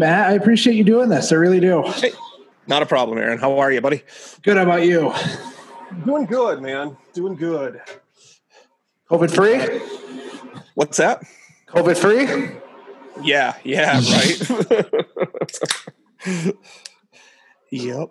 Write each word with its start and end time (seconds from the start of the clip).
Hey, 0.00 0.06
Matt, 0.06 0.30
I 0.30 0.32
appreciate 0.32 0.76
you 0.76 0.84
doing 0.84 1.10
this. 1.10 1.30
I 1.30 1.34
really 1.34 1.60
do. 1.60 1.82
Hey, 1.82 2.12
not 2.66 2.82
a 2.82 2.86
problem, 2.86 3.18
Aaron. 3.18 3.38
How 3.38 3.58
are 3.58 3.70
you, 3.70 3.82
buddy? 3.82 4.02
Good. 4.40 4.56
How 4.56 4.62
about 4.62 4.82
you? 4.82 5.12
Doing 6.06 6.24
good, 6.24 6.62
man. 6.62 6.96
Doing 7.12 7.36
good. 7.36 7.82
COVID 9.10 9.30
free? 9.30 9.58
What's 10.74 10.96
that? 10.96 11.22
COVID 11.68 11.98
free? 11.98 12.56
Yeah, 13.22 13.56
yeah, 13.62 14.00
right. 16.24 16.54
yep. 17.70 18.08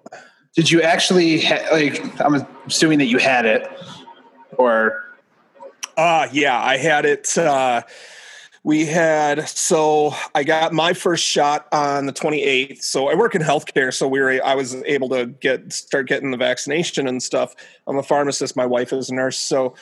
Did 0.53 0.70
you 0.70 0.84
actually 0.84 1.41
ha- 1.41 1.70
like? 1.71 2.21
I'm 2.21 2.45
assuming 2.67 2.99
that 2.99 3.07
you 3.07 3.17
had 3.17 3.48
it, 3.48 3.67
or 4.59 5.05
uh 5.98 6.27
yeah, 6.31 6.62
I 6.62 6.77
had 6.77 7.05
it. 7.05 7.35
Uh, 7.35 7.81
we 8.63 8.86
had 8.86 9.48
so 9.48 10.13
I 10.36 10.44
got 10.44 10.73
my 10.73 10.94
first 10.94 11.23
shot 11.23 11.68
on 11.72 12.05
the 12.05 12.13
28th. 12.13 12.82
So 12.84 13.09
I 13.09 13.16
work 13.16 13.35
in 13.35 13.41
healthcare, 13.41 13.94
so 13.94 14.08
we 14.08 14.20
were 14.20 14.40
I 14.44 14.55
was 14.55 14.76
able 14.84 15.09
to 15.09 15.27
get 15.27 15.72
start 15.72 16.08
getting 16.08 16.32
the 16.32 16.38
vaccination 16.38 17.08
and 17.08 17.22
stuff. 17.22 17.55
I'm 17.88 17.98
a 17.98 18.04
pharmacist. 18.04 18.55
My 18.55 18.66
wife 18.66 18.91
is 18.91 19.09
a 19.09 19.16
nurse, 19.16 19.38
so 19.38 19.76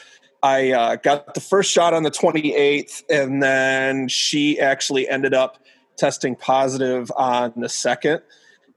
I 0.44 0.72
uh, 0.72 0.96
got 0.98 1.34
the 1.34 1.42
first 1.42 1.72
shot 1.72 1.94
on 1.94 2.04
the 2.04 2.12
28th, 2.12 3.04
and 3.10 3.42
then 3.42 4.08
she 4.08 4.60
actually 4.60 5.10
ended 5.10 5.34
up 5.34 5.58
testing 5.98 6.36
positive 6.36 7.12
on 7.18 7.54
the 7.58 7.70
second 7.70 8.22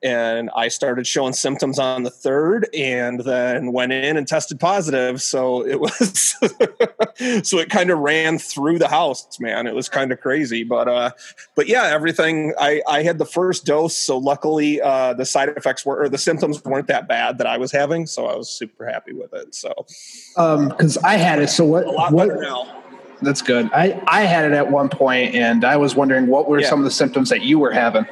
and 0.03 0.51
I 0.57 0.69
started 0.69 1.07
showing 1.07 1.33
symptoms 1.33 1.79
on 1.79 2.03
the 2.03 2.11
third, 2.11 2.69
and 2.75 3.21
then 3.21 3.73
went 3.73 3.93
in 3.93 4.17
and 4.17 4.27
tested 4.27 4.59
positive. 4.59 5.21
So 5.21 5.67
it 5.67 5.79
was, 5.79 6.37
so 7.47 7.59
it 7.59 7.71
kind 7.71 7.91
of 7.91 7.99
ran 7.99 8.39
through 8.39 8.79
the 8.79 8.89
house, 8.89 9.39
man. 9.41 9.67
It 9.67 9.75
was 9.75 9.89
kind 9.89 10.13
of 10.13 10.21
crazy, 10.21 10.65
but 10.65 10.89
uh, 10.89 11.11
but 11.55 11.69
yeah, 11.69 11.85
everything. 11.85 12.55
I 12.59 12.83
I 12.89 13.03
had 13.03 13.19
the 13.19 13.27
first 13.27 13.67
dose, 13.67 13.97
so 13.97 14.17
luckily 14.19 14.81
uh, 14.81 15.15
the 15.15 15.27
side 15.27 15.51
effects 15.51 15.85
were 15.85 16.01
or 16.01 16.09
the 16.09 16.19
symptoms 16.19 16.65
weren't 16.65 16.87
that 16.89 17.09
bad 17.09 17.39
that 17.39 17.47
I 17.47 17.59
was 17.59 17.73
having, 17.73 18.07
so 18.07 18.27
I 18.27 18.37
was 18.37 18.49
super 18.51 18.87
happy 18.87 19.13
with 19.13 19.35
it. 19.35 19.55
So, 19.55 19.75
um, 20.37 20.69
because 20.69 20.97
I 20.99 21.15
had 21.17 21.41
it, 21.41 21.51
so 21.51 21.65
what? 21.65 21.87
A 21.87 21.91
lot 21.91 22.13
what, 22.13 22.29
better 22.29 22.43
now. 22.43 22.83
That's 23.23 23.43
good. 23.43 23.71
I 23.75 24.03
I 24.07 24.23
had 24.23 24.47
it 24.47 24.53
at 24.53 24.71
one 24.71 24.89
point, 24.89 25.35
and 25.35 25.65
I 25.65 25.77
was 25.77 25.95
wondering 25.95 26.27
what 26.27 26.49
were 26.49 26.61
Yeah. 26.61 26.69
some 26.71 26.79
of 26.79 26.85
the 26.85 26.91
symptoms 26.91 27.29
that 27.29 27.43
you 27.43 27.59
were 27.59 27.73
having. 27.73 28.07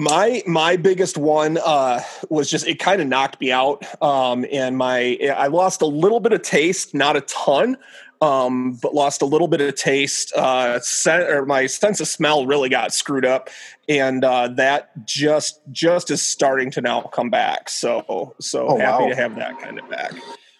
My 0.00 0.42
my 0.46 0.76
biggest 0.76 1.18
one 1.18 1.58
uh, 1.62 2.00
was 2.30 2.50
just 2.50 2.66
it 2.66 2.78
kind 2.78 3.02
of 3.02 3.06
knocked 3.06 3.38
me 3.38 3.52
out, 3.52 3.84
um, 4.02 4.46
and 4.50 4.78
my 4.78 5.18
I 5.36 5.48
lost 5.48 5.82
a 5.82 5.86
little 5.86 6.20
bit 6.20 6.32
of 6.32 6.40
taste, 6.40 6.94
not 6.94 7.16
a 7.16 7.20
ton, 7.20 7.76
um, 8.22 8.78
but 8.82 8.94
lost 8.94 9.20
a 9.20 9.26
little 9.26 9.46
bit 9.46 9.60
of 9.60 9.74
taste. 9.74 10.32
Uh, 10.34 10.80
sen- 10.80 11.28
or 11.30 11.44
my 11.44 11.66
sense 11.66 12.00
of 12.00 12.08
smell 12.08 12.46
really 12.46 12.70
got 12.70 12.94
screwed 12.94 13.26
up, 13.26 13.50
and 13.90 14.24
uh, 14.24 14.48
that 14.48 15.04
just 15.06 15.60
just 15.70 16.10
is 16.10 16.22
starting 16.22 16.70
to 16.70 16.80
now 16.80 17.02
come 17.02 17.28
back. 17.28 17.68
So 17.68 18.34
so 18.40 18.68
Oh, 18.68 18.78
happy 18.78 19.02
wow. 19.04 19.08
to 19.10 19.14
have 19.16 19.36
that 19.36 19.58
kind 19.60 19.78
of 19.78 19.86
back. 19.90 20.12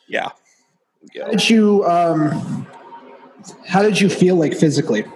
Yeah. 0.06 0.32
Yeah. 1.14 1.25
How 1.25 1.30
did 1.30 1.48
you 1.48 1.84
um? 1.86 2.66
How 3.66 3.82
did 3.82 3.98
you 3.98 4.10
feel 4.10 4.36
like 4.36 4.52
physically? 4.52 5.06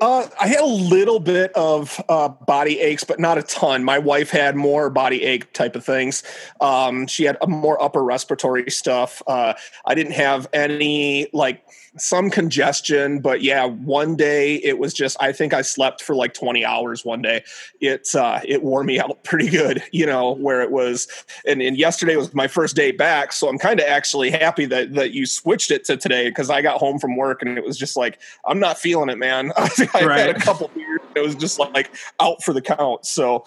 Uh, 0.00 0.26
I 0.40 0.48
had 0.48 0.60
a 0.60 0.66
little 0.66 1.20
bit 1.20 1.52
of 1.52 2.00
uh, 2.08 2.28
body 2.28 2.80
aches, 2.80 3.04
but 3.04 3.20
not 3.20 3.38
a 3.38 3.42
ton. 3.42 3.84
My 3.84 3.98
wife 3.98 4.30
had 4.30 4.56
more 4.56 4.90
body 4.90 5.22
ache 5.22 5.52
type 5.52 5.76
of 5.76 5.84
things. 5.84 6.22
Um, 6.60 7.06
she 7.06 7.24
had 7.24 7.36
more 7.46 7.82
upper 7.82 8.02
respiratory 8.02 8.70
stuff. 8.70 9.22
Uh, 9.26 9.54
I 9.84 9.94
didn't 9.94 10.12
have 10.12 10.48
any 10.52 11.28
like 11.32 11.62
some 11.98 12.30
congestion, 12.30 13.20
but 13.20 13.42
yeah, 13.42 13.64
one 13.64 14.16
day 14.16 14.56
it 14.56 14.78
was 14.78 14.92
just. 14.92 15.16
I 15.20 15.32
think 15.32 15.54
I 15.54 15.62
slept 15.62 16.02
for 16.02 16.14
like 16.14 16.34
twenty 16.34 16.64
hours 16.64 17.04
one 17.04 17.22
day. 17.22 17.42
It 17.80 18.14
uh, 18.14 18.40
it 18.44 18.62
wore 18.62 18.84
me 18.84 19.00
out 19.00 19.22
pretty 19.24 19.48
good, 19.48 19.82
you 19.92 20.06
know. 20.06 20.32
Where 20.36 20.62
it 20.62 20.70
was, 20.70 21.08
and, 21.46 21.62
and 21.62 21.76
yesterday 21.76 22.16
was 22.16 22.34
my 22.34 22.48
first 22.48 22.76
day 22.76 22.92
back, 22.92 23.32
so 23.32 23.48
I'm 23.48 23.58
kind 23.58 23.80
of 23.80 23.86
actually 23.86 24.30
happy 24.30 24.66
that 24.66 24.94
that 24.94 25.12
you 25.12 25.26
switched 25.26 25.70
it 25.70 25.84
to 25.84 25.96
today 25.96 26.28
because 26.28 26.50
I 26.50 26.62
got 26.62 26.78
home 26.78 26.98
from 26.98 27.16
work 27.16 27.42
and 27.42 27.56
it 27.56 27.64
was 27.64 27.76
just 27.76 27.96
like 27.96 28.20
I'm 28.46 28.60
not 28.60 28.78
feeling 28.78 29.08
it, 29.08 29.18
man. 29.18 29.52
I 29.56 29.68
had 29.94 30.30
a 30.30 30.34
couple 30.34 30.70
beers. 30.74 31.00
It 31.14 31.20
was 31.20 31.34
just 31.34 31.58
like 31.58 31.90
out 32.20 32.42
for 32.42 32.52
the 32.52 32.62
count. 32.62 33.06
So, 33.06 33.44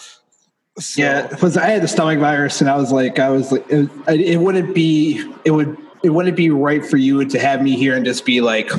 so 0.80 1.02
Yeah, 1.02 1.28
because 1.28 1.58
I 1.58 1.68
had 1.68 1.84
the 1.84 1.88
stomach 1.88 2.20
virus, 2.20 2.62
and 2.62 2.70
I 2.70 2.76
was 2.76 2.92
like, 2.92 3.20
I 3.20 3.30
was 3.30 3.52
like, 3.52 3.66
it, 3.70 3.90
it 4.08 4.40
wouldn't 4.40 4.74
be, 4.74 5.24
it 5.46 5.52
would, 5.52 5.78
it 6.04 6.10
wouldn't 6.10 6.38
be 6.38 6.50
right 6.50 6.86
for 6.86 6.98
you 6.98 7.26
to 7.26 7.40
have 7.40 7.62
me 7.62 7.76
here 7.76 7.96
and 7.96 8.06
just 8.06 8.26
be 8.26 8.42
like, 8.42 8.72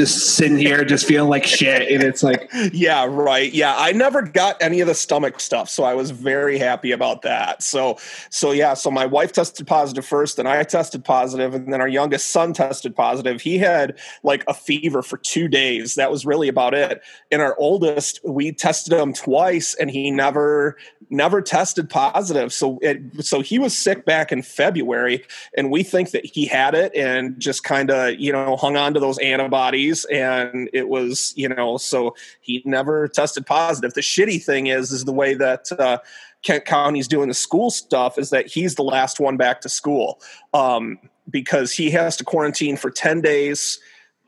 just 0.00 0.36
sitting 0.36 0.56
here, 0.56 0.82
just 0.82 1.06
feeling 1.06 1.28
like 1.28 1.44
shit, 1.44 1.92
and 1.92 2.02
it's 2.02 2.22
like, 2.22 2.50
yeah, 2.72 3.04
right. 3.04 3.52
Yeah, 3.52 3.74
I 3.76 3.92
never 3.92 4.22
got 4.22 4.56
any 4.62 4.80
of 4.80 4.86
the 4.86 4.94
stomach 4.94 5.40
stuff, 5.40 5.68
so 5.68 5.84
I 5.84 5.92
was 5.92 6.10
very 6.10 6.58
happy 6.58 6.90
about 6.92 7.20
that. 7.20 7.62
So, 7.62 7.98
so 8.30 8.52
yeah, 8.52 8.72
so 8.72 8.90
my 8.90 9.04
wife 9.04 9.32
tested 9.32 9.66
positive 9.66 10.06
first, 10.06 10.38
and 10.38 10.48
I 10.48 10.62
tested 10.62 11.04
positive, 11.04 11.54
and 11.54 11.70
then 11.70 11.82
our 11.82 11.88
youngest 11.88 12.28
son 12.28 12.54
tested 12.54 12.96
positive. 12.96 13.42
He 13.42 13.58
had 13.58 13.98
like 14.22 14.42
a 14.48 14.54
fever 14.54 15.02
for 15.02 15.18
two 15.18 15.48
days. 15.48 15.96
That 15.96 16.10
was 16.10 16.24
really 16.24 16.48
about 16.48 16.72
it. 16.72 17.02
And 17.30 17.42
our 17.42 17.54
oldest, 17.58 18.20
we 18.24 18.52
tested 18.52 18.94
him 18.94 19.12
twice, 19.12 19.74
and 19.74 19.90
he 19.90 20.10
never, 20.10 20.78
never 21.10 21.42
tested 21.42 21.90
positive. 21.90 22.54
So, 22.54 22.78
it, 22.80 23.02
so 23.22 23.42
he 23.42 23.58
was 23.58 23.76
sick 23.76 24.06
back 24.06 24.32
in 24.32 24.40
February, 24.40 25.24
and 25.58 25.70
we 25.70 25.82
think 25.82 26.12
that 26.12 26.24
he 26.24 26.46
had 26.46 26.74
it 26.74 26.96
and 26.96 27.38
just 27.38 27.64
kind 27.64 27.90
of, 27.90 28.18
you 28.18 28.32
know, 28.32 28.56
hung 28.56 28.78
on 28.78 28.94
to 28.94 29.00
those 29.00 29.18
antibodies, 29.18 29.89
and 30.06 30.68
it 30.72 30.88
was, 30.88 31.32
you 31.36 31.48
know, 31.48 31.76
so 31.76 32.14
he 32.40 32.62
never 32.64 33.08
tested 33.08 33.46
positive. 33.46 33.94
The 33.94 34.00
shitty 34.00 34.42
thing 34.42 34.66
is, 34.66 34.92
is 34.92 35.04
the 35.04 35.12
way 35.12 35.34
that 35.34 35.70
uh, 35.72 35.98
Kent 36.42 36.64
County's 36.64 37.08
doing 37.08 37.28
the 37.28 37.34
school 37.34 37.70
stuff 37.70 38.18
is 38.18 38.30
that 38.30 38.46
he's 38.46 38.74
the 38.74 38.82
last 38.82 39.20
one 39.20 39.36
back 39.36 39.60
to 39.62 39.68
school 39.68 40.20
um, 40.54 40.98
because 41.28 41.72
he 41.72 41.90
has 41.90 42.16
to 42.16 42.24
quarantine 42.24 42.76
for 42.76 42.90
ten 42.90 43.20
days 43.20 43.78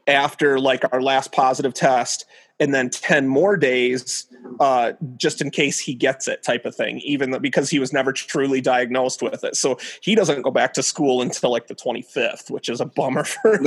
after 0.07 0.59
like 0.59 0.85
our 0.93 1.01
last 1.01 1.33
positive 1.33 1.75
test, 1.75 2.27
and 2.61 2.75
then 2.75 2.91
ten 2.91 3.29
more 3.29 3.57
days 3.57 4.27
uh, 4.61 4.93
just 5.17 5.41
in 5.41 5.51
case 5.51 5.79
he 5.79 5.95
gets 5.95 6.29
it, 6.29 6.43
type 6.43 6.65
of 6.65 6.75
thing. 6.75 6.99
Even 7.01 7.31
though, 7.31 7.39
because 7.39 7.71
he 7.71 7.79
was 7.79 7.93
never 7.93 8.13
truly 8.13 8.61
diagnosed 8.61 9.23
with 9.23 9.45
it, 9.45 9.57
so 9.57 9.79
he 10.01 10.15
doesn't 10.15 10.43
go 10.43 10.51
back 10.51 10.75
to 10.75 10.83
school 10.83 11.23
until 11.23 11.51
like 11.51 11.67
the 11.67 11.75
twenty 11.75 12.03
fifth, 12.03 12.51
which 12.51 12.69
is 12.69 12.81
a 12.81 12.87
bummer 12.87 13.25
for 13.25 13.59
him. 13.59 13.67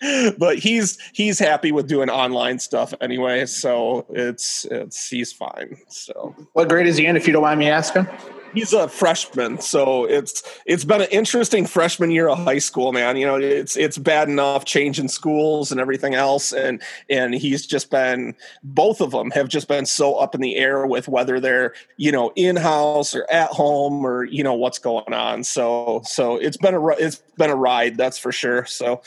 but 0.38 0.58
he's 0.58 0.98
he's 1.12 1.38
happy 1.38 1.72
with 1.72 1.88
doing 1.88 2.10
online 2.10 2.58
stuff 2.58 2.94
anyway, 3.00 3.46
so 3.46 4.06
it's 4.10 4.64
it's 4.70 5.08
he's 5.08 5.32
fine. 5.32 5.76
So 5.88 6.34
what 6.52 6.68
grade 6.68 6.86
is 6.86 6.96
he 6.96 7.06
in, 7.06 7.16
if 7.16 7.26
you 7.26 7.32
don't 7.32 7.42
mind 7.42 7.60
me 7.60 7.68
asking? 7.68 8.06
He's 8.54 8.72
a 8.72 8.88
freshman, 8.88 9.60
so 9.60 10.04
it's 10.04 10.42
it's 10.66 10.84
been 10.84 11.00
an 11.02 11.08
interesting 11.10 11.66
freshman 11.66 12.10
year 12.10 12.28
of 12.28 12.38
high 12.38 12.58
school, 12.58 12.92
man. 12.92 13.16
You 13.16 13.26
know, 13.26 13.36
it's 13.36 13.76
it's 13.76 13.98
bad 13.98 14.28
enough 14.28 14.64
changing 14.64 15.08
schools 15.08 15.70
and 15.70 15.80
everything 15.80 16.14
else, 16.14 16.52
and 16.52 16.82
and 17.08 17.34
he's 17.34 17.66
just 17.66 17.90
been 17.90 18.34
both 18.62 19.00
of 19.00 19.10
them 19.10 19.30
have 19.32 19.48
just 19.48 19.68
been 19.68 19.86
so 19.86 20.14
up 20.16 20.34
in 20.34 20.40
the 20.40 20.56
air 20.56 20.86
with 20.86 21.08
whether 21.08 21.40
they're 21.40 21.74
you 21.96 22.12
know 22.12 22.32
in 22.36 22.56
house 22.56 23.14
or 23.14 23.26
at 23.30 23.50
home 23.50 24.04
or 24.04 24.24
you 24.24 24.42
know 24.42 24.54
what's 24.54 24.78
going 24.78 25.12
on. 25.12 25.44
So 25.44 26.02
so 26.04 26.36
it's 26.36 26.56
been 26.56 26.74
a 26.74 26.86
it's 26.88 27.22
been 27.36 27.50
a 27.50 27.56
ride, 27.56 27.96
that's 27.96 28.18
for 28.18 28.32
sure. 28.32 28.64
So 28.66 29.02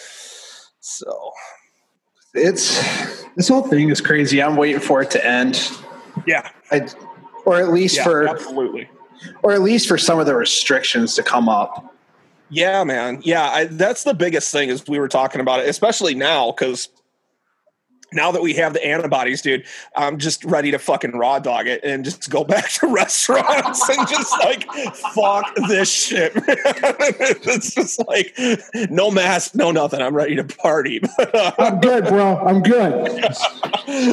so 0.79 1.31
It's 2.33 3.23
this 3.35 3.49
whole 3.49 3.63
thing 3.63 3.89
is 3.89 3.99
crazy. 3.99 4.41
I'm 4.41 4.55
waiting 4.55 4.79
for 4.79 5.01
it 5.01 5.11
to 5.11 5.25
end, 5.25 5.69
yeah, 6.25 6.49
I, 6.71 6.87
or 7.45 7.59
at 7.59 7.73
least 7.73 7.97
yeah, 7.97 8.03
for, 8.03 8.27
absolutely. 8.27 8.89
Or 9.43 9.51
at 9.51 9.61
least 9.61 9.87
for 9.87 9.97
some 9.97 10.19
of 10.19 10.25
the 10.25 10.35
restrictions 10.35 11.15
to 11.15 11.23
come 11.23 11.49
up. 11.49 11.93
Yeah, 12.49 12.83
man. 12.83 13.21
Yeah, 13.23 13.49
I, 13.49 13.65
that's 13.65 14.03
the 14.03 14.13
biggest 14.13 14.51
thing 14.51 14.69
is 14.69 14.85
we 14.87 14.99
were 14.99 15.07
talking 15.07 15.39
about 15.41 15.61
it, 15.61 15.69
especially 15.69 16.15
now 16.15 16.51
because 16.51 16.89
now 18.13 18.31
that 18.31 18.41
we 18.41 18.53
have 18.55 18.73
the 18.73 18.85
antibodies, 18.85 19.41
dude, 19.41 19.65
I'm 19.95 20.17
just 20.17 20.43
ready 20.43 20.71
to 20.71 20.79
fucking 20.79 21.11
raw 21.11 21.39
dog 21.39 21.67
it 21.67 21.83
and 21.83 22.03
just 22.03 22.29
go 22.29 22.43
back 22.51 22.69
to 22.71 22.87
restaurants 22.87 23.87
and 23.89 24.07
just 24.07 24.31
like 24.43 24.65
fuck 25.13 25.55
this 25.67 25.91
shit. 25.91 26.35
Man. 26.35 26.43
it's 26.47 27.73
just 27.73 28.05
like 28.07 28.35
no 28.89 29.11
mask, 29.11 29.55
no 29.55 29.71
nothing. 29.71 30.01
I'm 30.01 30.15
ready 30.15 30.35
to 30.35 30.43
party. 30.43 31.01
I'm 31.57 31.79
good, 31.79 32.05
bro. 32.05 32.37
I'm 32.37 32.61
good. 32.61 33.35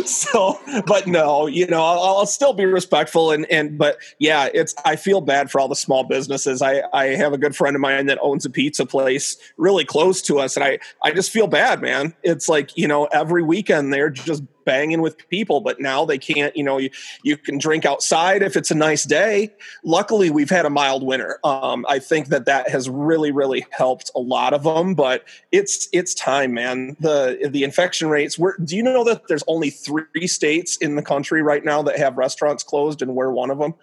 so 0.06 0.59
but 0.87 1.06
no 1.06 1.47
you 1.47 1.67
know 1.67 1.83
I'll, 1.83 2.03
I'll 2.03 2.27
still 2.27 2.53
be 2.53 2.65
respectful 2.65 3.31
and 3.31 3.47
and 3.51 3.79
but 3.79 3.99
yeah 4.19 4.49
it's 4.53 4.75
i 4.85 4.97
feel 4.97 5.21
bad 5.21 5.51
for 5.51 5.61
all 5.61 5.69
the 5.69 5.77
small 5.77 6.05
businesses 6.05 6.62
i 6.62 6.83
i 6.93 7.06
have 7.06 7.33
a 7.33 7.39
good 7.39 7.55
friend 7.55 7.77
of 7.77 7.81
mine 7.81 8.06
that 8.06 8.19
owns 8.21 8.44
a 8.44 8.51
pizza 8.51 8.87
place 8.87 9.37
really 9.56 9.85
close 9.85 10.23
to 10.23 10.39
us 10.39 10.56
and 10.56 10.65
i 10.65 10.79
i 11.03 11.11
just 11.11 11.31
feel 11.31 11.47
bad 11.47 11.81
man 11.81 12.15
it's 12.23 12.49
like 12.49 12.77
you 12.77 12.89
know 12.89 13.06
every 13.06 13.43
weekend 13.43 13.88
and 13.88 13.94
they're 13.94 14.11
just 14.11 14.43
banging 14.67 15.00
with 15.00 15.17
people 15.31 15.62
but 15.62 15.81
now 15.81 16.05
they 16.05 16.19
can't 16.19 16.55
you 16.55 16.62
know 16.62 16.76
you, 16.76 16.90
you 17.23 17.38
can 17.38 17.56
drink 17.56 17.87
outside 17.87 18.43
if 18.43 18.55
it's 18.55 18.70
a 18.70 18.75
nice 18.75 19.05
day. 19.05 19.50
Luckily 19.82 20.29
we've 20.29 20.50
had 20.50 20.67
a 20.67 20.70
mild 20.70 21.02
winter. 21.02 21.38
Um, 21.43 21.87
i 21.88 21.99
think 21.99 22.29
that 22.29 22.44
that 22.44 22.69
has 22.69 22.88
really 22.90 23.32
really 23.32 23.67
helped 23.70 24.11
a 24.14 24.20
lot 24.20 24.52
of 24.52 24.64
them 24.64 24.94
but 24.94 25.25
it's 25.52 25.88
it's 25.93 26.12
time 26.12 26.52
man. 26.52 26.96
The 27.00 27.49
the 27.50 27.64
infection 27.64 28.11
rates 28.11 28.38
we're 28.38 28.56
do 28.58 28.76
you 28.76 28.82
know 28.82 29.05
that 29.05 29.26
there's 29.29 29.44
only 29.46 29.70
three 29.70 30.26
states 30.26 30.76
in 30.76 30.96
the 30.96 31.02
country 31.02 31.43
right 31.43 31.64
now 31.64 31.82
that 31.82 31.99
have 31.99 32.19
restaurants 32.19 32.62
closed 32.62 33.00
and 33.00 33.14
we're 33.14 33.32
one 33.32 33.50
of 33.50 33.58
them 33.58 33.75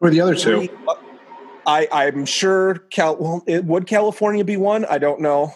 who 0.00 0.06
are 0.06 0.10
the 0.10 0.20
other 0.20 0.34
two? 0.34 0.68
I, 1.66 1.88
I'm 1.90 2.26
sure 2.26 2.74
Cal. 2.90 3.16
Well, 3.16 3.42
it, 3.46 3.64
would 3.64 3.86
California 3.86 4.44
be 4.44 4.56
one? 4.56 4.84
I 4.84 4.98
don't 4.98 5.20
know, 5.20 5.54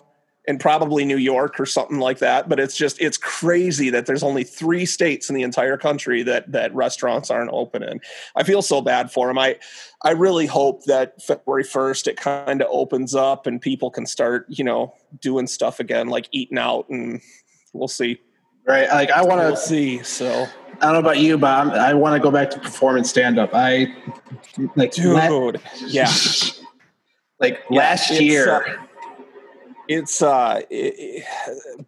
and 0.48 0.58
probably 0.58 1.04
New 1.04 1.16
York 1.16 1.60
or 1.60 1.66
something 1.66 1.98
like 1.98 2.18
that. 2.18 2.48
But 2.48 2.58
it's 2.58 2.76
just 2.76 3.00
it's 3.00 3.16
crazy 3.16 3.90
that 3.90 4.06
there's 4.06 4.22
only 4.22 4.44
three 4.44 4.86
states 4.86 5.28
in 5.28 5.34
the 5.34 5.42
entire 5.42 5.76
country 5.76 6.22
that 6.22 6.50
that 6.52 6.74
restaurants 6.74 7.30
aren't 7.30 7.50
open 7.52 7.82
in. 7.82 8.00
I 8.34 8.42
feel 8.42 8.62
so 8.62 8.80
bad 8.80 9.12
for 9.12 9.28
them. 9.28 9.38
I 9.38 9.58
I 10.04 10.12
really 10.12 10.46
hope 10.46 10.84
that 10.84 11.22
February 11.22 11.64
first 11.64 12.08
it 12.08 12.16
kind 12.16 12.62
of 12.62 12.68
opens 12.70 13.14
up 13.14 13.46
and 13.46 13.60
people 13.60 13.90
can 13.90 14.06
start 14.06 14.46
you 14.48 14.64
know 14.64 14.94
doing 15.20 15.46
stuff 15.46 15.80
again, 15.80 16.08
like 16.08 16.28
eating 16.32 16.58
out, 16.58 16.88
and 16.88 17.20
we'll 17.72 17.88
see. 17.88 18.20
Right. 18.66 18.88
Like 18.88 19.10
I 19.10 19.22
want 19.22 19.40
to 19.40 19.48
we'll 19.48 19.56
see. 19.56 20.02
So 20.02 20.46
I 20.80 20.86
don't 20.86 20.94
know 20.94 21.00
about 21.00 21.18
you, 21.18 21.36
but 21.36 21.58
I'm, 21.58 21.70
i 21.70 21.92
want 21.92 22.14
to 22.14 22.20
go 22.20 22.30
back 22.30 22.50
to 22.50 22.58
performance 22.58 23.10
stand 23.10 23.38
up. 23.38 23.50
I 23.52 23.94
like 24.76 24.92
dude, 24.92 25.14
la- 25.14 25.52
yeah, 25.86 26.10
like 27.40 27.60
yeah, 27.70 27.78
last 27.78 28.10
year. 28.10 28.64
Uh, 28.64 28.86
it's 29.90 30.22
uh 30.22 30.60
it, 30.70 31.24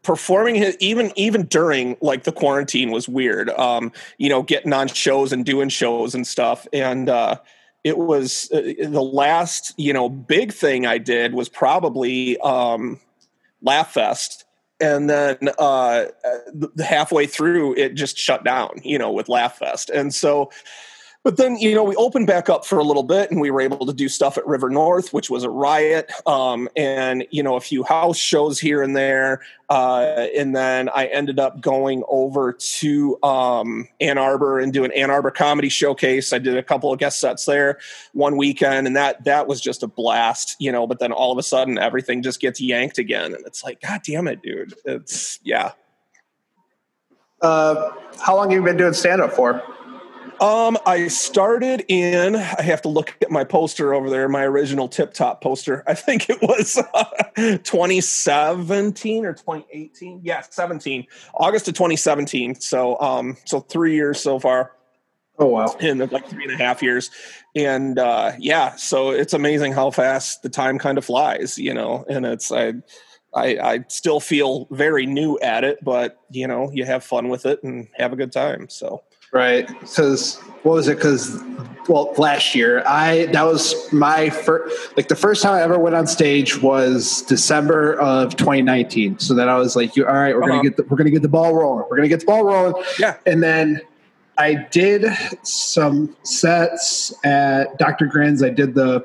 performing 0.03 0.57
even 0.81 1.13
even 1.15 1.47
during 1.47 1.97
like 2.01 2.25
the 2.25 2.33
quarantine 2.33 2.91
was 2.91 3.09
weird 3.09 3.49
um 3.51 3.93
you 4.19 4.29
know 4.29 4.43
getting 4.43 4.73
on 4.73 4.89
shows 4.89 5.33
and 5.33 5.47
doing 5.47 5.69
shows 5.69 6.13
and 6.13 6.27
stuff 6.27 6.67
and 6.73 7.09
uh 7.09 7.37
it 7.85 7.99
was 7.99 8.51
uh, 8.53 8.61
the 8.81 9.03
last 9.03 9.73
you 9.77 9.93
know 9.93 10.09
big 10.09 10.53
thing 10.53 10.85
i 10.85 10.99
did 10.99 11.33
was 11.33 11.49
probably 11.49 12.37
um 12.39 12.99
laugh 13.63 13.93
fest 13.93 14.45
and 14.81 15.09
then 15.09 15.37
uh, 15.61 16.07
halfway 16.85 17.25
through 17.25 17.73
it 17.77 17.95
just 17.95 18.19
shut 18.19 18.43
down 18.43 18.81
you 18.83 18.99
know 18.99 19.13
with 19.13 19.29
laugh 19.29 19.59
fest 19.59 19.91
and 19.91 20.13
so 20.13 20.51
but 21.25 21.37
then 21.37 21.57
you 21.57 21.75
know 21.75 21.85
we 21.85 21.95
opened 21.97 22.27
back 22.27 22.49
up 22.49 22.65
for 22.65 22.79
a 22.79 22.85
little 22.85 23.03
bit 23.03 23.31
and 23.31 23.41
we 23.41 23.51
were 23.51 23.61
able 23.61 23.87
to 23.87 23.93
do 23.93 24.09
stuff 24.09 24.37
at 24.37 24.47
river 24.47 24.69
north 24.69 25.13
which 25.13 25.31
was 25.31 25.45
a 25.45 25.51
riot. 25.51 26.11
Um, 26.27 26.69
and 26.77 27.27
you 27.31 27.43
know 27.43 27.57
a 27.57 27.61
few 27.61 27.83
house 27.85 28.17
shows 28.17 28.59
here 28.59 28.83
and 28.83 28.97
there. 28.97 29.43
Uh, 29.69 30.27
and 30.37 30.55
then 30.55 30.91
i 30.91 31.07
ended 31.07 31.39
up 31.39 31.61
going 31.63 32.03
over 32.07 32.53
to 32.53 33.19
um, 33.23 33.89
ann 34.01 34.19
arbor 34.19 34.59
and 34.59 34.73
doing 34.73 34.93
ann 34.93 35.11
arbor 35.11 35.31
comedy 35.31 35.69
showcase. 35.69 36.33
I 36.33 36.39
did 36.39 36.57
a 36.57 36.63
couple 36.63 36.93
of 36.93 36.99
guest 36.99 37.21
sets 37.21 37.47
there 37.47 37.79
one 38.13 38.37
weekend 38.37 38.87
and 38.87 38.97
that 38.97 39.25
that 39.25 39.47
was 39.47 39.61
just 39.61 39.83
a 39.83 39.87
blast 39.87 40.57
you 40.59 40.71
know 40.73 40.87
but 40.87 40.99
then 40.99 41.13
all 41.13 41.33
of 41.33 41.39
a 41.39 41.43
sudden 41.43 41.79
everything 41.79 42.23
just 42.23 42.41
gets 42.41 42.61
yanked 42.61 42.99
again 42.99 43.35
and 43.35 43.47
it's 43.47 43.65
like 43.65 43.81
god 43.81 44.01
damn 44.05 44.29
it 44.29 44.43
dude. 44.43 44.75
It's 44.85 45.39
yeah. 45.43 45.73
Uh, 47.41 47.91
how 48.21 48.37
long 48.37 48.51
have 48.51 48.57
you 48.57 48.63
been 48.63 48.77
doing 48.77 48.93
stand 48.93 49.21
up 49.21 49.33
for 49.33 49.63
um, 50.43 50.77
I 50.85 51.07
started 51.07 51.85
in. 51.87 52.35
I 52.35 52.63
have 52.63 52.83
to 52.83 52.89
look 52.89 53.17
at 53.23 53.31
my 53.31 53.45
poster 53.45 53.95
over 53.95 54.11
there, 54.11 54.29
my 54.29 54.43
original 54.43 54.89
Tip 54.89 55.15
Top 55.15 55.41
poster. 55.41 55.85
I 55.87 55.95
think 55.95 56.29
it 56.29 56.43
was 56.43 56.83
uh, 56.95 57.05
2017 57.37 59.25
or 59.25 59.35
2018. 59.35 60.21
Yeah, 60.25 60.41
17, 60.41 61.07
August 61.35 61.69
of 61.69 61.75
2017. 61.75 62.57
So, 62.57 62.99
um, 63.01 63.37
so 63.45 63.61
three 63.61 63.95
years 63.95 64.21
so 64.21 64.41
far. 64.41 64.73
Oh 65.39 65.47
wow! 65.47 65.77
In 65.81 65.99
like 65.99 66.29
three 66.29 66.45
and 66.45 66.53
a 66.53 66.57
half 66.57 66.83
years, 66.83 67.11
and 67.55 67.99
uh, 67.99 68.33
yeah, 68.39 68.75
so 68.75 69.11
it's 69.11 69.33
amazing 69.33 69.73
how 69.73 69.91
fast 69.91 70.43
the 70.43 70.51
time 70.51 70.79
kind 70.79 70.99
of 70.99 71.05
flies, 71.05 71.57
you 71.57 71.73
know. 71.73 72.05
And 72.09 72.27
it's 72.27 72.53
I, 72.53 72.75
I, 73.33 73.59
I 73.59 73.85
still 73.89 74.21
feel 74.21 74.67
very 74.71 75.07
new 75.07 75.39
at 75.39 75.65
it, 75.65 75.79
but 75.83 76.19
you 76.31 76.47
know, 76.47 76.71
you 76.73 76.85
have 76.85 77.03
fun 77.03 77.29
with 77.29 77.47
it 77.47 77.63
and 77.63 77.89
have 77.97 78.13
a 78.13 78.17
good 78.17 78.31
time. 78.31 78.69
So 78.69 79.03
Right. 79.33 79.67
Because 79.81 80.37
what 80.63 80.75
was 80.75 80.89
it? 80.89 80.97
Because 80.97 81.43
well, 81.89 82.15
last 82.17 82.55
year 82.55 82.83
I 82.87 83.27
that 83.27 83.45
was 83.45 83.93
my 83.93 84.31
first 84.31 84.97
like 84.97 85.09
the 85.09 85.17
first 85.17 85.43
time 85.43 85.55
I 85.55 85.63
ever 85.63 85.79
went 85.79 85.97
on 85.97 86.07
stage 86.07 86.61
was 86.63 87.23
December 87.23 87.95
of 87.95 88.37
2019. 88.37 89.19
So 89.19 89.35
then 89.35 89.49
I 89.49 89.57
was 89.57 89.75
like, 89.75 89.97
"You 89.97 90.07
all 90.07 90.15
right? 90.15 90.35
We're 90.35 90.45
uh-huh. 90.45 90.53
gonna 90.53 90.63
get 90.63 90.77
the, 90.77 90.85
we're 90.85 90.97
gonna 90.97 91.11
get 91.11 91.23
the 91.23 91.29
ball 91.29 91.55
rolling. 91.55 91.87
We're 91.91 91.97
gonna 91.97 92.09
get 92.09 92.21
the 92.21 92.27
ball 92.27 92.45
rolling." 92.45 92.85
Yeah. 92.99 93.17
And 93.27 93.43
then 93.43 93.81
I 94.39 94.55
did 94.71 95.07
some 95.43 96.17
sets 96.23 97.13
at 97.25 97.79
Dr. 97.79 98.07
Grins. 98.07 98.43
I 98.43 98.51
did 98.51 98.75
the 98.75 99.05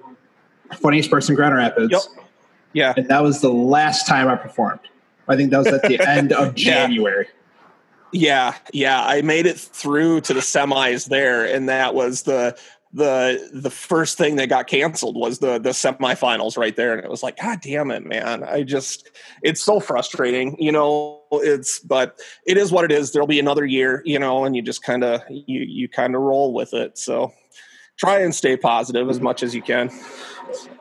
funniest 0.74 1.10
person 1.10 1.36
Grand 1.36 1.56
Rapids. 1.56 1.92
Yep. 1.92 2.26
Yeah. 2.74 2.94
And 2.96 3.08
that 3.08 3.24
was 3.24 3.42
the 3.42 3.52
last 3.52 4.08
time 4.08 4.28
I 4.28 4.36
performed. 4.36 4.82
I 5.28 5.36
think 5.36 5.52
that 5.52 5.58
was 5.58 5.68
at 5.68 5.82
the 5.84 6.00
end 6.08 6.32
of 6.32 6.56
January. 6.56 7.28
Yeah. 8.12 8.56
Yeah, 8.74 9.04
I 9.04 9.22
made 9.22 9.46
it 9.46 9.58
through 9.58 10.22
to 10.22 10.34
the 10.34 10.40
semis 10.40 11.08
there, 11.08 11.46
and 11.46 11.70
that 11.70 11.94
was 11.94 12.24
the 12.24 12.58
the 12.94 13.50
the 13.54 13.70
first 13.70 14.18
thing 14.18 14.38
that 14.38 14.48
got 14.48 14.68
canceled 14.68 15.16
was 15.16 15.40
the 15.40 15.60
the 15.60 15.70
semifinals 15.70 16.58
right 16.58 16.76
there, 16.76 16.94
and 16.94 17.04
it 17.04 17.10
was 17.10 17.22
like, 17.22 17.38
God 17.38 17.60
damn 17.62 17.92
it, 17.92 18.06
man! 18.06 18.44
I 18.44 18.64
just 18.64 19.10
it's 19.44 19.62
so 19.62 19.80
frustrating, 19.80 20.56
you 20.60 20.72
know. 20.72 21.22
It's 21.32 21.80
but 21.80 22.20
it 22.46 22.58
is 22.58 22.72
what 22.72 22.86
it 22.86 22.92
is. 22.92 23.12
There'll 23.12 23.28
be 23.28 23.40
another 23.40 23.66
year, 23.66 24.02
you 24.06 24.18
know, 24.18 24.46
and 24.46 24.56
you 24.56 24.62
just 24.62 24.84
kind 24.84 25.04
of 25.04 25.22
you 25.30 25.60
you 25.60 25.90
kind 25.90 26.16
of 26.16 26.22
roll 26.22 26.54
with 26.54 26.74
it. 26.74 26.98
So 26.98 27.34
try 27.98 28.20
and 28.20 28.34
stay 28.34 28.56
positive 28.56 29.10
as 29.10 29.20
much 29.20 29.44
as 29.44 29.54
you 29.54 29.62
can. 29.62 29.92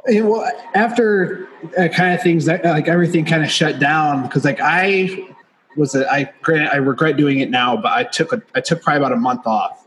well, 0.06 0.50
after 0.75 1.49
uh, 1.76 1.88
kind 1.88 2.14
of 2.14 2.22
things 2.22 2.44
that 2.44 2.64
like 2.64 2.88
everything 2.88 3.25
kind 3.25 3.43
of 3.43 3.50
shut 3.50 3.81
down 3.81 4.22
because 4.22 4.44
like 4.44 4.61
I 4.61 5.34
was 5.76 5.94
it? 5.94 6.06
I 6.11 6.32
I 6.49 6.76
regret 6.76 7.17
doing 7.17 7.40
it 7.40 7.50
now, 7.50 7.76
but 7.76 7.93
I 7.93 8.05
took 8.05 8.32
a 8.32 8.43
I 8.55 8.61
took 8.61 8.82
probably 8.82 8.99
about 8.99 9.12
a 9.12 9.17
month 9.17 9.46
off. 9.46 9.87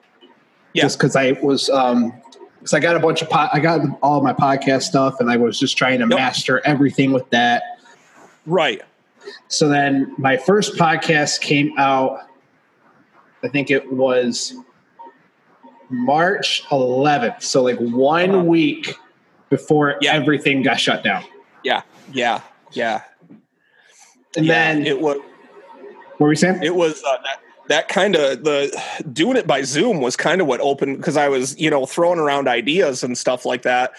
Yeah. 0.73 0.83
Just 0.83 0.99
because 0.99 1.15
I 1.15 1.31
was 1.41 1.69
um 1.69 2.13
because 2.59 2.73
I 2.73 2.79
got 2.79 2.95
a 2.95 2.99
bunch 2.99 3.21
of 3.21 3.29
po- 3.29 3.49
I 3.51 3.59
got 3.59 3.81
all 4.01 4.21
my 4.21 4.33
podcast 4.33 4.83
stuff 4.83 5.19
and 5.19 5.31
I 5.31 5.37
was 5.37 5.59
just 5.59 5.77
trying 5.77 5.99
to 5.99 6.07
yep. 6.07 6.17
master 6.17 6.61
everything 6.65 7.11
with 7.11 7.29
that. 7.31 7.63
Right. 8.45 8.81
So 9.47 9.69
then 9.69 10.13
my 10.17 10.37
first 10.37 10.75
podcast 10.75 11.41
came 11.41 11.73
out. 11.77 12.21
I 13.43 13.47
think 13.47 13.71
it 13.71 13.91
was 13.91 14.55
March 15.89 16.63
11th. 16.69 17.43
So 17.43 17.63
like 17.63 17.77
one 17.79 18.31
uh-huh. 18.31 18.43
week 18.43 18.95
before 19.49 19.95
yeah. 20.01 20.13
everything 20.13 20.61
got 20.61 20.79
shut 20.79 21.03
down. 21.03 21.23
Yeah. 21.63 21.81
Yeah. 22.11 22.41
Yeah. 22.71 23.03
And 24.35 24.45
yeah, 24.45 24.53
then 24.53 24.85
it 24.85 24.99
was 24.99 25.17
what 26.19 26.25
were 26.25 26.29
we 26.29 26.35
saying? 26.35 26.61
It 26.63 26.75
was 26.75 27.01
uh, 27.03 27.17
that, 27.23 27.39
that 27.69 27.87
kind 27.87 28.15
of 28.15 28.43
the 28.43 28.81
doing 29.11 29.37
it 29.37 29.47
by 29.47 29.63
Zoom 29.63 30.01
was 30.01 30.15
kind 30.15 30.41
of 30.41 30.47
what 30.47 30.59
opened 30.59 30.97
because 30.97 31.17
I 31.17 31.29
was 31.29 31.59
you 31.59 31.69
know 31.69 31.85
throwing 31.85 32.19
around 32.19 32.47
ideas 32.47 33.03
and 33.03 33.17
stuff 33.17 33.45
like 33.45 33.63
that, 33.63 33.93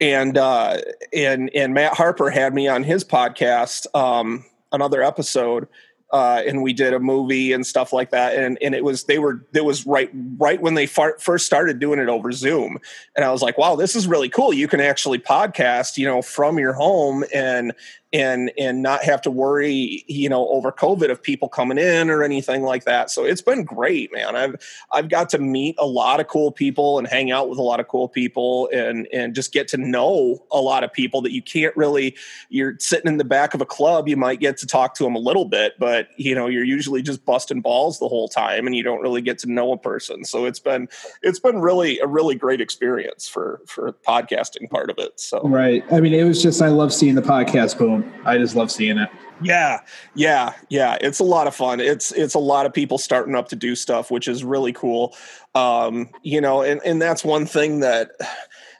and 0.00 0.38
uh, 0.38 0.78
and 1.12 1.50
and 1.54 1.74
Matt 1.74 1.94
Harper 1.94 2.30
had 2.30 2.54
me 2.54 2.68
on 2.68 2.84
his 2.84 3.04
podcast 3.04 3.86
um, 3.94 4.44
another 4.70 5.02
episode 5.02 5.66
uh, 6.12 6.42
and 6.46 6.62
we 6.62 6.74
did 6.74 6.92
a 6.92 7.00
movie 7.00 7.52
and 7.52 7.66
stuff 7.66 7.92
like 7.92 8.10
that. 8.10 8.36
And 8.36 8.58
and 8.60 8.74
it 8.74 8.84
was 8.84 9.04
they 9.04 9.18
were 9.18 9.44
it 9.54 9.64
was 9.64 9.86
right 9.86 10.10
right 10.36 10.60
when 10.60 10.74
they 10.74 10.86
far, 10.86 11.18
first 11.18 11.46
started 11.46 11.78
doing 11.78 11.98
it 11.98 12.08
over 12.08 12.32
Zoom, 12.32 12.78
and 13.16 13.24
I 13.24 13.32
was 13.32 13.40
like, 13.40 13.56
wow, 13.56 13.76
this 13.76 13.96
is 13.96 14.06
really 14.06 14.28
cool. 14.28 14.52
You 14.52 14.68
can 14.68 14.80
actually 14.80 15.18
podcast, 15.18 15.96
you 15.96 16.06
know, 16.06 16.20
from 16.20 16.58
your 16.58 16.74
home 16.74 17.24
and 17.34 17.72
and 18.12 18.52
and 18.58 18.82
not 18.82 19.02
have 19.04 19.20
to 19.22 19.30
worry, 19.30 20.04
you 20.06 20.28
know, 20.28 20.48
over 20.48 20.70
COVID 20.70 21.10
of 21.10 21.22
people 21.22 21.48
coming 21.48 21.78
in 21.78 22.10
or 22.10 22.22
anything 22.22 22.62
like 22.62 22.84
that. 22.84 23.10
So 23.10 23.24
it's 23.24 23.42
been 23.42 23.64
great, 23.64 24.12
man. 24.12 24.36
I've 24.36 24.56
I've 24.92 25.08
got 25.08 25.28
to 25.30 25.38
meet 25.38 25.76
a 25.78 25.86
lot 25.86 26.20
of 26.20 26.28
cool 26.28 26.52
people 26.52 26.98
and 26.98 27.06
hang 27.06 27.30
out 27.30 27.48
with 27.48 27.58
a 27.58 27.62
lot 27.62 27.80
of 27.80 27.88
cool 27.88 28.08
people 28.08 28.68
and 28.72 29.08
and 29.12 29.34
just 29.34 29.52
get 29.52 29.68
to 29.68 29.76
know 29.76 30.44
a 30.50 30.60
lot 30.60 30.84
of 30.84 30.92
people 30.92 31.22
that 31.22 31.32
you 31.32 31.42
can't 31.42 31.76
really. 31.76 32.16
You're 32.48 32.76
sitting 32.78 33.10
in 33.10 33.18
the 33.18 33.24
back 33.24 33.54
of 33.54 33.60
a 33.60 33.66
club, 33.66 34.08
you 34.08 34.16
might 34.16 34.40
get 34.40 34.56
to 34.58 34.66
talk 34.66 34.94
to 34.94 35.04
them 35.04 35.14
a 35.14 35.20
little 35.20 35.44
bit, 35.44 35.74
but 35.78 36.08
you 36.16 36.34
know 36.34 36.46
you're 36.46 36.64
usually 36.64 37.02
just 37.02 37.24
busting 37.24 37.60
balls 37.60 37.98
the 37.98 38.08
whole 38.08 38.28
time 38.28 38.66
and 38.66 38.76
you 38.76 38.82
don't 38.82 39.00
really 39.00 39.20
get 39.20 39.38
to 39.38 39.50
know 39.50 39.72
a 39.72 39.78
person 39.78 40.24
so 40.24 40.44
it's 40.44 40.60
been 40.60 40.88
it's 41.22 41.40
been 41.40 41.60
really 41.60 41.98
a 41.98 42.06
really 42.06 42.34
great 42.34 42.60
experience 42.60 43.28
for 43.28 43.60
for 43.66 43.92
podcasting 44.06 44.68
part 44.70 44.90
of 44.90 44.98
it 44.98 45.18
so 45.18 45.40
right 45.44 45.84
i 45.92 46.00
mean 46.00 46.12
it 46.12 46.24
was 46.24 46.42
just 46.42 46.62
i 46.62 46.68
love 46.68 46.92
seeing 46.92 47.14
the 47.14 47.22
podcast 47.22 47.78
boom 47.78 48.01
i 48.24 48.36
just 48.38 48.54
love 48.54 48.70
seeing 48.70 48.98
it 48.98 49.08
yeah 49.42 49.80
yeah 50.14 50.54
yeah 50.68 50.96
it's 51.00 51.18
a 51.18 51.24
lot 51.24 51.46
of 51.46 51.54
fun 51.54 51.80
it's 51.80 52.12
it's 52.12 52.34
a 52.34 52.38
lot 52.38 52.66
of 52.66 52.72
people 52.72 52.98
starting 52.98 53.34
up 53.34 53.48
to 53.48 53.56
do 53.56 53.74
stuff 53.74 54.10
which 54.10 54.28
is 54.28 54.44
really 54.44 54.72
cool 54.72 55.14
um 55.54 56.08
you 56.22 56.40
know 56.40 56.62
and 56.62 56.80
and 56.84 57.00
that's 57.00 57.24
one 57.24 57.46
thing 57.46 57.80
that 57.80 58.12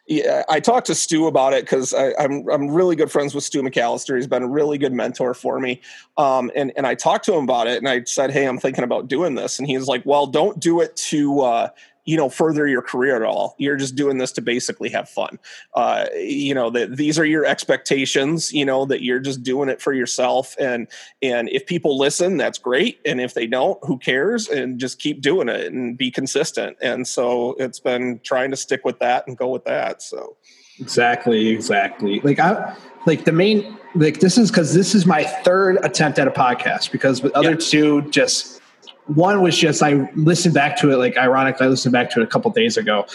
yeah, 0.07 0.43
I 0.49 0.59
talked 0.59 0.89
to 0.89 0.95
Stu 0.95 1.27
about 1.27 1.53
it 1.53 1.65
because 1.65 1.95
I'm 1.95 2.49
I'm 2.51 2.69
really 2.69 2.97
good 2.97 3.11
friends 3.11 3.35
with 3.35 3.45
Stu 3.45 3.63
McAllister. 3.63 4.17
He's 4.17 4.27
been 4.27 4.43
a 4.43 4.49
really 4.49 4.77
good 4.77 4.93
mentor 4.93 5.33
for 5.33 5.61
me. 5.61 5.81
Um, 6.19 6.51
and 6.57 6.73
and 6.77 6.87
I 6.87 6.97
talked 6.97 7.25
to 7.27 7.35
him 7.35 7.45
about 7.45 7.69
it, 7.69 7.79
and 7.79 7.89
I 7.89 8.03
said, 8.05 8.33
"Hey, 8.33 8.47
I'm 8.47 8.59
thinking 8.59 8.83
about 8.83 9.07
doing 9.07 9.37
this." 9.37 9.59
And 9.61 9.69
he's 9.69 9.87
like, 9.87 10.05
"Well, 10.05 10.27
don't 10.27 10.59
do 10.59 10.81
it 10.81 10.97
to 10.97 11.41
uh, 11.41 11.69
you 12.05 12.17
know 12.17 12.29
further 12.29 12.67
your 12.67 12.83
career 12.83 13.17
at 13.17 13.23
all. 13.23 13.55
You're 13.59 13.77
just 13.77 13.95
doing 13.95 14.19
this 14.19 14.33
to 14.33 14.43
basically 14.43 14.89
have 14.91 15.09
fun. 15.09 15.39
Uh, 15.75 16.07
you 16.15 16.55
know 16.55 16.71
that 16.71 16.97
these 16.97 17.19
are 17.19 17.25
your 17.25 17.45
expectations 17.45 18.53
you 18.53 18.65
know 18.65 18.85
that 18.87 19.03
you're 19.03 19.21
just 19.21 19.43
doing 19.43 19.69
it 19.69 19.81
for 19.81 19.93
yourself. 19.93 20.57
And 20.59 20.89
and 21.21 21.49
if 21.51 21.67
people 21.67 21.99
listen 21.99 22.37
that's 22.37 22.59
great. 22.59 23.01
And 23.05 23.21
if 23.21 23.35
they 23.35 23.47
don't 23.47 23.79
who 23.85 23.99
cares? 23.99 24.49
And 24.49 24.79
just 24.79 24.99
keep 24.99 25.21
doing 25.21 25.49
it 25.49 25.73
and 25.73 25.97
be 25.97 26.11
consistent. 26.11 26.77
And 26.81 27.07
so 27.07 27.55
it's 27.59 27.81
been 27.81 28.21
trying 28.25 28.51
to 28.51 28.57
stick 28.57 28.85
with 28.85 28.99
that 29.01 29.27
and 29.27 29.37
go 29.37 29.49
with 29.49 29.65
that 29.65 30.03
so. 30.03 30.37
Exactly 30.79 31.49
exactly. 31.49 32.21
Like 32.21 32.39
i 32.39 32.77
like 33.07 33.25
the 33.25 33.33
main 33.33 33.77
like 33.95 34.21
this 34.21 34.39
is 34.39 34.51
because 34.51 34.75
this 34.75 34.95
is 34.95 35.07
my 35.07 35.25
third 35.25 35.79
attempt 35.85 36.19
at 36.19 36.27
a 36.27 36.31
podcast 36.31 36.91
because 36.91 37.23
with 37.23 37.33
other 37.35 37.55
two 37.55 38.03
just 38.11 38.62
one 39.07 39.43
was 39.43 39.57
just 39.57 39.83
I 39.83 40.09
listened 40.15 40.55
back 40.55 40.79
to 40.79 40.91
it 40.91 40.97
like 40.97 41.17
ironically 41.17 41.67
I 41.67 41.69
listened 41.69 41.93
back 41.93 42.11
to 42.11 42.21
it 42.21 42.25
a 42.25 42.27
couple 42.27 42.51
days 42.51 42.77
ago 42.77 43.07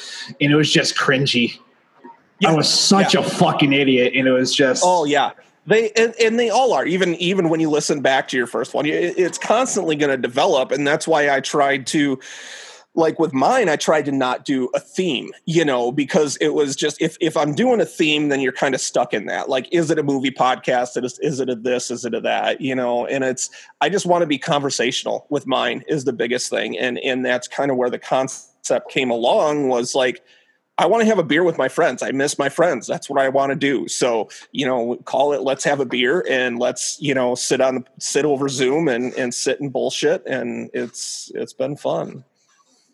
and 0.41 0.51
it 0.51 0.55
was 0.55 0.71
just 0.71 0.97
cringy. 0.97 1.59
Yeah. 2.39 2.51
I 2.51 2.55
was 2.55 2.69
such 2.69 3.15
yeah. 3.15 3.21
a 3.21 3.23
fucking 3.23 3.73
idiot 3.73 4.13
and 4.15 4.27
it 4.27 4.31
was 4.31 4.53
just 4.53 4.83
Oh 4.85 5.05
yeah. 5.05 5.31
They 5.65 5.91
and, 5.91 6.13
and, 6.21 6.39
they 6.39 6.49
all 6.49 6.71
are 6.71 6.85
even 6.85 7.15
even 7.15 7.49
when 7.49 7.59
you 7.59 7.69
listen 7.69 8.01
back 8.01 8.29
to 8.29 8.37
your 8.37 8.47
first 8.47 8.73
one 8.73 8.85
it's 8.85 9.37
constantly 9.37 9.97
going 9.97 10.11
to 10.11 10.17
develop 10.17 10.71
and 10.71 10.87
that's 10.87 11.07
why 11.07 11.29
I 11.29 11.41
tried 11.41 11.87
to 11.87 12.19
like 12.97 13.19
with 13.19 13.31
mine, 13.31 13.69
I 13.69 13.75
tried 13.75 14.05
to 14.05 14.11
not 14.11 14.43
do 14.43 14.69
a 14.73 14.79
theme, 14.79 15.29
you 15.45 15.63
know, 15.63 15.91
because 15.91 16.35
it 16.37 16.49
was 16.49 16.75
just 16.75 16.99
if 16.99 17.15
if 17.21 17.37
I'm 17.37 17.53
doing 17.53 17.79
a 17.79 17.85
theme, 17.85 18.29
then 18.29 18.41
you're 18.41 18.51
kind 18.51 18.73
of 18.73 18.81
stuck 18.81 19.13
in 19.13 19.27
that. 19.27 19.47
Like, 19.47 19.69
is 19.71 19.91
it 19.91 19.99
a 19.99 20.03
movie 20.03 20.31
podcast? 20.31 21.01
Is, 21.01 21.19
is 21.19 21.39
it 21.39 21.47
a 21.47 21.55
this? 21.55 21.91
Is 21.91 22.05
it 22.05 22.15
a 22.15 22.21
that? 22.21 22.59
You 22.59 22.73
know, 22.73 23.05
and 23.05 23.23
it's 23.23 23.51
I 23.81 23.89
just 23.89 24.07
want 24.07 24.23
to 24.23 24.25
be 24.25 24.39
conversational 24.39 25.27
with 25.29 25.45
mine 25.45 25.83
is 25.87 26.05
the 26.05 26.13
biggest 26.13 26.49
thing, 26.49 26.77
and 26.77 26.97
and 26.99 27.23
that's 27.23 27.47
kind 27.47 27.69
of 27.69 27.77
where 27.77 27.91
the 27.91 27.99
concept 27.99 28.89
came 28.89 29.11
along 29.11 29.69
was 29.69 29.95
like. 29.95 30.21
I 30.79 30.85
want 30.85 31.01
to 31.01 31.07
have 31.07 31.17
a 31.17 31.23
beer 31.23 31.43
with 31.43 31.57
my 31.57 31.69
friends. 31.69 32.03
I 32.03 32.11
miss 32.11 32.37
my 32.37 32.49
friends. 32.49 32.85
That's 32.85 33.09
what 33.09 33.19
I 33.19 33.29
want 33.29 33.49
to 33.49 33.55
do. 33.55 33.87
So, 33.87 34.29
you 34.51 34.63
know, 34.63 34.97
call 35.05 35.33
it 35.33 35.41
let's 35.41 35.63
have 35.63 35.79
a 35.79 35.85
beer 35.85 36.23
and 36.29 36.59
let's, 36.59 37.01
you 37.01 37.15
know, 37.15 37.33
sit 37.33 37.61
on 37.61 37.83
sit 37.97 38.25
over 38.25 38.47
Zoom 38.47 38.87
and 38.87 39.11
and 39.15 39.33
sit 39.33 39.59
and 39.59 39.73
bullshit 39.73 40.21
and 40.27 40.69
it's 40.75 41.31
it's 41.33 41.53
been 41.53 41.77
fun. 41.77 42.23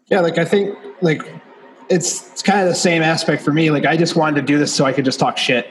Yeah, 0.07 0.19
like 0.19 0.37
I 0.37 0.45
think 0.45 0.77
like 1.01 1.21
it's, 1.89 2.31
it's 2.31 2.41
kind 2.41 2.61
of 2.61 2.67
the 2.67 2.75
same 2.75 3.01
aspect 3.01 3.41
for 3.43 3.51
me. 3.51 3.71
Like 3.71 3.85
I 3.85 3.97
just 3.97 4.15
wanted 4.15 4.41
to 4.41 4.41
do 4.41 4.57
this 4.57 4.73
so 4.73 4.85
I 4.85 4.93
could 4.93 5.05
just 5.05 5.19
talk 5.19 5.37
shit. 5.37 5.69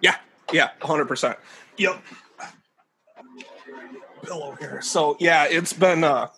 Yeah, 0.00 0.16
yeah, 0.52 0.70
hundred 0.80 1.06
percent. 1.06 1.38
Yep. 1.76 2.02
Pillow 4.22 4.56
here. 4.58 4.80
So 4.82 5.16
yeah, 5.18 5.46
it's 5.48 5.72
been 5.72 6.04
uh 6.04 6.28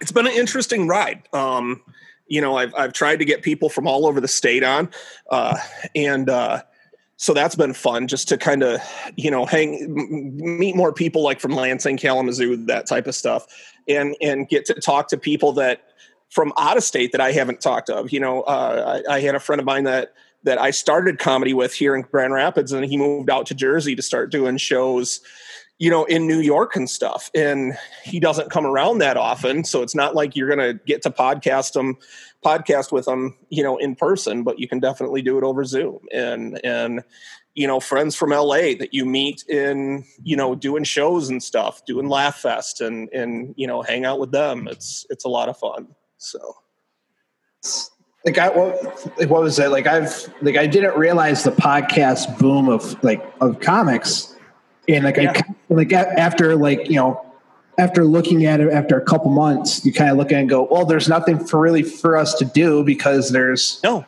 it's 0.00 0.12
been 0.12 0.26
an 0.26 0.32
interesting 0.32 0.86
ride. 0.86 1.22
Um, 1.32 1.82
you 2.26 2.40
know, 2.40 2.56
I've 2.56 2.74
I've 2.74 2.92
tried 2.92 3.18
to 3.18 3.24
get 3.24 3.42
people 3.42 3.68
from 3.68 3.86
all 3.86 4.06
over 4.06 4.20
the 4.20 4.28
state 4.28 4.62
on, 4.62 4.90
uh, 5.30 5.56
and 5.94 6.28
uh, 6.28 6.62
so 7.16 7.34
that's 7.34 7.56
been 7.56 7.74
fun 7.74 8.06
just 8.06 8.28
to 8.28 8.38
kind 8.38 8.62
of 8.62 8.80
you 9.16 9.30
know 9.30 9.44
hang 9.44 10.58
meet 10.58 10.76
more 10.76 10.92
people 10.92 11.22
like 11.22 11.40
from 11.40 11.52
lansing 11.52 11.96
kalamazoo 11.96 12.56
that 12.66 12.86
type 12.86 13.06
of 13.06 13.14
stuff 13.14 13.46
and 13.88 14.16
and 14.20 14.48
get 14.48 14.64
to 14.66 14.74
talk 14.74 15.08
to 15.08 15.16
people 15.16 15.52
that 15.52 15.82
from 16.30 16.52
out 16.58 16.76
of 16.76 16.84
state 16.84 17.12
that 17.12 17.20
i 17.20 17.32
haven't 17.32 17.60
talked 17.60 17.90
of 17.90 18.12
you 18.12 18.20
know 18.20 18.42
uh, 18.42 19.02
I, 19.08 19.14
I, 19.14 19.20
had 19.20 19.34
a 19.34 19.40
friend 19.40 19.60
of 19.60 19.66
mine 19.66 19.84
that 19.84 20.12
that 20.44 20.60
i 20.60 20.70
started 20.70 21.18
comedy 21.18 21.54
with 21.54 21.74
here 21.74 21.94
in 21.94 22.02
grand 22.02 22.32
rapids 22.32 22.72
and 22.72 22.84
he 22.84 22.96
moved 22.96 23.30
out 23.30 23.46
to 23.46 23.54
jersey 23.54 23.94
to 23.96 24.02
start 24.02 24.30
doing 24.30 24.56
shows 24.56 25.20
you 25.78 25.90
know 25.90 26.04
in 26.04 26.26
new 26.26 26.40
york 26.40 26.76
and 26.76 26.88
stuff 26.88 27.30
and 27.34 27.76
he 28.04 28.20
doesn't 28.20 28.50
come 28.50 28.66
around 28.66 28.98
that 28.98 29.16
often 29.16 29.64
so 29.64 29.82
it's 29.82 29.94
not 29.94 30.14
like 30.14 30.36
you're 30.36 30.48
gonna 30.48 30.74
get 30.74 31.02
to 31.02 31.10
podcast 31.10 31.74
him 31.74 31.96
podcast 32.44 32.92
with 32.92 33.06
them, 33.06 33.36
you 33.50 33.62
know, 33.62 33.76
in 33.76 33.94
person, 33.94 34.42
but 34.42 34.58
you 34.58 34.68
can 34.68 34.78
definitely 34.78 35.22
do 35.22 35.38
it 35.38 35.44
over 35.44 35.64
Zoom. 35.64 35.98
And 36.12 36.60
and 36.64 37.02
you 37.58 37.66
know, 37.66 37.80
friends 37.80 38.14
from 38.14 38.30
LA 38.30 38.76
that 38.78 38.90
you 38.94 39.04
meet 39.04 39.42
in, 39.48 40.04
you 40.22 40.36
know, 40.36 40.54
doing 40.54 40.84
shows 40.84 41.28
and 41.28 41.42
stuff, 41.42 41.84
doing 41.86 42.08
Laugh 42.08 42.36
Fest 42.36 42.80
and 42.80 43.08
and 43.12 43.52
you 43.56 43.66
know, 43.66 43.82
hang 43.82 44.04
out 44.04 44.20
with 44.20 44.30
them. 44.30 44.68
It's 44.68 45.04
it's 45.10 45.24
a 45.24 45.28
lot 45.28 45.48
of 45.48 45.58
fun. 45.58 45.88
So 46.18 46.38
like 48.24 48.38
I 48.38 48.50
what, 48.50 49.28
what 49.28 49.42
was 49.42 49.58
it? 49.58 49.70
Like 49.70 49.88
I've 49.88 50.32
like 50.40 50.56
I 50.56 50.68
didn't 50.68 50.96
realize 50.96 51.42
the 51.42 51.50
podcast 51.50 52.38
boom 52.38 52.68
of 52.68 53.02
like 53.02 53.24
of 53.40 53.58
comics. 53.58 54.36
And 54.88 55.04
like 55.04 55.16
yeah. 55.16 55.32
I 55.36 55.74
like 55.74 55.92
after 55.92 56.54
like, 56.54 56.88
you 56.88 56.94
know, 56.94 57.20
after 57.76 58.04
looking 58.04 58.46
at 58.46 58.60
it 58.60 58.72
after 58.72 58.96
a 58.96 59.04
couple 59.04 59.32
months, 59.32 59.84
you 59.84 59.92
kind 59.92 60.10
of 60.12 60.16
look 60.16 60.28
at 60.28 60.36
it 60.36 60.40
and 60.42 60.48
go, 60.48 60.62
well, 60.70 60.84
there's 60.84 61.08
nothing 61.08 61.44
for 61.44 61.58
really 61.58 61.82
for 61.82 62.16
us 62.16 62.34
to 62.34 62.44
do 62.44 62.84
because 62.84 63.32
there's 63.32 63.80
no 63.82 64.06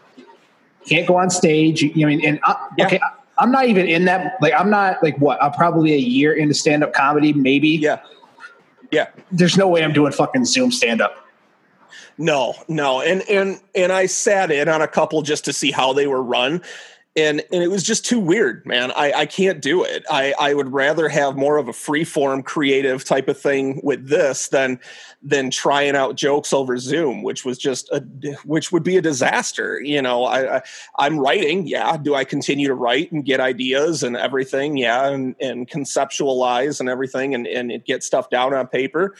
can't 0.86 1.06
go 1.06 1.16
on 1.16 1.30
stage. 1.30 1.82
You 1.82 1.90
know, 1.94 2.06
I 2.06 2.16
mean, 2.16 2.24
and 2.24 2.40
I, 2.44 2.68
yeah. 2.78 2.86
okay, 2.86 3.00
I'm 3.40 3.50
not 3.50 3.66
even 3.66 3.86
in 3.86 4.04
that. 4.04 4.36
Like, 4.40 4.52
I'm 4.56 4.70
not 4.70 5.02
like 5.02 5.16
what? 5.18 5.42
I'm 5.42 5.52
probably 5.52 5.94
a 5.94 5.98
year 5.98 6.34
into 6.34 6.54
stand 6.54 6.84
up 6.84 6.92
comedy, 6.92 7.32
maybe. 7.32 7.70
Yeah, 7.70 8.00
yeah. 8.92 9.08
There's 9.32 9.56
no 9.56 9.66
way 9.66 9.82
I'm 9.82 9.94
doing 9.94 10.12
fucking 10.12 10.44
Zoom 10.44 10.70
stand 10.70 11.00
up. 11.00 11.16
No, 12.18 12.54
no, 12.68 13.00
and 13.00 13.22
and 13.30 13.58
and 13.74 13.92
I 13.92 14.04
sat 14.04 14.50
in 14.50 14.68
on 14.68 14.82
a 14.82 14.88
couple 14.88 15.22
just 15.22 15.46
to 15.46 15.54
see 15.54 15.70
how 15.70 15.94
they 15.94 16.06
were 16.06 16.22
run, 16.22 16.62
and 17.16 17.42
and 17.52 17.62
it 17.62 17.68
was 17.68 17.82
just 17.82 18.04
too 18.04 18.20
weird 18.20 18.64
man. 18.64 18.92
I 18.92 19.12
i 19.12 19.26
can't 19.26 19.60
do 19.60 19.82
it. 19.82 20.04
I 20.08 20.32
i 20.38 20.54
would 20.54 20.72
rather 20.72 21.08
have 21.08 21.36
more 21.36 21.56
of 21.56 21.68
a 21.68 21.72
free 21.72 22.04
form 22.04 22.42
creative 22.42 23.04
type 23.04 23.28
of 23.28 23.38
thing 23.38 23.80
with 23.82 24.08
this 24.08 24.48
than 24.48 24.78
than 25.22 25.50
trying 25.50 25.96
out 25.96 26.14
jokes 26.14 26.52
over 26.52 26.78
zoom 26.78 27.22
which 27.22 27.44
was 27.44 27.58
just 27.58 27.90
a 27.90 28.00
which 28.44 28.70
would 28.70 28.84
be 28.84 28.96
a 28.96 29.02
disaster 29.02 29.80
you 29.80 30.00
know? 30.00 30.24
I, 30.24 30.58
I 30.58 30.62
i'm 30.98 31.18
writing 31.18 31.66
yeah. 31.66 31.96
Do 31.96 32.14
i 32.14 32.24
continue 32.24 32.68
to 32.68 32.74
write 32.74 33.10
and 33.10 33.24
get 33.24 33.40
ideas 33.40 34.02
and 34.02 34.16
everything? 34.16 34.76
Yeah 34.76 35.08
and 35.08 35.34
and 35.40 35.68
conceptualize 35.68 36.78
and 36.78 36.88
everything 36.88 37.34
and 37.34 37.46
and 37.46 37.84
get 37.84 38.04
stuff 38.04 38.30
down 38.30 38.54
on 38.54 38.68
paper. 38.68 39.16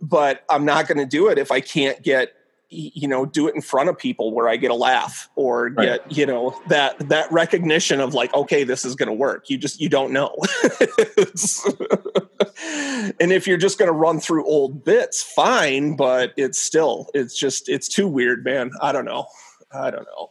But 0.00 0.44
i'm 0.48 0.64
not 0.64 0.86
going 0.86 0.98
to 0.98 1.06
do 1.06 1.28
it 1.28 1.38
if 1.38 1.50
i 1.50 1.60
can't 1.60 2.00
get 2.02 2.32
you 2.70 3.08
know 3.08 3.24
do 3.24 3.48
it 3.48 3.54
in 3.54 3.62
front 3.62 3.88
of 3.88 3.96
people 3.96 4.32
where 4.32 4.46
i 4.46 4.56
get 4.56 4.70
a 4.70 4.74
laugh 4.74 5.30
or 5.36 5.70
right. 5.70 6.06
get 6.06 6.18
you 6.18 6.26
know 6.26 6.60
that 6.68 6.98
that 7.08 7.30
recognition 7.32 8.00
of 8.00 8.12
like 8.14 8.32
okay 8.34 8.64
this 8.64 8.84
is 8.84 8.94
going 8.94 9.08
to 9.08 9.14
work. 9.14 9.50
You 9.50 9.58
just 9.58 9.80
you 9.80 9.88
don't 9.88 10.12
know. 10.12 10.36
And 13.20 13.32
if 13.32 13.46
you're 13.46 13.58
just 13.58 13.78
going 13.78 13.88
to 13.88 13.92
run 13.92 14.20
through 14.20 14.44
old 14.46 14.84
bits 14.84 15.22
fine 15.22 15.96
but 15.96 16.32
it's 16.36 16.60
still 16.60 17.08
it's 17.14 17.36
just 17.38 17.68
it's 17.68 17.88
too 17.88 18.06
weird 18.06 18.44
man. 18.44 18.70
I 18.80 18.92
don't 18.92 19.04
know. 19.04 19.26
I 19.72 19.90
don't 19.90 20.04
know. 20.04 20.30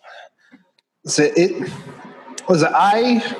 So 1.06 1.24
it 1.36 1.72
was 2.48 2.62
it, 2.62 2.70
i 2.74 3.38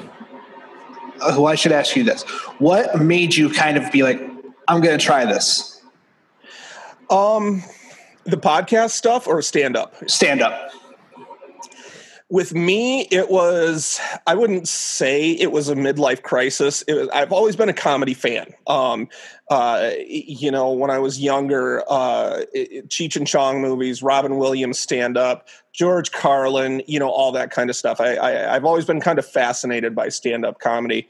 oh, 1.22 1.46
i 1.46 1.56
should 1.56 1.72
ask 1.72 1.96
you 1.96 2.04
this. 2.04 2.24
What 2.60 3.00
made 3.01 3.36
you 3.36 3.50
kind 3.50 3.77
of 3.77 3.92
be 3.92 4.04
like 4.04 4.22
i'm 4.68 4.82
going 4.82 4.98
to 4.98 5.06
try 5.06 5.25
this 5.25 5.82
um 7.10 7.63
the 8.27 8.38
podcast 8.38 8.91
stuff 8.91 9.27
or 9.27 9.41
stand 9.41 9.75
up? 9.75 9.96
Stand 10.10 10.41
up. 10.41 10.72
With 12.29 12.53
me, 12.53 13.03
it 13.03 13.31
was, 13.31 14.01
I 14.27 14.36
wouldn't 14.36 14.67
say 14.67 15.31
it 15.31 15.53
was 15.53 15.69
a 15.69 15.75
midlife 15.75 16.24
crisis. 16.24 16.84
Was, 16.86 17.07
I've 17.13 17.31
always 17.31 17.55
been 17.55 17.69
a 17.69 17.74
comedy 17.74 18.13
fan. 18.13 18.53
Um, 18.67 19.07
uh, 19.50 19.91
you 20.05 20.51
know, 20.51 20.74
when 20.74 20.91
I 20.91 21.00
was 21.00 21.22
younger, 21.22 21.89
uh, 21.89 22.41
Cheech 22.89 23.15
and 23.15 23.25
Chong 23.25 23.62
movies, 23.62 24.03
Robin 24.03 24.36
Williams 24.36 24.77
stand 24.77 25.15
up, 25.17 25.48
George 25.72 26.12
Carlin, 26.12 26.84
you 26.86 27.00
know, 27.00 27.10
all 27.10 27.31
that 27.31 27.51
kind 27.51 27.69
of 27.69 27.77
stuff. 27.77 28.01
I, 28.01 28.17
I, 28.17 28.31
have 28.55 28.65
always 28.65 28.84
been 28.84 29.00
kind 29.00 29.19
of 29.19 29.25
fascinated 29.25 29.96
by 29.96 30.10
stand 30.10 30.46
up 30.46 30.60
comedy. 30.60 31.07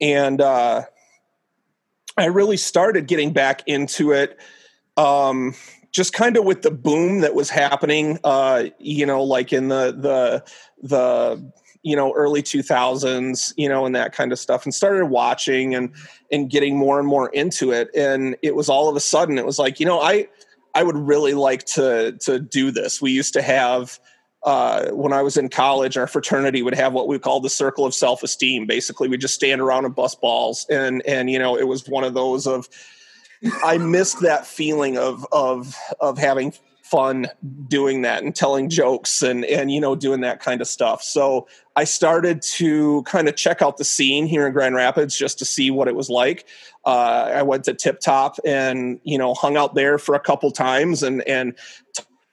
And 0.00 0.40
uh, 0.40 0.82
I 2.16 2.26
really 2.26 2.56
started 2.56 3.08
getting 3.08 3.32
back 3.32 3.62
into 3.66 4.12
it. 4.12 4.38
Um, 4.96 5.54
just 5.92 6.12
kind 6.12 6.36
of 6.36 6.44
with 6.44 6.62
the 6.62 6.70
boom 6.70 7.20
that 7.20 7.34
was 7.34 7.50
happening, 7.50 8.18
uh, 8.24 8.64
you 8.78 9.06
know, 9.06 9.22
like 9.22 9.52
in 9.52 9.68
the 9.68 9.92
the 9.92 10.44
the 10.82 11.52
you 11.84 11.96
know 11.96 12.12
early 12.14 12.42
2000s 12.42 13.52
you 13.56 13.68
know 13.68 13.84
and 13.84 13.96
that 13.96 14.12
kind 14.12 14.30
of 14.30 14.38
stuff 14.38 14.64
and 14.64 14.72
started 14.72 15.06
watching 15.06 15.74
and 15.74 15.92
and 16.30 16.48
getting 16.48 16.76
more 16.76 16.98
and 16.98 17.08
more 17.08 17.28
into 17.30 17.72
it. 17.72 17.90
And 17.94 18.36
it 18.42 18.54
was 18.54 18.68
all 18.68 18.88
of 18.88 18.96
a 18.96 19.00
sudden 19.00 19.38
it 19.38 19.44
was 19.44 19.58
like 19.58 19.80
you 19.80 19.86
know 19.86 20.00
i 20.00 20.28
i 20.74 20.82
would 20.82 20.96
really 20.96 21.34
like 21.34 21.64
to 21.66 22.12
to 22.20 22.38
do 22.38 22.70
this. 22.70 23.02
We 23.02 23.10
used 23.10 23.32
to 23.34 23.42
have 23.42 23.98
uh, 24.44 24.90
when 24.90 25.12
I 25.12 25.22
was 25.22 25.36
in 25.36 25.48
college, 25.48 25.96
our 25.96 26.08
fraternity 26.08 26.62
would 26.62 26.74
have 26.74 26.92
what 26.92 27.06
we 27.06 27.16
called 27.16 27.44
the 27.44 27.48
circle 27.48 27.86
of 27.86 27.94
self-esteem. 27.94 28.66
Basically, 28.66 29.08
we 29.08 29.16
just 29.16 29.34
stand 29.34 29.60
around 29.60 29.84
and 29.84 29.94
bust 29.94 30.20
balls, 30.20 30.66
and 30.68 31.00
and 31.06 31.30
you 31.30 31.38
know, 31.38 31.56
it 31.56 31.68
was 31.68 31.88
one 31.88 32.02
of 32.02 32.14
those 32.14 32.46
of 32.46 32.68
I 33.64 33.78
missed 33.78 34.20
that 34.20 34.46
feeling 34.46 34.96
of 34.98 35.26
of 35.32 35.76
of 36.00 36.18
having 36.18 36.52
fun 36.82 37.26
doing 37.68 38.02
that 38.02 38.22
and 38.22 38.36
telling 38.36 38.68
jokes 38.68 39.22
and 39.22 39.46
and 39.46 39.72
you 39.72 39.80
know 39.80 39.96
doing 39.96 40.20
that 40.20 40.40
kind 40.40 40.60
of 40.60 40.68
stuff. 40.68 41.02
So 41.02 41.48
i 41.74 41.84
started 41.84 42.42
to 42.42 43.02
kind 43.04 43.28
of 43.28 43.36
check 43.36 43.62
out 43.62 43.78
the 43.78 43.84
scene 43.84 44.26
here 44.26 44.46
in 44.46 44.52
grand 44.52 44.74
rapids 44.74 45.16
just 45.16 45.38
to 45.38 45.46
see 45.46 45.70
what 45.70 45.88
it 45.88 45.94
was 45.94 46.10
like. 46.10 46.46
Uh, 46.84 47.30
i 47.34 47.42
went 47.42 47.64
to 47.64 47.72
tip 47.72 48.00
top 48.00 48.36
and 48.44 49.00
you 49.04 49.16
know 49.16 49.32
hung 49.32 49.56
out 49.56 49.74
there 49.74 49.98
for 49.98 50.14
a 50.14 50.20
couple 50.20 50.50
times 50.50 51.02
and 51.02 51.22
and 51.22 51.54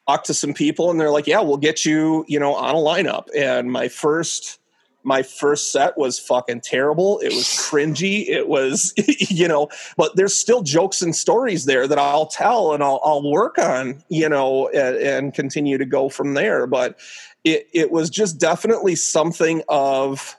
talked 0.08 0.25
to 0.25 0.34
some 0.34 0.54
people 0.54 0.92
and 0.92 1.00
they're 1.00 1.12
like 1.12 1.28
yeah 1.28 1.39
we'll 1.39 1.58
get 1.58 1.86
you 1.86 2.25
you 2.28 2.39
know 2.39 2.54
on 2.54 2.75
a 2.75 2.78
lineup. 2.78 3.28
And 3.36 3.72
my 3.72 3.88
first 3.88 4.59
my 5.03 5.24
first 5.24 5.72
set 5.72 5.98
was 5.98 6.20
fucking 6.20 6.62
terrible. 6.62 7.20
It 7.20 7.29
was 7.29 7.46
cringy. 7.46 8.27
It 8.27 8.48
was, 8.48 8.94
you 9.29 9.48
know, 9.48 9.70
but 9.98 10.15
there's 10.15 10.34
still 10.34 10.62
jokes 10.62 11.01
and 11.01 11.15
stories 11.15 11.65
there 11.65 11.88
that 11.88 12.00
I'll 12.00 12.27
tell 12.27 12.74
and 12.74 12.84
I'll, 12.84 13.00
I'll 13.03 13.29
work 13.29 13.58
on, 13.58 14.03
you 14.10 14.29
know, 14.29 14.68
and, 14.70 14.98
and 14.98 15.34
continue 15.34 15.77
to 15.77 15.86
go 15.86 16.10
from 16.10 16.34
there. 16.34 16.68
But 16.68 17.00
it, 17.44 17.68
it 17.74 17.91
was 17.91 18.10
just 18.10 18.39
definitely 18.39 18.96
something 18.96 19.63
of, 19.70 20.36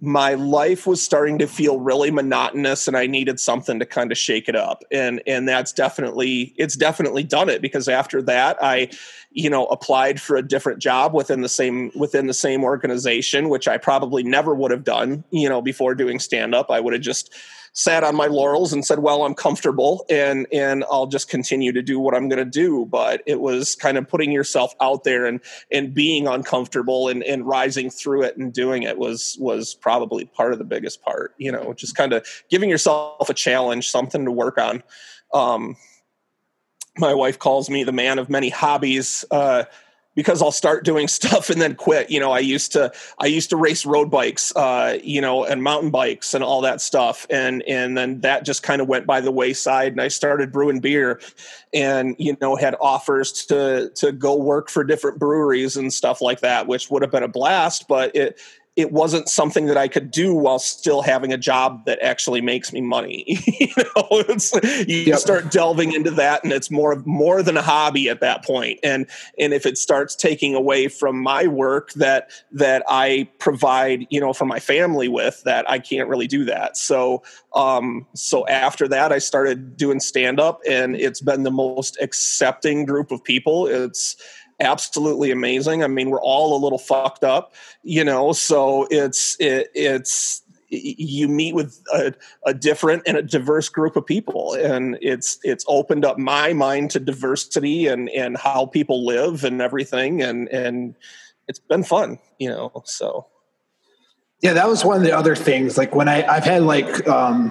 my 0.00 0.34
life 0.34 0.86
was 0.86 1.02
starting 1.02 1.38
to 1.38 1.46
feel 1.46 1.78
really 1.78 2.10
monotonous 2.10 2.88
and 2.88 2.96
I 2.96 3.06
needed 3.06 3.38
something 3.38 3.78
to 3.78 3.86
kind 3.86 4.10
of 4.10 4.16
shake 4.16 4.48
it 4.48 4.56
up. 4.56 4.82
And 4.90 5.22
and 5.26 5.46
that's 5.46 5.72
definitely 5.72 6.54
it's 6.56 6.74
definitely 6.74 7.22
done 7.22 7.50
it 7.50 7.60
because 7.60 7.86
after 7.86 8.22
that 8.22 8.56
I 8.62 8.88
you 9.32 9.50
know 9.50 9.66
applied 9.66 10.20
for 10.20 10.36
a 10.36 10.42
different 10.42 10.78
job 10.78 11.12
within 11.12 11.42
the 11.42 11.48
same 11.48 11.92
within 11.94 12.26
the 12.26 12.34
same 12.34 12.64
organization 12.64 13.50
which 13.50 13.68
I 13.68 13.76
probably 13.76 14.22
never 14.22 14.54
would 14.54 14.70
have 14.70 14.84
done, 14.84 15.22
you 15.30 15.48
know, 15.48 15.60
before 15.60 15.94
doing 15.94 16.18
stand 16.18 16.54
up. 16.54 16.70
I 16.70 16.80
would 16.80 16.94
have 16.94 17.02
just 17.02 17.34
sat 17.72 18.04
on 18.04 18.16
my 18.16 18.26
laurels 18.26 18.72
and 18.72 18.84
said, 18.84 19.00
"Well, 19.00 19.24
I'm 19.24 19.34
comfortable, 19.34 20.04
and 20.10 20.46
and 20.52 20.84
I'll 20.90 21.06
just 21.06 21.28
continue 21.28 21.72
to 21.72 21.82
do 21.82 21.98
what 22.00 22.14
I'm 22.14 22.28
going 22.28 22.38
to 22.38 22.50
do." 22.50 22.86
But 22.86 23.22
it 23.26 23.40
was 23.40 23.74
kind 23.74 23.96
of 23.96 24.08
putting 24.08 24.32
yourself 24.32 24.74
out 24.80 25.04
there 25.04 25.26
and 25.26 25.40
and 25.70 25.94
being 25.94 26.26
uncomfortable 26.26 27.08
and 27.08 27.22
and 27.22 27.46
rising 27.46 27.90
through 27.90 28.22
it 28.22 28.36
and 28.36 28.52
doing 28.52 28.82
it 28.82 28.98
was 28.98 29.36
was 29.40 29.74
probably 29.74 30.24
part 30.24 30.52
of 30.52 30.58
the 30.58 30.64
biggest 30.64 31.02
part. 31.02 31.34
You 31.38 31.52
know, 31.52 31.72
just 31.72 31.94
kind 31.94 32.12
of 32.12 32.26
giving 32.50 32.70
yourself 32.70 33.28
a 33.28 33.34
challenge, 33.34 33.88
something 33.88 34.24
to 34.24 34.32
work 34.32 34.58
on. 34.58 34.82
Um, 35.32 35.76
my 36.98 37.14
wife 37.14 37.38
calls 37.38 37.70
me 37.70 37.84
the 37.84 37.92
man 37.92 38.18
of 38.18 38.28
many 38.28 38.48
hobbies. 38.48 39.24
Uh, 39.30 39.64
because 40.14 40.42
I'll 40.42 40.52
start 40.52 40.84
doing 40.84 41.08
stuff 41.20 41.50
and 41.50 41.60
then 41.60 41.74
quit. 41.74 42.10
You 42.10 42.20
know, 42.20 42.32
I 42.32 42.40
used 42.40 42.72
to 42.72 42.92
I 43.18 43.26
used 43.26 43.50
to 43.50 43.56
race 43.56 43.84
road 43.86 44.10
bikes, 44.10 44.54
uh, 44.56 44.98
you 45.02 45.20
know, 45.20 45.44
and 45.44 45.62
mountain 45.62 45.90
bikes 45.90 46.34
and 46.34 46.42
all 46.42 46.60
that 46.62 46.80
stuff, 46.80 47.26
and 47.30 47.62
and 47.62 47.96
then 47.96 48.20
that 48.20 48.44
just 48.44 48.62
kind 48.62 48.80
of 48.80 48.88
went 48.88 49.06
by 49.06 49.20
the 49.20 49.30
wayside. 49.30 49.92
And 49.92 50.00
I 50.00 50.08
started 50.08 50.52
brewing 50.52 50.80
beer, 50.80 51.20
and 51.72 52.16
you 52.18 52.36
know, 52.40 52.56
had 52.56 52.76
offers 52.80 53.32
to 53.46 53.90
to 53.96 54.12
go 54.12 54.36
work 54.36 54.70
for 54.70 54.84
different 54.84 55.18
breweries 55.18 55.76
and 55.76 55.92
stuff 55.92 56.20
like 56.20 56.40
that, 56.40 56.66
which 56.66 56.90
would 56.90 57.02
have 57.02 57.10
been 57.10 57.22
a 57.22 57.28
blast. 57.28 57.86
But 57.88 58.14
it 58.14 58.40
it 58.80 58.92
wasn't 58.92 59.28
something 59.28 59.66
that 59.66 59.76
I 59.76 59.88
could 59.88 60.10
do 60.10 60.34
while 60.34 60.58
still 60.58 61.02
having 61.02 61.32
a 61.32 61.38
job 61.38 61.84
that 61.86 62.00
actually 62.00 62.40
makes 62.40 62.72
me 62.72 62.80
money. 62.80 63.24
you 63.60 63.68
know, 63.76 64.24
you 64.86 64.96
yep. 64.96 65.18
start 65.18 65.50
delving 65.50 65.92
into 65.92 66.10
that, 66.12 66.42
and 66.44 66.52
it's 66.52 66.70
more 66.70 67.02
more 67.04 67.42
than 67.42 67.56
a 67.56 67.62
hobby 67.62 68.08
at 68.08 68.20
that 68.20 68.44
point. 68.44 68.80
And 68.82 69.06
and 69.38 69.52
if 69.52 69.66
it 69.66 69.78
starts 69.78 70.14
taking 70.16 70.54
away 70.54 70.88
from 70.88 71.20
my 71.20 71.46
work 71.46 71.92
that 71.94 72.30
that 72.52 72.82
I 72.88 73.28
provide, 73.38 74.06
you 74.10 74.20
know, 74.20 74.32
for 74.32 74.46
my 74.46 74.60
family 74.60 75.08
with, 75.08 75.42
that 75.44 75.68
I 75.70 75.78
can't 75.78 76.08
really 76.08 76.26
do 76.26 76.44
that. 76.46 76.76
So 76.76 77.22
um, 77.54 78.06
so 78.14 78.46
after 78.46 78.86
that, 78.88 79.12
I 79.12 79.18
started 79.18 79.76
doing 79.76 80.00
stand 80.00 80.38
up, 80.38 80.60
and 80.68 80.94
it's 80.94 81.20
been 81.20 81.42
the 81.42 81.50
most 81.50 81.98
accepting 82.00 82.84
group 82.84 83.10
of 83.10 83.22
people. 83.22 83.66
It's 83.66 84.16
absolutely 84.60 85.30
amazing. 85.30 85.82
I 85.82 85.86
mean, 85.86 86.10
we're 86.10 86.22
all 86.22 86.56
a 86.56 86.60
little 86.62 86.78
fucked 86.78 87.24
up, 87.24 87.54
you 87.82 88.04
know, 88.04 88.32
so 88.32 88.86
it's 88.90 89.36
it, 89.40 89.70
it's 89.74 90.42
you 90.68 91.26
meet 91.26 91.54
with 91.54 91.82
a, 91.92 92.14
a, 92.46 92.54
different 92.54 93.02
and 93.04 93.16
a 93.16 93.22
diverse 93.22 93.68
group 93.68 93.96
of 93.96 94.06
people 94.06 94.54
and 94.54 94.96
it's 95.02 95.40
it's 95.42 95.64
opened 95.66 96.04
up 96.04 96.16
my 96.16 96.52
mind 96.52 96.92
to 96.92 97.00
diversity 97.00 97.88
and 97.88 98.08
and 98.10 98.36
how 98.36 98.66
people 98.66 99.04
live 99.04 99.42
and 99.42 99.60
everything 99.60 100.22
and 100.22 100.48
and 100.50 100.94
it's 101.48 101.58
been 101.58 101.82
fun 101.82 102.20
you 102.38 102.48
know 102.48 102.70
so. 102.84 103.26
Yeah 104.42 104.52
that 104.52 104.68
was 104.68 104.84
one 104.84 104.96
of 104.96 105.02
the 105.02 105.10
other 105.10 105.34
things 105.34 105.76
like 105.76 105.92
when 105.92 106.08
i 106.08 106.22
i've 106.24 106.44
had 106.44 106.62
like 106.62 107.08
um 107.08 107.50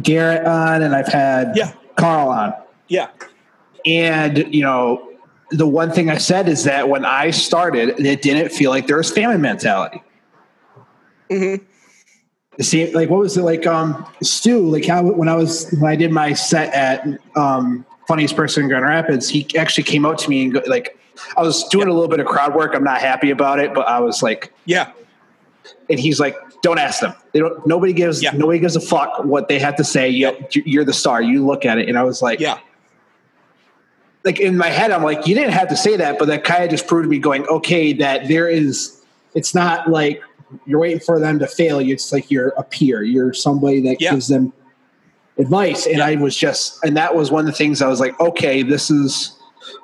garrett 0.00 0.46
on 0.46 0.80
and 0.80 0.96
i've 0.96 1.08
had 1.08 1.52
yeah. 1.54 1.74
Carl 1.96 2.28
on. 2.28 2.54
Yeah. 2.88 3.10
And 3.86 4.52
you 4.54 4.62
know 4.62 5.10
the 5.56 5.66
one 5.66 5.92
thing 5.92 6.10
I 6.10 6.18
said 6.18 6.48
is 6.48 6.64
that 6.64 6.88
when 6.88 7.04
I 7.04 7.30
started, 7.30 8.00
it 8.00 8.22
didn't 8.22 8.50
feel 8.50 8.70
like 8.70 8.86
there 8.86 8.96
was 8.96 9.10
family 9.10 9.38
mentality. 9.38 10.02
Mm-hmm. 11.30 11.64
See, 12.60 12.92
like 12.92 13.08
what 13.08 13.20
was 13.20 13.36
it 13.36 13.42
like? 13.42 13.66
Um, 13.66 14.06
Stu, 14.22 14.68
like 14.68 14.84
how 14.84 15.02
when 15.02 15.28
I 15.28 15.34
was 15.34 15.70
when 15.78 15.90
I 15.90 15.96
did 15.96 16.12
my 16.12 16.32
set 16.34 16.72
at 16.74 17.06
um, 17.36 17.84
Funniest 18.06 18.36
Person 18.36 18.64
in 18.64 18.68
Grand 18.68 18.84
Rapids, 18.84 19.28
he 19.28 19.46
actually 19.56 19.84
came 19.84 20.04
out 20.06 20.18
to 20.18 20.30
me 20.30 20.44
and 20.44 20.54
go, 20.54 20.62
like 20.66 20.98
I 21.36 21.42
was 21.42 21.64
doing 21.68 21.88
yeah. 21.88 21.92
a 21.92 21.94
little 21.94 22.08
bit 22.08 22.20
of 22.20 22.26
crowd 22.26 22.54
work. 22.54 22.74
I'm 22.74 22.84
not 22.84 23.00
happy 23.00 23.30
about 23.30 23.58
it, 23.58 23.74
but 23.74 23.88
I 23.88 24.00
was 24.00 24.22
like, 24.22 24.52
yeah. 24.66 24.92
And 25.88 25.98
he's 25.98 26.20
like, 26.20 26.36
don't 26.62 26.78
ask 26.78 27.00
them. 27.00 27.14
They 27.32 27.40
don't. 27.40 27.66
Nobody 27.66 27.92
gives. 27.92 28.22
Yeah. 28.22 28.30
Nobody 28.32 28.58
gives 28.58 28.76
a 28.76 28.80
fuck 28.80 29.24
what 29.24 29.48
they 29.48 29.58
have 29.58 29.76
to 29.76 29.84
say. 29.84 30.08
You, 30.08 30.36
you're 30.52 30.84
the 30.84 30.92
star. 30.92 31.22
You 31.22 31.44
look 31.44 31.64
at 31.64 31.78
it, 31.78 31.88
and 31.88 31.98
I 31.98 32.04
was 32.04 32.22
like, 32.22 32.38
yeah 32.38 32.58
like 34.24 34.40
in 34.40 34.56
my 34.56 34.68
head, 34.68 34.90
I'm 34.90 35.02
like, 35.02 35.26
you 35.26 35.34
didn't 35.34 35.52
have 35.52 35.68
to 35.68 35.76
say 35.76 35.96
that, 35.96 36.18
but 36.18 36.26
that 36.28 36.44
kind 36.44 36.64
of 36.64 36.70
just 36.70 36.86
proved 36.86 37.08
me 37.08 37.18
going, 37.18 37.46
okay, 37.46 37.92
that 37.94 38.26
there 38.28 38.48
is, 38.48 39.04
it's 39.34 39.54
not 39.54 39.88
like 39.88 40.22
you're 40.66 40.80
waiting 40.80 41.00
for 41.00 41.20
them 41.20 41.38
to 41.38 41.46
fail 41.46 41.80
you. 41.80 41.92
It's 41.92 42.12
like 42.12 42.30
you're 42.30 42.48
a 42.50 42.62
peer. 42.62 43.02
You're 43.02 43.34
somebody 43.34 43.80
that 43.82 44.00
yeah. 44.00 44.12
gives 44.12 44.28
them 44.28 44.52
advice. 45.36 45.86
And 45.86 45.98
yeah. 45.98 46.06
I 46.06 46.14
was 46.14 46.36
just, 46.36 46.82
and 46.84 46.96
that 46.96 47.14
was 47.14 47.30
one 47.30 47.40
of 47.40 47.46
the 47.46 47.52
things 47.56 47.82
I 47.82 47.88
was 47.88 48.00
like, 48.00 48.18
okay, 48.18 48.62
this 48.62 48.90
is 48.90 49.38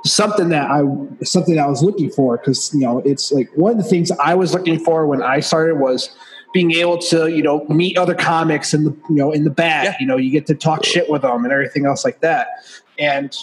something 0.05 0.49
that 0.51 0.71
I, 0.71 0.83
something 1.25 1.57
that 1.57 1.65
I 1.65 1.69
was 1.69 1.83
looking 1.83 2.11
for. 2.11 2.39
Cause 2.39 2.73
you 2.73 2.81
know, 2.81 3.01
it's 3.01 3.31
like 3.33 3.51
one 3.57 3.73
of 3.73 3.79
the 3.79 3.89
things 3.89 4.11
I 4.13 4.35
was 4.35 4.55
looking 4.55 4.79
for 4.79 5.07
when 5.07 5.23
I 5.23 5.41
started 5.41 5.77
was 5.77 6.17
being 6.55 6.73
able 6.73 6.99
to, 6.99 7.29
you 7.29 7.43
know, 7.43 7.65
meet 7.69 7.99
other 7.99 8.15
comics 8.15 8.73
in 8.73 8.85
the, 8.85 8.91
you 9.09 9.17
know, 9.17 9.33
in 9.33 9.45
the 9.45 9.51
back, 9.51 9.85
yeah. 9.85 9.97
you 10.01 10.07
know, 10.07 10.17
you 10.17 10.31
get 10.31 10.47
to 10.47 10.55
talk 10.55 10.85
shit 10.85 11.11
with 11.11 11.23
them 11.23 11.45
and 11.45 11.53
everything 11.53 11.85
else 11.85 12.05
like 12.05 12.21
that. 12.21 12.49
And 12.99 13.37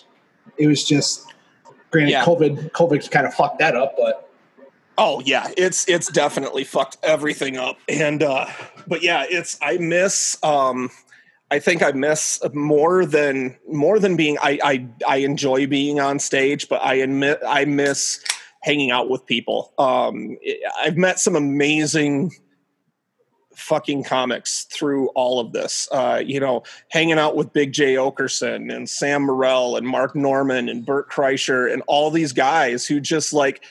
it 0.58 0.68
was 0.68 0.84
just 0.84 1.26
granted 1.92 2.12
yeah. 2.12 2.26
COVID 2.26 2.72
COVID 2.72 3.10
kind 3.12 3.26
of 3.26 3.34
fucked 3.34 3.60
that 3.60 3.76
up, 3.76 3.96
but 3.98 4.30
oh 4.98 5.22
yeah, 5.26 5.52
it's 5.58 5.88
it's 5.88 6.12
definitely 6.12 6.64
fucked 6.64 6.98
everything 7.04 7.58
up. 7.58 7.78
And 7.88 8.24
uh 8.24 8.48
but 8.88 9.04
yeah, 9.04 9.26
it's 9.30 9.58
I 9.62 9.78
miss 9.78 10.38
um 10.44 10.90
I 11.50 11.60
think 11.60 11.82
I 11.82 11.92
miss 11.92 12.42
more 12.54 13.06
than 13.06 13.58
more 13.72 14.00
than 14.00 14.16
being 14.16 14.38
I 14.42 14.60
I 14.64 14.88
I 15.08 15.18
enjoy 15.18 15.68
being 15.68 16.00
on 16.00 16.20
stage, 16.20 16.68
but 16.70 16.82
I 16.84 16.96
admit 16.96 17.40
I 17.48 17.66
miss 17.66 18.24
hanging 18.62 18.92
out 18.92 19.10
with 19.10 19.26
people. 19.26 19.74
Um 19.78 20.38
I've 20.80 20.98
met 20.98 21.20
some 21.20 21.36
amazing 21.36 22.34
fucking 23.58 24.04
comics 24.04 24.66
through 24.66 25.08
all 25.10 25.40
of 25.40 25.52
this. 25.52 25.90
Uh, 25.92 26.22
you 26.24 26.40
know, 26.40 26.64
hanging 26.90 27.18
out 27.18 27.36
with 27.36 27.52
Big 27.54 27.74
Jay 27.74 27.96
Oakerson 27.96 28.74
and 28.74 28.88
Sam 28.88 29.24
Morril 29.24 29.78
and 29.78 29.88
Mark 29.88 30.16
Normand 30.16 30.70
and 30.70 30.86
Bert 30.86 31.10
Kreischer 31.10 31.72
and 31.72 31.82
all 31.88 32.12
these 32.12 32.34
guys 32.34 32.86
who 32.86 33.00
just 33.00 33.34
like 33.34 33.64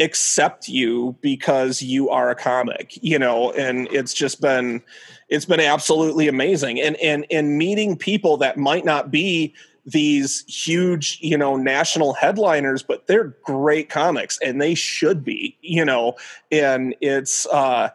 accept 0.00 0.68
you 0.68 1.16
because 1.20 1.82
you 1.82 2.10
are 2.10 2.30
a 2.30 2.34
comic, 2.34 2.98
you 3.02 3.18
know, 3.18 3.52
and 3.52 3.88
it's 3.92 4.12
just 4.12 4.40
been 4.40 4.82
it's 5.28 5.44
been 5.44 5.60
absolutely 5.60 6.26
amazing. 6.28 6.80
And 6.80 6.96
and 6.96 7.24
and 7.30 7.56
meeting 7.56 7.96
people 7.96 8.36
that 8.38 8.56
might 8.56 8.84
not 8.84 9.10
be 9.10 9.54
these 9.86 10.44
huge, 10.46 11.18
you 11.22 11.38
know, 11.38 11.56
national 11.56 12.12
headliners, 12.12 12.82
but 12.82 13.06
they're 13.06 13.36
great 13.44 13.88
comics 13.88 14.38
and 14.42 14.60
they 14.60 14.74
should 14.74 15.24
be, 15.24 15.56
you 15.62 15.84
know, 15.84 16.16
and 16.50 16.94
it's 17.00 17.46
uh 17.46 17.90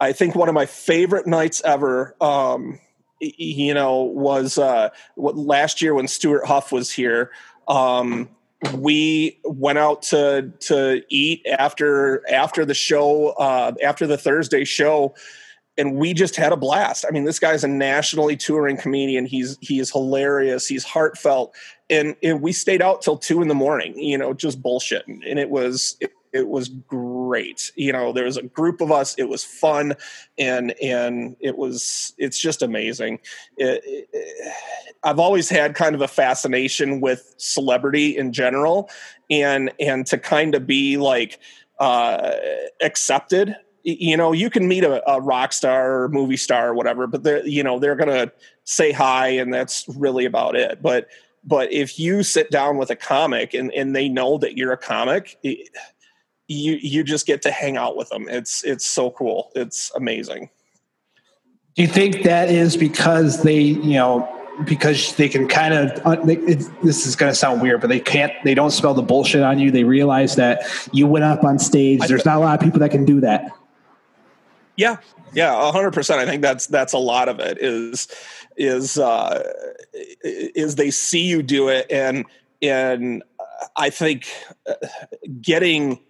I 0.00 0.12
think 0.12 0.34
one 0.34 0.48
of 0.48 0.54
my 0.54 0.66
favorite 0.66 1.26
nights 1.26 1.60
ever, 1.64 2.14
um, 2.20 2.78
you 3.20 3.74
know, 3.74 4.02
was 4.02 4.58
uh, 4.58 4.90
last 5.16 5.82
year 5.82 5.94
when 5.94 6.06
Stewart 6.06 6.46
Huff 6.46 6.70
was 6.70 6.90
here. 6.90 7.30
Um, 7.66 8.28
we 8.74 9.38
went 9.44 9.78
out 9.78 10.02
to 10.02 10.52
to 10.60 11.02
eat 11.08 11.46
after 11.46 12.28
after 12.30 12.64
the 12.64 12.74
show, 12.74 13.28
uh, 13.30 13.72
after 13.82 14.06
the 14.06 14.18
Thursday 14.18 14.64
show, 14.64 15.14
and 15.76 15.94
we 15.96 16.12
just 16.12 16.36
had 16.36 16.52
a 16.52 16.56
blast. 16.56 17.04
I 17.08 17.12
mean, 17.12 17.24
this 17.24 17.38
guy's 17.38 17.62
a 17.62 17.68
nationally 17.68 18.36
touring 18.36 18.76
comedian. 18.76 19.26
He's 19.26 19.56
he 19.60 19.78
is 19.78 19.90
hilarious. 19.90 20.66
He's 20.66 20.84
heartfelt, 20.84 21.54
and, 21.88 22.16
and 22.22 22.42
we 22.42 22.52
stayed 22.52 22.82
out 22.82 23.00
till 23.00 23.16
two 23.16 23.40
in 23.42 23.48
the 23.48 23.54
morning. 23.54 23.96
You 23.96 24.18
know, 24.18 24.34
just 24.34 24.60
bullshitting, 24.60 25.20
and 25.26 25.38
it 25.38 25.50
was 25.50 25.96
it, 26.00 26.10
it 26.32 26.48
was 26.48 26.68
great 26.68 27.07
great. 27.28 27.72
You 27.76 27.92
know, 27.92 28.12
there 28.12 28.24
was 28.24 28.38
a 28.38 28.42
group 28.42 28.80
of 28.80 28.90
us. 28.90 29.14
It 29.18 29.28
was 29.28 29.44
fun, 29.44 29.94
and 30.38 30.74
and 30.82 31.36
it 31.40 31.58
was 31.58 32.14
it's 32.16 32.38
just 32.38 32.62
amazing. 32.62 33.20
It, 33.58 33.82
it, 33.84 34.54
I've 35.02 35.18
always 35.18 35.48
had 35.48 35.74
kind 35.74 35.94
of 35.94 36.00
a 36.00 36.08
fascination 36.08 37.00
with 37.00 37.34
celebrity 37.36 38.16
in 38.16 38.32
general, 38.32 38.88
and 39.30 39.70
and 39.78 40.06
to 40.06 40.16
kind 40.16 40.54
of 40.54 40.66
be 40.66 40.96
like 40.96 41.38
uh, 41.78 42.32
accepted. 42.80 43.54
You 43.84 44.16
know, 44.16 44.32
you 44.32 44.50
can 44.50 44.68
meet 44.68 44.84
a, 44.84 45.08
a 45.10 45.20
rock 45.20 45.52
star 45.52 46.02
or 46.02 46.08
movie 46.08 46.36
star 46.36 46.70
or 46.70 46.74
whatever, 46.74 47.06
but 47.06 47.24
they're 47.24 47.46
you 47.46 47.62
know 47.62 47.78
they're 47.78 47.96
gonna 47.96 48.32
say 48.64 48.90
hi, 48.90 49.28
and 49.28 49.52
that's 49.52 49.86
really 49.96 50.24
about 50.24 50.56
it. 50.56 50.80
But 50.82 51.08
but 51.44 51.70
if 51.72 51.98
you 51.98 52.22
sit 52.22 52.50
down 52.50 52.78
with 52.78 52.90
a 52.90 52.96
comic 52.96 53.54
and, 53.54 53.72
and 53.72 53.94
they 53.94 54.08
know 54.08 54.38
that 54.38 54.56
you're 54.56 54.72
a 54.72 54.78
comic, 54.78 55.38
it, 55.42 55.70
you 56.48 56.78
you 56.80 57.04
just 57.04 57.26
get 57.26 57.42
to 57.42 57.50
hang 57.50 57.76
out 57.76 57.96
with 57.96 58.08
them. 58.08 58.26
It's 58.28 58.64
it's 58.64 58.86
so 58.86 59.10
cool. 59.10 59.52
It's 59.54 59.92
amazing. 59.94 60.50
Do 61.76 61.82
you 61.82 61.88
think 61.88 62.24
that 62.24 62.50
is 62.50 62.76
because 62.76 63.42
they 63.42 63.60
you 63.60 63.94
know 63.94 64.34
because 64.64 65.14
they 65.16 65.28
can 65.28 65.46
kind 65.46 65.74
of 65.74 66.06
uh, 66.06 66.16
this 66.24 67.06
is 67.06 67.14
going 67.14 67.30
to 67.30 67.34
sound 67.34 67.62
weird 67.62 67.80
but 67.80 67.88
they 67.88 68.00
can't 68.00 68.32
they 68.44 68.54
don't 68.54 68.70
smell 68.70 68.94
the 68.94 69.02
bullshit 69.02 69.42
on 69.42 69.58
you 69.58 69.70
they 69.70 69.84
realize 69.84 70.36
that 70.36 70.62
you 70.92 71.06
went 71.06 71.24
up 71.24 71.44
on 71.44 71.58
stage 71.58 72.00
there's 72.08 72.24
not 72.24 72.36
a 72.36 72.40
lot 72.40 72.58
of 72.58 72.64
people 72.64 72.80
that 72.80 72.90
can 72.90 73.04
do 73.04 73.20
that 73.20 73.52
yeah 74.76 74.96
yeah 75.32 75.52
100% 75.52 76.18
i 76.18 76.26
think 76.26 76.42
that's 76.42 76.66
that's 76.66 76.92
a 76.92 76.98
lot 76.98 77.28
of 77.28 77.38
it 77.38 77.58
is 77.58 78.08
is 78.56 78.98
uh 78.98 79.42
is 80.22 80.74
they 80.74 80.90
see 80.90 81.22
you 81.22 81.42
do 81.42 81.68
it 81.68 81.86
and 81.90 82.24
and 82.60 83.22
i 83.76 83.90
think 83.90 84.28
uh, 84.68 84.74
getting 85.40 86.00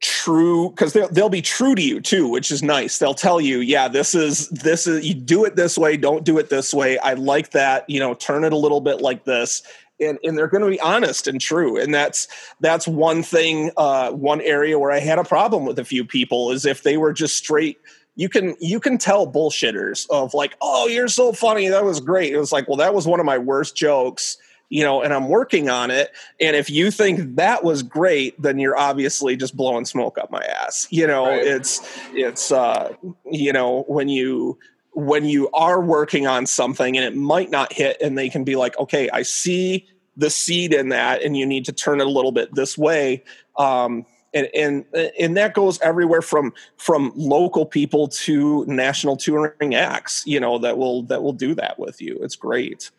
true 0.00 0.70
because 0.70 0.92
they'll, 0.92 1.08
they'll 1.08 1.28
be 1.28 1.42
true 1.42 1.74
to 1.74 1.82
you 1.82 2.00
too 2.00 2.28
which 2.28 2.50
is 2.50 2.62
nice. 2.62 2.98
They'll 2.98 3.14
tell 3.14 3.40
you 3.40 3.58
yeah 3.60 3.88
this 3.88 4.14
is 4.14 4.48
this 4.50 4.86
is 4.86 5.06
you 5.06 5.14
do 5.14 5.44
it 5.44 5.56
this 5.56 5.76
way 5.76 5.96
don't 5.96 6.24
do 6.24 6.38
it 6.38 6.50
this 6.50 6.72
way. 6.72 6.98
I 6.98 7.14
like 7.14 7.50
that 7.50 7.88
you 7.88 7.98
know 7.98 8.14
turn 8.14 8.44
it 8.44 8.52
a 8.52 8.56
little 8.56 8.80
bit 8.80 9.00
like 9.00 9.24
this. 9.24 9.62
And, 10.00 10.16
and 10.22 10.38
they're 10.38 10.46
going 10.46 10.62
to 10.62 10.70
be 10.70 10.80
honest 10.80 11.26
and 11.26 11.40
true. 11.40 11.76
And 11.76 11.92
that's 11.92 12.28
that's 12.60 12.86
one 12.86 13.24
thing 13.24 13.72
uh, 13.76 14.12
one 14.12 14.40
area 14.42 14.78
where 14.78 14.92
i 14.92 15.00
had 15.00 15.18
a 15.18 15.24
problem 15.24 15.64
with 15.64 15.78
a 15.80 15.84
few 15.84 16.04
people 16.04 16.52
is 16.52 16.64
if 16.64 16.84
they 16.84 16.96
were 16.96 17.12
just 17.12 17.36
straight 17.36 17.78
you 18.14 18.28
can 18.28 18.56
you 18.60 18.80
can 18.80 18.98
tell 18.98 19.30
bullshitters 19.30 20.08
of 20.10 20.34
like 20.34 20.56
oh 20.60 20.86
you're 20.86 21.08
so 21.08 21.32
funny. 21.32 21.68
That 21.68 21.84
was 21.84 22.00
great. 22.00 22.32
It 22.32 22.38
was 22.38 22.52
like 22.52 22.68
well 22.68 22.76
that 22.76 22.94
was 22.94 23.06
one 23.06 23.20
of 23.20 23.26
my 23.26 23.38
worst 23.38 23.76
jokes 23.76 24.36
you 24.68 24.84
know, 24.84 25.02
and 25.02 25.14
I'm 25.14 25.28
working 25.28 25.70
on 25.70 25.90
it. 25.90 26.12
And 26.40 26.54
if 26.54 26.68
you 26.68 26.90
think 26.90 27.36
that 27.36 27.64
was 27.64 27.82
great, 27.82 28.40
then 28.40 28.58
you're 28.58 28.78
obviously 28.78 29.36
just 29.36 29.56
blowing 29.56 29.84
smoke 29.84 30.18
up 30.18 30.30
my 30.30 30.44
ass. 30.44 30.86
You 30.90 31.06
know, 31.06 31.26
right. 31.26 31.42
it's 31.44 31.80
it's 32.12 32.52
uh, 32.52 32.94
you 33.30 33.52
know, 33.52 33.84
when 33.88 34.08
you 34.08 34.58
when 34.92 35.24
you 35.24 35.48
are 35.50 35.80
working 35.80 36.26
on 36.26 36.44
something 36.46 36.96
and 36.96 37.04
it 37.04 37.16
might 37.16 37.50
not 37.50 37.72
hit 37.72 37.96
and 38.02 38.18
they 38.18 38.28
can 38.28 38.44
be 38.44 38.56
like, 38.56 38.76
okay, 38.78 39.08
I 39.10 39.22
see 39.22 39.86
the 40.16 40.28
seed 40.28 40.74
in 40.74 40.88
that 40.88 41.22
and 41.22 41.36
you 41.36 41.46
need 41.46 41.64
to 41.66 41.72
turn 41.72 42.00
it 42.00 42.06
a 42.06 42.10
little 42.10 42.32
bit 42.32 42.54
this 42.54 42.76
way. 42.76 43.22
Um, 43.56 44.04
and, 44.34 44.48
and 44.54 44.84
and 45.18 45.36
that 45.36 45.54
goes 45.54 45.80
everywhere 45.80 46.20
from 46.20 46.52
from 46.76 47.12
local 47.16 47.64
people 47.64 48.08
to 48.08 48.64
national 48.66 49.16
touring 49.16 49.74
acts 49.74 50.22
you 50.26 50.38
know 50.38 50.58
that 50.58 50.76
will 50.76 51.02
that 51.04 51.22
will 51.22 51.32
do 51.32 51.54
that 51.54 51.78
with 51.78 52.02
you 52.02 52.18
it's 52.20 52.36
great 52.36 52.90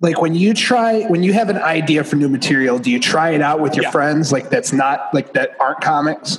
like 0.00 0.20
when 0.20 0.34
you 0.34 0.54
try 0.54 1.02
when 1.04 1.22
you 1.22 1.32
have 1.32 1.48
an 1.48 1.58
idea 1.58 2.02
for 2.02 2.16
new 2.16 2.28
material 2.28 2.78
do 2.78 2.90
you 2.90 2.98
try 2.98 3.30
it 3.30 3.42
out 3.42 3.60
with 3.60 3.74
your 3.74 3.84
yeah. 3.84 3.90
friends 3.90 4.32
like 4.32 4.50
that's 4.50 4.72
not 4.72 5.12
like 5.14 5.32
that 5.34 5.56
aren't 5.60 5.80
comics 5.80 6.38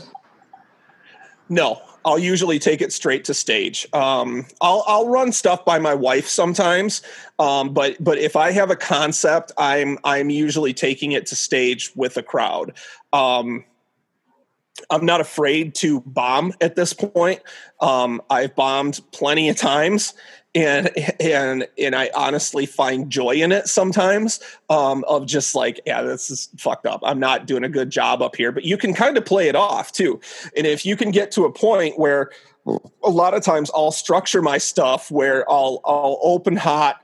no 1.50 1.82
i'll 2.06 2.19
usually 2.19 2.60
take 2.60 2.82
it 2.82 2.91
straight 2.91 3.24
to 3.24 3.34
stage 3.34 3.88
um, 3.93 4.45
I'll, 4.60 4.84
I'll 4.88 5.08
run 5.08 5.32
stuff 5.32 5.63
by 5.63 5.80
my 5.80 5.93
wife 5.93 6.28
sometimes 6.28 7.02
um, 7.39 7.74
but 7.74 8.04
but 8.04 8.17
if 8.17 8.36
i 8.36 8.52
have 8.52 8.71
a 8.71 8.76
concept 8.76 9.52
i'm 9.58 9.97
i'm 10.04 10.30
usually 10.30 10.74
taking 10.74 11.12
it 11.12 11.26
to 11.28 11.36
stage 11.36 11.91
with 11.95 12.17
a 12.17 12.24
crowd 12.24 12.74
um, 13.13 13.65
I'm 14.89 15.06
not 15.06 15.21
afraid 15.21 15.76
to 15.76 16.02
bomb 16.02 16.54
at 16.62 16.76
this 16.76 16.93
point. 16.93 17.41
Um, 17.82 18.21
I've 18.30 18.56
bombed 18.56 19.02
plenty 19.12 19.50
of 19.50 19.58
times, 19.58 20.13
and 20.53 20.89
and 21.19 21.67
and 21.77 21.95
I 21.95 22.09
honestly 22.13 22.65
find 22.65 23.09
joy 23.09 23.35
in 23.35 23.51
it 23.51 23.67
sometimes. 23.67 24.39
Um, 24.69 25.03
of 25.07 25.25
just 25.25 25.55
like, 25.55 25.79
yeah, 25.85 26.01
this 26.01 26.29
is 26.29 26.49
fucked 26.57 26.85
up. 26.85 27.01
I'm 27.03 27.19
not 27.19 27.45
doing 27.45 27.63
a 27.63 27.69
good 27.69 27.89
job 27.89 28.21
up 28.21 28.35
here, 28.35 28.51
but 28.51 28.63
you 28.63 28.77
can 28.77 28.93
kind 28.93 29.17
of 29.17 29.25
play 29.25 29.47
it 29.47 29.55
off 29.55 29.91
too. 29.91 30.19
And 30.55 30.65
if 30.65 30.85
you 30.85 30.95
can 30.95 31.11
get 31.11 31.31
to 31.33 31.45
a 31.45 31.51
point 31.51 31.99
where 31.99 32.31
a 33.03 33.09
lot 33.09 33.33
of 33.33 33.43
times 33.43 33.71
I'll 33.73 33.91
structure 33.91 34.41
my 34.41 34.57
stuff 34.57 35.09
where 35.11 35.49
I'll 35.49 35.81
I'll 35.85 36.19
open 36.21 36.55
hot 36.55 37.00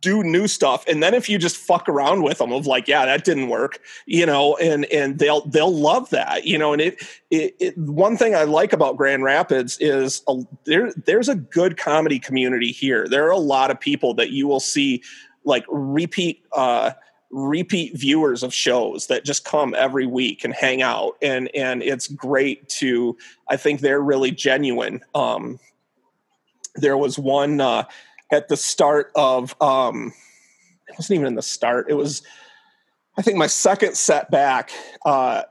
do 0.00 0.22
new 0.22 0.46
stuff. 0.46 0.84
And 0.86 1.02
then 1.02 1.14
if 1.14 1.28
you 1.28 1.38
just 1.38 1.56
fuck 1.56 1.88
around 1.88 2.22
with 2.22 2.38
them 2.38 2.52
of 2.52 2.66
like 2.66 2.86
yeah 2.86 3.06
that 3.06 3.24
didn't 3.24 3.48
work 3.48 3.80
you 4.06 4.26
know 4.26 4.56
and 4.56 4.84
and 4.86 5.18
they'll 5.18 5.46
they'll 5.46 5.74
love 5.74 6.10
that 6.10 6.44
you 6.44 6.58
know 6.58 6.72
and 6.72 6.82
it, 6.82 7.02
it, 7.30 7.56
it 7.58 7.78
one 7.78 8.16
thing 8.16 8.34
i 8.34 8.44
like 8.44 8.72
about 8.72 8.96
grand 8.96 9.24
rapids 9.24 9.78
is 9.80 10.22
a, 10.28 10.36
there 10.64 10.92
there's 11.06 11.28
a 11.28 11.34
good 11.34 11.76
comedy 11.76 12.18
community 12.18 12.72
here. 12.72 13.06
There 13.08 13.26
are 13.26 13.30
a 13.30 13.38
lot 13.38 13.70
of 13.70 13.80
people 13.80 14.14
that 14.14 14.30
you 14.30 14.46
will 14.46 14.60
see 14.60 15.02
like 15.44 15.64
repeat 15.68 16.44
uh 16.52 16.92
repeat 17.30 17.96
viewers 17.96 18.42
of 18.42 18.52
shows 18.52 19.06
that 19.06 19.24
just 19.24 19.44
come 19.44 19.74
every 19.78 20.06
week 20.06 20.44
and 20.44 20.52
hang 20.52 20.82
out. 20.82 21.16
And 21.22 21.48
and 21.54 21.82
it's 21.82 22.08
great 22.08 22.68
to 22.80 23.16
i 23.48 23.56
think 23.56 23.80
they're 23.80 24.00
really 24.00 24.30
genuine. 24.30 25.00
Um 25.14 25.58
there 26.76 26.96
was 26.96 27.18
one 27.18 27.60
uh 27.60 27.84
at 28.32 28.48
the 28.48 28.56
start 28.56 29.10
of 29.14 29.54
um 29.60 30.12
it 30.88 30.94
wasn't 30.96 31.14
even 31.14 31.26
in 31.26 31.34
the 31.34 31.42
start 31.42 31.86
it 31.88 31.94
was 31.94 32.22
i 33.16 33.22
think 33.22 33.36
my 33.36 33.46
second 33.46 33.96
setback. 33.96 34.70
uh 35.04 35.42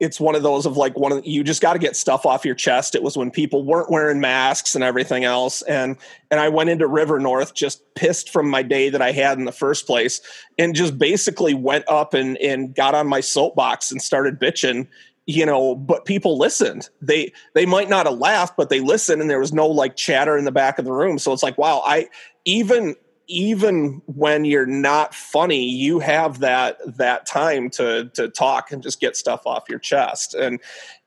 it's 0.00 0.20
one 0.20 0.36
of 0.36 0.44
those 0.44 0.64
of 0.64 0.76
like 0.76 0.96
one 0.96 1.10
of 1.10 1.22
the, 1.22 1.28
you 1.28 1.42
just 1.42 1.60
got 1.60 1.72
to 1.72 1.78
get 1.78 1.96
stuff 1.96 2.24
off 2.24 2.44
your 2.44 2.54
chest 2.54 2.94
it 2.94 3.02
was 3.02 3.16
when 3.16 3.30
people 3.30 3.64
weren't 3.64 3.90
wearing 3.90 4.20
masks 4.20 4.74
and 4.74 4.84
everything 4.84 5.24
else 5.24 5.62
and 5.62 5.96
and 6.30 6.40
i 6.40 6.48
went 6.48 6.70
into 6.70 6.86
river 6.86 7.18
north 7.18 7.54
just 7.54 7.82
pissed 7.94 8.30
from 8.30 8.48
my 8.48 8.62
day 8.62 8.88
that 8.88 9.02
i 9.02 9.12
had 9.12 9.38
in 9.38 9.44
the 9.44 9.52
first 9.52 9.86
place 9.86 10.20
and 10.58 10.74
just 10.74 10.98
basically 10.98 11.54
went 11.54 11.84
up 11.88 12.14
and 12.14 12.36
and 12.38 12.74
got 12.74 12.94
on 12.94 13.06
my 13.06 13.20
soapbox 13.20 13.90
and 13.90 14.00
started 14.00 14.38
bitching 14.38 14.86
you 15.28 15.44
know 15.44 15.74
but 15.74 16.06
people 16.06 16.38
listened. 16.38 16.88
They 17.02 17.32
they 17.54 17.66
might 17.66 17.90
not 17.90 18.06
have 18.06 18.18
laughed 18.18 18.56
but 18.56 18.70
they 18.70 18.80
listened 18.80 19.20
and 19.20 19.30
there 19.30 19.38
was 19.38 19.52
no 19.52 19.68
like 19.68 19.94
chatter 19.94 20.38
in 20.38 20.46
the 20.46 20.50
back 20.50 20.78
of 20.78 20.86
the 20.86 20.92
room. 20.92 21.18
So 21.18 21.32
it's 21.32 21.42
like 21.42 21.58
wow 21.58 21.82
i 21.84 22.08
even 22.46 22.96
even 23.26 24.00
when 24.06 24.46
you're 24.46 24.64
not 24.64 25.14
funny 25.14 25.68
you 25.68 25.98
have 25.98 26.38
that 26.38 26.78
that 26.96 27.26
time 27.26 27.68
to 27.70 28.10
to 28.14 28.28
talk 28.30 28.72
and 28.72 28.82
just 28.82 29.00
get 29.00 29.16
stuff 29.16 29.42
off 29.46 29.68
your 29.68 29.78
chest. 29.78 30.34
And 30.34 30.60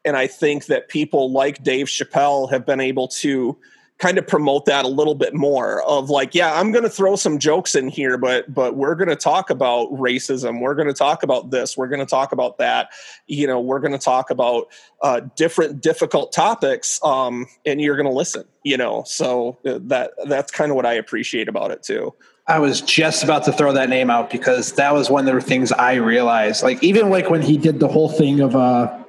and 0.06 0.16
i 0.16 0.28
think 0.28 0.68
that 0.68 0.88
people 0.88 1.32
like 1.32 1.64
dave 1.64 1.88
chappelle 1.88 2.50
have 2.52 2.66
been 2.66 2.80
able 2.80 3.08
to 3.08 3.58
kind 4.02 4.18
of 4.18 4.26
promote 4.26 4.66
that 4.66 4.84
a 4.84 4.88
little 4.88 5.14
bit 5.14 5.36
more 5.36 5.84
of 5.84 6.10
like 6.10 6.34
yeah 6.34 6.60
i'm 6.60 6.72
going 6.72 6.84
to 6.84 6.90
throw 6.90 7.16
some 7.16 7.38
jokes 7.38 7.76
in 7.76 7.88
here 7.88 8.18
but 8.18 8.52
but 8.52 8.76
we're 8.76 8.96
going 8.96 9.08
to 9.08 9.16
talk 9.16 9.52
about 9.52 9.88
racism 9.92 10.60
we're 10.60 10.74
going 10.74 10.88
to 10.88 10.94
talk 10.94 11.22
about 11.22 11.52
this 11.52 11.78
we're 11.78 11.88
going 11.88 12.00
to 12.00 12.06
talk 12.06 12.32
about 12.32 12.58
that 12.58 12.90
you 13.28 13.46
know 13.46 13.60
we're 13.60 13.80
going 13.80 13.92
to 13.92 14.00
talk 14.00 14.32
about 14.32 14.68
uh, 15.04 15.22
different 15.36 15.82
difficult 15.82 16.32
topics 16.32 17.00
um, 17.04 17.46
and 17.64 17.80
you're 17.80 17.96
going 17.96 18.08
to 18.08 18.14
listen 18.14 18.44
you 18.64 18.76
know 18.76 19.04
so 19.06 19.56
uh, 19.68 19.78
that 19.84 20.12
that's 20.28 20.52
kind 20.52 20.72
of 20.72 20.76
what 20.76 20.86
i 20.86 20.94
appreciate 20.94 21.48
about 21.48 21.70
it 21.70 21.84
too 21.84 22.14
I 22.48 22.58
was 22.58 22.82
just 22.82 23.24
about 23.24 23.46
to 23.46 23.54
throw 23.54 23.72
that 23.74 23.88
name 23.88 24.10
out 24.10 24.32
because 24.32 24.74
that 24.74 24.94
was 24.94 25.12
one 25.12 25.26
of 25.26 25.34
the 25.34 25.40
things 25.40 25.72
I 25.72 25.94
realized. 25.94 26.64
Like 26.64 26.84
even 26.84 27.10
like 27.10 27.30
when 27.30 27.42
he 27.42 27.56
did 27.56 27.80
the 27.80 27.88
whole 27.88 28.10
thing 28.10 28.42
of 28.42 28.56
uh 28.56 29.02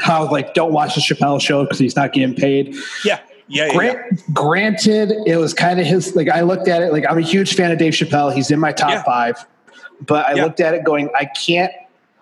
how 0.00 0.30
like 0.30 0.54
don't 0.54 0.72
watch 0.72 0.96
the 0.96 1.00
Chappelle 1.00 1.40
show 1.40 1.62
because 1.62 1.78
he's 1.78 1.96
not 1.96 2.12
getting 2.12 2.34
paid. 2.34 2.74
Yeah. 3.04 3.20
Yeah, 3.48 3.72
Grant, 3.72 3.98
yeah. 4.12 4.18
Granted, 4.32 5.12
it 5.26 5.36
was 5.36 5.54
kind 5.54 5.80
of 5.80 5.86
his. 5.86 6.14
Like 6.14 6.28
I 6.28 6.42
looked 6.42 6.68
at 6.68 6.82
it, 6.82 6.92
like 6.92 7.04
I'm 7.08 7.18
a 7.18 7.22
huge 7.22 7.54
fan 7.54 7.70
of 7.70 7.78
Dave 7.78 7.94
Chappelle. 7.94 8.34
He's 8.34 8.50
in 8.50 8.60
my 8.60 8.72
top 8.72 8.90
yeah. 8.90 9.02
five, 9.02 9.46
but 10.06 10.26
I 10.26 10.34
yeah. 10.34 10.44
looked 10.44 10.60
at 10.60 10.74
it 10.74 10.84
going, 10.84 11.10
I 11.18 11.24
can't. 11.24 11.72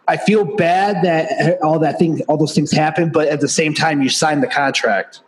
I 0.08 0.16
feel 0.16 0.44
bad 0.44 1.02
that 1.04 1.60
all 1.62 1.80
that 1.80 1.98
thing, 1.98 2.22
all 2.28 2.36
those 2.36 2.54
things 2.54 2.70
happen, 2.70 3.10
but 3.10 3.26
at 3.26 3.40
the 3.40 3.48
same 3.48 3.74
time, 3.74 4.02
you 4.02 4.08
signed 4.08 4.40
the 4.42 4.46
contract. 4.46 5.20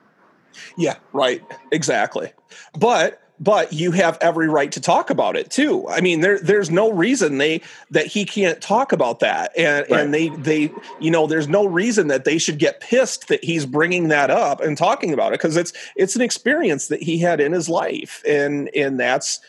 Yeah, 0.76 0.94
right. 1.12 1.42
Exactly. 1.72 2.32
But 2.78 3.20
but 3.40 3.72
you 3.72 3.92
have 3.92 4.18
every 4.20 4.48
right 4.48 4.72
to 4.72 4.80
talk 4.80 5.10
about 5.10 5.36
it 5.36 5.50
too. 5.50 5.88
I 5.88 6.00
mean, 6.00 6.20
there 6.20 6.38
there's 6.38 6.70
no 6.70 6.90
reason 6.90 7.38
they 7.38 7.62
that 7.90 8.06
he 8.06 8.24
can't 8.24 8.60
talk 8.60 8.92
about 8.92 9.20
that, 9.20 9.52
and 9.56 9.86
right. 9.90 10.00
and 10.00 10.12
they 10.14 10.28
they 10.30 10.72
you 11.00 11.10
know 11.10 11.26
there's 11.26 11.48
no 11.48 11.66
reason 11.66 12.08
that 12.08 12.24
they 12.24 12.38
should 12.38 12.58
get 12.58 12.80
pissed 12.80 13.28
that 13.28 13.42
he's 13.44 13.66
bringing 13.66 14.08
that 14.08 14.30
up 14.30 14.60
and 14.60 14.76
talking 14.76 15.12
about 15.12 15.28
it 15.28 15.40
because 15.40 15.56
it's 15.56 15.72
it's 15.96 16.16
an 16.16 16.22
experience 16.22 16.88
that 16.88 17.02
he 17.02 17.18
had 17.18 17.40
in 17.40 17.52
his 17.52 17.68
life, 17.68 18.22
and 18.26 18.70
and 18.74 18.98
that's 18.98 19.40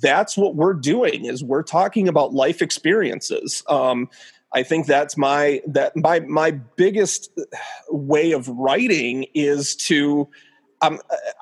that's 0.00 0.36
what 0.36 0.54
we're 0.54 0.74
doing 0.74 1.26
is 1.26 1.44
we're 1.44 1.62
talking 1.62 2.08
about 2.08 2.32
life 2.32 2.62
experiences. 2.62 3.62
Um, 3.68 4.08
I 4.52 4.62
think 4.62 4.86
that's 4.86 5.16
my 5.16 5.60
that 5.66 5.94
my 5.96 6.20
my 6.20 6.52
biggest 6.52 7.30
way 7.90 8.32
of 8.32 8.48
writing 8.48 9.26
is 9.34 9.76
to 9.76 10.28
um, 10.82 10.98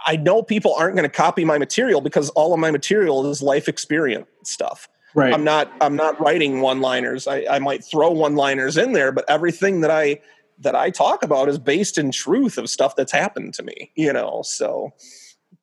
I 0.07 0.17
know 0.17 0.43
people 0.43 0.75
aren't 0.75 0.97
going 0.97 1.09
to 1.09 1.15
copy 1.15 1.45
my 1.45 1.59
material 1.59 2.01
because 2.01 2.31
all 2.31 2.53
of 2.53 2.61
my 2.61 2.71
material 2.71 3.27
is 3.31 3.43
life 3.43 3.69
experience 3.69 4.29
stuff. 4.45 4.89
Right. 5.15 5.33
I'm 5.33 5.45
not 5.45 5.71
I'm 5.81 5.97
not 5.97 6.21
writing 6.21 6.61
one 6.61 6.81
liners. 6.81 7.29
I, 7.29 7.47
I 7.49 7.59
might 7.61 7.85
throw 7.85 8.11
one 8.11 8.35
liners 8.35 8.77
in 8.77 8.93
there, 8.93 9.13
but 9.13 9.25
everything 9.29 9.81
that 9.83 9.91
I 9.91 10.21
that 10.61 10.75
I 10.75 10.91
talk 10.91 11.23
about 11.23 11.49
is 11.49 11.59
based 11.59 11.99
in 11.99 12.11
truth 12.11 12.59
of 12.59 12.69
stuff 12.69 12.97
that's 12.97 13.13
happened 13.13 13.55
to 13.55 13.63
me. 13.63 13.93
You 13.95 14.13
know, 14.13 14.43
so 14.45 14.93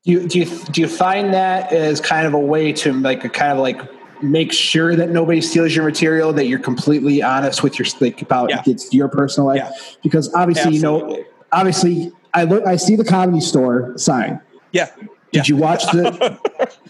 do 0.06 0.12
you 0.12 0.28
do 0.28 0.40
you, 0.40 0.46
do 0.72 0.82
you 0.82 0.88
find 0.88 1.34
that 1.34 1.72
as 1.74 2.00
kind 2.00 2.26
of 2.26 2.34
a 2.34 2.40
way 2.40 2.72
to 2.74 2.94
like 2.94 3.26
a 3.26 3.30
kind 3.30 3.52
of 3.52 3.60
like 3.60 3.82
make 4.24 4.54
sure 4.54 4.96
that 4.96 5.10
nobody 5.10 5.42
steals 5.42 5.76
your 5.76 5.84
material 5.84 6.32
that 6.34 6.46
you're 6.46 6.60
completely 6.60 7.22
honest 7.22 7.64
with 7.64 7.78
your 7.80 7.88
like 8.00 8.22
about 8.22 8.50
Yeah. 8.50 8.64
it's 8.66 8.94
your 8.94 9.10
personal 9.10 9.48
life 9.48 9.58
Yeah. 9.58 9.72
because 10.04 10.34
obviously 10.34 10.76
you 10.76 10.82
know 10.82 11.24
obviously 11.52 12.12
I 12.34 12.44
look 12.44 12.66
I 12.66 12.76
see 12.76 12.96
the 12.96 13.06
comedy 13.06 13.42
store 13.42 13.98
sign 13.98 14.40
yeah. 14.72 14.90
did 15.32 15.48
you 15.48 15.56
watch 15.56 15.84
the 15.86 16.40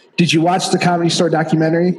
did 0.18 0.32
you 0.34 0.42
watch 0.42 0.70
the 0.70 0.80
comedy 0.80 1.10
store 1.10 1.30
documentary 1.30 1.98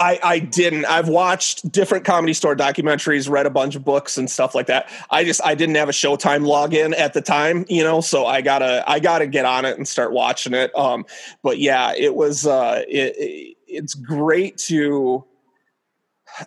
I, 0.00 0.18
I 0.22 0.38
didn't. 0.38 0.86
I've 0.86 1.08
watched 1.08 1.70
different 1.70 2.06
comedy 2.06 2.32
store 2.32 2.56
documentaries, 2.56 3.28
read 3.28 3.44
a 3.44 3.50
bunch 3.50 3.76
of 3.76 3.84
books 3.84 4.16
and 4.16 4.30
stuff 4.30 4.54
like 4.54 4.66
that. 4.66 4.88
I 5.10 5.24
just 5.24 5.42
I 5.44 5.54
didn't 5.54 5.74
have 5.74 5.90
a 5.90 5.92
Showtime 5.92 6.46
login 6.46 6.98
at 6.98 7.12
the 7.12 7.20
time, 7.20 7.66
you 7.68 7.84
know, 7.84 8.00
so 8.00 8.24
I 8.24 8.40
gotta 8.40 8.82
I 8.90 8.98
gotta 8.98 9.26
get 9.26 9.44
on 9.44 9.66
it 9.66 9.76
and 9.76 9.86
start 9.86 10.12
watching 10.12 10.54
it. 10.54 10.74
Um, 10.74 11.04
but 11.42 11.58
yeah, 11.58 11.92
it 11.94 12.14
was 12.14 12.46
uh, 12.46 12.82
it, 12.88 13.14
it, 13.18 13.56
it's 13.68 13.94
great 13.94 14.56
to. 14.68 15.26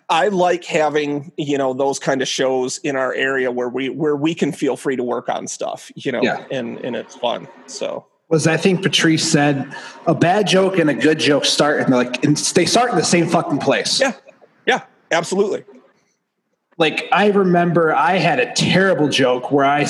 I 0.08 0.28
like 0.28 0.64
having 0.64 1.32
you 1.36 1.58
know 1.58 1.72
those 1.74 1.98
kind 1.98 2.22
of 2.22 2.28
shows 2.28 2.78
in 2.78 2.96
our 2.96 3.12
area 3.14 3.50
where 3.50 3.68
we 3.68 3.88
where 3.88 4.16
we 4.16 4.34
can 4.34 4.52
feel 4.52 4.76
free 4.76 4.96
to 4.96 5.02
work 5.02 5.28
on 5.28 5.46
stuff, 5.46 5.90
you 5.94 6.12
know, 6.12 6.22
Yeah. 6.22 6.44
and 6.50 6.78
and 6.84 6.94
it's 6.96 7.14
fun. 7.16 7.48
So 7.66 8.06
was 8.28 8.46
I 8.46 8.56
think 8.56 8.82
Patrice 8.82 9.30
said 9.30 9.74
a 10.06 10.14
bad 10.14 10.46
joke 10.46 10.78
and 10.78 10.88
a 10.90 10.94
good 10.94 11.18
joke 11.18 11.44
start 11.44 11.80
in 11.82 11.90
like 11.92 12.24
and 12.24 12.36
they 12.36 12.64
start 12.66 12.90
in 12.90 12.96
the 12.96 13.04
same 13.04 13.28
fucking 13.28 13.58
place 13.58 14.00
yeah, 14.00 14.12
yeah, 14.66 14.82
absolutely. 15.10 15.64
like 16.78 17.06
I 17.12 17.28
remember 17.28 17.94
I 17.94 18.16
had 18.16 18.40
a 18.40 18.52
terrible 18.54 19.08
joke 19.08 19.52
where 19.52 19.64
I 19.66 19.86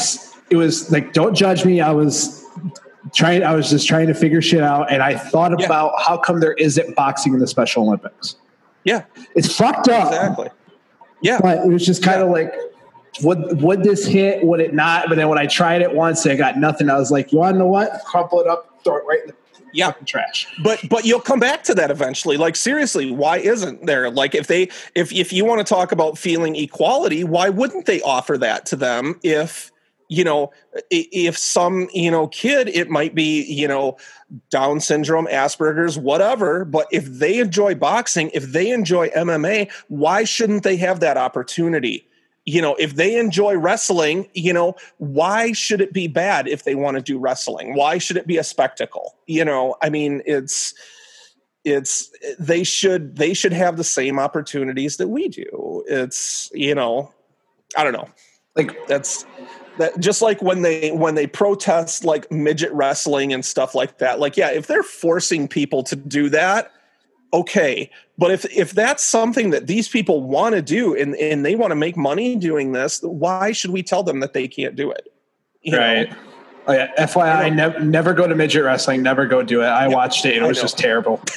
it 0.50 0.56
was 0.56 0.90
like 0.90 1.12
don't 1.12 1.34
judge 1.34 1.64
me 1.64 1.80
I 1.80 1.92
was 1.92 2.44
trying 3.14 3.44
I 3.44 3.54
was 3.54 3.70
just 3.70 3.86
trying 3.86 4.08
to 4.08 4.14
figure 4.14 4.42
shit 4.42 4.62
out 4.62 4.90
and 4.92 5.02
I 5.02 5.16
thought 5.16 5.52
Yeah. 5.58 5.66
about 5.66 5.92
how 6.02 6.16
come 6.18 6.40
there 6.40 6.54
isn't 6.54 6.96
boxing 6.96 7.34
in 7.34 7.38
the 7.40 7.46
Special 7.46 7.84
Olympics 7.84 8.34
Yeah, 8.84 9.04
it's 9.34 9.54
fucked 9.54 9.88
up. 9.88 10.12
Exactly. 10.12 10.48
Yeah, 11.22 11.40
but 11.40 11.58
it 11.58 11.68
was 11.68 11.84
just 11.84 12.02
kind 12.02 12.20
of 12.20 12.30
like 12.30 12.54
would 13.22 13.60
would 13.62 13.82
this 13.82 14.06
hit? 14.06 14.44
Would 14.44 14.60
it 14.60 14.74
not? 14.74 15.08
But 15.08 15.16
then 15.16 15.28
when 15.28 15.38
I 15.38 15.46
tried 15.46 15.82
it 15.82 15.94
once 15.94 16.26
I 16.26 16.36
got 16.36 16.58
nothing. 16.58 16.90
I 16.90 16.98
was 16.98 17.10
like 17.10 17.32
you 17.32 17.38
want 17.38 17.54
to 17.54 17.58
know 17.58 17.66
what? 17.66 18.04
Crumple 18.04 18.40
it 18.40 18.46
up 18.46 18.70
throw 18.84 18.96
it 18.96 19.04
right 19.06 19.20
in 19.22 19.28
the 19.28 19.34
yeah. 19.72 19.92
trash. 20.04 20.46
But 20.62 20.80
but 20.88 21.04
you'll 21.04 21.20
come 21.20 21.40
back 21.40 21.64
to 21.64 21.74
that 21.74 21.90
eventually. 21.90 22.36
Like 22.36 22.56
seriously 22.56 23.10
why 23.10 23.38
isn't 23.38 23.86
there? 23.86 24.10
Like 24.10 24.34
if 24.34 24.46
they 24.46 24.68
if 24.94 25.12
if 25.12 25.32
you 25.32 25.44
want 25.44 25.66
to 25.66 25.74
talk 25.74 25.92
about 25.92 26.18
feeling 26.18 26.56
equality 26.56 27.24
why 27.24 27.48
wouldn't 27.48 27.86
they 27.86 28.00
offer 28.02 28.38
that 28.38 28.66
to 28.66 28.76
them 28.76 29.18
if 29.22 29.72
you 30.08 30.24
know 30.24 30.50
if 30.90 31.36
some 31.38 31.88
you 31.92 32.10
know 32.10 32.26
kid 32.28 32.68
it 32.68 32.90
might 32.90 33.14
be 33.14 33.44
you 33.44 33.66
know 33.66 33.96
down 34.50 34.80
syndrome 34.80 35.26
asperger's 35.26 35.98
whatever 35.98 36.64
but 36.64 36.86
if 36.90 37.04
they 37.06 37.38
enjoy 37.38 37.74
boxing 37.74 38.30
if 38.34 38.44
they 38.44 38.70
enjoy 38.70 39.08
mma 39.10 39.70
why 39.88 40.24
shouldn't 40.24 40.62
they 40.62 40.76
have 40.76 41.00
that 41.00 41.16
opportunity? 41.16 42.06
You 42.46 42.60
know 42.60 42.74
if 42.74 42.96
they 42.96 43.18
enjoy 43.18 43.56
wrestling 43.56 44.28
you 44.34 44.52
know 44.52 44.76
why 44.98 45.52
should 45.52 45.80
it 45.80 45.92
be 45.92 46.08
bad 46.08 46.46
if 46.46 46.64
they 46.64 46.74
want 46.74 46.96
to 46.96 47.02
do 47.02 47.18
wrestling? 47.18 47.74
Why 47.74 47.98
should 47.98 48.18
it 48.18 48.26
be 48.26 48.36
a 48.36 48.44
spectacle? 48.44 49.16
You 49.26 49.44
know 49.44 49.76
i 49.80 49.88
mean 49.88 50.22
it's 50.26 50.74
it's 51.64 52.10
they 52.38 52.62
should 52.62 53.16
they 53.16 53.32
should 53.32 53.54
have 53.54 53.78
the 53.78 53.84
same 53.84 54.18
opportunities 54.18 54.98
that 54.98 55.08
we 55.08 55.28
do. 55.28 55.82
It's 55.88 56.50
you 56.52 56.74
know 56.74 57.12
i 57.76 57.82
don't 57.82 57.94
know. 57.94 58.08
Like 58.56 58.86
that's 58.86 59.24
that 59.78 59.98
just 59.98 60.22
like 60.22 60.40
when 60.42 60.62
they 60.62 60.90
when 60.92 61.14
they 61.14 61.26
protest 61.26 62.04
like 62.04 62.30
midget 62.30 62.72
wrestling 62.72 63.32
and 63.32 63.44
stuff 63.44 63.74
like 63.74 63.98
that 63.98 64.20
like 64.20 64.36
yeah 64.36 64.50
if 64.50 64.66
they're 64.66 64.82
forcing 64.82 65.48
people 65.48 65.82
to 65.82 65.96
do 65.96 66.28
that 66.28 66.70
okay. 67.34 67.90
But 68.16 68.30
if 68.30 68.44
if 68.56 68.72
that's 68.72 69.02
something 69.02 69.50
that 69.50 69.66
these 69.66 69.88
people 69.88 70.22
want 70.22 70.54
to 70.54 70.62
do 70.62 70.94
and 70.96 71.16
and 71.16 71.44
they 71.44 71.56
want 71.56 71.72
to 71.72 71.76
make 71.76 71.96
money 71.96 72.36
doing 72.36 72.72
this 72.72 73.02
why 73.02 73.52
should 73.52 73.70
we 73.70 73.82
tell 73.82 74.02
them 74.02 74.20
that 74.20 74.32
they 74.32 74.48
can't 74.48 74.76
do 74.76 74.90
it? 74.90 75.12
You 75.62 75.72
know? 75.72 75.78
right. 75.78 76.14
Oh 76.66 76.72
yeah. 76.72 76.94
FYI 76.96 77.54
never 77.54 77.80
never 77.80 78.14
go 78.14 78.26
to 78.26 78.34
midget 78.34 78.64
wrestling 78.64 79.02
never 79.02 79.26
go 79.26 79.42
do 79.42 79.62
it. 79.62 79.66
I 79.66 79.88
watched 79.88 80.24
it 80.24 80.36
and 80.36 80.44
it 80.44 80.48
was 80.48 80.60
just 80.60 80.78
terrible 80.78 81.20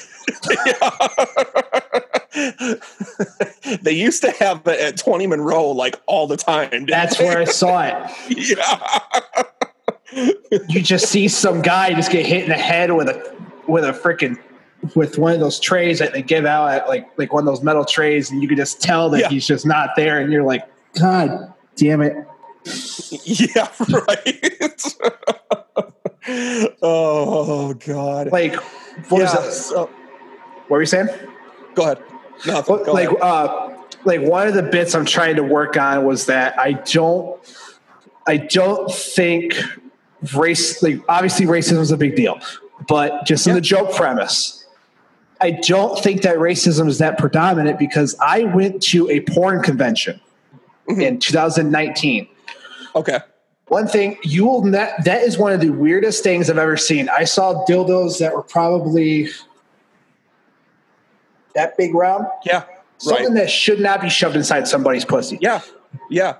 they 3.81 3.91
used 3.91 4.21
to 4.21 4.31
have 4.31 4.61
it 4.67 4.79
at 4.79 4.97
20 4.97 5.27
Monroe 5.27 5.71
like 5.71 5.99
all 6.05 6.27
the 6.27 6.37
time. 6.37 6.85
that's 6.85 7.17
they? 7.17 7.25
where 7.25 7.39
I 7.39 7.45
saw 7.45 7.83
it 7.83 7.93
yeah. 8.29 8.99
you 10.69 10.81
just 10.81 11.07
see 11.09 11.27
some 11.27 11.61
guy 11.61 11.93
just 11.93 12.11
get 12.11 12.25
hit 12.25 12.43
in 12.43 12.49
the 12.49 12.55
head 12.55 12.91
with 12.93 13.07
a 13.09 13.35
with 13.67 13.83
a 13.83 13.91
freaking 13.91 14.37
with 14.95 15.17
one 15.17 15.33
of 15.33 15.39
those 15.39 15.59
trays 15.59 15.99
that 15.99 16.13
they 16.13 16.21
give 16.21 16.45
out 16.45 16.69
at 16.71 16.87
like 16.87 17.09
like 17.17 17.33
one 17.33 17.41
of 17.41 17.45
those 17.45 17.63
metal 17.63 17.83
trays 17.85 18.29
and 18.31 18.41
you 18.41 18.47
can 18.47 18.57
just 18.57 18.81
tell 18.81 19.09
that 19.09 19.19
Yeah. 19.21 19.29
he's 19.29 19.45
just 19.47 19.65
not 19.65 19.89
there 19.95 20.19
and 20.19 20.31
you're 20.31 20.43
like 20.43 20.63
god 20.99 21.53
damn 21.75 22.01
it 22.01 22.15
Yeah, 23.23 23.69
right. 24.07 24.53
oh 26.81 27.73
God. 27.73 28.31
like 28.31 28.55
what 29.09 29.21
was 29.21 29.31
that 29.33 29.53
so- 29.53 29.85
what 30.67 30.77
were 30.77 30.81
you 30.81 30.85
saying 30.85 31.07
go 31.75 31.83
ahead. 31.83 31.99
Nothing. 32.45 32.83
Go 32.83 32.93
like 32.93 33.09
uh 33.21 33.69
like 34.05 34.21
one 34.21 34.47
of 34.47 34.53
the 34.53 34.63
bits 34.63 34.93
i'm 34.93 35.05
trying 35.05 35.35
to 35.35 35.43
work 35.43 35.75
on 35.75 36.05
was 36.05 36.27
that 36.27 36.57
i 36.59 36.73
don't 36.73 37.39
i 38.27 38.37
don't 38.37 38.91
think 38.93 39.55
race 40.35 40.81
like 40.83 41.01
obviously 41.09 41.45
racism 41.45 41.79
is 41.79 41.91
a 41.91 41.97
big 41.97 42.15
deal 42.15 42.39
but 42.87 43.25
just 43.25 43.47
in 43.47 43.53
the 43.55 43.61
joke 43.61 43.93
premise 43.95 44.65
i 45.41 45.51
don't 45.51 45.99
think 46.03 46.21
that 46.21 46.37
racism 46.37 46.87
is 46.87 46.99
that 46.99 47.17
predominant 47.17 47.79
because 47.79 48.15
i 48.21 48.43
went 48.43 48.81
to 48.81 49.09
a 49.09 49.19
porn 49.21 49.61
convention 49.61 50.19
Mm-hmm. 50.87 51.01
in 51.01 51.19
2019 51.19 52.27
Okay. 52.95 53.19
one 53.67 53.87
thing 53.87 54.17
you 54.23 54.45
will 54.45 54.63
not 54.63 54.91
that 55.03 55.23
is 55.23 55.37
one 55.37 55.51
of 55.51 55.59
the 55.59 55.71
weirdest 55.71 56.23
things 56.23 56.49
i've 56.49 56.57
ever 56.57 56.77
seen 56.77 57.09
i 57.09 57.25
saw 57.25 57.65
dildos 57.65 58.19
that 58.19 58.33
were 58.33 58.43
probably 58.43 59.27
that 61.57 61.75
big 61.77 61.93
round 61.93 62.25
Yeah. 62.45 62.63
something 62.99 63.25
Right. 63.27 63.33
that 63.41 63.49
should 63.49 63.79
not 63.81 63.99
be 64.01 64.09
shoved 64.09 64.35
inside 64.37 64.67
somebody's 64.67 65.03
pussy. 65.03 65.37
Yeah. 65.41 65.59
Yeah. 66.09 66.35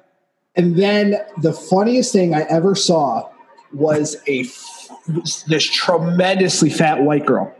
And 0.56 0.76
then 0.78 1.20
the 1.42 1.52
funniest 1.54 2.14
thing 2.14 2.34
I 2.34 2.42
ever 2.50 2.74
saw 2.76 3.28
was 3.74 4.16
a 4.28 4.42
f- 4.42 4.90
this 5.48 5.64
tremendously 5.66 6.70
fat 6.70 7.02
white 7.02 7.26
girl, 7.26 7.52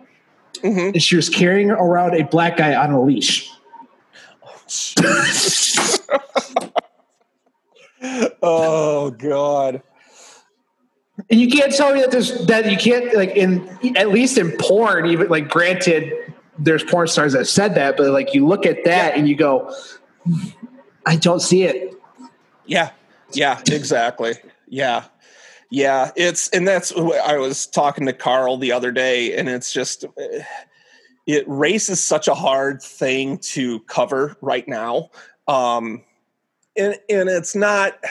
Mhm. 0.64 0.94
and 0.94 1.02
she 1.04 1.16
was 1.16 1.30
carrying 1.30 1.70
around 1.72 2.16
a 2.16 2.24
black 2.24 2.58
guy 2.58 2.74
on 2.76 2.92
a 2.92 3.02
leash. 3.02 3.50
Oh 8.42 9.10
God. 9.12 9.82
And 11.32 11.40
you 11.40 11.50
can't 11.50 11.74
tell 11.74 11.94
me 11.94 12.02
that 12.02 12.12
there's 12.12 12.46
that 12.46 12.70
you 12.72 12.78
can't 12.78 13.14
like 13.16 13.32
in 13.36 13.68
at 13.98 14.10
least 14.10 14.38
in 14.38 14.52
porn, 14.60 15.08
even 15.08 15.30
like 15.30 15.50
granted, 15.50 16.14
there's 16.58 16.84
porn 16.84 17.08
stars 17.08 17.34
that 17.34 17.46
said 17.46 17.76
that, 17.76 17.98
but 17.98 18.12
like 18.12 18.34
you 18.34 18.46
look 18.46 18.66
at 18.66 18.84
that 18.86 19.16
and 19.16 19.28
you 19.28 19.36
go, 19.36 19.74
I 21.06 21.16
don't 21.16 21.42
see 21.42 21.64
it. 21.64 21.94
Yeah. 22.66 22.92
Yeah, 23.34 23.62
exactly. 23.68 24.36
Yeah. 24.68 25.06
Yeah, 25.70 26.12
it's 26.16 26.48
and 26.50 26.66
that's 26.66 26.94
I 26.96 27.38
was 27.38 27.68
talking 27.68 28.06
to 28.06 28.14
Carl 28.14 28.58
the 28.58 28.72
other 28.72 28.92
day 28.92 29.38
and 29.38 29.50
it's 29.50 29.74
just 29.74 30.06
eh, 30.18 30.44
it 31.26 31.44
race 31.46 31.90
is 31.90 32.02
such 32.02 32.30
a 32.30 32.34
hard 32.34 32.82
thing 32.82 33.38
to 33.40 33.82
cover 33.82 34.38
right 34.40 34.66
now. 34.66 35.10
Um 35.48 36.04
and 36.78 36.98
and 37.10 37.28
it's 37.28 37.54
not 37.54 38.02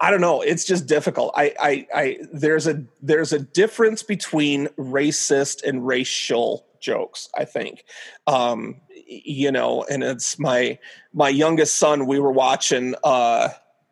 I 0.00 0.12
don't 0.12 0.20
know, 0.20 0.40
it's 0.40 0.64
just 0.64 0.86
difficult. 0.86 1.32
I 1.36 1.54
I 1.58 1.86
I 1.92 2.18
there's 2.32 2.68
a 2.68 2.84
there's 3.02 3.32
a 3.32 3.40
difference 3.40 4.04
between 4.04 4.68
racist 4.78 5.64
and 5.64 5.84
racial 5.84 6.67
jokes, 6.88 7.28
I 7.36 7.44
think. 7.44 7.84
Um 8.26 8.80
you 9.06 9.52
know, 9.52 9.84
and 9.90 10.02
it's 10.02 10.38
my 10.38 10.78
my 11.12 11.28
youngest 11.28 11.76
son 11.76 12.06
we 12.06 12.18
were 12.18 12.32
watching 12.32 12.94
uh 13.04 13.48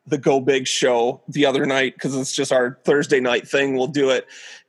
the 0.07 0.19
Go 0.19 0.41
Big 0.41 0.67
show 0.67 1.21
the 1.29 1.47
other 1.47 1.67
night 1.67 1.95
because 1.95 2.17
it's 2.17 2.35
just 2.35 2.53
our 2.53 2.79
Thursday 2.85 3.21
night 3.21 3.47
thing. 3.49 3.77
We'll 3.77 3.89
do 3.89 4.11
it, 4.11 4.27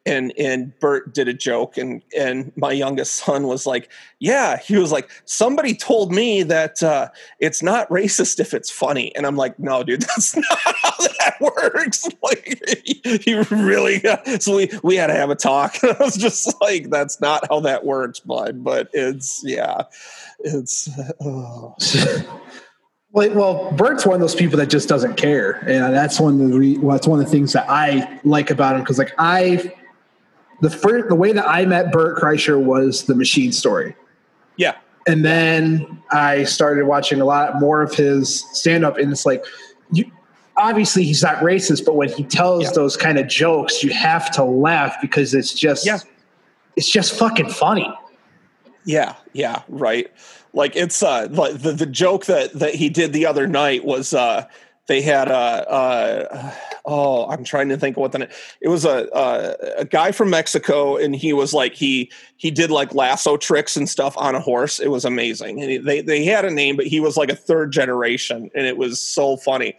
and 0.07 0.33
and 0.37 0.77
Bert 0.79 1.13
did 1.13 1.27
a 1.27 1.33
joke 1.33 1.77
and 1.77 2.01
and 2.17 2.51
my 2.55 2.71
youngest 2.71 3.13
son 3.13 3.45
was 3.45 3.65
like 3.65 3.89
yeah 4.19 4.57
he 4.57 4.77
was 4.77 4.91
like 4.91 5.09
somebody 5.25 5.75
told 5.75 6.11
me 6.11 6.43
that 6.43 6.81
uh, 6.81 7.09
it's 7.39 7.61
not 7.61 7.89
racist 7.89 8.39
if 8.39 8.53
it's 8.53 8.71
funny 8.71 9.13
and 9.15 9.27
I'm 9.27 9.35
like 9.35 9.59
no 9.59 9.83
dude 9.83 10.01
that's 10.15 10.35
not 10.35 10.45
how 10.47 10.97
that 10.97 11.35
works 11.41 12.07
like 12.23 12.61
he, 13.03 13.35
really 13.51 13.99
got, 13.99 14.25
so 14.41 14.55
we 14.55 14.71
we 14.81 14.95
had 14.95 15.07
to 15.07 15.13
have 15.13 15.29
a 15.29 15.35
talk 15.35 15.83
and 15.83 15.95
I 15.99 16.03
was 16.03 16.15
just 16.15 16.59
like 16.61 16.89
that's 16.89 17.19
not 17.19 17.45
how 17.49 17.59
that 17.61 17.85
works 17.85 18.19
bud 18.19 18.63
but 18.63 18.89
it's 18.93 19.41
yeah 19.43 19.83
it's 20.39 20.89
oh. 21.21 21.75
Well, 23.13 23.71
Bert's 23.71 24.05
one 24.05 24.15
of 24.15 24.21
those 24.21 24.35
people 24.35 24.57
that 24.59 24.69
just 24.69 24.87
doesn't 24.87 25.15
care, 25.15 25.53
and 25.65 25.91
that's 25.95 26.19
one 26.19 26.39
of 26.39 26.51
the 26.51 26.77
well, 26.77 26.95
that's 26.95 27.07
one 27.07 27.19
of 27.19 27.25
the 27.25 27.31
things 27.31 27.51
that 27.53 27.65
I 27.67 28.19
like 28.23 28.51
about 28.51 28.75
him 28.75 28.81
because, 28.81 28.99
like, 28.99 29.11
I 29.17 29.73
the 30.61 30.69
first 30.69 31.09
the 31.09 31.15
way 31.15 31.31
that 31.31 31.47
I 31.47 31.65
met 31.65 31.91
Bert 31.91 32.17
Kreischer 32.17 32.61
was 32.61 33.03
the 33.03 33.15
Machine 33.15 33.51
Story. 33.51 33.95
Yeah, 34.57 34.75
and 35.07 35.23
then 35.23 36.01
I 36.11 36.43
started 36.43 36.85
watching 36.85 37.21
a 37.21 37.25
lot 37.25 37.59
more 37.59 37.81
of 37.81 37.93
his 37.93 38.45
stand 38.51 38.83
up, 38.83 38.97
and 38.97 39.11
it's 39.11 39.25
like, 39.25 39.45
you 39.91 40.11
obviously 40.57 41.03
he's 41.03 41.23
not 41.23 41.37
racist, 41.37 41.85
but 41.85 41.95
when 41.95 42.09
he 42.09 42.23
tells 42.23 42.65
yeah. 42.65 42.71
those 42.71 42.97
kind 42.97 43.17
of 43.17 43.27
jokes, 43.27 43.83
you 43.83 43.91
have 43.91 44.31
to 44.31 44.43
laugh 44.43 44.95
because 45.01 45.33
it's 45.33 45.53
just 45.53 45.85
yeah. 45.85 45.99
it's 46.75 46.91
just 46.91 47.13
fucking 47.17 47.49
funny. 47.49 47.91
Yeah, 48.83 49.15
yeah, 49.33 49.61
right. 49.67 50.11
Like 50.53 50.75
it's 50.75 51.03
uh 51.03 51.27
the 51.27 51.73
the 51.73 51.85
joke 51.85 52.25
that 52.25 52.53
that 52.53 52.75
he 52.75 52.89
did 52.89 53.13
the 53.13 53.25
other 53.25 53.47
night 53.47 53.85
was 53.85 54.13
uh 54.13 54.47
they 54.87 55.01
had 55.01 55.27
a, 55.27 55.33
uh 55.33 56.53
oh 56.85 57.29
I'm 57.29 57.43
trying 57.43 57.69
to 57.69 57.77
think 57.77 57.97
what 57.97 58.13
the 58.13 58.29
it 58.61 58.69
was 58.69 58.85
a, 58.85 59.07
a, 59.13 59.81
a 59.81 59.85
guy 59.85 60.11
from 60.11 60.29
Mexico 60.29 60.97
and 60.97 61.15
he 61.15 61.33
was 61.33 61.53
like 61.53 61.75
he 61.75 62.11
he 62.37 62.49
did 62.49 62.71
like 62.71 62.95
lasso 62.95 63.37
tricks 63.37 63.75
and 63.75 63.87
stuff 63.87 64.17
on 64.17 64.33
a 64.33 64.39
horse. 64.39 64.79
It 64.79 64.87
was 64.87 65.05
amazing. 65.05 65.61
And 65.61 65.69
he, 65.69 65.77
they 65.77 66.01
they 66.01 66.23
had 66.23 66.45
a 66.45 66.51
name 66.51 66.77
but 66.77 66.87
he 66.87 66.99
was 66.99 67.17
like 67.17 67.29
a 67.29 67.35
third 67.35 67.71
generation 67.71 68.49
and 68.55 68.65
it 68.65 68.77
was 68.77 69.01
so 69.01 69.37
funny. 69.37 69.75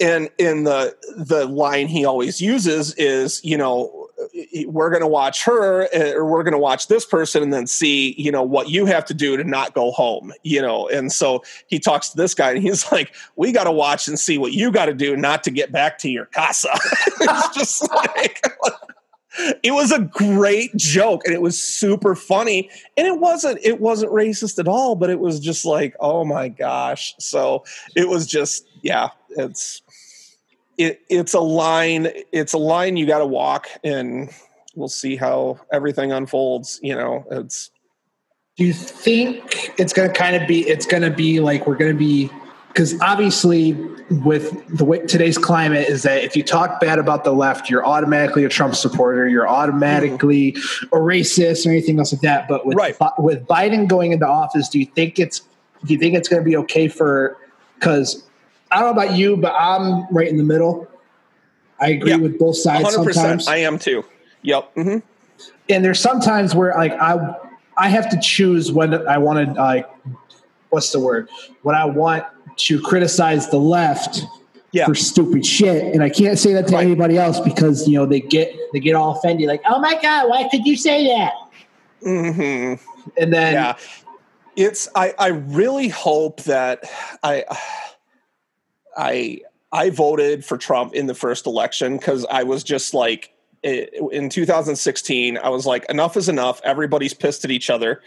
And 0.00 0.30
in 0.38 0.64
the 0.64 0.96
the 1.16 1.46
line 1.46 1.88
he 1.88 2.04
always 2.04 2.40
uses 2.40 2.94
is 2.94 3.40
you 3.44 3.58
know 3.58 4.03
we're 4.66 4.90
going 4.90 5.02
to 5.02 5.08
watch 5.08 5.44
her 5.44 5.88
uh, 5.94 6.12
or 6.12 6.24
we're 6.24 6.42
going 6.42 6.52
to 6.52 6.58
watch 6.58 6.88
this 6.88 7.04
person 7.04 7.42
and 7.42 7.52
then 7.52 7.66
see 7.66 8.14
you 8.18 8.30
know 8.30 8.42
what 8.42 8.68
you 8.68 8.86
have 8.86 9.04
to 9.04 9.14
do 9.14 9.36
to 9.36 9.44
not 9.44 9.74
go 9.74 9.90
home 9.90 10.32
you 10.42 10.62
know? 10.62 10.88
And 10.88 11.12
so 11.12 11.42
he 11.66 11.78
talks 11.78 12.10
to 12.10 12.16
this 12.16 12.34
guy 12.34 12.52
and 12.52 12.62
he's 12.62 12.90
like 12.92 13.14
we 13.36 13.52
got 13.52 13.64
to 13.64 13.72
watch 13.72 14.06
and 14.06 14.18
see 14.18 14.38
what 14.38 14.52
you 14.52 14.70
got 14.70 14.86
to 14.86 14.94
do 14.94 15.16
not 15.16 15.42
to 15.44 15.50
get 15.50 15.72
back 15.72 15.98
to 15.98 16.10
your 16.10 16.26
casa. 16.26 16.68
It's 17.26 17.56
just 17.56 17.90
like 17.94 18.44
it 19.62 19.72
was 19.72 19.90
a 19.90 20.00
great 20.00 20.76
joke 20.76 21.22
and 21.24 21.34
it 21.34 21.40
was 21.42 21.60
super 21.60 22.14
funny. 22.14 22.70
And 22.96 23.06
it 23.06 23.18
wasn't 23.18 23.58
it 23.62 23.80
wasn't 23.80 24.12
racist 24.12 24.58
at 24.58 24.68
all 24.68 24.94
but 24.94 25.10
it 25.10 25.20
was 25.20 25.40
just 25.40 25.64
like 25.64 25.96
oh 26.00 26.24
my 26.24 26.48
gosh. 26.48 27.14
So 27.18 27.64
it 27.96 28.08
was 28.08 28.26
just 28.26 28.66
yeah 28.82 29.08
it's 29.30 29.82
it, 30.78 31.00
it's 31.08 31.34
a 31.34 31.40
line 31.40 32.08
it's 32.32 32.52
a 32.52 32.58
line 32.58 32.96
you 32.96 33.06
got 33.06 33.18
to 33.18 33.26
walk 33.26 33.68
and 33.82 34.30
we'll 34.74 34.88
see 34.88 35.16
how 35.16 35.58
everything 35.72 36.12
unfolds 36.12 36.80
you 36.82 36.94
know 36.94 37.24
it's 37.30 37.70
do 38.56 38.64
you 38.64 38.72
think 38.72 39.72
it's 39.78 39.92
going 39.92 40.08
to 40.08 40.14
kind 40.14 40.36
of 40.36 40.46
be 40.46 40.60
it's 40.68 40.86
going 40.86 41.02
to 41.02 41.10
be 41.10 41.40
like 41.40 41.66
we're 41.66 41.76
going 41.76 41.92
to 41.92 41.98
be 41.98 42.30
because 42.68 43.00
obviously 43.02 43.72
with 44.24 44.66
the 44.76 44.84
way 44.84 44.98
today's 45.06 45.38
climate 45.38 45.88
is 45.88 46.02
that 46.02 46.24
if 46.24 46.36
you 46.36 46.42
talk 46.42 46.80
bad 46.80 46.98
about 46.98 47.24
the 47.24 47.32
left 47.32 47.70
you're 47.70 47.86
automatically 47.86 48.44
a 48.44 48.48
trump 48.48 48.74
supporter 48.74 49.28
you're 49.28 49.48
automatically 49.48 50.52
mm-hmm. 50.52 50.96
a 50.96 50.98
racist 50.98 51.66
or 51.66 51.70
anything 51.70 51.98
else 51.98 52.12
like 52.12 52.22
that 52.22 52.48
but 52.48 52.66
with 52.66 52.76
right. 52.76 52.96
with 53.18 53.46
biden 53.46 53.88
going 53.88 54.12
into 54.12 54.26
office 54.26 54.68
do 54.68 54.78
you 54.78 54.86
think 54.86 55.18
it's 55.18 55.40
do 55.84 55.92
you 55.92 55.98
think 55.98 56.14
it's 56.14 56.28
going 56.28 56.42
to 56.42 56.48
be 56.48 56.56
okay 56.56 56.88
for 56.88 57.36
because 57.74 58.26
I 58.70 58.80
don't 58.80 58.94
know 58.94 59.02
about 59.02 59.16
you, 59.16 59.36
but 59.36 59.54
I'm 59.58 60.06
right 60.10 60.28
in 60.28 60.36
the 60.36 60.44
middle. 60.44 60.88
I 61.80 61.88
agree 61.90 62.10
yep. 62.10 62.20
with 62.20 62.38
both 62.38 62.56
sides 62.56 62.96
100%. 62.96 63.14
sometimes. 63.14 63.48
I 63.48 63.58
am 63.58 63.78
too. 63.78 64.04
Yep. 64.42 64.74
Mm-hmm. 64.74 64.98
And 65.68 65.84
there's 65.84 66.00
sometimes 66.00 66.54
where 66.54 66.74
like 66.74 66.92
I 66.92 67.36
I 67.76 67.88
have 67.88 68.08
to 68.10 68.20
choose 68.20 68.70
when 68.70 68.94
I 69.08 69.18
want 69.18 69.54
to 69.54 69.60
like 69.60 69.88
what's 70.70 70.92
the 70.92 71.00
word 71.00 71.28
when 71.62 71.74
I 71.74 71.84
want 71.84 72.24
to 72.56 72.80
criticize 72.80 73.48
the 73.50 73.58
left 73.58 74.22
yeah. 74.72 74.86
for 74.86 74.94
stupid 74.94 75.46
shit, 75.46 75.94
and 75.94 76.02
I 76.02 76.10
can't 76.10 76.38
say 76.38 76.52
that 76.52 76.68
to 76.68 76.74
right. 76.74 76.84
anybody 76.84 77.16
else 77.16 77.40
because 77.40 77.88
you 77.88 77.98
know 77.98 78.06
they 78.06 78.20
get 78.20 78.54
they 78.72 78.80
get 78.80 78.94
all 78.94 79.16
offended 79.16 79.48
like 79.48 79.62
oh 79.66 79.78
my 79.78 80.00
god 80.00 80.28
why 80.28 80.48
could 80.50 80.66
you 80.66 80.76
say 80.76 81.06
that? 81.06 81.32
Mm-hmm. 82.02 83.10
And 83.18 83.32
then 83.32 83.54
yeah, 83.54 83.76
it's 84.56 84.88
I 84.94 85.14
I 85.18 85.28
really 85.28 85.88
hope 85.88 86.42
that 86.42 86.84
I 87.22 87.44
I 88.96 89.40
I 89.72 89.90
voted 89.90 90.44
for 90.44 90.56
Trump 90.56 90.94
in 90.94 91.06
the 91.06 91.14
first 91.14 91.46
election 91.46 91.96
because 91.96 92.24
I 92.30 92.42
was 92.44 92.62
just 92.62 92.94
like 92.94 93.32
in 93.62 94.28
2016 94.28 95.38
I 95.38 95.48
was 95.48 95.66
like 95.66 95.84
enough 95.90 96.16
is 96.16 96.28
enough. 96.28 96.60
Everybody's 96.64 97.14
pissed 97.14 97.44
at 97.44 97.50
each 97.50 97.70
other. 97.70 98.02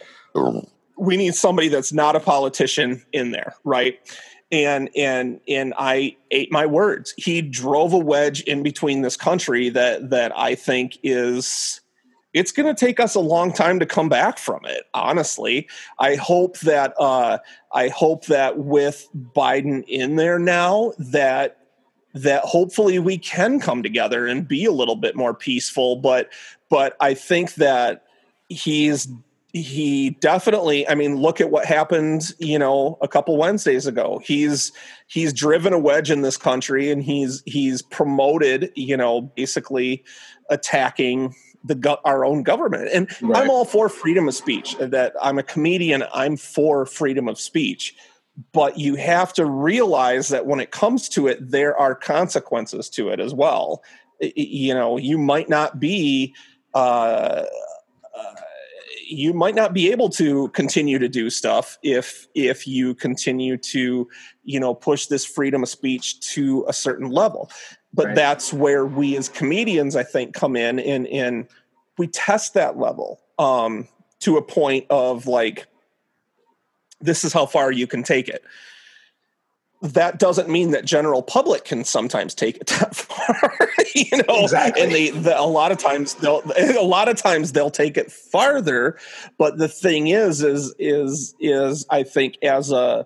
We 0.97 1.17
need 1.17 1.35
somebody 1.35 1.67
that's 1.67 1.93
not 1.93 2.15
a 2.15 2.19
politician 2.19 3.03
in 3.11 3.31
there 3.31 3.55
right? 3.63 3.99
And 4.51 4.89
and 4.95 5.41
and 5.47 5.73
I 5.77 6.15
ate 6.31 6.51
my 6.51 6.65
words. 6.65 7.13
He 7.17 7.41
drove 7.41 7.91
a 7.91 7.97
wedge 7.97 8.41
in 8.41 8.63
between 8.63 9.01
this 9.01 9.17
country 9.17 9.69
that 9.69 10.09
that 10.09 10.31
I 10.37 10.55
think 10.55 10.97
is 11.03 11.81
it's 12.37 12.51
going 12.51 12.73
to 12.73 12.85
take 12.85 12.99
us 12.99 13.15
a 13.15 13.19
long 13.19 13.51
time 13.51 13.79
to 13.79 13.85
come 13.85 14.09
back 14.09 14.37
from 14.37 14.63
it 14.65 14.83
honestly. 14.93 15.67
I 15.99 16.15
hope 16.15 16.59
that 16.59 16.93
uh, 16.99 17.39
i 17.73 17.89
hope 17.89 18.25
that 18.25 18.59
with 18.59 19.07
biden 19.35 19.83
in 19.87 20.15
there 20.15 20.39
now 20.39 20.93
that 20.97 21.57
that 22.13 22.43
hopefully 22.43 22.97
we 22.99 23.17
can 23.17 23.59
come 23.59 23.83
together 23.83 24.25
and 24.25 24.47
be 24.47 24.65
a 24.65 24.71
little 24.71 24.95
bit 24.95 25.15
more 25.15 25.33
peaceful 25.33 25.97
but 25.97 26.29
but 26.69 26.95
i 26.99 27.13
think 27.13 27.55
that 27.55 28.05
he's 28.49 29.07
he 29.53 30.11
definitely 30.21 30.87
i 30.87 30.95
mean 30.95 31.17
look 31.17 31.41
at 31.41 31.49
what 31.49 31.65
happened 31.65 32.33
you 32.39 32.59
know 32.59 32.97
a 33.01 33.07
couple 33.07 33.37
wednesdays 33.37 33.87
ago. 33.87 34.21
He's 34.23 34.71
he's 35.07 35.33
driven 35.33 35.73
a 35.73 35.79
wedge 35.79 36.11
in 36.11 36.21
this 36.21 36.37
country 36.37 36.91
and 36.91 37.03
he's 37.03 37.43
he's 37.45 37.81
promoted 37.81 38.71
you 38.75 38.97
know 38.97 39.21
basically 39.21 40.03
attacking 40.49 41.33
the 41.67 41.99
our 42.05 42.25
own 42.25 42.43
government. 42.43 42.89
And 42.93 43.09
right. 43.21 43.43
I'm 43.43 43.49
all 43.49 43.65
for 43.65 43.89
freedom 43.89 44.27
of 44.27 44.35
speech. 44.35 44.75
That 44.79 45.13
I'm 45.21 45.37
a 45.37 45.43
comedian, 45.43 46.03
I'm 46.13 46.37
for 46.37 46.85
freedom 46.85 47.27
of 47.27 47.39
speech. 47.39 47.95
But 48.53 48.77
you 48.77 48.95
have 48.95 49.33
to 49.33 49.45
realize 49.45 50.29
that 50.29 50.45
when 50.45 50.59
it 50.59 50.71
comes 50.71 51.09
to 51.09 51.27
it, 51.27 51.51
there 51.51 51.77
are 51.77 51.95
consequences 51.95 52.89
to 52.91 53.09
it 53.09 53.19
as 53.19 53.33
well. 53.33 53.83
You 54.19 54.73
know, 54.73 54.97
you 54.97 55.17
might 55.17 55.49
not 55.49 55.79
be. 55.79 56.35
Uh, 56.73 57.45
uh, 58.15 58.33
you 59.09 59.33
might 59.33 59.55
not 59.55 59.73
be 59.73 59.91
able 59.91 60.09
to 60.09 60.49
continue 60.49 60.99
to 60.99 61.07
do 61.07 61.29
stuff 61.29 61.77
if 61.81 62.27
if 62.35 62.67
you 62.67 62.93
continue 62.93 63.57
to 63.57 64.07
you 64.43 64.59
know 64.59 64.73
push 64.73 65.07
this 65.07 65.25
freedom 65.25 65.63
of 65.63 65.69
speech 65.69 66.19
to 66.19 66.65
a 66.67 66.73
certain 66.73 67.09
level 67.09 67.49
but 67.93 68.07
right. 68.07 68.15
that's 68.15 68.53
where 68.53 68.85
we 68.85 69.17
as 69.17 69.29
comedians 69.29 69.95
i 69.95 70.03
think 70.03 70.33
come 70.33 70.55
in 70.55 70.79
and 70.79 71.07
and 71.07 71.47
we 71.97 72.07
test 72.07 72.53
that 72.53 72.77
level 72.77 73.19
um, 73.39 73.87
to 74.19 74.37
a 74.37 74.41
point 74.41 74.85
of 74.89 75.27
like 75.27 75.67
this 76.99 77.23
is 77.23 77.33
how 77.33 77.45
far 77.45 77.71
you 77.71 77.87
can 77.87 78.03
take 78.03 78.27
it 78.27 78.43
that 79.81 80.17
doesn't 80.17 80.49
mean 80.49 80.71
that 80.71 80.85
general 80.85 81.21
public 81.21 81.65
can 81.65 81.83
sometimes 81.83 82.33
take 82.33 82.57
it 82.57 82.67
that 82.79 82.95
far 82.95 83.69
you 83.93 84.23
know 84.27 84.43
exactly. 84.43 84.83
and 84.83 84.91
they 84.91 85.09
the, 85.11 85.39
a 85.39 85.45
lot 85.45 85.71
of 85.71 85.77
times 85.77 86.15
they'll 86.15 86.41
a 86.57 86.83
lot 86.83 87.07
of 87.07 87.15
times 87.15 87.51
they'll 87.51 87.69
take 87.71 87.97
it 87.97 88.11
farther 88.11 88.97
but 89.37 89.57
the 89.57 89.67
thing 89.67 90.07
is 90.07 90.41
is 90.41 90.73
is 90.79 91.35
is 91.39 91.85
i 91.89 92.03
think 92.03 92.37
as 92.41 92.71
a 92.71 93.05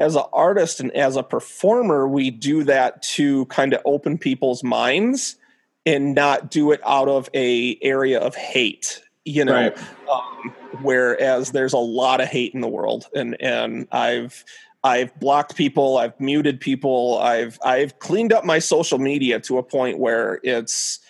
as 0.00 0.16
an 0.16 0.24
artist 0.32 0.80
and 0.80 0.92
as 0.92 1.16
a 1.16 1.22
performer, 1.22 2.06
we 2.06 2.30
do 2.30 2.64
that 2.64 3.02
to 3.02 3.46
kind 3.46 3.72
of 3.72 3.80
open 3.84 4.18
people's 4.18 4.62
minds 4.62 5.36
and 5.84 6.14
not 6.14 6.50
do 6.50 6.72
it 6.72 6.80
out 6.86 7.08
of 7.08 7.28
a 7.34 7.78
area 7.82 8.20
of 8.20 8.34
hate. 8.34 9.02
You 9.24 9.44
know, 9.44 9.52
right. 9.52 9.78
um, 10.10 10.54
whereas 10.80 11.52
there's 11.52 11.74
a 11.74 11.78
lot 11.78 12.20
of 12.20 12.28
hate 12.28 12.54
in 12.54 12.60
the 12.60 12.68
world, 12.68 13.06
and 13.14 13.36
and 13.40 13.86
I've 13.92 14.44
I've 14.84 15.18
blocked 15.20 15.56
people, 15.56 15.98
I've 15.98 16.18
muted 16.18 16.60
people, 16.60 17.18
I've 17.18 17.58
I've 17.62 17.98
cleaned 17.98 18.32
up 18.32 18.44
my 18.44 18.58
social 18.58 18.98
media 18.98 19.40
to 19.40 19.58
a 19.58 19.62
point 19.62 19.98
where 19.98 20.40
it's 20.42 21.00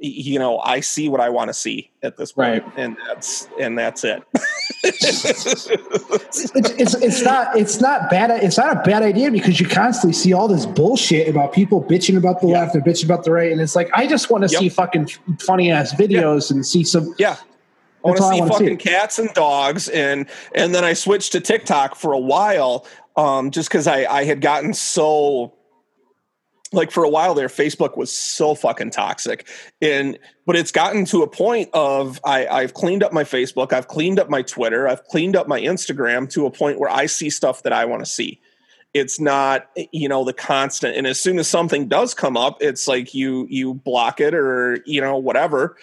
you 0.00 0.38
know 0.38 0.58
I 0.60 0.80
see 0.80 1.08
what 1.08 1.20
I 1.20 1.28
want 1.28 1.48
to 1.48 1.54
see 1.54 1.90
at 2.02 2.16
this 2.16 2.32
point, 2.32 2.62
right. 2.64 2.72
and 2.76 2.96
that's 3.06 3.48
and 3.60 3.76
that's 3.78 4.04
it. 4.04 4.22
it's, 4.84 5.66
it's, 6.54 6.94
it's 6.94 7.22
not 7.22 7.56
it's 7.56 7.80
not 7.80 8.08
bad 8.10 8.30
it's 8.30 8.56
not 8.58 8.76
a 8.76 8.80
bad 8.88 9.02
idea 9.02 9.30
because 9.30 9.58
you 9.60 9.66
constantly 9.66 10.12
see 10.12 10.32
all 10.32 10.46
this 10.48 10.66
bullshit 10.66 11.28
about 11.28 11.52
people 11.52 11.82
bitching 11.82 12.16
about 12.16 12.40
the 12.40 12.46
Yeah. 12.48 12.60
left 12.60 12.74
and 12.74 12.84
bitching 12.84 13.04
about 13.06 13.24
the 13.24 13.32
right 13.32 13.50
and 13.50 13.60
it's 13.60 13.74
like 13.76 13.90
I 13.94 14.06
just 14.06 14.30
want 14.30 14.44
to 14.46 14.52
Yep. 14.52 14.60
see 14.60 14.68
fucking 14.68 15.08
funny 15.40 15.70
ass 15.70 15.92
videos 15.94 16.50
and 16.50 16.64
see 16.64 16.84
some 16.84 17.14
Yeah. 17.18 17.36
I 18.04 18.08
want 18.08 18.16
to 18.18 18.22
see 18.22 18.40
wanna 18.40 18.52
see. 18.52 18.58
fucking 18.64 18.76
cats 18.78 19.18
and 19.18 19.28
dogs, 19.34 19.88
and 19.88 20.26
and 20.54 20.72
then 20.72 20.84
I 20.84 20.92
switched 20.92 21.32
to 21.32 21.40
TikTok 21.40 21.96
for 21.96 22.12
a 22.12 22.18
while, 22.18 22.86
um, 23.16 23.50
just 23.50 23.68
because 23.68 23.88
I 23.88 24.04
I 24.04 24.22
had 24.24 24.40
gotten 24.40 24.72
so 24.72 25.52
like 26.72 26.90
for 26.90 27.04
a 27.04 27.08
while 27.08 27.34
there, 27.34 27.48
Facebook 27.48 27.96
was 27.96 28.12
so 28.12 28.54
fucking 28.54 28.90
toxic, 28.90 29.46
and 29.80 30.18
but 30.46 30.56
it's 30.56 30.72
gotten 30.72 31.04
to 31.06 31.22
a 31.22 31.28
point 31.28 31.70
of 31.72 32.20
I 32.24 32.46
I've 32.46 32.74
cleaned 32.74 33.02
up 33.02 33.12
my 33.12 33.24
Facebook, 33.24 33.72
I've 33.72 33.88
cleaned 33.88 34.18
up 34.18 34.28
my 34.28 34.42
Twitter, 34.42 34.88
I've 34.88 35.04
cleaned 35.04 35.36
up 35.36 35.48
my 35.48 35.60
Instagram 35.60 36.30
to 36.32 36.46
a 36.46 36.50
point 36.50 36.78
where 36.78 36.90
I 36.90 37.06
see 37.06 37.30
stuff 37.30 37.62
that 37.62 37.72
I 37.72 37.84
want 37.84 38.04
to 38.04 38.10
see. 38.10 38.40
It's 38.94 39.20
not 39.20 39.68
you 39.92 40.08
know 40.08 40.24
the 40.24 40.32
constant, 40.32 40.96
and 40.96 41.06
as 41.06 41.20
soon 41.20 41.38
as 41.38 41.48
something 41.48 41.88
does 41.88 42.14
come 42.14 42.36
up, 42.36 42.58
it's 42.60 42.88
like 42.88 43.14
you 43.14 43.46
you 43.48 43.74
block 43.74 44.20
it 44.20 44.34
or 44.34 44.82
you 44.86 45.00
know 45.00 45.16
whatever 45.16 45.76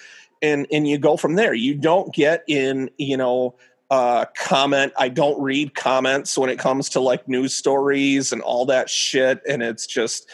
and 0.46 0.68
and 0.72 0.88
you 0.88 0.98
go 0.98 1.18
from 1.18 1.36
there 1.36 1.54
you 1.54 1.76
don't 1.76 2.14
get 2.14 2.44
in 2.48 2.90
you 2.98 3.18
know 3.18 3.56
uh 3.90 4.26
comment 4.38 4.92
i 4.98 5.10
don't 5.10 5.42
read 5.42 5.74
comments 5.76 6.38
when 6.38 6.50
it 6.50 6.60
comes 6.60 6.90
to 6.90 7.00
like 7.00 7.28
news 7.28 7.54
stories 7.54 8.32
and 8.32 8.42
all 8.42 8.66
that 8.66 8.90
shit 8.90 9.42
and 9.48 9.62
it's 9.62 9.86
just 9.86 10.30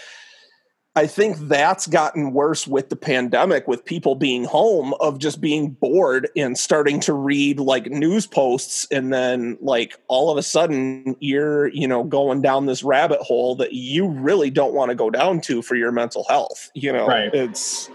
i 0.96 1.08
think 1.08 1.38
that's 1.48 1.88
gotten 1.88 2.34
worse 2.34 2.68
with 2.68 2.90
the 2.90 2.96
pandemic 2.96 3.68
with 3.68 3.84
people 3.86 4.16
being 4.16 4.44
home 4.44 4.94
of 5.00 5.20
just 5.20 5.40
being 5.42 5.70
bored 5.72 6.30
and 6.36 6.58
starting 6.58 7.00
to 7.00 7.14
read 7.14 7.60
like 7.60 7.86
news 7.88 8.28
posts 8.28 8.88
and 8.92 9.14
then 9.14 9.58
like 9.62 9.98
all 10.08 10.30
of 10.30 10.38
a 10.38 10.44
sudden 10.44 11.16
you're 11.20 11.68
you 11.70 11.88
know 11.88 12.04
going 12.04 12.42
down 12.42 12.66
this 12.66 12.84
rabbit 12.84 13.20
hole 13.22 13.56
that 13.56 13.74
you 13.74 14.08
really 14.08 14.50
don't 14.50 14.74
want 14.74 14.90
to 14.90 14.96
go 14.96 15.10
down 15.10 15.40
to 15.42 15.62
for 15.62 15.76
your 15.76 15.92
mental 15.92 16.26
health 16.30 16.70
you 16.74 16.92
know 16.92 17.08
Right. 17.08 17.34
it's 17.34 17.90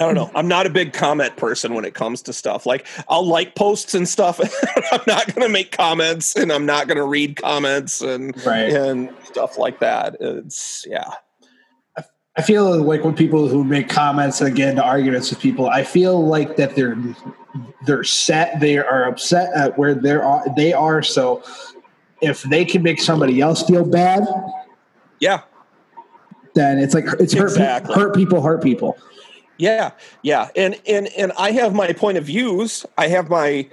I 0.00 0.04
don't 0.06 0.14
know. 0.14 0.30
I'm 0.34 0.48
not 0.48 0.64
a 0.66 0.70
big 0.70 0.94
comment 0.94 1.36
person 1.36 1.74
when 1.74 1.84
it 1.84 1.92
comes 1.92 2.22
to 2.22 2.32
stuff. 2.32 2.64
Like 2.64 2.86
I'll 3.08 3.26
like 3.26 3.54
posts 3.54 3.94
and 3.94 4.08
stuff. 4.08 4.40
I'm 4.92 5.00
not 5.06 5.26
going 5.34 5.46
to 5.46 5.52
make 5.52 5.72
comments 5.72 6.34
and 6.34 6.50
I'm 6.50 6.64
not 6.64 6.88
going 6.88 6.96
to 6.96 7.04
read 7.04 7.36
comments 7.36 8.00
and 8.00 8.34
Right. 8.46 8.72
and 8.72 9.14
stuff 9.24 9.58
like 9.58 9.78
that. 9.80 10.16
It's 10.18 10.86
yeah. 10.88 11.04
I 12.36 12.42
feel 12.42 12.80
like 12.82 13.04
when 13.04 13.14
people 13.14 13.48
who 13.48 13.62
make 13.62 13.90
comments 13.90 14.40
and 14.40 14.56
get 14.56 14.70
into 14.70 14.82
arguments 14.82 15.28
with 15.28 15.40
people, 15.40 15.68
I 15.68 15.82
feel 15.84 16.24
like 16.26 16.56
that 16.56 16.74
they're 16.76 16.96
they're 17.84 18.04
set, 18.04 18.58
they 18.60 18.78
are 18.78 19.04
upset 19.04 19.52
at 19.54 19.76
where 19.76 19.94
they're 19.94 20.24
they 20.56 20.72
are. 20.72 21.02
So 21.02 21.42
if 22.22 22.42
they 22.44 22.64
can 22.64 22.82
make 22.82 23.02
somebody 23.02 23.42
else 23.42 23.64
feel 23.64 23.84
bad, 23.84 24.26
Yeah. 25.18 25.42
then 26.54 26.78
it's 26.78 26.94
like 26.94 27.04
it's 27.18 27.34
hurt, 27.34 27.58
hurt 27.86 28.14
people, 28.14 28.40
hurt 28.40 28.62
people. 28.62 28.96
Yeah. 29.60 29.90
Yeah. 30.22 30.48
And 30.56 30.80
and 30.86 31.08
and 31.16 31.32
I 31.38 31.52
have 31.52 31.74
my 31.74 31.92
point 31.92 32.16
of 32.16 32.24
views. 32.24 32.86
I 32.96 33.08
have 33.08 33.28
my 33.28 33.68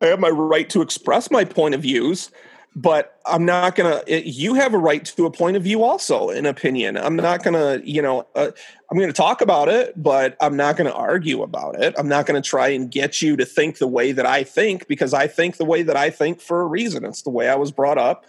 I 0.00 0.06
have 0.06 0.18
my 0.18 0.28
right 0.28 0.68
to 0.70 0.82
express 0.82 1.30
my 1.30 1.44
point 1.44 1.76
of 1.76 1.82
views, 1.82 2.32
but 2.74 3.20
I'm 3.24 3.44
not 3.44 3.76
to 4.04 4.28
you 4.28 4.54
have 4.54 4.74
a 4.74 4.78
right 4.78 5.04
to 5.04 5.26
a 5.26 5.30
point 5.30 5.56
of 5.56 5.62
view 5.62 5.84
also, 5.84 6.30
an 6.30 6.44
opinion. 6.44 6.96
I'm 6.96 7.14
not 7.14 7.44
to, 7.44 7.80
you 7.84 8.02
know, 8.02 8.26
uh, 8.34 8.50
I'm 8.90 8.98
to 8.98 9.12
talk 9.12 9.40
about 9.40 9.68
it, 9.68 9.94
but 9.96 10.36
I'm 10.40 10.56
not 10.56 10.76
to 10.76 10.92
argue 10.92 11.44
about 11.44 11.80
it. 11.80 11.94
I'm 11.96 12.08
not 12.08 12.26
to 12.42 12.48
try 12.48 12.68
and 12.68 12.90
get 12.90 13.22
you 13.22 13.36
to 13.36 13.46
think 13.46 13.78
the 13.78 13.86
way 13.86 14.10
that 14.10 14.26
I 14.26 14.42
think 14.42 14.88
because 14.88 15.14
I 15.14 15.28
think 15.28 15.56
the 15.56 15.64
way 15.64 15.82
that 15.84 15.96
I 15.96 16.10
think 16.10 16.40
for 16.40 16.62
a 16.62 16.66
reason. 16.66 17.04
It's 17.04 17.22
the 17.22 17.30
way 17.30 17.48
I 17.48 17.54
was 17.54 17.70
brought 17.70 17.98
up. 17.98 18.26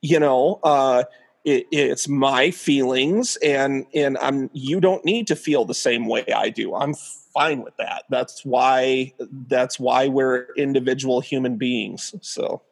You 0.00 0.20
know, 0.20 0.60
uh, 0.62 1.04
it, 1.44 1.66
it's 1.70 2.08
my 2.08 2.50
feelings, 2.50 3.36
and 3.36 3.86
and 3.94 4.16
I'm. 4.18 4.50
You 4.52 4.80
don't 4.80 5.04
need 5.04 5.26
to 5.28 5.36
feel 5.36 5.64
the 5.64 5.74
same 5.74 6.06
way 6.06 6.24
I 6.34 6.48
do. 6.50 6.74
I'm 6.74 6.94
fine 7.34 7.62
with 7.62 7.76
that. 7.76 8.04
That's 8.10 8.44
why. 8.44 9.12
That's 9.48 9.78
why 9.78 10.08
we're 10.08 10.46
individual 10.56 11.20
human 11.20 11.56
beings. 11.56 12.14
So 12.22 12.62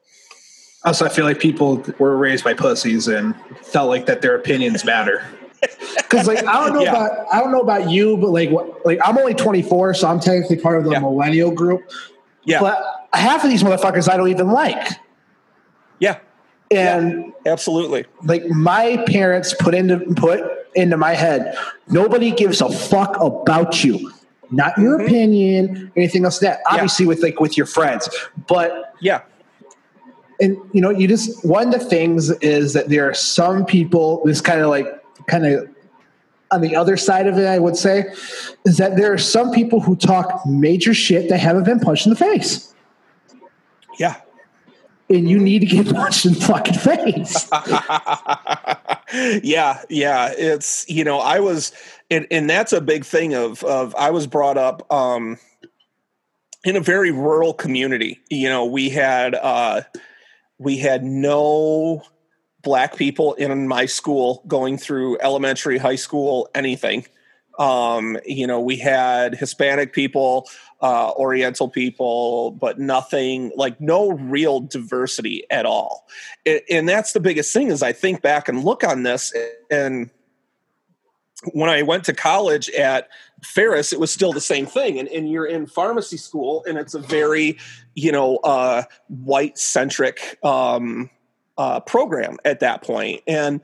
Also, 0.85 1.05
I 1.05 1.09
feel 1.11 1.25
like 1.25 1.39
people 1.39 1.85
were 1.99 2.16
raised 2.16 2.45
by 2.45 2.55
pussies 2.55 3.09
and 3.09 3.35
felt 3.62 3.89
like 3.89 4.07
that 4.07 4.23
their 4.23 4.35
opinions 4.35 4.85
matter. 4.85 5.25
Because 5.97 6.27
like 6.27 6.45
I 6.45 6.64
don't 6.64 6.75
know 6.75 6.83
Yeah. 6.83 6.91
about 6.91 7.27
I 7.33 7.39
don't 7.41 7.53
know 7.53 7.61
about 7.61 7.89
you, 7.89 8.16
but 8.16 8.31
like 8.31 8.51
what 8.51 8.85
like 8.85 8.99
I'm 9.05 9.16
only 9.16 9.33
24, 9.33 9.95
so 9.95 10.09
I'm 10.09 10.18
technically 10.18 10.57
part 10.57 10.77
of 10.79 10.85
the 10.85 10.91
Yeah. 10.91 10.99
millennial 10.99 11.53
group. 11.53 11.83
yeah, 12.45 12.59
But 12.61 13.09
half 13.14 13.45
of 13.45 13.49
these 13.51 13.62
motherfuckers 13.62 14.11
I 14.12 14.16
don't 14.16 14.29
even 14.29 14.51
like. 14.51 14.89
yeah, 16.01 16.18
And 16.77 17.33
absolutely. 17.47 18.05
like 18.25 18.47
my 18.49 19.03
parents 19.07 19.55
put 19.59 19.75
into 19.75 19.99
put 20.16 20.43
into 20.75 20.97
my 20.97 21.12
head, 21.14 21.57
nobody 21.89 22.31
gives 22.31 22.61
a 22.61 22.68
fuck 22.70 23.16
about 23.20 23.85
you. 23.85 24.11
Not 24.51 24.77
your 24.79 24.99
Mhm. 24.99 25.05
opinion, 25.07 25.93
anything 25.97 26.25
else 26.25 26.39
that. 26.41 26.61
Obviously 26.70 27.07
with 27.07 27.23
like 27.23 27.41
with 27.41 27.57
your 27.57 27.66
friends. 27.66 28.09
But 28.49 28.95
Yeah, 29.01 29.23
and 30.41 30.57
you 30.73 30.81
know 30.81 30.91
you 30.91 31.09
just 31.09 31.45
one 31.45 31.73
of 31.73 31.81
the 31.81 31.87
things 31.87 32.31
is 32.41 32.73
that 32.75 32.89
there 32.89 33.09
are 33.09 33.14
some 33.14 33.64
people 33.64 34.23
this 34.25 34.41
kind 34.41 34.61
of 34.61 34.68
like 34.68 34.87
kind 35.27 35.47
of 35.47 35.68
on 36.51 36.61
the 36.61 36.77
other 36.77 36.97
side 36.97 37.27
of 37.27 37.39
it 37.39 37.47
i 37.47 37.59
would 37.59 37.77
say 37.77 38.05
is 38.66 38.77
that 38.77 38.97
there 38.97 39.12
are 39.12 39.18
some 39.18 39.51
people 39.53 39.81
who 39.81 39.95
talk 39.97 40.45
major 40.47 40.93
shit 40.95 41.29
that 41.31 41.39
haven't 41.39 41.64
been 41.64 41.81
punched 41.81 42.07
in 42.07 42.11
the 42.11 42.16
face 42.16 42.75
yeah. 43.99 44.16
And 45.13 45.29
you 45.29 45.39
need 45.39 45.61
to 45.61 45.67
get 45.67 45.87
punched 45.95 46.27
in 46.27 46.35
the 46.35 46.41
fucking 46.41 46.75
face 46.75 47.49
yeah, 49.43 49.83
yeah. 49.89 50.33
It's 50.37 50.89
you 50.89 51.05
know, 51.05 51.19
I 51.19 51.41
was 51.41 51.73
and, 52.11 52.27
and 52.31 52.49
that's 52.49 52.73
a 52.73 52.81
big 52.81 53.05
thing 53.05 53.35
of 53.35 53.63
of 53.65 53.95
I 53.95 54.11
was 54.11 54.27
brought 54.27 54.59
up 54.59 54.91
um 54.93 55.39
in 56.65 56.77
a 56.77 56.81
very 56.81 57.11
rural 57.11 57.55
community. 57.55 58.21
You 58.31 58.49
know, 58.49 58.65
we 58.65 58.89
had 58.89 59.35
uh 59.35 59.83
we 60.59 60.79
had 60.79 61.05
no 61.05 62.03
black 62.63 62.97
people 62.97 63.35
in 63.35 63.67
my 63.67 63.87
school 63.87 64.43
going 64.47 64.79
through 64.79 65.19
elementary, 65.21 65.79
high 65.79 65.97
school, 65.97 66.49
anything. 66.55 67.05
Um, 67.59 68.17
you 68.25 68.47
know, 68.47 68.61
we 68.61 68.77
had 68.77 69.35
Hispanic 69.35 69.93
people, 69.93 70.49
uh, 70.83 71.12
Oriental 71.12 71.68
people, 71.68 72.51
but 72.51 72.78
nothing 72.78 73.53
like 73.57 73.80
no 73.80 74.11
real 74.11 74.61
diversity 74.61 75.45
at 75.49 75.64
all. 75.64 76.07
A- 76.47 76.62
And 76.70 76.89
that's 76.89 77.12
the 77.12 77.20
biggest 77.20 77.53
thing 77.53 77.68
is 77.68 77.83
I 77.83 77.93
think 77.93 78.20
back 78.20 78.49
and 78.49 78.64
look 78.64 78.85
on 78.85 79.05
this 79.05 79.33
and 79.70 80.11
when 81.53 81.68
I 81.68 81.83
went 81.83 82.05
to 82.05 82.12
college 82.12 82.70
at 82.70 83.09
Ferris, 83.43 83.93
it 83.93 83.99
was 83.99 84.12
still 84.12 84.33
the 84.33 84.41
same 84.41 84.66
thing. 84.66 84.99
And, 84.99 85.09
and 85.09 85.30
you're 85.30 85.47
in 85.47 85.66
pharmacy 85.66 86.16
school, 86.16 86.64
and 86.68 86.78
it's 86.78 86.95
a 86.95 87.01
very, 87.01 87.59
you 87.95 88.12
know, 88.12 88.37
uh, 88.39 88.85
white 89.09 89.59
centric 89.59 90.39
um, 90.45 91.11
uh, 91.59 91.80
program 91.80 92.37
at 92.45 92.61
that 92.61 92.83
point. 92.83 93.22
And 93.26 93.61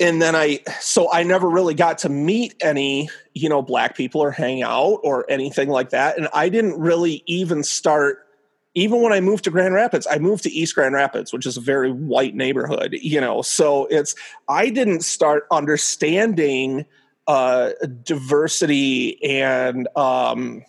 and 0.00 0.20
then 0.20 0.34
I, 0.34 0.60
so 0.80 1.12
I 1.12 1.22
never 1.22 1.48
really 1.48 1.74
got 1.74 1.98
to 1.98 2.08
meet 2.08 2.54
any, 2.60 3.08
you 3.34 3.48
know, 3.48 3.60
black 3.60 3.96
people 3.96 4.20
or 4.22 4.30
hang 4.30 4.62
out 4.62 5.00
or 5.02 5.30
anything 5.30 5.68
like 5.68 5.90
that. 5.90 6.16
And 6.16 6.28
I 6.32 6.48
didn't 6.48 6.80
really 6.80 7.22
even 7.26 7.62
start 7.62 8.26
even 8.74 9.02
when 9.02 9.12
I 9.12 9.20
moved 9.20 9.44
to 9.44 9.50
Grand 9.50 9.74
Rapids, 9.74 10.06
I 10.08 10.18
moved 10.18 10.44
to 10.44 10.50
East 10.50 10.76
Grand 10.76 10.94
Rapids, 10.94 11.32
which 11.32 11.44
is 11.44 11.56
a 11.56 11.60
very 11.60 11.90
white 11.90 12.36
neighborhood, 12.36 12.96
you 13.02 13.20
know. 13.20 13.42
So 13.42 13.86
it's 13.86 14.14
I 14.48 14.70
didn't 14.70 15.02
start 15.02 15.46
understanding 15.50 16.86
uh, 17.26 17.70
diversity 18.04 19.22
and 19.24 19.88
um, 19.96 20.62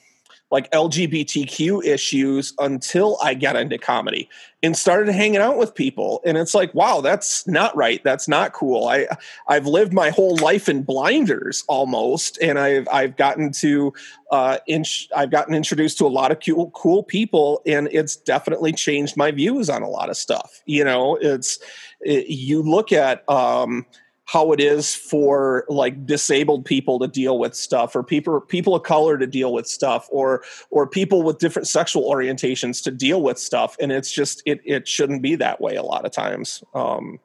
like 0.52 0.70
LGBTQ 0.72 1.86
issues 1.86 2.54
until 2.60 3.18
I 3.24 3.34
got 3.34 3.56
into 3.56 3.78
comedy 3.78 4.30
and 4.62 4.78
started 4.78 5.14
hanging 5.14 5.40
out 5.40 5.58
with 5.58 5.74
people. 5.74 6.22
And 6.26 6.38
it's 6.38 6.54
like, 6.54 6.74
wow, 6.76 7.02
that's 7.02 7.48
not 7.48 7.76
right. 7.76 8.04
That's 8.04 8.28
not 8.28 8.54
cool. 8.54 8.88
I 8.88 9.08
I've 9.48 9.66
lived 9.66 9.94
my 9.94 10.10
whole 10.10 10.36
life 10.38 10.70
in 10.70 10.84
blinders 10.84 11.64
almost, 11.68 12.38
and 12.42 12.60
I've 12.60 12.88
I've 12.92 13.16
gotten 13.16 13.52
to 13.54 13.94
uh, 14.32 14.58
int- 14.68 15.08
I've 15.16 15.32
gotten 15.32 15.56
introduced 15.56 15.98
to 16.00 16.06
a 16.06 16.10
lot 16.10 16.32
of 16.32 16.40
cool 16.46 16.70
cool 16.72 17.04
people, 17.04 17.62
and 17.66 17.88
it's 17.92 18.16
definitely 18.16 18.74
changed 18.74 19.18
my 19.18 19.32
views 19.32 19.70
on 19.70 19.82
a 19.82 19.90
lot 19.90 20.10
of 20.10 20.18
stuff. 20.18 20.62
You 20.66 20.84
know, 20.84 21.16
it's 21.16 21.60
it, 22.02 22.28
you 22.28 22.62
look 22.62 22.92
at. 22.92 23.28
Um, 23.30 23.86
how 24.32 24.54
it 24.54 24.62
is 24.62 24.96
for 24.96 25.66
like 25.68 26.06
disabled 26.06 26.64
people 26.64 26.98
to 27.00 27.06
deal 27.06 27.38
with 27.38 27.54
stuff 27.54 27.98
or 27.98 28.02
people 28.02 28.40
people 28.40 28.74
of 28.74 28.84
color 28.84 29.18
to 29.18 29.28
deal 29.28 29.52
with 29.52 29.68
stuff 29.68 30.08
or 30.10 30.42
or 30.70 30.88
people 30.88 31.22
with 31.22 31.38
different 31.38 31.68
sexual 31.68 32.10
orientations 32.10 32.82
to 32.82 32.92
deal 32.92 33.22
with 33.22 33.38
stuff. 33.38 33.76
And 33.82 33.92
it's 33.92 34.10
just 34.10 34.42
it 34.46 34.62
it 34.64 34.88
shouldn't 34.88 35.22
be 35.22 35.36
that 35.36 35.60
way 35.60 35.76
a 35.76 35.84
lot 35.84 36.06
of 36.06 36.14
times. 36.14 36.64
Um 36.74 37.20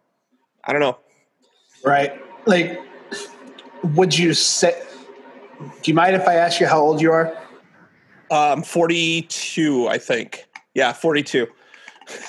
i 0.64 0.72
don't 0.72 0.80
know. 0.80 0.98
Right. 1.84 2.20
Like 2.44 2.80
would 3.84 4.18
you 4.18 4.34
say 4.34 4.82
do 5.60 5.90
you 5.90 5.94
mind 5.94 6.16
if 6.16 6.26
i 6.26 6.34
ask 6.34 6.60
you 6.60 6.66
how 6.66 6.80
old 6.80 7.00
you 7.00 7.12
are? 7.12 7.32
Um, 8.32 8.64
42, 8.64 9.86
I 9.86 9.98
think. 9.98 10.48
Yeah, 10.74 10.92
42. 10.92 11.46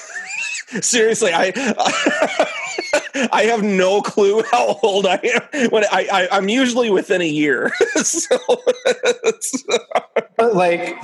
Seriously, 0.82 1.32
I 1.34 1.52
I 3.32 3.44
have 3.44 3.64
no 3.64 4.02
clue 4.02 4.44
how 4.52 4.80
old 4.84 5.06
I 5.06 5.20
am. 5.24 5.70
When 5.70 5.84
I, 5.86 6.28
I 6.32 6.38
am 6.38 6.50
usually 6.50 6.90
within 6.90 7.22
a 7.22 7.28
year. 7.28 7.72
so 7.96 8.38
but 10.38 10.56
like, 10.56 10.96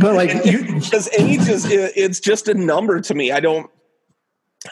but 0.00 0.14
like, 0.14 0.42
because 0.44 1.08
age 1.18 1.48
is 1.48 1.66
it's 1.70 2.20
just 2.20 2.48
a 2.48 2.54
number 2.54 3.00
to 3.00 3.14
me. 3.14 3.32
I 3.32 3.40
don't. 3.40 3.70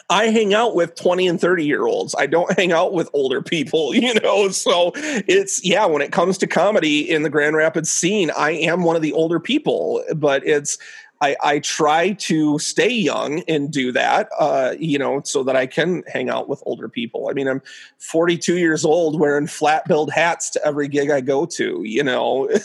I 0.09 0.25
hang 0.25 0.53
out 0.53 0.75
with 0.75 0.95
20 0.95 1.25
and 1.25 1.39
30 1.39 1.63
year 1.63 1.85
olds. 1.85 2.13
I 2.17 2.25
don't 2.25 2.51
hang 2.57 2.73
out 2.73 2.91
with 2.91 3.09
older 3.13 3.41
people, 3.41 3.95
you 3.95 4.13
know? 4.15 4.49
So 4.49 4.91
it's, 4.95 5.63
yeah, 5.63 5.85
when 5.85 6.01
it 6.01 6.11
comes 6.11 6.37
to 6.39 6.47
comedy 6.47 7.09
in 7.09 7.23
the 7.23 7.29
Grand 7.29 7.55
Rapids 7.55 7.89
scene, 7.89 8.29
I 8.35 8.51
am 8.51 8.83
one 8.83 8.97
of 8.97 9.01
the 9.01 9.13
older 9.13 9.39
people, 9.39 10.03
but 10.13 10.45
it's, 10.45 10.77
I, 11.25 11.35
I 11.43 11.59
try 11.59 12.13
to 12.13 12.59
stay 12.59 12.89
young 12.89 13.41
and 13.47 13.71
do 13.71 13.91
that, 13.93 14.29
uh, 14.39 14.75
you 14.79 14.99
know, 14.99 15.21
so 15.23 15.43
that 15.43 15.55
I 15.55 15.65
can 15.65 16.03
hang 16.07 16.29
out 16.29 16.47
with 16.47 16.61
older 16.65 16.87
people. 16.87 17.29
I 17.29 17.33
mean, 17.33 17.47
I'm 17.47 17.63
42 17.97 18.57
years 18.57 18.85
old 18.85 19.19
wearing 19.19 19.47
flat 19.47 19.87
billed 19.87 20.11
hats 20.11 20.51
to 20.51 20.65
every 20.65 20.87
gig 20.87 21.09
I 21.09 21.21
go 21.21 21.47
to, 21.47 21.81
you 21.83 22.03
know, 22.03 22.47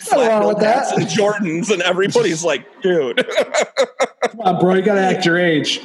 flat 0.00 0.40
billed 0.40 0.62
hats 0.62 0.92
and 0.92 1.06
Jordans, 1.06 1.72
and 1.72 1.82
everybody's 1.82 2.44
like, 2.44 2.64
dude. 2.82 3.26
Come 4.22 4.40
on, 4.40 4.60
bro, 4.60 4.74
you 4.74 4.82
got 4.82 4.94
to 4.94 5.00
act 5.00 5.26
your 5.26 5.38
age. 5.38 5.80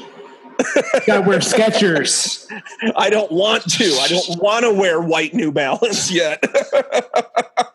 You 0.93 1.01
gotta 1.07 1.27
wear 1.27 1.39
Skechers. 1.39 2.47
I 2.95 3.09
don't 3.09 3.31
want 3.31 3.63
to. 3.73 3.85
I 3.85 4.07
don't 4.07 4.39
want 4.41 4.63
to 4.63 4.71
wear 4.71 5.01
white 5.01 5.33
New 5.33 5.51
Balance 5.51 6.11
yet. 6.11 6.43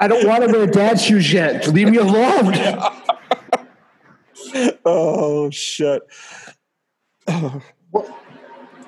I 0.00 0.08
don't 0.08 0.26
want 0.26 0.42
to 0.42 0.48
wear 0.50 0.66
dad 0.66 0.98
shoes 0.98 1.30
yet. 1.32 1.68
Leave 1.68 1.90
me 1.90 1.98
alone. 1.98 2.54
oh 4.84 5.50
shit. 5.50 6.02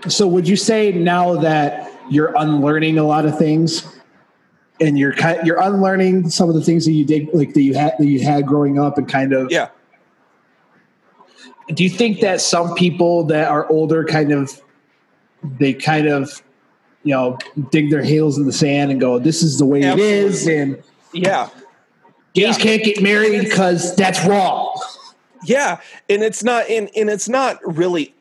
so 0.08 0.26
would 0.26 0.48
you 0.48 0.56
say 0.56 0.90
now 0.90 1.36
that 1.36 1.92
you're 2.10 2.34
unlearning 2.36 2.98
a 2.98 3.04
lot 3.04 3.26
of 3.26 3.38
things 3.38 3.86
and 4.80 4.98
you're 4.98 5.12
kind 5.12 5.46
you're 5.46 5.60
unlearning 5.60 6.28
some 6.30 6.48
of 6.48 6.54
the 6.54 6.62
things 6.62 6.84
that 6.86 6.92
you 6.92 7.04
did 7.04 7.28
like 7.32 7.54
that 7.54 7.62
you 7.62 7.74
had 7.74 7.94
that 7.98 8.06
you 8.06 8.24
had 8.24 8.46
growing 8.46 8.78
up 8.78 8.98
and 8.98 9.08
kind 9.08 9.32
of 9.32 9.50
yeah 9.52 9.68
do 11.68 11.84
you 11.84 11.90
think 11.90 12.20
that 12.20 12.40
some 12.40 12.74
people 12.74 13.24
that 13.24 13.48
are 13.48 13.68
older 13.70 14.04
kind 14.04 14.32
of 14.32 14.60
they 15.44 15.72
kind 15.72 16.08
of 16.08 16.42
you 17.04 17.14
know 17.14 17.38
dig 17.70 17.90
their 17.90 18.02
heels 18.02 18.38
in 18.38 18.44
the 18.44 18.52
sand 18.52 18.90
and 18.90 19.00
go 19.00 19.18
this 19.18 19.42
is 19.42 19.58
the 19.58 19.64
way 19.64 19.82
Absolutely. 19.84 20.12
it 20.12 20.24
is 20.24 20.46
and 20.48 20.82
yeah. 21.12 21.48
Gays 22.34 22.58
yeah. 22.58 22.64
can't 22.64 22.84
get 22.84 23.02
married 23.02 23.42
because 23.42 23.94
that's 23.96 24.24
wrong. 24.26 24.80
Yeah, 25.44 25.80
and 26.08 26.22
it's 26.22 26.42
not 26.42 26.68
and, 26.70 26.88
and 26.96 27.10
it's 27.10 27.28
not 27.28 27.58
really 27.64 28.14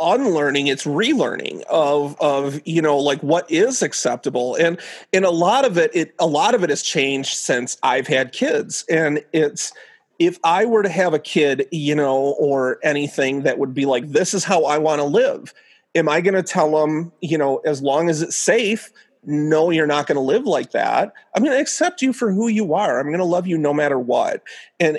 unlearning 0.00 0.68
it's 0.68 0.84
relearning 0.84 1.62
of 1.64 2.16
of 2.20 2.60
you 2.64 2.80
know 2.80 2.96
like 2.96 3.20
what 3.20 3.50
is 3.50 3.82
acceptable 3.82 4.54
and 4.56 4.78
and 5.12 5.24
a 5.24 5.30
lot 5.30 5.64
of 5.64 5.76
it 5.76 5.90
it 5.94 6.14
a 6.18 6.26
lot 6.26 6.54
of 6.54 6.62
it 6.62 6.70
has 6.70 6.82
changed 6.82 7.36
since 7.36 7.76
i've 7.82 8.06
had 8.06 8.32
kids 8.32 8.84
and 8.88 9.24
it's 9.32 9.72
if 10.18 10.38
i 10.44 10.64
were 10.64 10.82
to 10.82 10.88
have 10.88 11.14
a 11.14 11.18
kid 11.18 11.66
you 11.72 11.94
know 11.94 12.36
or 12.38 12.78
anything 12.84 13.42
that 13.42 13.58
would 13.58 13.74
be 13.74 13.86
like 13.86 14.08
this 14.08 14.34
is 14.34 14.44
how 14.44 14.64
i 14.64 14.78
want 14.78 15.00
to 15.00 15.04
live. 15.04 15.52
Am 15.94 16.08
i 16.08 16.20
going 16.20 16.34
to 16.34 16.42
tell 16.42 16.70
them 16.70 17.10
you 17.20 17.36
know 17.36 17.56
as 17.58 17.82
long 17.82 18.08
as 18.08 18.22
it's 18.22 18.36
safe 18.36 18.92
no 19.28 19.70
you're 19.70 19.86
not 19.86 20.06
going 20.06 20.16
to 20.16 20.22
live 20.22 20.44
like 20.44 20.72
that 20.72 21.12
i'm 21.34 21.42
going 21.42 21.54
to 21.54 21.60
accept 21.60 22.02
you 22.02 22.12
for 22.12 22.32
who 22.32 22.48
you 22.48 22.74
are 22.74 22.98
i'm 22.98 23.06
going 23.06 23.18
to 23.18 23.24
love 23.24 23.46
you 23.46 23.58
no 23.58 23.72
matter 23.72 23.98
what 23.98 24.42
and 24.80 24.98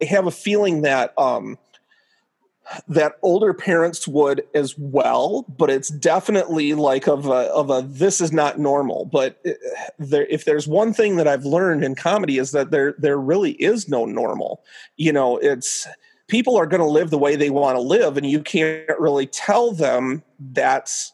have 0.00 0.26
a 0.26 0.30
feeling 0.30 0.82
that 0.82 1.16
um, 1.18 1.58
that 2.88 3.14
older 3.22 3.52
parents 3.52 4.06
would 4.08 4.42
as 4.54 4.76
well, 4.78 5.44
but 5.58 5.70
it's 5.70 5.88
definitely 5.88 6.74
like 6.74 7.06
of 7.06 7.26
a 7.26 7.50
of 7.52 7.70
a 7.70 7.82
this 7.86 8.20
is 8.20 8.32
not 8.32 8.58
normal. 8.58 9.04
But 9.06 9.40
uh, 9.46 9.50
there, 9.98 10.26
if 10.26 10.44
there's 10.44 10.66
one 10.66 10.92
thing 10.92 11.16
that 11.16 11.28
I've 11.28 11.44
learned 11.44 11.84
in 11.84 11.94
comedy 11.94 12.38
is 12.38 12.52
that 12.52 12.70
there 12.70 12.94
there 12.98 13.18
really 13.18 13.52
is 13.52 13.88
no 13.88 14.04
normal. 14.04 14.62
You 14.96 15.12
know, 15.12 15.38
it's 15.38 15.86
people 16.28 16.56
are 16.56 16.66
going 16.66 16.80
to 16.80 16.86
live 16.86 17.10
the 17.10 17.18
way 17.18 17.36
they 17.36 17.50
want 17.50 17.76
to 17.76 17.82
live, 17.82 18.16
and 18.16 18.26
you 18.26 18.40
can't 18.40 18.98
really 18.98 19.26
tell 19.26 19.72
them 19.72 20.22
that's 20.38 21.12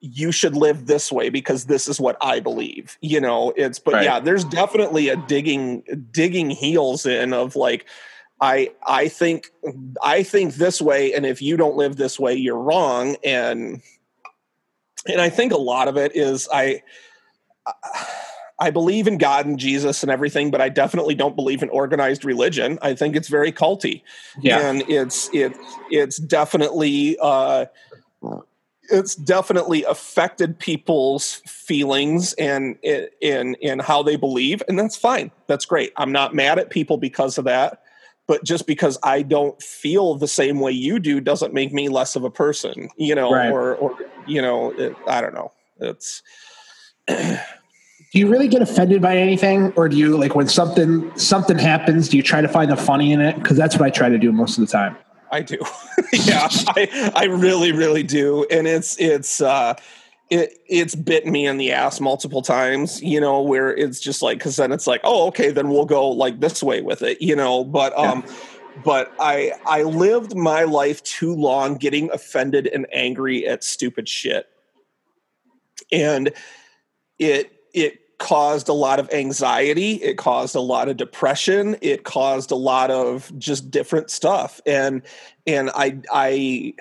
you 0.00 0.32
should 0.32 0.56
live 0.56 0.86
this 0.86 1.12
way 1.12 1.28
because 1.28 1.66
this 1.66 1.86
is 1.86 2.00
what 2.00 2.16
I 2.20 2.40
believe. 2.40 2.96
You 3.00 3.20
know, 3.20 3.52
it's 3.56 3.78
but 3.78 3.94
right. 3.94 4.04
yeah, 4.04 4.20
there's 4.20 4.44
definitely 4.44 5.08
a 5.08 5.16
digging 5.16 5.82
digging 6.10 6.50
heels 6.50 7.06
in 7.06 7.32
of 7.32 7.56
like 7.56 7.86
I 8.40 8.72
I 8.86 9.08
think 9.08 9.50
I 10.02 10.22
think 10.22 10.54
this 10.54 10.80
way 10.80 11.12
and 11.12 11.26
if 11.26 11.42
you 11.42 11.56
don't 11.56 11.76
live 11.76 11.96
this 11.96 12.18
way 12.18 12.34
you're 12.34 12.58
wrong 12.58 13.16
and 13.22 13.82
and 15.06 15.20
I 15.20 15.28
think 15.28 15.52
a 15.52 15.58
lot 15.58 15.88
of 15.88 15.96
it 15.96 16.16
is 16.16 16.48
I 16.52 16.82
I 18.58 18.70
believe 18.70 19.06
in 19.06 19.16
God 19.16 19.46
and 19.46 19.58
Jesus 19.58 20.02
and 20.02 20.12
everything, 20.12 20.50
but 20.50 20.60
I 20.60 20.68
definitely 20.68 21.14
don't 21.14 21.34
believe 21.34 21.62
in 21.62 21.70
organized 21.70 22.26
religion. 22.26 22.78
I 22.82 22.94
think 22.94 23.16
it's 23.16 23.28
very 23.28 23.52
culty. 23.52 24.02
Yeah. 24.40 24.60
And 24.60 24.82
it's 24.88 25.30
it 25.34 25.56
it's 25.90 26.18
definitely 26.18 27.16
uh 27.20 27.66
it's 28.90 29.14
definitely 29.14 29.84
affected 29.84 30.58
people's 30.58 31.42
feelings 31.46 32.32
and 32.34 32.76
in 32.82 33.54
in 33.54 33.78
how 33.78 34.02
they 34.02 34.16
believe 34.16 34.62
and 34.68 34.78
that's 34.78 34.96
fine. 34.96 35.30
That's 35.46 35.64
great. 35.64 35.92
I'm 35.96 36.12
not 36.12 36.34
mad 36.34 36.58
at 36.58 36.70
people 36.70 36.96
because 36.96 37.38
of 37.38 37.44
that 37.44 37.82
but 38.30 38.44
just 38.44 38.64
because 38.64 38.96
i 39.02 39.22
don't 39.22 39.60
feel 39.60 40.14
the 40.14 40.28
same 40.28 40.60
way 40.60 40.70
you 40.70 41.00
do 41.00 41.20
doesn't 41.20 41.52
make 41.52 41.72
me 41.72 41.88
less 41.88 42.14
of 42.14 42.22
a 42.22 42.30
person 42.30 42.88
you 42.96 43.12
know 43.12 43.32
right. 43.32 43.50
or 43.50 43.74
or 43.74 43.98
you 44.26 44.40
know 44.40 44.70
it, 44.70 44.96
i 45.08 45.20
don't 45.20 45.34
know. 45.34 45.50
It's 45.80 46.22
do 47.08 48.18
you 48.18 48.28
really 48.28 48.48
get 48.48 48.62
offended 48.62 49.00
by 49.02 49.16
anything 49.16 49.72
or 49.76 49.88
do 49.88 49.96
you 49.96 50.16
like 50.16 50.34
when 50.34 50.48
something 50.48 51.16
something 51.16 51.58
happens 51.58 52.08
do 52.08 52.16
you 52.16 52.22
try 52.22 52.40
to 52.40 52.48
find 52.48 52.70
the 52.70 52.76
funny 52.76 53.12
in 53.12 53.20
it? 53.20 53.36
Because 53.36 53.56
that's 53.56 53.76
what 53.76 53.82
i 53.82 53.90
try 53.90 54.08
to 54.08 54.18
do 54.18 54.30
most 54.30 54.58
of 54.58 54.66
the 54.66 54.70
time 54.70 54.96
I 55.30 55.42
do. 55.42 55.58
yeah, 56.12 56.48
I 56.68 57.12
I 57.14 57.24
really 57.24 57.72
really 57.72 58.02
do, 58.02 58.46
and 58.50 58.66
it's 58.66 58.98
it's 58.98 59.40
uh, 59.40 59.74
it 60.28 60.58
it's 60.68 60.94
bitten 60.94 61.32
me 61.32 61.46
in 61.46 61.56
the 61.56 61.72
ass 61.72 62.00
multiple 62.00 62.42
times. 62.42 63.02
You 63.02 63.20
know, 63.20 63.40
where 63.40 63.74
it's 63.74 64.00
just 64.00 64.22
like 64.22 64.38
because 64.38 64.56
then 64.56 64.72
it's 64.72 64.86
like, 64.86 65.00
oh, 65.04 65.28
okay, 65.28 65.50
then 65.50 65.70
we'll 65.70 65.86
go 65.86 66.08
like 66.08 66.40
this 66.40 66.62
way 66.62 66.82
with 66.82 67.02
it. 67.02 67.20
You 67.20 67.36
know, 67.36 67.64
but 67.64 67.96
um. 67.98 68.24
Yeah. 68.26 68.34
But 68.84 69.12
I 69.18 69.52
I 69.66 69.82
lived 69.82 70.36
my 70.36 70.62
life 70.62 71.02
too 71.02 71.34
long 71.34 71.74
getting 71.74 72.10
offended 72.12 72.68
and 72.68 72.86
angry 72.92 73.46
at 73.46 73.64
stupid 73.64 74.08
shit, 74.08 74.46
and 75.92 76.32
it 77.18 77.52
it 77.74 77.99
caused 78.20 78.68
a 78.68 78.72
lot 78.72 79.00
of 79.00 79.10
anxiety 79.14 79.94
it 79.94 80.18
caused 80.18 80.54
a 80.54 80.60
lot 80.60 80.90
of 80.90 80.98
depression 80.98 81.74
it 81.80 82.04
caused 82.04 82.50
a 82.50 82.54
lot 82.54 82.90
of 82.90 83.36
just 83.38 83.70
different 83.70 84.10
stuff. 84.10 84.60
And 84.66 85.02
and 85.46 85.70
i 85.74 85.98
i 86.12 86.74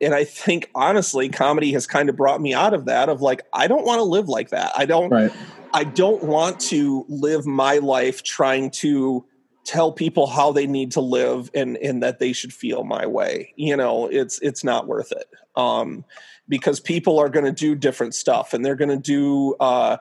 and 0.00 0.14
i 0.14 0.24
think 0.24 0.68
honestly 0.74 1.28
comedy 1.28 1.72
has 1.72 1.86
kind 1.86 2.08
of 2.08 2.16
brought 2.16 2.40
me 2.40 2.52
out 2.52 2.74
of 2.74 2.86
that 2.86 3.08
of 3.08 3.22
like 3.22 3.42
i 3.52 3.68
don't 3.68 3.86
want 3.86 4.00
to 4.00 4.02
live 4.02 4.28
like 4.28 4.50
that. 4.50 4.72
I 4.76 4.84
don't 4.84 5.10
right. 5.10 5.32
i 5.72 5.84
don't 5.84 6.24
want 6.24 6.58
to 6.60 7.06
live 7.08 7.46
my 7.46 7.78
life 7.78 8.24
trying 8.24 8.72
to 8.72 9.24
tell 9.64 9.92
people 9.92 10.26
how 10.26 10.50
they 10.50 10.66
need 10.66 10.90
to 10.92 11.00
live 11.00 11.52
and 11.54 11.76
and 11.76 12.02
that 12.02 12.18
they 12.18 12.32
should 12.32 12.52
feel 12.52 12.82
my 12.82 13.06
way. 13.06 13.54
You 13.54 13.76
know 13.76 14.08
it's 14.08 14.40
it's 14.40 14.64
not 14.64 14.88
worth 14.88 15.12
it. 15.12 15.28
Um 15.54 16.04
because 16.48 16.80
people 16.80 17.20
are 17.20 17.28
going 17.28 17.44
to 17.44 17.52
do 17.52 17.76
different 17.76 18.12
stuff 18.12 18.52
and 18.52 18.66
they're 18.66 18.74
going 18.74 18.90
to 18.90 18.96
do 18.96 19.54
uh 19.60 19.98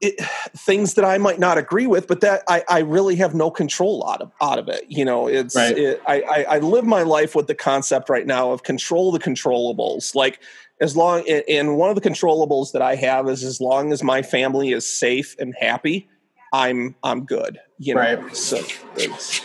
it, 0.00 0.20
things 0.56 0.94
that 0.94 1.04
I 1.04 1.18
might 1.18 1.38
not 1.38 1.58
agree 1.58 1.86
with, 1.86 2.06
but 2.06 2.20
that 2.20 2.42
I, 2.48 2.62
I 2.68 2.78
really 2.80 3.16
have 3.16 3.34
no 3.34 3.50
control 3.50 4.08
out 4.08 4.20
of 4.20 4.32
out 4.40 4.58
of 4.58 4.68
it. 4.68 4.84
You 4.88 5.04
know, 5.04 5.26
it's 5.26 5.56
right. 5.56 5.76
it, 5.76 6.02
I, 6.06 6.20
I, 6.22 6.42
I 6.42 6.58
live 6.58 6.84
my 6.84 7.02
life 7.02 7.34
with 7.34 7.48
the 7.48 7.54
concept 7.54 8.08
right 8.08 8.26
now 8.26 8.52
of 8.52 8.62
control 8.62 9.10
the 9.10 9.18
controllables. 9.18 10.14
Like 10.14 10.40
as 10.80 10.96
long 10.96 11.28
and 11.28 11.76
one 11.76 11.90
of 11.90 11.96
the 11.96 12.08
controllables 12.08 12.72
that 12.72 12.82
I 12.82 12.94
have 12.94 13.28
is 13.28 13.42
as 13.42 13.60
long 13.60 13.92
as 13.92 14.02
my 14.02 14.22
family 14.22 14.70
is 14.70 14.86
safe 14.86 15.34
and 15.38 15.54
happy, 15.58 16.08
I'm 16.52 16.94
I'm 17.02 17.24
good. 17.24 17.60
You 17.78 17.94
know, 17.94 18.00
right. 18.00 18.36
so 18.36 18.62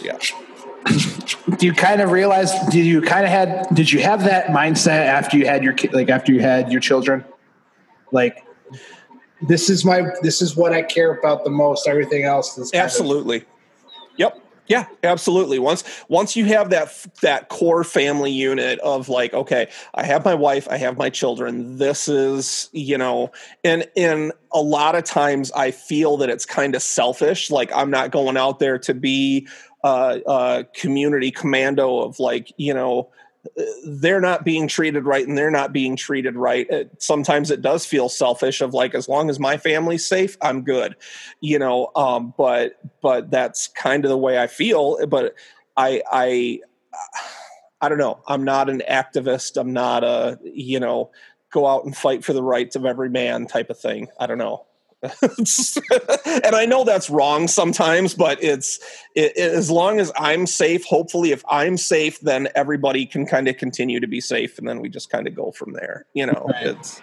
yeah. 0.01 0.18
Do 1.58 1.66
you 1.66 1.74
kind 1.74 2.01
of 2.01 2.12
realize? 2.12 2.51
Did 2.70 2.86
you 2.86 3.01
kind 3.01 3.26
of 3.26 3.32
had? 3.32 3.68
Did 3.74 3.91
you 3.91 4.01
have 4.01 4.26
that 4.26 4.47
mindset 4.47 5.06
after 5.06 5.38
you 5.38 5.45
had 5.45 5.64
your 5.64 5.76
like 5.91 6.10
after 6.10 6.32
you 6.32 6.41
had 6.41 6.72
your 6.72 6.82
children? 6.82 7.26
Like 8.12 8.45
this 9.48 9.70
is 9.70 9.86
my 9.86 10.04
this 10.22 10.41
is 10.41 10.56
what 10.56 10.74
I 10.74 10.82
care 10.82 11.14
about 11.14 11.44
the 11.44 11.50
most. 11.50 11.88
Everything 11.88 12.24
else 12.24 12.58
is 12.58 12.74
absolutely. 12.74 13.38
Of- 13.38 13.46
yep. 14.18 14.39
Yeah, 14.68 14.86
absolutely. 15.04 15.60
Once 15.60 15.84
once 16.08 16.38
you 16.38 16.46
have 16.46 16.70
that 16.70 16.89
that 17.22 17.50
core 17.50 17.84
family 17.84 18.32
unit 18.32 18.80
of 18.80 19.10
like, 19.10 19.34
okay, 19.34 19.70
I 19.94 20.06
have 20.06 20.24
my 20.24 20.36
wife, 20.36 20.68
I 20.70 20.78
have 20.78 20.98
my 20.98 21.10
children. 21.10 21.78
This 21.78 22.08
is, 22.08 22.70
you 22.72 22.98
know, 22.98 23.32
and 23.66 23.86
and 23.98 24.32
a 24.54 24.62
lot 24.62 24.96
of 24.96 25.04
times 25.04 25.52
I 25.52 25.72
feel 25.72 26.16
that 26.18 26.30
it's 26.30 26.46
kind 26.46 26.76
of 26.76 26.82
selfish. 26.82 27.52
Like 27.52 27.72
I'm 27.76 27.91
not 27.91 28.12
going 28.12 28.38
out 28.38 28.60
there 28.60 28.80
to 28.80 28.94
be 28.94 29.48
a, 29.84 30.22
a 30.26 30.66
community 30.74 31.30
commando 31.30 32.00
of 32.00 32.20
like, 32.20 32.54
you 32.56 32.74
know, 32.74 33.10
they're 33.86 34.22
not 34.22 34.46
being 34.46 34.68
treated 34.68 35.06
right 35.06 35.28
and 35.28 35.38
they're 35.38 35.52
not 35.52 35.74
being 35.74 35.96
treated 35.96 36.36
right. 36.36 36.70
It, 36.70 37.02
sometimes 37.02 37.52
it 37.52 37.62
does 37.62 37.86
feel 37.86 38.10
selfish 38.10 38.62
of 38.62 38.74
like 38.74 38.96
as 38.96 39.10
long 39.10 39.30
as 39.30 39.39
my 39.39 39.58
family's 39.58 40.08
safe 40.08 40.38
i'm 40.41 40.64
good 40.64 40.96
you 41.41 41.60
know 41.60 41.91
um, 41.96 42.34
but 42.38 42.74
but 43.02 43.30
that's 43.32 43.68
kind 43.68 44.06
of 44.06 44.10
the 44.10 44.18
way 44.18 44.39
i 44.39 44.48
feel 44.48 45.06
but 45.08 45.36
i 45.76 46.02
i 46.12 46.60
i 47.82 47.89
don't 47.89 47.98
know. 47.98 48.22
I'm 48.28 48.44
not 48.44 48.70
an 48.70 48.82
activist. 48.89 49.60
I'm 49.60 49.74
not 49.74 50.04
a 50.04 50.39
you 50.44 50.80
know 50.80 51.12
go 51.52 51.68
out 51.68 51.84
and 51.84 51.96
fight 51.96 52.24
for 52.24 52.34
the 52.34 52.41
rights 52.41 52.76
of 52.76 52.86
every 52.86 53.10
man 53.10 53.46
type 53.46 53.70
of 53.70 53.78
thing. 53.78 54.08
I 54.20 54.26
don't 54.26 54.38
know 54.38 54.66
and 56.43 56.56
I 56.56 56.66
know 56.66 56.84
that's 56.84 57.10
wrong 57.10 57.47
sometimes, 57.47 58.14
but 58.14 58.41
it's 58.41 58.80
it, 59.16 59.34
it, 59.36 59.54
as 59.54 59.70
long 59.70 59.99
as 59.99 60.12
I'm 60.18 60.45
safe. 60.45 60.86
Hopefully, 60.86 61.32
if 61.32 61.43
I'm 61.49 61.78
safe, 61.78 62.20
then 62.22 62.47
everybody 62.56 63.06
can 63.06 63.26
kind 63.26 63.47
of 63.47 63.58
continue 63.58 63.99
to 63.99 64.08
be 64.08 64.22
safe, 64.22 64.58
and 64.58 64.68
then 64.68 64.80
we 64.80 64.89
just 64.89 65.10
kind 65.10 65.28
of 65.28 65.36
go 65.36 65.51
from 65.51 65.74
there. 65.74 66.06
You 66.14 66.28
know, 66.28 66.49
right. 66.54 66.68
it's 66.68 67.01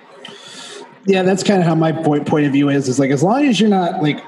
yeah, 1.05 1.22
that's 1.22 1.42
kind 1.42 1.61
of 1.61 1.66
how 1.66 1.74
my 1.74 1.92
point 1.92 2.26
point 2.26 2.46
of 2.46 2.53
view 2.53 2.70
is. 2.70 2.88
Is 2.88 2.98
like 2.98 3.11
as 3.11 3.22
long 3.22 3.44
as 3.44 3.61
you're 3.61 3.68
not 3.68 4.03
like 4.03 4.20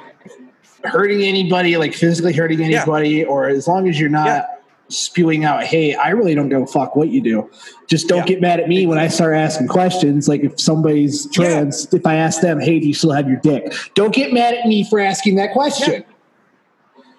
hurting 0.85 1.23
anybody, 1.23 1.77
like 1.79 1.95
physically 1.95 2.35
hurting 2.35 2.61
anybody, 2.61 3.09
yeah. 3.09 3.25
or 3.25 3.49
as 3.49 3.67
long 3.67 3.89
as 3.89 3.99
you're 3.99 4.11
not. 4.11 4.27
Yeah 4.27 4.47
spewing 4.93 5.45
out, 5.45 5.65
"Hey, 5.65 5.95
I 5.95 6.11
really 6.11 6.35
don't 6.35 6.49
give 6.49 6.63
a 6.63 6.67
fuck 6.67 6.95
what 6.97 7.09
you 7.09 7.21
do. 7.21 7.51
Just 7.89 8.09
don't 8.09 8.19
yeah. 8.19 8.27
get 8.27 8.41
mad 8.41 8.61
at 8.61 8.69
me 8.69 8.87
when 8.87 8.99
I 8.99 9.09
start 9.09 9.35
asking 9.35 9.69
questions. 9.69 10.29
Like 10.29 10.43
if 10.43 10.61
somebody's 10.61 11.31
trans, 11.31 11.89
yeah. 11.91 11.99
if 11.99 12.07
I 12.07 12.17
ask 12.17 12.41
them, 12.41 12.61
"Hey, 12.61 12.79
do 12.81 12.87
you 12.87 12.95
still 12.95 13.13
have 13.13 13.29
your 13.29 13.39
dick?" 13.39 13.73
Don't 13.95 14.15
get 14.15 14.33
mad 14.33 14.55
at 14.55 14.67
me 14.67 14.89
for 14.89 15.01
asking 15.01 15.37
that 15.37 15.53
question. 15.53 16.05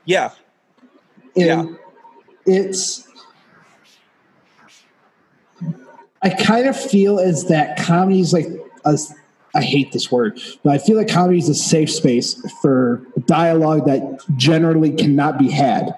Yeah, 0.06 0.32
yeah. 1.36 1.62
And. 1.62 1.78
It's. 2.46 3.08
I 6.22 6.30
kind 6.30 6.68
of 6.68 6.80
feel 6.80 7.20
as 7.20 7.48
that 7.48 7.78
comedy 7.78 8.22
is 8.22 8.32
like 8.32 8.48
a, 8.86 8.98
I 9.56 9.62
hate 9.62 9.92
this 9.92 10.12
word, 10.12 10.42
but 10.64 10.72
I 10.74 10.78
feel 10.78 10.98
like 10.98 11.10
comedy 11.10 11.38
is 11.38 11.50
a 11.50 11.54
safe 11.54 11.92
space 11.92 12.42
for 12.62 13.06
dialogue 13.26 13.86
that 13.86 14.20
generally 14.36 14.92
cannot 14.92 15.38
be 15.38 15.50
had. 15.50 15.94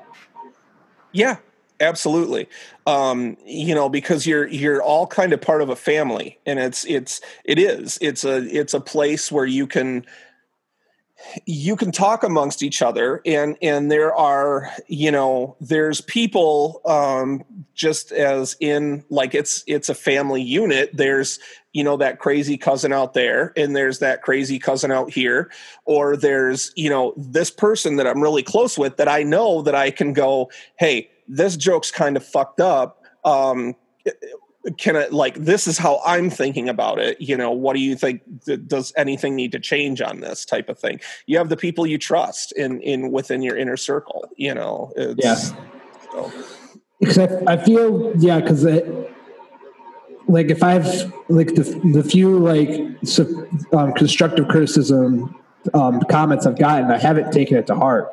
Yeah, 1.12 1.38
absolutely. 1.80 2.48
Um, 2.88 3.38
you 3.46 3.74
know 3.74 3.90
because 3.90 4.28
you're 4.28 4.48
you're 4.48 4.82
all 4.82 5.08
kind 5.08 5.34
of 5.34 5.42
part 5.42 5.62
of 5.62 5.70
a 5.70 5.76
family 5.76 6.40
and 6.46 6.60
it's 6.60 6.86
it's 6.86 7.22
it 7.44 7.60
is. 7.60 7.98
It's 8.02 8.24
a 8.24 8.38
it's 8.38 8.74
a 8.74 8.82
place 8.82 9.32
where 9.32 9.46
you 9.46 9.68
can 9.68 10.06
you 11.46 11.76
can 11.76 11.92
talk 11.92 12.24
amongst 12.24 12.62
each 12.62 12.82
other 12.82 13.22
and 13.26 13.58
and 13.62 13.90
there 13.90 14.14
are 14.14 14.70
you 14.88 15.12
know 15.12 15.56
there's 15.60 16.02
people 16.02 16.82
um 16.86 17.44
just 17.74 18.12
as 18.12 18.56
in 18.60 19.04
like 19.10 19.34
it's 19.34 19.64
it's 19.68 19.90
a 19.90 19.96
family 19.96 20.42
unit. 20.42 20.90
There's 20.94 21.40
you 21.74 21.84
know 21.84 21.98
that 21.98 22.20
crazy 22.20 22.58
cousin 22.58 22.94
out 22.94 23.14
there 23.14 23.54
and 23.58 23.76
there's 23.76 24.00
that 24.00 24.22
crazy 24.22 24.60
cousin 24.60 24.92
out 24.92 25.12
here 25.12 25.52
or 25.86 26.16
there's 26.16 26.72
you 26.76 26.90
know 26.90 27.14
this 27.18 27.52
person 27.52 27.98
that 27.98 28.08
I'm 28.08 28.22
really 28.22 28.44
close 28.44 28.78
with 28.78 28.98
that 28.98 29.08
I 29.08 29.24
know 29.24 29.62
that 29.64 29.76
I 29.76 29.92
can 29.92 30.14
go 30.14 30.50
hey 30.78 31.10
this 31.28 31.58
joke's 31.58 31.92
kind 31.92 32.18
of 32.18 32.26
fucked 32.26 32.60
up. 32.60 33.04
Um, 33.24 33.76
can 34.78 34.96
it 34.96 35.14
like 35.14 35.36
this 35.36 35.68
is 35.68 35.78
how 35.78 36.02
i'm 36.06 36.30
thinking 36.30 36.68
about 36.68 37.00
it 37.00 37.20
you 37.22 37.38
know 37.38 37.52
what 37.52 37.76
do 37.76 37.80
you 37.80 37.96
think 37.96 38.22
does 38.68 38.92
anything 38.98 39.36
need 39.36 39.52
to 39.52 39.60
change 39.60 40.02
on 40.02 40.22
this 40.22 40.44
type 40.44 40.70
of 40.70 40.80
thing 40.80 41.00
you 41.28 41.38
have 41.38 41.50
the 41.50 41.58
people 41.58 41.86
you 41.86 41.98
trust 41.98 42.52
in 42.54 42.82
in 42.82 43.12
within 43.12 43.42
your 43.42 43.56
inner 43.56 43.78
circle 43.78 44.28
you 44.38 44.54
know 44.54 44.92
yes 45.18 45.54
so. 46.12 46.32
because 47.00 47.18
I, 47.20 47.54
I 47.54 47.58
feel 47.58 48.16
yeah 48.18 48.40
because 48.40 48.66
like 50.28 50.50
if 50.50 50.64
i've 50.64 51.14
like 51.30 51.54
the, 51.54 51.64
the 51.94 52.04
few 52.04 52.40
like 52.40 52.70
um, 53.74 53.94
constructive 53.94 54.48
criticism 54.48 55.40
um, 55.76 56.02
comments 56.10 56.48
i've 56.48 56.58
gotten 56.58 56.90
i 56.90 56.98
haven't 56.98 57.32
taken 57.32 57.58
it 57.58 57.68
to 57.68 57.76
heart 57.76 58.08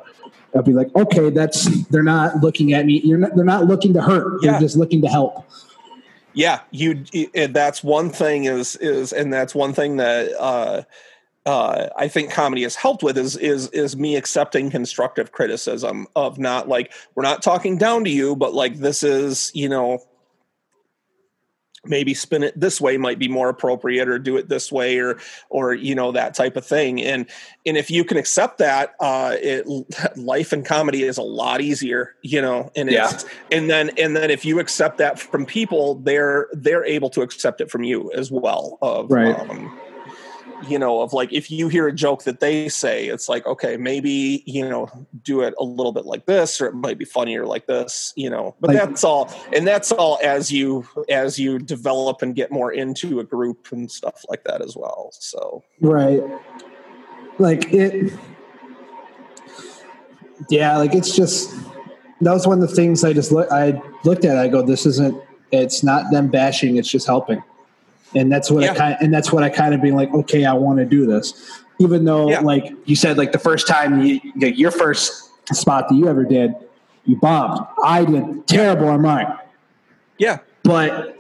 I'll 0.54 0.62
be 0.62 0.72
like, 0.72 0.94
okay, 0.94 1.30
that's 1.30 1.64
they're 1.88 2.02
not 2.02 2.36
looking 2.38 2.72
at 2.72 2.86
me. 2.86 3.00
You're 3.04 3.18
not, 3.18 3.34
they're 3.34 3.44
not 3.44 3.66
looking 3.66 3.92
to 3.94 4.02
hurt. 4.02 4.42
Yeah. 4.42 4.52
They're 4.52 4.60
just 4.60 4.76
looking 4.76 5.02
to 5.02 5.08
help. 5.08 5.44
Yeah, 6.34 6.60
you. 6.70 7.04
That's 7.34 7.84
one 7.84 8.10
thing 8.10 8.44
is 8.44 8.76
is, 8.76 9.12
and 9.12 9.32
that's 9.32 9.54
one 9.54 9.72
thing 9.72 9.98
that 9.98 10.32
uh, 10.38 10.82
uh, 11.44 11.88
I 11.96 12.08
think 12.08 12.30
comedy 12.30 12.62
has 12.62 12.74
helped 12.74 13.02
with 13.02 13.18
is 13.18 13.36
is 13.36 13.68
is 13.68 13.96
me 13.96 14.16
accepting 14.16 14.70
constructive 14.70 15.32
criticism 15.32 16.06
of 16.16 16.38
not 16.38 16.68
like 16.68 16.92
we're 17.14 17.22
not 17.22 17.42
talking 17.42 17.76
down 17.76 18.04
to 18.04 18.10
you, 18.10 18.36
but 18.36 18.54
like 18.54 18.76
this 18.76 19.02
is 19.02 19.50
you 19.54 19.68
know 19.68 20.02
maybe 21.84 22.14
spin 22.14 22.42
it 22.42 22.58
this 22.58 22.80
way 22.80 22.96
might 22.96 23.18
be 23.18 23.28
more 23.28 23.48
appropriate 23.48 24.08
or 24.08 24.18
do 24.18 24.36
it 24.36 24.48
this 24.48 24.70
way 24.70 24.98
or 24.98 25.18
or 25.50 25.74
you 25.74 25.94
know 25.94 26.12
that 26.12 26.34
type 26.34 26.56
of 26.56 26.64
thing 26.64 27.02
and 27.02 27.26
and 27.66 27.76
if 27.76 27.90
you 27.90 28.04
can 28.04 28.16
accept 28.16 28.58
that 28.58 28.94
uh 29.00 29.36
it 29.40 29.66
life 30.16 30.52
and 30.52 30.64
comedy 30.64 31.02
is 31.02 31.18
a 31.18 31.22
lot 31.22 31.60
easier 31.60 32.14
you 32.22 32.40
know 32.40 32.70
and 32.76 32.88
it's 32.88 33.24
yeah. 33.24 33.30
and 33.50 33.68
then 33.68 33.90
and 33.98 34.16
then 34.16 34.30
if 34.30 34.44
you 34.44 34.60
accept 34.60 34.98
that 34.98 35.18
from 35.18 35.44
people 35.44 35.96
they're 35.96 36.48
they're 36.52 36.84
able 36.84 37.10
to 37.10 37.20
accept 37.20 37.60
it 37.60 37.70
from 37.70 37.82
you 37.82 38.12
as 38.12 38.30
well 38.30 38.78
of 38.80 39.10
right 39.10 39.38
um, 39.50 39.76
you 40.68 40.78
know 40.78 41.00
of 41.00 41.12
like 41.12 41.32
if 41.32 41.50
you 41.50 41.68
hear 41.68 41.86
a 41.86 41.92
joke 41.92 42.24
that 42.24 42.40
they 42.40 42.68
say 42.68 43.06
it's 43.06 43.28
like 43.28 43.46
okay 43.46 43.76
maybe 43.76 44.42
you 44.46 44.68
know 44.68 44.88
do 45.22 45.40
it 45.40 45.54
a 45.58 45.64
little 45.64 45.92
bit 45.92 46.06
like 46.06 46.26
this 46.26 46.60
or 46.60 46.66
it 46.66 46.74
might 46.74 46.98
be 46.98 47.04
funnier 47.04 47.46
like 47.46 47.66
this 47.66 48.12
you 48.16 48.30
know. 48.30 48.54
But 48.60 48.68
like, 48.68 48.78
that's 48.78 49.04
all 49.04 49.32
and 49.54 49.66
that's 49.66 49.92
all 49.92 50.18
as 50.22 50.50
you 50.50 50.86
as 51.08 51.38
you 51.38 51.58
develop 51.58 52.22
and 52.22 52.34
get 52.34 52.50
more 52.50 52.72
into 52.72 53.20
a 53.20 53.24
group 53.24 53.68
and 53.72 53.90
stuff 53.90 54.24
like 54.28 54.44
that 54.44 54.62
as 54.62 54.76
well 54.76 55.10
so. 55.12 55.62
Right. 55.80 56.22
Like 57.38 57.72
it 57.72 58.12
yeah 60.50 60.76
like 60.76 60.94
it's 60.94 61.14
just 61.14 61.54
that 62.20 62.32
was 62.32 62.46
one 62.46 62.60
of 62.62 62.68
the 62.68 62.74
things 62.74 63.04
i 63.04 63.12
just 63.12 63.32
look 63.32 63.50
i 63.52 63.80
looked 64.04 64.24
at 64.24 64.38
i 64.38 64.48
go 64.48 64.62
this 64.62 64.86
isn't 64.86 65.16
it's 65.52 65.82
not 65.82 66.10
them 66.10 66.28
bashing 66.28 66.76
it's 66.76 66.88
just 66.88 67.06
helping 67.06 67.42
and 68.14 68.30
that's 68.30 68.50
what 68.50 68.64
yeah. 68.64 68.72
I 68.72 68.76
kind 68.76 68.96
and 69.00 69.14
that's 69.14 69.32
what 69.32 69.42
I 69.42 69.48
kind 69.48 69.74
of 69.74 69.82
being 69.82 69.96
like, 69.96 70.12
okay, 70.12 70.44
I 70.44 70.52
want 70.54 70.78
to 70.78 70.84
do 70.84 71.06
this, 71.06 71.62
even 71.78 72.04
though 72.04 72.30
yeah. 72.30 72.40
like 72.40 72.72
you 72.84 72.96
said, 72.96 73.18
like 73.18 73.32
the 73.32 73.38
first 73.38 73.66
time 73.66 74.02
you, 74.02 74.20
your 74.36 74.70
first 74.70 75.30
spot 75.54 75.88
that 75.88 75.94
you 75.94 76.08
ever 76.08 76.24
did, 76.24 76.54
you 77.04 77.16
bombed. 77.16 77.66
I 77.82 78.04
did 78.04 78.46
terrible 78.46 78.88
on 78.88 79.02
mine. 79.02 79.38
Yeah, 80.18 80.38
but 80.62 81.16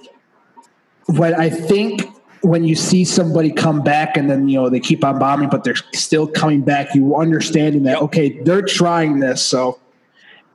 what 1.06 1.34
I 1.38 1.50
think 1.50 2.02
when 2.42 2.64
you 2.64 2.74
see 2.74 3.04
somebody 3.04 3.52
come 3.52 3.82
back 3.82 4.16
and 4.16 4.28
then 4.28 4.48
you 4.48 4.60
know 4.60 4.68
they 4.68 4.80
keep 4.80 5.04
on 5.04 5.18
bombing, 5.18 5.48
but 5.48 5.64
they're 5.64 5.76
still 5.94 6.26
coming 6.26 6.62
back, 6.62 6.94
you 6.94 7.16
understanding 7.16 7.84
that 7.84 7.94
yep. 7.94 8.02
okay, 8.02 8.40
they're 8.42 8.62
trying 8.62 9.20
this, 9.20 9.42
so 9.42 9.78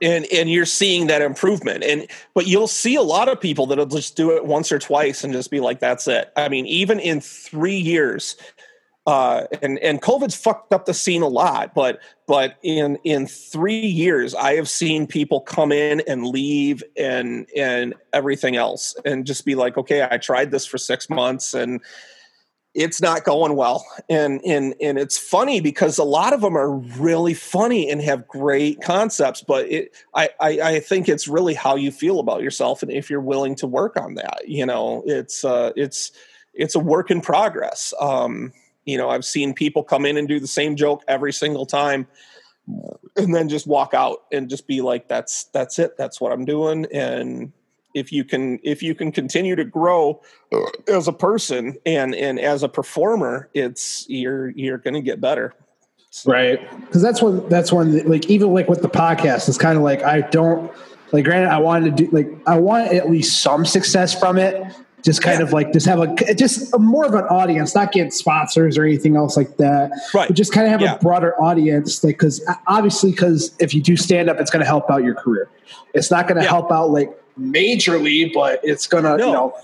and 0.02 0.26
and 0.32 0.50
you're 0.50 0.66
seeing 0.66 1.06
that 1.08 1.22
improvement. 1.22 1.84
And 1.84 2.06
but 2.34 2.46
you'll 2.46 2.68
see 2.68 2.94
a 2.94 3.02
lot 3.02 3.28
of 3.28 3.40
people 3.40 3.66
that'll 3.66 3.86
just 3.86 4.16
do 4.16 4.36
it 4.36 4.44
once 4.44 4.72
or 4.72 4.78
twice 4.78 5.24
and 5.24 5.32
just 5.32 5.50
be 5.50 5.60
like 5.60 5.80
that's 5.80 6.06
it. 6.08 6.32
I 6.36 6.48
mean 6.48 6.66
even 6.66 6.98
in 7.00 7.20
three 7.20 7.78
years 7.78 8.36
uh, 9.08 9.46
and 9.62 9.78
and 9.78 10.02
COVID's 10.02 10.34
fucked 10.34 10.70
up 10.70 10.84
the 10.84 10.92
scene 10.92 11.22
a 11.22 11.28
lot, 11.28 11.72
but 11.74 11.98
but 12.26 12.58
in 12.62 12.98
in 13.04 13.26
three 13.26 13.80
years, 13.80 14.34
I 14.34 14.56
have 14.56 14.68
seen 14.68 15.06
people 15.06 15.40
come 15.40 15.72
in 15.72 16.02
and 16.06 16.26
leave 16.26 16.82
and 16.94 17.46
and 17.56 17.94
everything 18.12 18.56
else, 18.56 18.94
and 19.06 19.24
just 19.24 19.46
be 19.46 19.54
like, 19.54 19.78
okay, 19.78 20.06
I 20.10 20.18
tried 20.18 20.50
this 20.50 20.66
for 20.66 20.76
six 20.76 21.08
months, 21.08 21.54
and 21.54 21.80
it's 22.78 23.02
not 23.02 23.24
going 23.24 23.56
well. 23.56 23.84
And 24.08 24.40
and 24.44 24.74
and 24.80 24.98
it's 24.98 25.18
funny 25.18 25.60
because 25.60 25.98
a 25.98 26.04
lot 26.04 26.32
of 26.32 26.40
them 26.40 26.56
are 26.56 26.70
really 26.70 27.34
funny 27.34 27.90
and 27.90 28.00
have 28.00 28.26
great 28.28 28.80
concepts 28.80 29.42
but 29.42 29.66
it 29.70 29.94
I, 30.14 30.30
I 30.40 30.60
i 30.60 30.80
think 30.80 31.08
it's 31.08 31.26
really 31.26 31.54
how 31.54 31.74
you 31.74 31.90
feel 31.90 32.20
about 32.20 32.42
yourself 32.42 32.82
and 32.82 32.92
if 32.92 33.10
you're 33.10 33.20
willing 33.20 33.56
to 33.56 33.66
work 33.66 33.96
on 33.96 34.14
that 34.14 34.42
you 34.46 34.64
know? 34.64 35.02
It's 35.06 35.44
uh 35.44 35.72
it's 35.76 36.12
it's 36.54 36.74
a 36.74 36.80
work 36.80 37.10
in 37.10 37.20
progress. 37.20 37.92
Um 38.00 38.52
you 38.84 38.96
know 38.96 39.10
i've 39.10 39.24
seen 39.24 39.52
people 39.52 39.82
come 39.82 40.06
in 40.06 40.16
and 40.16 40.28
do 40.28 40.40
the 40.40 40.46
same 40.46 40.76
joke 40.76 41.02
every 41.08 41.32
single 41.32 41.66
time 41.66 42.06
and 43.16 43.34
then 43.34 43.48
just 43.48 43.66
walk 43.66 43.92
out 43.92 44.24
and 44.32 44.48
just 44.48 44.66
be 44.66 44.80
like 44.80 45.08
that's 45.08 45.44
that's 45.44 45.78
it. 45.78 45.96
That's 45.98 46.20
what 46.20 46.32
i'm 46.32 46.44
doing. 46.44 46.86
And 46.92 47.52
if 47.94 48.12
you 48.12 48.24
can 48.24 48.58
if 48.62 48.82
you 48.82 48.94
can 48.94 49.10
continue 49.12 49.56
to 49.56 49.64
grow 49.64 50.20
uh, 50.52 50.58
as 50.88 51.08
a 51.08 51.12
person 51.12 51.76
and 51.86 52.14
and 52.14 52.38
as 52.38 52.62
a 52.62 52.68
performer 52.68 53.48
it's 53.54 54.04
you're 54.08 54.50
you're 54.50 54.78
going 54.78 54.94
to 54.94 55.00
get 55.00 55.20
better 55.20 55.54
right 56.26 56.60
because 56.86 57.02
that's 57.02 57.22
when 57.22 57.46
that's 57.48 57.72
when 57.72 58.06
like 58.08 58.26
even 58.30 58.52
like 58.52 58.68
with 58.68 58.82
the 58.82 58.88
podcast 58.88 59.48
it's 59.48 59.58
kind 59.58 59.76
of 59.76 59.84
like 59.84 60.02
i 60.02 60.20
don't 60.20 60.72
like 61.12 61.24
granted 61.24 61.48
i 61.48 61.58
wanted 61.58 61.96
to 61.96 62.04
do 62.04 62.10
like 62.10 62.28
i 62.46 62.58
want 62.58 62.92
at 62.92 63.10
least 63.10 63.40
some 63.42 63.64
success 63.64 64.18
from 64.18 64.38
it 64.38 64.62
just 65.04 65.22
kind 65.22 65.38
Yeah. 65.38 65.46
of 65.46 65.52
like 65.52 65.72
just 65.72 65.86
have 65.86 66.00
a 66.00 66.34
just 66.34 66.74
a 66.74 66.78
more 66.78 67.04
of 67.06 67.14
an 67.14 67.24
audience 67.24 67.74
not 67.74 67.92
get 67.92 68.12
sponsors 68.12 68.76
or 68.76 68.84
anything 68.84 69.16
else 69.16 69.36
like 69.36 69.56
that 69.58 69.90
Right. 70.12 70.28
but 70.28 70.36
just 70.36 70.52
kind 70.52 70.66
of 70.66 70.72
have 70.72 70.80
Yeah. 70.80 70.94
a 70.94 70.98
broader 70.98 71.40
audience 71.40 72.02
like 72.02 72.16
because 72.16 72.44
obviously 72.66 73.12
because 73.12 73.54
if 73.60 73.74
you 73.74 73.80
do 73.82 73.96
stand 73.96 74.28
up 74.28 74.40
it's 74.40 74.50
going 74.50 74.60
to 74.60 74.66
help 74.66 74.90
out 74.90 75.04
your 75.04 75.14
career 75.14 75.48
it's 75.94 76.10
not 76.10 76.26
going 76.26 76.38
to 76.38 76.42
Yeah. 76.44 76.50
help 76.50 76.72
out 76.72 76.90
like 76.90 77.10
majorly 77.38 78.32
but 78.32 78.60
it's 78.62 78.86
going 78.86 79.04
to 79.04 79.16
No. 79.16 79.26
you 79.26 79.32
know. 79.32 79.54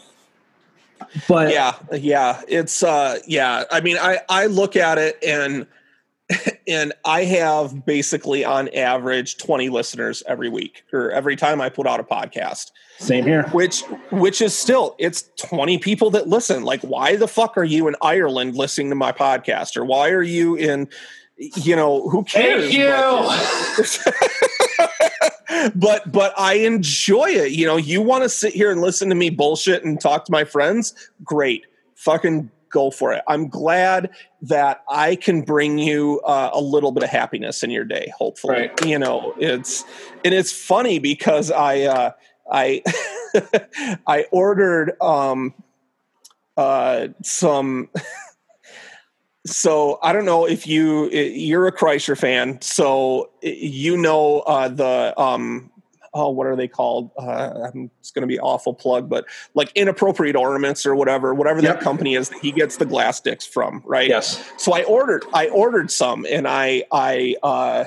But 1.29 1.53
yeah 1.53 1.75
yeah 1.93 2.41
it's 2.49 2.83
uh 2.83 3.19
yeah 3.27 3.65
i 3.71 3.81
mean 3.81 3.97
i 3.99 4.19
i 4.29 4.47
look 4.47 4.75
at 4.77 4.99
it 4.99 5.19
and 5.25 5.67
and 6.67 6.93
i 7.05 7.25
have 7.25 7.85
basically 7.85 8.45
on 8.45 8.69
average 8.69 9.37
20 9.37 9.69
listeners 9.69 10.23
every 10.27 10.49
week 10.49 10.83
or 10.93 11.11
every 11.11 11.37
time 11.37 11.61
i 11.61 11.69
put 11.69 11.87
out 11.87 12.01
a 12.01 12.05
podcast. 12.05 12.71
Same 12.99 13.25
here. 13.25 13.43
Which 13.51 13.83
which 14.11 14.41
is 14.41 14.57
still 14.57 14.95
it's 14.99 15.29
20 15.37 15.79
people 15.79 16.11
that 16.13 16.29
listen. 16.29 16.63
Like 16.65 16.81
why 16.83 17.17
the 17.17 17.29
fuck 17.29 17.57
are 17.59 17.65
you 17.65 17.87
in 17.89 17.97
ireland 18.01 18.57
listening 18.57 18.89
to 18.91 18.95
my 18.97 19.13
podcast? 19.13 19.77
Or 19.77 19.85
why 19.85 20.11
are 20.11 20.23
you 20.23 20.55
in 20.55 20.89
you 21.37 21.77
know 21.77 22.09
who 22.09 22.25
cares? 22.25 22.73
Thank 22.73 22.79
you 22.79 24.05
but 25.75 26.11
but 26.11 26.39
I 26.39 26.55
enjoy 26.55 27.31
it. 27.31 27.53
You 27.53 27.67
know, 27.67 27.77
you 27.77 28.03
want 28.03 28.25
to 28.25 28.29
sit 28.29 28.53
here 28.55 28.71
and 28.71 28.81
listen 28.81 29.09
to 29.09 29.15
me 29.15 29.31
bullshit 29.31 29.85
and 29.85 30.01
talk 30.01 30.25
to 30.27 30.33
my 30.33 30.45
friends? 30.45 30.95
Great. 31.23 31.67
Fucking 31.95 32.51
go 32.75 32.91
for 32.91 33.13
it. 33.13 33.23
I'm 33.29 33.49
glad 33.49 34.11
that 34.43 34.83
I 34.89 35.17
can 35.17 35.43
bring 35.43 35.79
you 35.79 36.21
uh, 36.27 36.51
a 36.53 36.61
little 36.61 36.91
bit 36.91 37.05
of 37.05 37.09
happiness 37.09 37.63
in 37.63 37.71
your 37.71 37.85
day, 37.85 38.13
hopefully. 38.19 38.55
Right. 38.55 38.85
You 38.85 38.99
know, 38.99 39.35
it's 39.39 39.85
and 40.25 40.35
it's 40.35 40.53
funny 40.53 40.99
because 40.99 41.51
I 41.51 41.83
uh 41.83 42.11
I 42.51 42.83
I 44.07 44.27
ordered 44.33 45.01
um 45.01 45.55
uh 46.57 47.09
some 47.23 47.89
so 49.47 49.99
I 50.03 50.13
don't 50.13 50.25
know 50.25 50.47
if 50.47 50.67
you 50.67 51.09
you're 51.11 51.67
a 51.67 51.73
Kreischer 51.73 52.19
fan, 52.19 52.61
so 52.61 53.31
you 53.43 53.97
know 53.97 54.41
uh, 54.41 54.69
the 54.69 55.13
um 55.21 55.71
oh 56.15 56.31
what 56.31 56.47
are 56.47 56.57
they 56.57 56.69
called? 56.69 57.11
Uh, 57.19 57.69
I'm 57.75 57.91
it's 58.01 58.11
going 58.11 58.23
to 58.23 58.27
be 58.29 58.39
awful 58.39 58.73
plug, 58.73 59.09
but 59.09 59.27
like 59.55 59.71
inappropriate 59.75 60.37
ornaments 60.37 60.87
or 60.87 60.95
whatever, 60.95 61.35
whatever 61.35 61.61
Yep. 61.61 61.75
that 61.77 61.83
company 61.83 62.15
is 62.15 62.29
that 62.31 62.39
he 62.41 62.53
gets 62.53 62.77
the 62.77 62.87
glass 62.87 63.19
sticks 63.19 63.45
from, 63.47 63.83
right? 63.85 64.09
yes 64.09 64.43
So 64.57 64.73
I 64.73 64.85
ordered 64.85 65.25
I 65.35 65.49
ordered 65.49 65.91
some 65.91 66.25
and 66.31 66.47
I 66.49 66.85
I 66.93 67.35
uh 67.43 67.85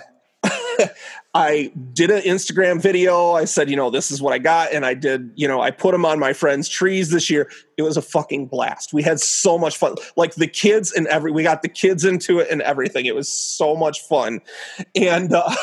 I 1.34 1.72
did 1.94 2.10
an 2.10 2.22
Instagram 2.22 2.82
video. 2.82 3.32
I 3.32 3.46
said, 3.46 3.70
you 3.70 3.76
know, 3.76 3.90
this 3.90 4.12
is 4.12 4.22
what 4.22 4.34
I 4.34 4.40
got 4.40 4.74
and 4.74 4.86
I 4.86 4.94
did, 4.94 5.32
you 5.36 5.48
know, 5.48 5.62
I 5.62 5.72
put 5.72 5.92
them 5.92 6.06
on 6.06 6.20
my 6.20 6.34
friends' 6.34 6.68
trees 6.68 7.12
this 7.12 7.30
year. 7.30 7.50
It 7.78 7.84
was 7.84 7.98
a 7.98 8.02
fucking 8.02 8.48
blast. 8.48 8.94
We 8.94 9.04
had 9.04 9.20
so 9.20 9.58
much 9.58 9.78
fun. 9.78 9.96
Like 10.16 10.36
the 10.36 10.48
kids 10.48 10.92
and 10.92 11.08
every 11.08 11.32
we 11.32 11.44
got 11.44 11.62
the 11.62 11.70
kids 11.70 12.06
into 12.06 12.40
it 12.40 12.48
and 12.50 12.62
everything. 12.62 13.06
It 13.06 13.16
was 13.16 13.30
so 13.30 13.76
much 13.76 14.02
fun. 14.02 14.42
And 14.96 15.34
uh 15.34 15.54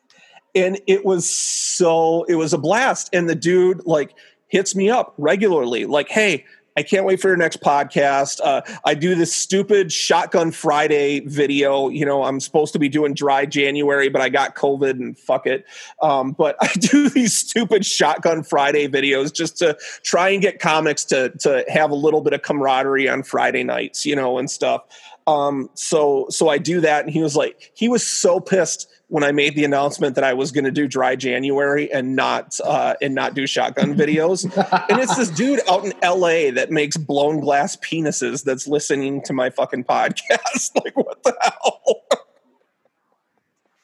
and 0.54 0.80
it 0.86 1.04
was 1.04 1.28
so 1.28 2.24
it 2.24 2.36
was 2.36 2.52
a 2.52 2.58
blast 2.58 3.10
and 3.12 3.28
the 3.28 3.34
dude 3.34 3.84
like 3.86 4.14
hits 4.48 4.74
me 4.74 4.88
up 4.88 5.14
regularly 5.18 5.84
like 5.84 6.08
hey 6.08 6.44
i 6.78 6.82
can't 6.82 7.04
wait 7.04 7.20
for 7.20 7.26
your 7.26 7.36
next 7.36 7.60
podcast. 7.60 8.40
Uh, 8.42 8.62
i 8.84 8.94
do 8.94 9.14
this 9.16 9.34
stupid 9.34 9.92
shotgun 9.92 10.52
friday 10.52 11.20
video. 11.20 11.88
You 11.88 12.06
know 12.06 12.22
i'm 12.22 12.38
supposed 12.38 12.72
to 12.74 12.78
be 12.78 12.88
doing 12.88 13.14
dry 13.14 13.44
january 13.44 14.08
but 14.08 14.22
i 14.22 14.28
got 14.28 14.54
covid 14.54 14.92
and 14.92 15.18
fuck 15.18 15.46
it. 15.46 15.66
Um, 16.00 16.32
but 16.32 16.56
i 16.60 16.72
do 16.74 17.08
these 17.08 17.36
stupid 17.36 17.84
shotgun 17.84 18.42
friday 18.44 18.86
videos 18.86 19.32
just 19.32 19.58
to 19.58 19.76
try 20.02 20.28
and 20.28 20.40
get 20.40 20.60
comics 20.60 21.04
to 21.06 21.30
to 21.40 21.64
have 21.68 21.90
a 21.90 21.96
little 21.96 22.20
bit 22.20 22.32
of 22.32 22.42
camaraderie 22.42 23.08
on 23.08 23.22
friday 23.24 23.64
nights 23.64 24.06
you 24.06 24.14
know 24.14 24.38
and 24.38 24.50
stuff. 24.50 24.82
Um, 25.26 25.68
so 25.74 26.26
so 26.30 26.48
i 26.48 26.58
do 26.58 26.80
that 26.80 27.04
and 27.04 27.12
he 27.12 27.20
was 27.20 27.36
like 27.36 27.72
he 27.74 27.88
was 27.88 28.06
so 28.06 28.40
pissed 28.40 28.88
when 29.08 29.24
I 29.24 29.32
made 29.32 29.54
the 29.54 29.64
announcement 29.64 30.14
that 30.14 30.24
I 30.24 30.34
was 30.34 30.52
going 30.52 30.64
to 30.64 30.70
do 30.70 30.86
dry 30.86 31.16
January 31.16 31.90
and 31.92 32.14
not 32.14 32.58
uh, 32.62 32.94
and 33.02 33.14
not 33.14 33.34
do 33.34 33.46
shotgun 33.46 33.94
videos. 33.96 34.44
and 34.88 35.00
it's 35.00 35.16
this 35.16 35.30
dude 35.30 35.60
out 35.68 35.84
in 35.84 35.92
L.A. 36.02 36.50
that 36.52 36.70
makes 36.70 36.96
blown 36.96 37.40
glass 37.40 37.76
penises 37.76 38.44
that's 38.44 38.68
listening 38.68 39.22
to 39.22 39.32
my 39.32 39.50
fucking 39.50 39.84
podcast. 39.84 40.74
like, 40.84 40.96
what 40.96 41.22
the 41.22 41.36
hell? 41.40 42.04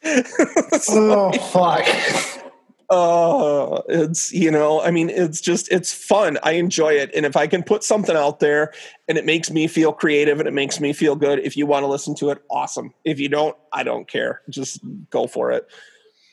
oh 0.91 1.33
fuck 1.33 2.53
uh 2.95 3.83
it's 3.89 4.33
you 4.33 4.51
know 4.51 4.81
i 4.83 4.91
mean 4.91 5.11
it's 5.11 5.41
just 5.41 5.71
it's 5.73 5.93
fun 5.93 6.39
i 6.43 6.53
enjoy 6.53 6.93
it 6.93 7.11
and 7.15 7.27
if 7.27 7.37
i 7.37 7.47
can 7.47 7.63
put 7.63 7.83
something 7.83 8.17
out 8.17 8.41
there 8.41 8.73
and 9.09 9.19
it 9.19 9.25
makes 9.25 9.51
me 9.51 9.67
feel 9.67 9.93
creative 9.93 10.39
and 10.39 10.47
it 10.47 10.55
makes 10.55 10.81
me 10.81 10.93
feel 10.93 11.17
good 11.17 11.39
if 11.41 11.57
you 11.57 11.67
want 11.67 11.83
to 11.83 11.89
listen 11.89 12.15
to 12.15 12.31
it 12.31 12.43
awesome 12.51 12.95
if 13.05 13.19
you 13.19 13.29
don't 13.29 13.57
i 13.73 13.83
don't 13.83 14.07
care 14.07 14.43
just 14.49 14.81
go 15.11 15.27
for 15.27 15.51
it 15.51 15.69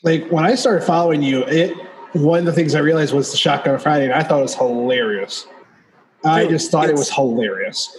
like 0.03 0.27
when 0.31 0.43
I 0.43 0.55
started 0.55 0.83
following 0.83 1.21
you, 1.21 1.43
it 1.45 1.75
one 2.13 2.39
of 2.39 2.45
the 2.45 2.53
things 2.53 2.75
I 2.75 2.79
realized 2.79 3.13
was 3.13 3.31
the 3.31 3.37
Shotgun 3.37 3.77
Friday, 3.79 4.05
and 4.05 4.13
I 4.13 4.23
thought 4.23 4.39
it 4.39 4.43
was 4.43 4.55
hilarious. 4.55 5.47
I 6.23 6.45
just 6.47 6.71
thought 6.71 6.89
it 6.89 6.95
was 6.95 7.09
hilarious. 7.09 7.97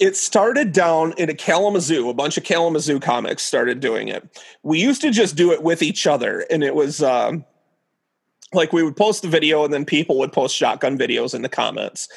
it 0.00 0.16
started 0.16 0.72
down 0.72 1.14
in 1.16 1.30
a 1.30 1.34
Kalamazoo. 1.34 2.08
A 2.08 2.14
bunch 2.14 2.36
of 2.36 2.44
Kalamazoo 2.44 3.00
comics 3.00 3.42
started 3.42 3.80
doing 3.80 4.08
it. 4.08 4.42
We 4.62 4.80
used 4.80 5.00
to 5.02 5.10
just 5.10 5.36
do 5.36 5.52
it 5.52 5.62
with 5.62 5.82
each 5.82 6.06
other, 6.06 6.44
and 6.50 6.64
it 6.64 6.74
was 6.74 7.02
um, 7.02 7.44
like 8.52 8.72
we 8.72 8.82
would 8.82 8.96
post 8.96 9.22
the 9.22 9.28
video, 9.28 9.64
and 9.64 9.72
then 9.72 9.84
people 9.84 10.18
would 10.18 10.32
post 10.32 10.56
shotgun 10.56 10.98
videos 10.98 11.34
in 11.34 11.42
the 11.42 11.48
comments. 11.48 12.08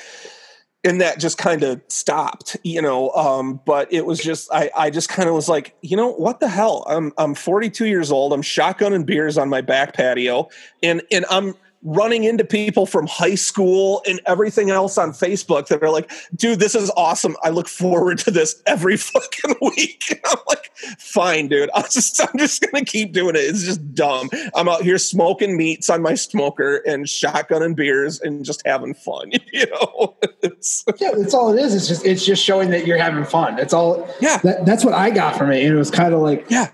And 0.83 1.01
that 1.01 1.19
just 1.19 1.39
kind 1.39 1.63
of 1.63 1.81
stopped, 1.88 2.57
you 2.63 2.79
know. 2.79 3.09
Um, 3.11 3.59
but 3.65 3.91
it 3.91 4.05
was 4.05 4.19
just 4.19 4.53
I, 4.53 4.69
I 4.75 4.89
just 4.91 5.09
kind 5.09 5.27
of 5.27 5.33
was 5.33 5.49
like, 5.49 5.75
you 5.81 5.97
know, 5.97 6.11
what 6.11 6.39
the 6.39 6.47
hell? 6.47 6.86
I'm 6.88 7.11
I'm 7.17 7.33
42 7.33 7.88
years 7.88 8.11
old. 8.11 8.33
I'm 8.33 8.43
shotgunning 8.43 9.05
beers 9.05 9.38
on 9.38 9.49
my 9.49 9.61
back 9.61 9.95
patio, 9.95 10.47
and 10.83 11.01
and 11.11 11.25
I'm 11.29 11.55
running 11.86 12.23
into 12.23 12.43
people 12.43 12.88
from 12.88 13.05
high 13.05 13.36
school 13.36 14.01
and 14.07 14.19
everything 14.25 14.71
else 14.71 14.97
on 14.97 15.11
Facebook 15.11 15.67
that 15.67 15.81
are 15.83 15.91
like, 15.91 16.11
dude, 16.36 16.59
this 16.59 16.73
is 16.73 16.91
awesome. 16.97 17.38
I 17.43 17.49
look 17.49 17.67
forward 17.67 18.17
to 18.19 18.31
this 18.31 18.61
every 18.65 18.97
fucking 18.97 19.55
week. 19.61 20.03
And 20.09 20.19
I'm 20.25 20.39
like, 20.47 20.71
fine, 20.97 21.47
dude. 21.47 21.69
I'll 21.73 21.83
just 21.83 22.19
I'm 22.19 22.38
just 22.38 22.61
gonna 22.61 22.83
keep 22.83 23.13
doing 23.13 23.36
it. 23.36 23.39
It's 23.39 23.63
just 23.63 23.93
dumb. 23.93 24.29
I'm 24.55 24.67
out 24.67 24.81
here 24.81 24.97
smoking 24.97 25.55
meats 25.55 25.89
on 25.89 26.01
my 26.01 26.15
smoker 26.15 26.77
and 26.88 27.05
shotgunning 27.05 27.75
beers 27.75 28.19
and 28.19 28.43
just 28.43 28.65
having 28.65 28.93
fun. 28.93 29.31
You 29.55 29.67
know? 29.67 30.17
It's, 30.43 30.83
Yeah, 30.99 31.11
that's 31.15 31.33
all 31.33 31.53
it 31.53 31.61
is. 31.61 31.73
It's 31.73 31.88
just 31.88 32.05
it's 32.05 32.25
just 32.25 32.43
showing 32.43 32.71
that 32.71 32.86
you're 32.86 32.97
having 32.97 33.23
fun. 33.23 33.55
That's 33.55 33.73
all. 33.73 34.05
Yeah. 34.19 34.38
that, 34.39 34.65
that's 34.65 34.83
what 34.83 34.93
I 34.93 35.11
got 35.11 35.38
from 35.38 35.51
it. 35.51 35.63
And 35.63 35.73
it 35.73 35.77
was 35.77 35.91
kind 35.91 36.13
of 36.13 36.19
like, 36.19 36.45
yeah. 36.49 36.71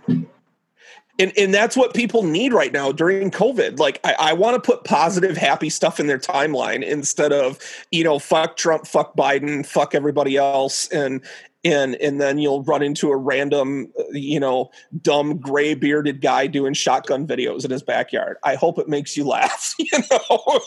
And, 1.22 1.32
and 1.38 1.53
that's 1.53 1.78
what 1.78 1.93
people 1.93 2.24
need 2.24 2.51
right 2.51 2.74
now 2.74 2.91
during 2.91 3.30
COVID. 3.30 3.78
Like, 3.78 3.99
I, 4.03 4.15
I 4.17 4.34
want 4.34 4.55
to 4.55 4.59
put 4.59 4.86
positive, 4.86 5.38
happy 5.38 5.69
stuff 5.69 5.99
in 5.99 6.07
their 6.07 6.17
timeline 6.17 6.84
instead 6.84 7.32
of, 7.32 7.59
you 7.91 8.03
know, 8.03 8.17
fuck 8.17 8.57
Trump, 8.57 8.88
fuck 8.88 9.15
Biden, 9.15 9.63
fuck 9.63 9.93
everybody 9.93 10.36
else, 10.36 10.88
and 10.88 11.22
and 11.63 11.93
and 11.95 12.19
then 12.19 12.39
you'll 12.39 12.63
run 12.63 12.82
into 12.82 13.11
a 13.11 13.15
random, 13.15 13.91
you 14.13 14.39
know, 14.39 14.72
dumb 15.03 15.38
gray 15.38 15.76
bearded 15.76 16.22
guy 16.22 16.47
doing 16.47 16.74
shotgun 16.74 17.28
videos 17.28 17.63
in 17.65 17.69
his 17.69 17.84
backyard. 17.84 18.38
I 18.43 18.55
hope 18.55 18.80
it 18.80 18.89
makes 18.89 19.15
you 19.15 19.28
laugh. 19.28 19.76
You 19.80 19.99
know, 20.09 20.59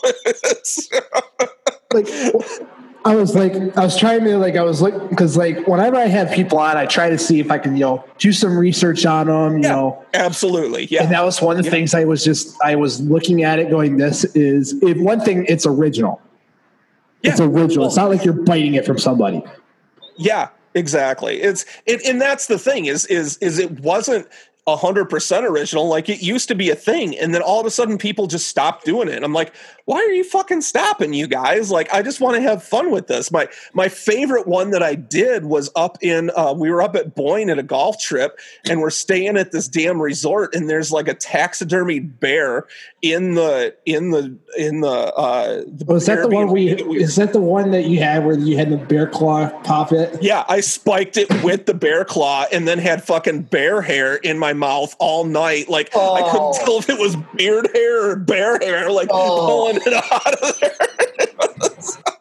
like 1.93 2.07
I 3.05 3.13
was 3.15 3.35
like 3.35 3.53
I 3.77 3.83
was 3.83 3.95
trying 3.97 4.23
to 4.23 4.37
like 4.39 4.55
I 4.55 4.63
was 4.63 4.81
like, 4.81 5.09
because 5.09 5.37
like 5.37 5.67
whenever 5.67 5.95
I 5.95 6.07
have 6.07 6.31
people 6.31 6.57
on, 6.57 6.75
I 6.75 6.87
try 6.87 7.07
to 7.09 7.19
see 7.19 7.39
if 7.39 7.51
I 7.51 7.59
can 7.59 7.75
you 7.75 7.81
know 7.81 8.03
do 8.17 8.33
some 8.33 8.57
research 8.57 9.05
on 9.05 9.27
them. 9.27 9.57
You 9.57 9.63
Yeah. 9.63 9.75
know, 9.75 10.05
absolutely, 10.15 10.85
yeah. 10.85 11.03
and 11.03 11.11
that 11.11 11.23
was 11.23 11.39
one 11.39 11.57
of 11.57 11.63
the 11.63 11.69
Yeah. 11.69 11.71
things 11.71 11.93
I 11.93 12.03
was 12.05 12.23
just 12.23 12.57
I 12.63 12.75
was 12.75 12.99
looking 13.01 13.43
at 13.43 13.59
it 13.59 13.69
going, 13.69 13.97
this 13.97 14.25
is 14.35 14.73
if 14.81 14.97
one 14.97 15.19
thing. 15.21 15.45
It's 15.47 15.67
original. 15.67 16.19
It's 17.21 17.39
Yeah. 17.39 17.45
original. 17.45 17.85
It's 17.85 17.95
not 17.95 18.09
like 18.09 18.25
you're 18.25 18.33
biting 18.33 18.73
it 18.73 18.85
from 18.87 18.97
somebody. 18.97 19.43
Yeah, 20.17 20.47
exactly. 20.73 21.41
It's 21.43 21.63
it, 21.85 22.03
and 22.07 22.19
that's 22.19 22.47
the 22.47 22.57
thing 22.57 22.85
is 22.85 23.05
is 23.05 23.37
is 23.37 23.59
it 23.59 23.81
wasn't 23.81 24.27
100% 24.67 25.43
original 25.43 25.87
like 25.87 26.09
it 26.09 26.23
used 26.23 26.47
to 26.47 26.55
be 26.55 26.71
a 26.71 26.75
thing 26.75 27.15
and 27.19 27.35
then 27.35 27.41
all 27.43 27.59
of 27.59 27.67
a 27.67 27.71
sudden 27.71 27.99
people 27.99 28.25
just 28.25 28.47
stopped 28.47 28.83
doing 28.83 29.07
it 29.07 29.13
and 29.13 29.23
i'm 29.23 29.31
like 29.31 29.53
why 29.85 29.97
are 29.97 30.11
you 30.11 30.23
fucking 30.23 30.59
stopping 30.59 31.13
you 31.13 31.27
guys 31.27 31.69
like 31.69 31.91
i 31.93 32.01
just 32.01 32.19
want 32.19 32.35
to 32.35 32.41
have 32.41 32.63
fun 32.63 32.89
with 32.89 33.05
this 33.05 33.31
my 33.31 33.47
my 33.73 33.87
favorite 33.87 34.47
one 34.47 34.71
that 34.71 34.81
i 34.81 34.95
did 34.95 35.45
was 35.45 35.69
up 35.75 35.99
in 36.01 36.31
uh, 36.35 36.51
we 36.51 36.71
were 36.71 36.81
up 36.81 36.95
at 36.95 37.13
boyne 37.13 37.51
at 37.51 37.59
a 37.59 37.63
golf 37.63 37.99
trip 37.99 38.39
and 38.67 38.81
we're 38.81 38.89
staying 38.89 39.37
at 39.37 39.51
this 39.51 39.67
damn 39.67 40.01
resort 40.01 40.55
and 40.55 40.67
there's 40.67 40.91
like 40.91 41.07
a 41.07 41.13
taxidermied 41.13 42.19
bear 42.19 42.65
in 43.03 43.35
the 43.35 43.75
in 43.85 44.09
the 44.09 44.35
in 44.57 44.81
the 44.81 44.89
uh 44.89 45.61
the 45.67 45.85
Was 45.85 46.07
that 46.07 46.23
the 46.23 46.27
one 46.27 46.47
we, 46.47 46.73
we 46.73 47.03
is 47.03 47.17
that 47.17 47.33
the 47.33 47.39
one 47.39 47.69
that 47.69 47.85
you 47.85 47.99
had 47.99 48.25
where 48.25 48.35
you 48.35 48.57
had 48.57 48.71
the 48.71 48.77
bear 48.77 49.05
claw 49.05 49.47
pop 49.61 49.91
it? 49.91 50.17
yeah 50.23 50.43
i 50.49 50.59
spiked 50.59 51.17
it 51.17 51.29
with 51.43 51.67
the 51.67 51.75
bear 51.75 52.03
claw 52.03 52.45
and 52.51 52.67
then 52.67 52.79
had 52.79 53.03
fucking 53.03 53.43
bear 53.43 53.83
hair 53.83 54.15
in 54.15 54.39
my 54.39 54.54
mouth 54.57 54.95
all 54.99 55.23
night. 55.25 55.69
Like 55.69 55.89
i 55.95 55.99
Oh. 55.99 56.31
couldn't 56.31 56.65
tell 56.65 56.77
if 56.79 56.89
it 56.89 56.99
was 56.99 57.15
beard 57.35 57.69
hair 57.73 58.09
or 58.11 58.15
bear 58.15 58.57
hair 58.59 58.89
like 58.91 59.09
Oh. 59.11 59.45
pulling 59.45 59.77
it 59.85 59.93
out 59.93 60.33
of 60.43 60.59
there. 60.59 60.75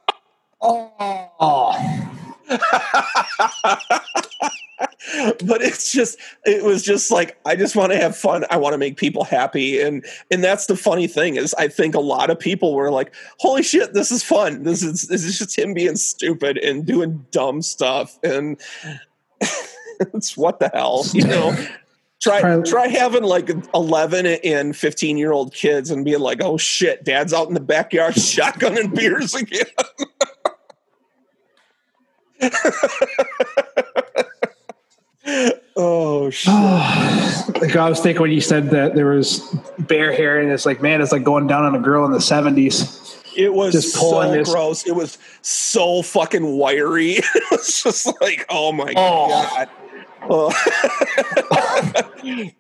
Oh, 0.67 1.77
but 5.45 5.61
it's 5.63 5.93
just 5.93 6.19
it 6.47 6.65
was 6.65 6.83
just 6.83 7.11
like 7.11 7.39
i 7.45 7.55
just 7.55 7.77
want 7.77 7.93
to 7.93 7.99
have 7.99 8.17
fun. 8.17 8.45
I 8.51 8.57
want 8.57 8.73
to 8.73 8.79
make 8.79 8.97
people 8.97 9.25
happy. 9.25 9.81
And 9.81 10.05
and 10.31 10.43
that's 10.43 10.65
the 10.67 10.77
funny 10.77 11.07
thing 11.07 11.37
is 11.37 11.55
i 11.55 11.69
think 11.69 11.95
a 11.95 12.01
lot 12.01 12.31
of 12.31 12.39
people 12.39 12.75
were 12.75 12.91
like 12.91 13.15
holy 13.39 13.63
shit 13.63 13.93
this 13.93 14.11
is 14.11 14.23
fun. 14.23 14.63
This 14.63 14.83
is 14.83 15.03
this 15.09 15.25
is 15.25 15.39
just 15.39 15.59
him 15.59 15.75
being 15.75 15.97
stupid 15.97 16.57
and 16.59 16.87
doing 16.87 17.25
dumb 17.31 17.61
stuff. 17.61 18.19
And 18.23 18.59
it's 20.15 20.37
what 20.37 20.61
the 20.61 20.71
hell 20.73 21.05
you 21.13 21.27
know 21.27 21.55
try 22.25 22.41
Probably- 22.41 22.71
try 22.71 22.87
having 22.89 23.23
like 23.23 23.51
11 23.75 24.27
and 24.27 24.77
15 24.77 25.17
year 25.17 25.33
old 25.33 25.55
kids 25.55 25.91
and 25.91 26.05
being 26.05 26.21
like 26.21 26.43
oh 26.43 26.57
shit 26.57 27.05
dad's 27.05 27.33
out 27.33 27.49
in 27.49 27.55
the 27.55 27.61
backyard 27.61 28.15
shotgunning 28.15 28.95
beers 28.95 29.35
again 29.35 29.67
oh 35.77 36.31
shit 36.31 36.53
like 37.61 37.77
I 37.77 37.89
was 37.89 38.01
thinking 38.01 38.23
when 38.23 38.31
you 38.31 38.41
said 38.41 38.71
that 38.71 38.95
there 38.95 39.07
was 39.07 39.41
bear 39.79 40.13
hair, 40.13 40.41
and 40.41 40.51
it's 40.51 40.67
like, 40.67 40.83
man, 40.83 41.01
it's 41.01 41.13
like 41.13 41.25
going 41.25 41.47
down 41.47 41.65
on 41.65 41.75
a 41.75 41.79
girl 41.79 42.05
in 42.05 42.13
the 42.13 42.21
seventies. 42.21 43.01
It 43.37 43.53
was 43.53 43.73
Just 43.73 43.95
so 43.95 44.01
pulling 44.01 44.33
this- 44.33 44.51
gross. 44.53 44.87
It 44.87 44.95
was 44.95 45.19
so 45.43 46.03
fucking 46.03 46.57
wiry. 46.57 47.19
It 47.35 47.43
was 47.51 47.83
just 47.83 48.07
like, 48.21 48.47
oh 48.49 48.73
my 48.73 48.93
Oh. 48.97 49.29
god. 49.29 49.69
Oh. 50.29 50.51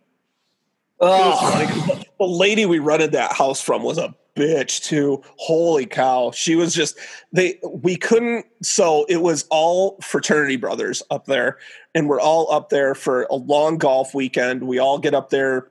Funny. 1.01 2.07
The 2.19 2.27
lady 2.27 2.67
we 2.67 2.79
rented 2.79 3.13
that 3.13 3.33
house 3.33 3.61
from 3.61 3.83
was 3.83 3.99
a 3.99 4.15
bitch 4.37 4.83
too. 4.83 5.23
Holy 5.37 5.87
cow. 5.87 6.31
She 6.33 6.55
was 6.55 6.75
just 6.75 6.99
they 7.33 7.59
we 7.73 7.97
couldn't 7.97 8.47
so 8.63 9.05
it 9.09 9.19
was 9.19 9.47
all 9.51 9.99
fraternity 10.01 10.57
brothers 10.57 11.03
up 11.11 11.27
there 11.27 11.59
and 11.95 12.09
we're 12.09 12.21
all 12.21 12.51
up 12.51 12.71
there 12.71 12.95
for 12.95 13.25
a 13.25 13.35
long 13.35 13.79
golf 13.79 14.15
weekend. 14.15 14.65
We 14.65 14.79
all 14.79 14.99
get 14.99 15.15
up 15.15 15.31
there 15.31 15.69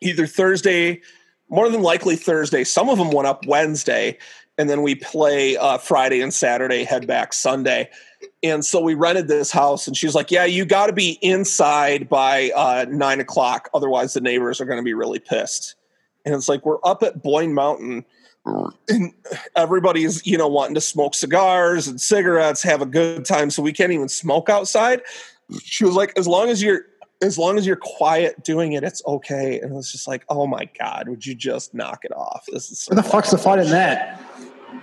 either 0.00 0.26
Thursday, 0.26 1.00
more 1.48 1.68
than 1.68 1.82
likely 1.82 2.16
Thursday. 2.16 2.64
Some 2.64 2.88
of 2.88 2.98
them 2.98 3.10
went 3.10 3.26
up 3.26 3.46
Wednesday 3.46 4.18
and 4.56 4.68
then 4.68 4.82
we 4.82 4.94
play 4.94 5.56
uh, 5.56 5.78
Friday 5.78 6.20
and 6.20 6.34
Saturday, 6.34 6.84
head 6.84 7.06
back 7.06 7.32
Sunday. 7.32 7.88
And 8.42 8.64
so 8.64 8.80
we 8.80 8.94
rented 8.94 9.26
this 9.26 9.50
house, 9.50 9.88
and 9.88 9.96
she's 9.96 10.14
like, 10.14 10.30
"Yeah, 10.30 10.44
you 10.44 10.64
got 10.64 10.86
to 10.86 10.92
be 10.92 11.18
inside 11.22 12.08
by 12.08 12.50
uh, 12.54 12.86
nine 12.88 13.18
o'clock, 13.20 13.68
otherwise 13.74 14.14
the 14.14 14.20
neighbors 14.20 14.60
are 14.60 14.64
going 14.64 14.78
to 14.78 14.84
be 14.84 14.94
really 14.94 15.18
pissed." 15.18 15.74
And 16.24 16.34
it's 16.34 16.48
like 16.48 16.64
we're 16.64 16.78
up 16.84 17.02
at 17.02 17.20
Boyne 17.20 17.52
Mountain, 17.52 18.04
and 18.88 19.12
everybody's 19.56 20.24
you 20.24 20.38
know 20.38 20.46
wanting 20.46 20.76
to 20.76 20.80
smoke 20.80 21.16
cigars 21.16 21.88
and 21.88 22.00
cigarettes, 22.00 22.62
have 22.62 22.80
a 22.80 22.86
good 22.86 23.24
time, 23.24 23.50
so 23.50 23.60
we 23.60 23.72
can't 23.72 23.92
even 23.92 24.08
smoke 24.08 24.48
outside. 24.48 25.02
She 25.60 25.84
was 25.84 25.94
like, 25.94 26.16
"As 26.16 26.28
long 26.28 26.48
as 26.48 26.62
you're." 26.62 26.82
As 27.20 27.36
long 27.36 27.58
as 27.58 27.66
you're 27.66 27.74
quiet 27.74 28.44
doing 28.44 28.74
it, 28.74 28.84
it's 28.84 29.02
okay. 29.04 29.58
And 29.58 29.72
it 29.72 29.74
was 29.74 29.90
just 29.90 30.06
like, 30.06 30.24
oh 30.28 30.46
my 30.46 30.68
God, 30.78 31.08
would 31.08 31.26
you 31.26 31.34
just 31.34 31.74
knock 31.74 32.04
it 32.04 32.12
off? 32.12 32.46
This 32.46 32.70
is 32.70 32.78
so 32.78 32.94
Where 32.94 33.02
the 33.02 33.08
fuck's 33.08 33.32
the 33.32 33.38
fun 33.38 33.58
in 33.58 33.68
that? 33.70 34.22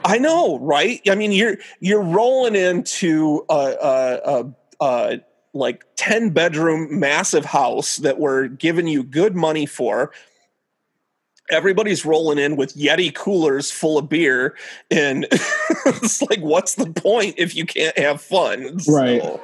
I 0.03 0.17
know, 0.17 0.59
right? 0.59 1.01
I 1.09 1.15
mean, 1.15 1.31
you're 1.31 1.57
you're 1.79 2.01
rolling 2.01 2.55
into 2.55 3.45
a, 3.49 3.53
a, 3.53 4.19
a, 4.25 4.53
a 4.81 5.21
like 5.53 5.83
ten 5.95 6.29
bedroom 6.29 6.99
massive 6.99 7.45
house 7.45 7.97
that 7.97 8.19
we're 8.19 8.47
giving 8.47 8.87
you 8.87 9.03
good 9.03 9.35
money 9.35 9.65
for. 9.65 10.11
Everybody's 11.49 12.05
rolling 12.05 12.39
in 12.39 12.55
with 12.55 12.75
Yeti 12.75 13.13
coolers 13.13 13.69
full 13.69 13.99
of 13.99 14.09
beer, 14.09 14.55
and 14.89 15.27
it's 15.85 16.21
like, 16.23 16.39
what's 16.39 16.73
the 16.75 16.87
point 16.91 17.35
if 17.37 17.55
you 17.55 17.65
can't 17.65 17.95
have 17.99 18.19
fun? 18.19 18.79
Right. 18.87 19.21
So, 19.21 19.41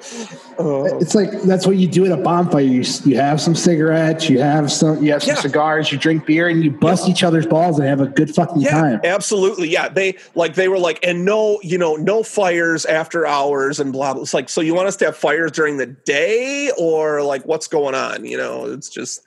uh, 0.60 0.98
It's 0.98 1.14
like 1.14 1.32
that's 1.44 1.68
what 1.68 1.76
you 1.78 1.88
do 1.88 2.06
at 2.06 2.12
a 2.12 2.18
bonfire. 2.18 2.62
You, 2.62 2.84
you 3.06 3.18
have 3.18 3.40
some 3.40 3.54
cigarettes, 3.56 4.30
you 4.30 4.40
have 4.40 4.72
some, 4.72 5.04
you 5.04 5.12
have 5.12 5.22
some 5.22 5.36
Yeah. 5.36 5.42
cigars, 5.42 5.92
you 5.92 5.98
drink 6.00 6.26
beer, 6.26 6.48
and 6.48 6.64
you 6.64 6.72
bust 6.72 7.08
each 7.08 7.24
other's 7.24 7.46
balls 7.46 7.78
and 7.78 7.88
have 7.88 8.02
a 8.02 8.08
good 8.08 8.34
fucking 8.34 8.62
yeah, 8.62 8.72
time. 8.72 9.02
absolutely. 9.04 9.70
Yeah, 9.70 9.88
they 9.88 10.18
like 10.34 10.56
they 10.56 10.70
were 10.70 10.80
like, 10.80 11.00
and 11.06 11.24
no, 11.24 11.60
you 11.62 11.78
know, 11.78 11.96
no 11.98 12.24
fires 12.24 12.84
after 12.86 13.28
hours 13.28 13.80
and 13.80 13.94
blah 13.94 14.14
blah. 14.14 14.24
It's 14.24 14.34
like, 14.34 14.50
so 14.50 14.62
you 14.62 14.74
want 14.74 14.88
us 14.88 14.96
to 14.98 15.06
have 15.06 15.18
fires 15.18 15.52
during 15.52 15.78
the 15.78 15.86
day 15.86 16.72
or 16.80 17.22
like 17.22 17.46
what's 17.46 17.68
going 17.68 17.94
on? 17.94 18.26
You 18.26 18.38
know, 18.38 18.66
it's 18.66 18.90
just 18.90 19.22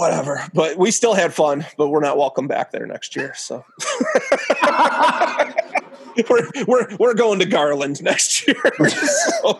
whatever. 0.00 0.42
But 0.54 0.76
we 0.78 0.90
still 0.90 1.14
had 1.14 1.32
fun, 1.32 1.64
but 1.76 1.88
we're 1.88 2.00
not 2.00 2.16
welcome 2.18 2.48
back 2.48 2.72
there 2.72 2.86
next 2.86 3.14
year. 3.14 3.34
So 3.36 3.64
we're 6.28 6.48
we're 6.66 6.96
we're 6.98 7.14
going 7.14 7.38
to 7.38 7.46
Garland 7.46 8.02
next 8.02 8.46
year. 8.46 8.56
So, 8.88 9.58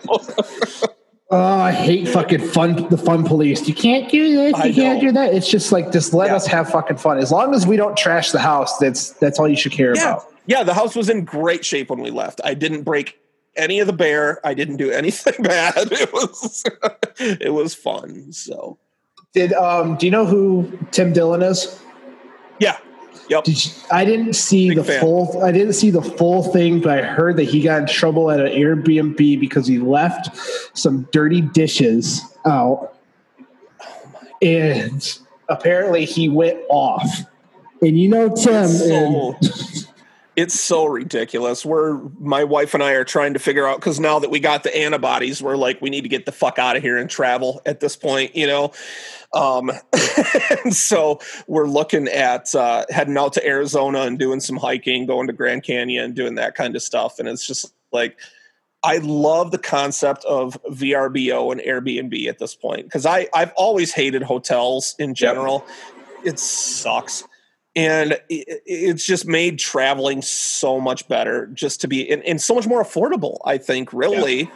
Oh, 1.33 1.59
I 1.61 1.71
hate 1.71 2.09
fucking 2.09 2.41
fun. 2.49 2.89
The 2.89 2.97
fun 2.97 3.23
police. 3.23 3.65
You 3.65 3.73
can't 3.73 4.11
do 4.11 4.35
this. 4.35 4.53
I 4.53 4.65
You 4.65 4.73
can't 4.73 5.01
know. 5.01 5.07
do 5.07 5.13
that. 5.13 5.33
It's 5.33 5.49
just 5.49 5.71
like 5.71 5.89
just 5.93 6.13
let 6.13 6.27
Yeah. 6.27 6.35
us 6.35 6.45
have 6.47 6.69
fucking 6.69 6.97
fun. 6.97 7.19
As 7.19 7.31
long 7.31 7.55
as 7.55 7.65
we 7.65 7.77
don't 7.77 7.95
trash 7.97 8.31
the 8.31 8.39
house, 8.39 8.77
that's 8.79 9.11
that's 9.11 9.39
all 9.39 9.47
you 9.47 9.55
should 9.55 9.71
care 9.71 9.95
yeah, 9.95 10.11
about. 10.15 10.25
yeah. 10.45 10.63
The 10.63 10.73
house 10.73 10.93
was 10.93 11.09
in 11.09 11.23
great 11.23 11.63
shape 11.63 11.89
when 11.89 11.99
we 12.01 12.11
left. 12.11 12.41
I 12.43 12.53
didn't 12.53 12.83
break 12.83 13.17
any 13.55 13.79
of 13.79 13.87
the 13.87 13.93
bear. 13.93 14.45
I 14.45 14.53
didn't 14.53 14.75
do 14.75 14.91
anything 14.91 15.35
bad. 15.43 15.73
It 15.93 16.11
was 16.11 16.65
it 17.17 17.53
was 17.53 17.73
fun. 17.75 18.33
So 18.33 18.77
Did 19.33 19.53
um? 19.53 19.95
Do 19.95 20.05
you 20.05 20.11
know 20.11 20.25
who 20.25 20.77
Tim 20.91 21.13
Dillon 21.13 21.41
is? 21.41 21.79
yeah, 22.59 22.77
yep. 23.29 23.45
Did 23.45 23.63
you, 23.63 23.71
I 23.91 24.03
didn't 24.03 24.33
see 24.33 24.69
Big 24.69 24.77
the 24.77 24.83
fan. 24.83 24.99
full. 24.99 25.43
I 25.43 25.51
didn't 25.51 25.73
see 25.73 25.89
the 25.89 26.01
full 26.01 26.43
thing, 26.43 26.81
but 26.81 26.99
I 26.99 27.01
heard 27.01 27.37
that 27.37 27.45
he 27.45 27.61
got 27.61 27.81
in 27.81 27.87
trouble 27.87 28.29
at 28.29 28.41
an 28.41 28.47
Airbnb 28.47 29.39
because 29.39 29.67
he 29.67 29.79
left 29.79 30.35
some 30.77 31.07
dirty 31.13 31.41
dishes 31.41 32.21
out, 32.45 32.97
and 34.41 35.19
apparently 35.47 36.05
he 36.05 36.27
went 36.27 36.59
off. 36.69 37.09
And 37.81 37.97
you 37.97 38.09
know 38.09 38.35
Tim, 38.35 38.67
so 38.67 39.35
and 39.41 39.87
it's 40.35 40.59
so 40.59 40.85
ridiculous. 40.85 41.65
We're 41.65 41.99
my 42.19 42.43
wife 42.43 42.73
and 42.73 42.81
I 42.81 42.93
are 42.93 43.03
trying 43.03 43.33
to 43.33 43.39
figure 43.39 43.67
out 43.67 43.79
because 43.79 43.99
now 43.99 44.19
that 44.19 44.29
we 44.29 44.39
got 44.39 44.63
the 44.63 44.75
antibodies, 44.75 45.41
we're 45.41 45.57
like 45.57 45.81
we 45.81 45.89
need 45.89 46.01
to 46.01 46.09
get 46.09 46.25
the 46.25 46.31
fuck 46.31 46.57
out 46.57 46.75
of 46.75 46.83
here 46.83 46.97
and 46.97 47.09
travel 47.09 47.61
at 47.65 47.79
this 47.79 47.95
point, 47.95 48.35
you 48.35 48.47
know. 48.47 48.71
Um, 49.33 49.71
and 50.63 50.75
so 50.75 51.19
we're 51.47 51.67
looking 51.67 52.07
at 52.07 52.53
uh, 52.55 52.85
heading 52.89 53.17
out 53.17 53.33
to 53.33 53.45
Arizona 53.45 54.01
and 54.01 54.19
doing 54.19 54.39
some 54.39 54.57
hiking, 54.57 55.05
going 55.05 55.27
to 55.27 55.33
Grand 55.33 55.63
Canyon, 55.63 56.13
doing 56.13 56.35
that 56.35 56.55
kind 56.55 56.75
of 56.75 56.81
stuff, 56.81 57.19
and 57.19 57.27
it's 57.27 57.45
just 57.45 57.73
like. 57.91 58.17
I 58.83 58.97
love 58.97 59.51
the 59.51 59.59
concept 59.59 60.25
of 60.25 60.57
VRBO 60.63 61.51
and 61.51 61.61
Airbnb 61.61 62.27
at 62.27 62.39
this 62.39 62.55
point 62.55 62.85
because 62.85 63.05
I 63.05 63.27
I've 63.31 63.51
always 63.55 63.93
hated 63.93 64.23
hotels 64.23 64.95
in 64.97 65.13
general. 65.13 65.63
It 66.25 66.39
sucks 66.39 67.23
and 67.75 68.13
it, 68.29 68.61
it's 68.65 69.05
just 69.05 69.25
made 69.25 69.59
traveling 69.59 70.21
so 70.21 70.79
much 70.79 71.07
better 71.07 71.47
just 71.47 71.81
to 71.81 71.87
be 71.87 72.09
and, 72.09 72.23
and 72.23 72.41
so 72.41 72.53
much 72.53 72.67
more 72.67 72.83
affordable 72.83 73.37
i 73.45 73.57
think 73.57 73.91
really 73.93 74.49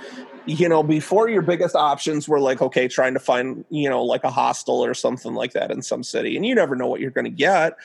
you 0.46 0.70
know 0.70 0.84
before 0.84 1.30
your 1.30 1.42
biggest 1.42 1.76
options 1.76 2.28
were 2.28 2.40
like 2.40 2.62
okay 2.62 2.88
trying 2.88 3.14
to 3.14 3.20
find 3.20 3.66
you 3.70 3.90
know 3.90 4.04
like 4.04 4.24
a 4.24 4.30
hostel 4.30 4.84
or 4.84 4.94
something 4.94 5.34
like 5.34 5.54
that 5.54 5.72
in 5.72 5.82
some 5.82 6.04
city 6.04 6.36
and 6.36 6.46
you 6.46 6.54
never 6.56 6.76
know 6.76 6.88
what 6.88 7.00
you're 7.00 7.12
going 7.12 7.26
to 7.26 7.32
get. 7.32 7.78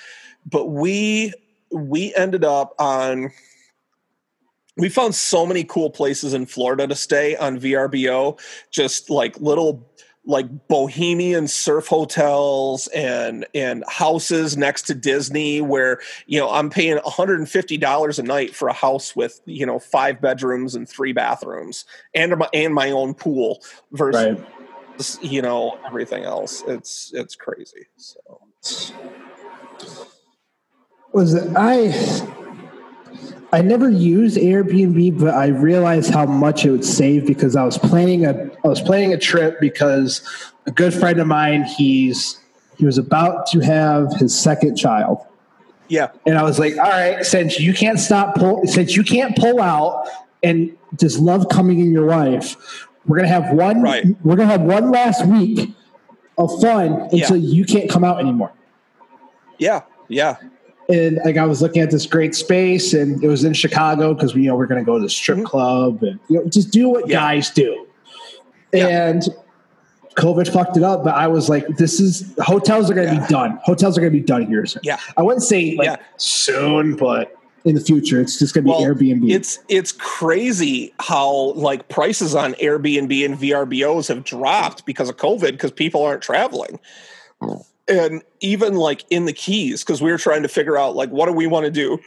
But 0.46 0.66
we 0.66 1.32
we 1.70 2.14
ended 2.14 2.44
up 2.44 2.74
on 2.78 3.30
we 4.76 4.88
found 4.88 5.14
so 5.14 5.44
many 5.44 5.64
cool 5.64 5.90
places 5.90 6.32
in 6.32 6.46
Florida 6.46 6.86
to 6.86 6.94
stay 6.94 7.36
on 7.36 7.60
VRBO, 7.60 8.40
just 8.70 9.10
like 9.10 9.38
little 9.38 9.86
like 10.26 10.68
bohemian 10.68 11.48
surf 11.48 11.86
hotels 11.86 12.88
and 12.88 13.46
and 13.54 13.82
houses 13.88 14.56
next 14.56 14.82
to 14.82 14.94
Disney 14.94 15.60
where 15.60 16.00
you 16.26 16.38
know 16.38 16.50
I'm 16.50 16.68
paying 16.68 16.98
$150 16.98 18.18
a 18.18 18.22
night 18.22 18.54
for 18.54 18.68
a 18.68 18.72
house 18.72 19.16
with 19.16 19.40
you 19.46 19.64
know 19.64 19.78
five 19.78 20.20
bedrooms 20.20 20.74
and 20.74 20.88
three 20.88 21.12
bathrooms 21.12 21.84
and 22.14 22.36
my 22.36 22.48
and 22.52 22.74
my 22.74 22.90
own 22.90 23.14
pool 23.14 23.62
versus 23.92 24.38
right. 24.38 25.32
you 25.32 25.40
know 25.40 25.78
everything 25.86 26.24
else. 26.24 26.62
It's 26.66 27.12
it's 27.14 27.34
crazy. 27.34 27.86
So 27.96 28.20
was 31.12 31.34
it 31.34 31.50
I 31.56 31.88
I 33.52 33.62
never 33.62 33.88
used 33.88 34.36
Airbnb, 34.36 35.18
but 35.18 35.34
I 35.34 35.48
realized 35.48 36.12
how 36.12 36.24
much 36.26 36.64
it 36.64 36.70
would 36.70 36.84
save 36.84 37.26
because 37.26 37.56
I 37.56 37.64
was 37.64 37.76
planning 37.78 38.24
a 38.24 38.50
I 38.64 38.68
was 38.68 38.80
planning 38.80 39.12
a 39.12 39.18
trip 39.18 39.58
because 39.60 40.22
a 40.66 40.70
good 40.70 40.94
friend 40.94 41.18
of 41.20 41.26
mine 41.26 41.64
he's 41.64 42.38
he 42.78 42.84
was 42.86 42.96
about 42.98 43.46
to 43.48 43.60
have 43.60 44.12
his 44.18 44.38
second 44.38 44.76
child. 44.76 45.18
Yeah. 45.88 46.10
And 46.24 46.38
I 46.38 46.44
was 46.44 46.58
like, 46.60 46.76
all 46.78 46.84
right, 46.84 47.26
since 47.26 47.58
you 47.58 47.74
can't 47.74 47.98
stop 47.98 48.36
pull 48.36 48.64
since 48.66 48.94
you 48.96 49.02
can't 49.02 49.36
pull 49.36 49.60
out 49.60 50.06
and 50.42 50.76
just 50.96 51.18
love 51.18 51.48
coming 51.50 51.80
in 51.80 51.90
your 51.92 52.06
life, 52.06 52.56
we're 53.06 53.16
gonna 53.16 53.28
have 53.28 53.52
one 53.52 53.82
Right. 53.82 54.06
we're 54.22 54.36
gonna 54.36 54.48
have 54.50 54.62
one 54.62 54.90
last 54.92 55.26
week 55.26 55.70
of 56.38 56.50
fun 56.60 57.08
until 57.12 57.36
Yeah. 57.36 57.54
you 57.54 57.64
can't 57.64 57.90
come 57.90 58.04
out 58.04 58.20
anymore. 58.20 58.52
Yeah. 59.58 59.82
Yeah. 60.08 60.36
And 60.90 61.18
like 61.24 61.36
I 61.36 61.44
was 61.46 61.62
looking 61.62 61.82
at 61.82 61.90
this 61.90 62.06
great 62.06 62.34
space, 62.34 62.92
and 62.94 63.22
it 63.22 63.28
was 63.28 63.44
in 63.44 63.52
Chicago 63.52 64.14
because 64.14 64.34
we 64.34 64.42
you 64.42 64.48
know 64.48 64.56
we're 64.56 64.66
going 64.66 64.80
to 64.80 64.84
go 64.84 64.96
to 64.98 65.02
the 65.02 65.08
strip 65.10 65.38
Mhm. 65.38 65.44
club 65.44 66.02
and 66.02 66.18
you 66.28 66.38
know 66.38 66.48
just 66.48 66.70
do 66.70 66.88
what 66.88 67.08
Yeah. 67.08 67.14
guys 67.16 67.50
do. 67.50 67.86
Yeah. 68.72 69.08
And 69.08 69.22
COVID 70.16 70.52
fucked 70.52 70.76
it 70.76 70.82
up, 70.82 71.04
but 71.04 71.14
I 71.14 71.28
was 71.28 71.48
like, 71.48 71.66
this 71.76 72.00
is 72.00 72.34
hotels 72.40 72.90
are 72.90 72.94
going 72.94 73.08
to 73.08 73.14
Yeah. 73.14 73.20
be 73.26 73.32
done. 73.32 73.58
Hotels 73.64 73.96
are 73.96 74.00
going 74.00 74.12
to 74.12 74.18
be 74.18 74.24
done 74.24 74.46
here. 74.46 74.66
soon. 74.66 74.82
Yeah. 74.84 74.98
I 75.16 75.22
wouldn't 75.22 75.42
say 75.44 75.76
like 75.76 76.00
soon, 76.18 76.96
but 76.96 77.34
in 77.64 77.74
the 77.74 77.80
future, 77.80 78.20
it's 78.20 78.38
just 78.38 78.54
going 78.54 78.64
to 78.64 78.70
be 78.72 78.78
Airbnb. 78.84 79.30
It's 79.30 79.58
it's 79.68 79.92
crazy 79.92 80.92
how 80.98 81.52
like 81.52 81.88
prices 81.88 82.34
on 82.34 82.54
Airbnb 82.54 83.24
and 83.24 83.38
VRBOs 83.38 84.08
have 84.08 84.24
dropped 84.24 84.84
because 84.86 85.08
of 85.08 85.16
COVID 85.16 85.52
because 85.52 85.70
people 85.70 86.02
aren't 86.02 86.22
traveling. 86.22 86.78
And 87.90 88.22
even 88.40 88.76
like 88.76 89.04
in 89.10 89.24
the 89.24 89.32
Keys, 89.32 89.82
because 89.82 90.00
we 90.00 90.10
were 90.10 90.18
trying 90.18 90.42
to 90.42 90.48
figure 90.48 90.78
out 90.78 90.94
like 90.94 91.10
what 91.10 91.26
do 91.26 91.32
we 91.32 91.46
want 91.46 91.64
to 91.64 91.70
do. 91.70 91.98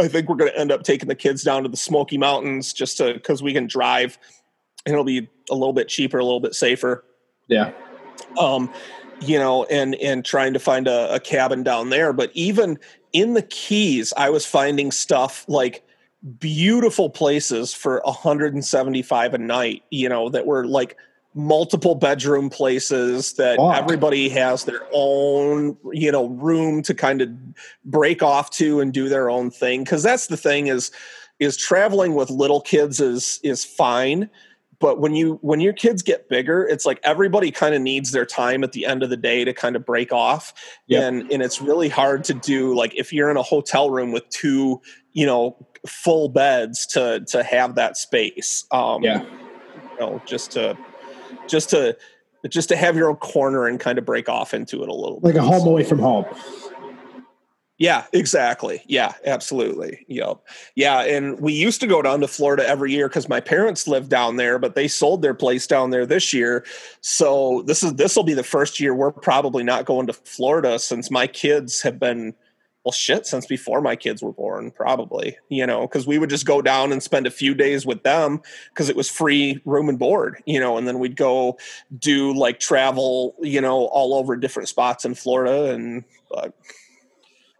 I 0.00 0.08
think 0.08 0.28
we're 0.28 0.36
going 0.36 0.50
to 0.50 0.58
end 0.58 0.72
up 0.72 0.82
taking 0.82 1.08
the 1.08 1.14
kids 1.14 1.42
down 1.42 1.62
to 1.62 1.68
the 1.68 1.76
Smoky 1.76 2.18
Mountains 2.18 2.72
just 2.72 2.98
to 2.98 3.14
because 3.14 3.42
we 3.42 3.52
can 3.52 3.66
drive 3.66 4.18
and 4.84 4.92
it'll 4.92 5.04
be 5.04 5.28
a 5.50 5.54
little 5.54 5.72
bit 5.72 5.88
cheaper, 5.88 6.18
a 6.18 6.24
little 6.24 6.40
bit 6.40 6.54
safer 6.54 7.04
yeah, 7.48 7.72
um, 8.38 8.72
you 9.20 9.38
know, 9.38 9.64
and 9.64 9.94
and 9.96 10.24
trying 10.24 10.52
to 10.52 10.58
find 10.58 10.88
a, 10.88 11.14
a 11.14 11.20
cabin 11.20 11.62
down 11.62 11.90
there. 11.90 12.12
But 12.12 12.30
even 12.34 12.78
in 13.12 13.34
the 13.34 13.42
Keys, 13.42 14.12
I 14.16 14.30
was 14.30 14.44
finding 14.44 14.90
stuff 14.90 15.44
like 15.48 15.84
beautiful 16.38 17.08
places 17.08 17.72
for 17.72 18.00
175 18.04 19.34
a 19.34 19.38
night. 19.38 19.84
You 19.90 20.08
know, 20.08 20.28
that 20.30 20.46
were 20.46 20.66
like 20.66 20.96
multiple 21.36 21.94
bedroom 21.94 22.48
places 22.48 23.34
that 23.34 23.60
everybody 23.60 24.28
has 24.30 24.64
their 24.64 24.80
own 24.92 25.76
you 25.92 26.10
know 26.10 26.28
room 26.28 26.82
to 26.82 26.94
kind 26.94 27.20
of 27.20 27.28
break 27.84 28.22
off 28.22 28.50
to 28.50 28.80
and 28.80 28.92
do 28.92 29.08
their 29.08 29.28
own 29.30 29.50
thing. 29.50 29.84
Because 29.84 30.02
that's 30.02 30.28
the 30.28 30.36
thing 30.36 30.66
is 30.66 30.90
is 31.38 31.56
traveling 31.56 32.14
with 32.14 32.30
little 32.30 32.62
kids 32.62 33.00
is 33.00 33.38
is 33.42 33.64
fine 33.64 34.30
but 34.78 35.00
when 35.00 35.14
you 35.14 35.38
when 35.42 35.60
your 35.60 35.72
kids 35.72 36.02
get 36.02 36.28
bigger 36.28 36.66
it's 36.66 36.86
like 36.86 37.00
everybody 37.02 37.50
kind 37.50 37.74
of 37.74 37.82
needs 37.82 38.12
their 38.12 38.26
time 38.26 38.64
at 38.64 38.72
the 38.72 38.86
end 38.86 39.02
of 39.02 39.10
the 39.10 39.16
day 39.16 39.44
to 39.44 39.52
kind 39.52 39.76
of 39.76 39.84
break 39.84 40.12
off. 40.12 40.54
Yep. 40.86 41.02
and 41.02 41.32
and 41.32 41.42
it's 41.42 41.60
really 41.60 41.88
hard 41.88 42.24
to 42.24 42.34
do 42.34 42.74
like 42.74 42.94
if 42.94 43.12
you're 43.12 43.30
in 43.30 43.36
a 43.36 43.42
hotel 43.42 43.90
room 43.90 44.12
with 44.12 44.28
two 44.30 44.80
you 45.12 45.26
know 45.26 45.56
full 45.86 46.28
beds 46.28 46.86
to 46.86 47.24
to 47.28 47.42
have 47.42 47.74
that 47.74 47.96
space 47.96 48.64
um 48.70 49.02
yeah, 49.02 49.22
you 49.22 50.00
know 50.00 50.22
just 50.26 50.52
to 50.52 50.76
just 51.48 51.70
to 51.70 51.96
just 52.48 52.68
to 52.68 52.76
have 52.76 52.96
your 52.96 53.08
own 53.08 53.16
corner 53.16 53.66
and 53.66 53.80
kind 53.80 53.98
of 53.98 54.04
break 54.04 54.28
off 54.28 54.54
into 54.54 54.82
it 54.82 54.88
a 54.88 54.94
little 54.94 55.20
like 55.22 55.34
bit. 55.34 55.42
a 55.42 55.46
home 55.46 55.66
away 55.66 55.82
from 55.84 55.98
home. 55.98 56.24
Yeah, 57.78 58.04
exactly. 58.14 58.82
Yeah, 58.86 59.12
absolutely. 59.26 60.06
Yep. 60.08 60.38
Yeah, 60.76 61.02
and 61.02 61.38
we 61.38 61.52
used 61.52 61.80
to 61.82 61.86
go 61.86 62.00
down 62.00 62.20
to 62.20 62.28
Florida 62.28 62.66
every 62.66 62.90
year 62.92 63.06
because 63.06 63.28
my 63.28 63.40
parents 63.40 63.86
lived 63.86 64.08
down 64.08 64.36
there, 64.36 64.58
but 64.58 64.74
they 64.74 64.88
sold 64.88 65.20
their 65.20 65.34
place 65.34 65.66
down 65.66 65.90
there 65.90 66.06
this 66.06 66.32
year. 66.32 66.64
So 67.02 67.62
this 67.66 67.82
is 67.82 67.94
this 67.94 68.16
will 68.16 68.22
be 68.22 68.32
the 68.32 68.42
first 68.42 68.80
year 68.80 68.94
we're 68.94 69.12
probably 69.12 69.62
not 69.62 69.84
going 69.84 70.06
to 70.06 70.14
Florida 70.14 70.78
since 70.78 71.10
my 71.10 71.26
kids 71.26 71.82
have 71.82 72.00
been 72.00 72.34
well 72.86 72.92
shit 72.92 73.26
since 73.26 73.46
before 73.46 73.80
my 73.80 73.96
kids 73.96 74.22
were 74.22 74.32
born 74.32 74.70
probably 74.70 75.36
you 75.48 75.66
know 75.66 75.82
because 75.82 76.06
we 76.06 76.18
would 76.18 76.30
just 76.30 76.46
go 76.46 76.62
down 76.62 76.92
and 76.92 77.02
spend 77.02 77.26
a 77.26 77.30
few 77.32 77.52
days 77.52 77.84
with 77.84 78.04
them 78.04 78.40
because 78.68 78.88
it 78.88 78.94
was 78.94 79.10
free 79.10 79.60
room 79.64 79.88
and 79.88 79.98
board 79.98 80.40
you 80.46 80.60
know 80.60 80.78
and 80.78 80.86
then 80.86 81.00
we'd 81.00 81.16
go 81.16 81.58
do 81.98 82.32
like 82.32 82.60
travel 82.60 83.34
you 83.42 83.60
know 83.60 83.86
all 83.86 84.14
over 84.14 84.36
different 84.36 84.68
spots 84.68 85.04
in 85.04 85.16
florida 85.16 85.72
and 85.72 86.04
but 86.30 86.54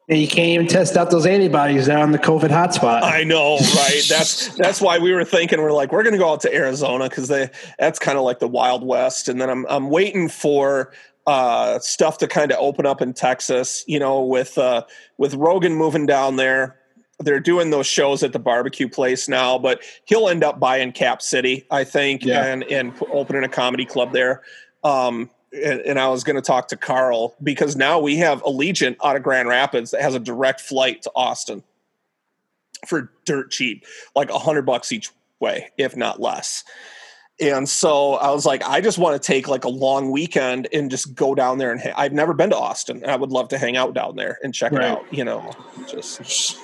And 0.09 0.21
you 0.21 0.29
can't 0.29 0.49
even 0.51 0.69
test 0.69 0.97
out 0.97 1.11
those 1.11 1.27
antibodies 1.27 1.89
down 1.89 2.13
the 2.13 2.19
COVID 2.21 2.51
hotspot. 2.51 3.03
I 3.03 3.25
know, 3.25 3.57
right? 3.57 4.03
That's 4.09 4.55
that's 4.57 4.81
why 4.81 4.99
we 4.99 5.13
were 5.13 5.25
thinking 5.25 5.61
we're 5.61 5.73
like 5.73 5.91
we're 5.91 6.05
going 6.05 6.13
to 6.13 6.19
go 6.21 6.31
out 6.31 6.43
to 6.43 6.55
Arizona 6.55 7.09
because 7.09 7.27
they 7.27 7.51
that's 7.77 7.99
kind 7.99 8.17
of 8.17 8.23
like 8.23 8.39
the 8.39 8.47
Wild 8.47 8.87
West, 8.87 9.29
and 9.29 9.41
then 9.41 9.51
I'm 9.51 9.67
I'm 9.69 9.91
waiting 9.91 10.29
for 10.29 10.93
uh, 11.27 11.79
stuff 11.81 12.19
to 12.19 12.29
kind 12.29 12.53
of 12.53 12.59
open 12.61 12.87
up 12.87 13.01
in 13.03 13.13
Texas. 13.13 13.85
You 13.87 13.99
know, 13.99 14.23
with 14.23 14.57
uh, 14.59 14.85
with 15.19 15.35
Rogan 15.35 15.75
moving 15.75 16.07
down 16.07 16.37
there, 16.37 16.77
they're 17.19 17.41
doing 17.41 17.71
those 17.71 17.87
shows 17.87 18.23
at 18.23 18.33
the 18.33 18.39
barbecue 18.39 18.89
place 18.89 19.29
now, 19.29 19.59
but 19.59 19.81
he'll 20.05 20.29
end 20.29 20.45
up 20.45 20.61
buying 20.61 20.93
Cap 20.93 21.23
City, 21.23 21.67
I 21.71 21.85
think, 21.85 22.25
Yeah. 22.25 22.45
and 22.45 22.63
and 22.65 22.93
opening 23.13 23.45
a 23.45 23.49
comedy 23.49 23.85
club 23.87 24.13
there. 24.13 24.43
Um, 24.85 25.31
and, 25.53 25.81
and 25.81 25.99
I 25.99 26.09
was 26.09 26.23
going 26.23 26.37
to 26.37 26.43
talk 26.43 26.69
to 26.69 26.77
Carl 26.77 27.35
because 27.43 27.77
now 27.77 27.99
we 27.99 28.17
have 28.17 28.43
Allegiant 28.43 28.97
out 29.03 29.17
of 29.17 29.23
Grand 29.23 29.49
Rapids 29.49 29.91
that 29.93 30.03
has 30.03 30.15
a 30.15 30.21
direct 30.21 30.61
flight 30.61 31.03
to 31.03 31.11
Austin 31.17 31.63
for 32.87 33.11
dirt 33.25 33.51
cheap, 33.51 33.85
like 34.15 34.31
a 34.31 34.39
hundred 34.39 34.67
bucks 34.67 34.93
each 34.93 35.11
way, 35.41 35.71
if 35.79 35.97
not 35.97 36.21
less. 36.21 36.63
And 37.39 37.69
so 37.69 38.15
I 38.15 38.31
was 38.31 38.47
like, 38.47 38.63
I 38.67 38.81
just 38.81 38.97
want 38.97 39.21
to 39.21 39.27
take 39.27 39.47
like 39.47 39.65
a 39.65 39.69
long 39.69 40.11
weekend 40.11 40.69
and 40.73 40.91
just 40.91 41.15
go 41.15 41.35
down 41.35 41.59
there 41.59 41.71
and 41.71 41.81
ha- 41.81 41.93
I've 41.97 42.13
never 42.15 42.33
been 42.33 42.49
to 42.51 42.57
Austin. 42.57 43.05
I 43.07 43.15
would 43.17 43.31
love 43.31 43.49
to 43.49 43.59
hang 43.59 43.77
out 43.77 43.93
down 43.93 44.17
there 44.17 44.39
and 44.43 44.55
check 44.55 44.73
Right. 44.73 44.83
it 44.85 44.91
out. 44.91 45.05
You 45.13 45.25
know, 45.25 45.53
just 45.87 46.59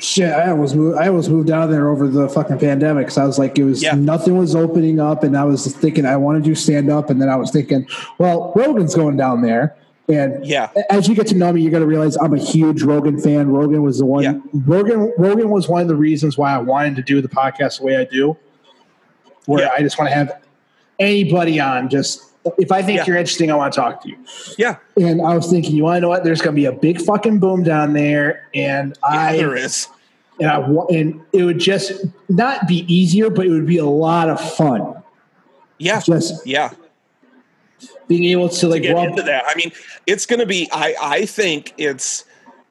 Shit, 0.00 0.30
I 0.30 0.50
almost 0.50 0.74
moved. 0.76 0.98
I 0.98 1.08
almost 1.08 1.30
moved 1.30 1.48
down 1.48 1.70
there 1.70 1.88
over 1.88 2.08
the 2.08 2.28
fucking 2.28 2.58
pandemic 2.58 3.06
because 3.06 3.16
I 3.16 3.24
was 3.24 3.38
like, 3.38 3.58
it 3.58 3.64
was 3.64 3.82
Yeah. 3.82 3.94
nothing 3.94 4.36
was 4.36 4.54
opening 4.54 5.00
up, 5.00 5.24
and 5.24 5.34
I 5.36 5.44
was 5.44 5.66
thinking 5.76 6.04
I 6.04 6.16
want 6.16 6.42
to 6.42 6.46
do 6.46 6.54
stand 6.54 6.90
up, 6.90 7.08
and 7.08 7.20
then 7.22 7.30
I 7.30 7.36
was 7.36 7.50
thinking, 7.50 7.86
well, 8.18 8.52
Rogan's 8.54 8.94
going 8.94 9.16
down 9.16 9.40
there, 9.40 9.76
and 10.06 10.44
yeah, 10.44 10.68
as 10.90 11.08
you 11.08 11.14
get 11.14 11.26
to 11.28 11.34
know 11.34 11.50
me, 11.54 11.62
you're 11.62 11.70
going 11.70 11.80
to 11.82 11.86
realize 11.86 12.16
I'm 12.18 12.34
a 12.34 12.38
huge 12.38 12.82
Rogan 12.82 13.18
fan. 13.18 13.48
Rogan 13.48 13.82
was 13.82 13.96
the 13.98 14.04
one. 14.04 14.24
Yeah. 14.24 14.34
Rogan 14.66 15.10
Rogan 15.16 15.48
was 15.48 15.70
one 15.70 15.80
of 15.80 15.88
the 15.88 15.96
reasons 15.96 16.36
why 16.36 16.52
I 16.52 16.58
wanted 16.58 16.96
to 16.96 17.02
do 17.02 17.22
the 17.22 17.28
podcast 17.28 17.78
the 17.78 17.86
way 17.86 17.96
I 17.96 18.04
do, 18.04 18.36
where 19.48 19.62
Yeah. 19.62 19.70
I 19.76 19.80
just 19.80 19.98
want 19.98 20.10
to 20.10 20.14
have 20.14 20.40
anybody 20.98 21.58
on. 21.58 21.88
Just 21.88 22.22
if 22.58 22.70
I 22.70 22.82
think 22.82 22.98
Yeah. 22.98 23.06
you're 23.06 23.16
interesting, 23.16 23.50
I 23.50 23.54
want 23.56 23.72
to 23.72 23.80
talk 23.80 24.02
to 24.02 24.08
you. 24.10 24.16
yeah, 24.58 24.76
And 25.00 25.22
I 25.22 25.34
was 25.34 25.50
thinking, 25.50 25.74
you 25.74 25.84
want 25.84 25.96
to 25.96 26.00
know 26.02 26.08
what? 26.10 26.22
There's 26.22 26.40
going 26.42 26.54
to 26.54 26.60
be 26.60 26.66
a 26.66 26.72
big 26.72 27.00
fucking 27.00 27.38
boom 27.38 27.62
down 27.62 27.94
there, 27.94 28.46
and 28.54 28.96
yeah 29.02 29.18
I 29.18 29.36
there 29.36 29.56
is. 29.56 29.88
and 30.38 30.48
I 30.50 30.58
and 30.90 31.20
it 31.32 31.42
would 31.44 31.58
just 31.58 31.92
not 32.28 32.68
be 32.68 32.84
easier, 32.92 33.30
but 33.30 33.46
it 33.46 33.50
would 33.50 33.66
be 33.66 33.78
a 33.78 33.86
lot 33.86 34.28
of 34.28 34.38
fun. 34.54 34.94
Yeah, 35.78 36.00
Just 36.00 36.46
yeah. 36.46 36.70
being 38.06 38.24
able 38.24 38.48
to 38.48 38.68
like 38.68 38.82
get 38.82 38.94
rub, 38.94 39.08
into 39.10 39.22
that. 39.22 39.44
I 39.46 39.54
mean, 39.54 39.72
it's 40.06 40.26
going 40.26 40.40
to 40.40 40.46
be. 40.46 40.68
I 40.72 40.94
I 41.00 41.24
think 41.26 41.72
it's. 41.78 42.24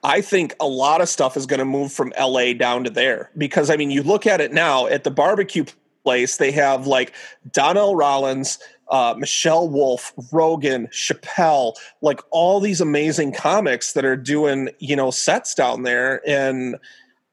I 0.03 0.21
think 0.21 0.55
a 0.59 0.67
lot 0.67 1.01
of 1.01 1.09
stuff 1.09 1.35
is 1.35 1.45
going 1.47 1.59
to 1.59 1.65
move 1.65 1.91
from 1.91 2.13
LA 2.19 2.53
down 2.53 2.83
to 2.83 2.89
there 2.89 3.31
because 3.37 3.69
I 3.69 3.75
mean, 3.77 3.89
you 3.91 4.03
look 4.03 4.27
at 4.27 4.39
it 4.41 4.53
now 4.53 4.85
at 4.87 5.03
the 5.03 5.11
barbecue 5.11 5.65
place. 6.07 6.37
They 6.37 6.51
have 6.51 6.87
like 6.87 7.13
Donnell 7.51 7.97
Rawlings, 7.97 8.59
uh, 8.89 9.13
Michelle 9.17 9.67
Wolf, 9.67 10.13
Rogan, 10.31 10.87
Chappelle, 10.87 11.75
like 12.01 12.21
all 12.31 12.61
these 12.61 12.79
amazing 12.79 13.33
comics 13.33 13.91
that 13.91 14.05
are 14.05 14.15
doing 14.15 14.69
you 14.79 14.95
know 14.95 15.11
sets 15.11 15.53
down 15.53 15.83
there, 15.83 16.21
and 16.25 16.77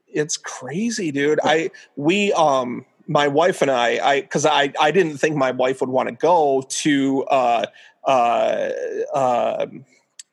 it's 0.09 0.37
crazy, 0.37 1.13
dude. 1.13 1.39
I 1.45 1.71
we 1.95 2.33
um 2.33 2.85
my 3.07 3.29
wife 3.29 3.63
and 3.63 3.71
I 3.71 3.89
I 4.05 4.21
because 4.23 4.45
I 4.45 4.73
I 4.81 4.91
didn't 4.91 5.19
think 5.19 5.37
my 5.37 5.53
wife 5.53 5.81
would 5.81 5.91
want 5.91 6.09
to 6.09 6.15
go 6.17 6.65
to 6.83 7.25
uh 7.27 7.67
uh, 8.05 8.71
uh, 9.15 9.67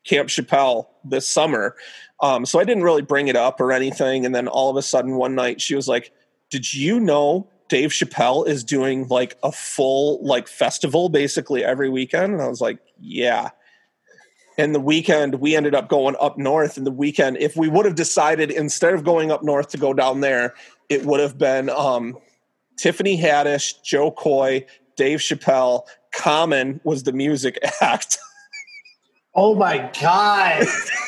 Camp 0.04 0.28
Chappelle 0.28 0.88
this 1.04 1.28
summer. 1.28 1.76
Um, 2.20 2.44
so 2.44 2.60
I 2.60 2.64
didn't 2.64 2.82
really 2.82 3.02
bring 3.02 3.28
it 3.28 3.36
up 3.36 3.60
or 3.60 3.72
anything. 3.72 4.26
And 4.26 4.34
then 4.34 4.48
all 4.48 4.70
of 4.70 4.76
a 4.76 4.82
sudden 4.82 5.16
one 5.16 5.34
night 5.34 5.60
she 5.60 5.74
was 5.74 5.88
like, 5.88 6.12
Did 6.50 6.74
you 6.74 7.00
know 7.00 7.48
Dave 7.72 7.88
Chappelle 7.88 8.46
is 8.46 8.64
doing 8.64 9.08
like 9.08 9.38
a 9.42 9.50
full 9.50 10.22
like 10.22 10.46
festival 10.46 11.08
basically 11.08 11.64
every 11.64 11.88
weekend? 11.88 12.34
And 12.34 12.42
I 12.42 12.48
was 12.48 12.60
like, 12.60 12.78
Yeah. 13.00 13.48
And 14.58 14.74
the 14.74 14.80
weekend 14.80 15.36
we 15.36 15.56
ended 15.56 15.74
up 15.74 15.88
going 15.88 16.14
up 16.20 16.36
north. 16.36 16.76
And 16.76 16.86
the 16.86 16.90
weekend, 16.90 17.38
if 17.38 17.56
we 17.56 17.70
would 17.70 17.86
have 17.86 17.94
decided 17.94 18.50
instead 18.50 18.92
of 18.92 19.04
going 19.04 19.30
up 19.30 19.42
north 19.42 19.70
to 19.70 19.78
go 19.78 19.94
down 19.94 20.20
there, 20.20 20.52
it 20.90 21.06
would 21.06 21.18
have 21.20 21.38
been 21.38 21.70
um, 21.70 22.18
Tiffany 22.76 23.18
Haddish, 23.18 23.82
Jo 23.82 24.10
Koy, 24.10 24.66
Dave 24.98 25.20
Chappelle, 25.20 25.84
Common 26.12 26.78
was 26.84 27.04
the 27.04 27.12
music 27.12 27.58
act. 27.80 28.18
Oh 29.34 29.54
my 29.54 29.90
god. 29.98 30.66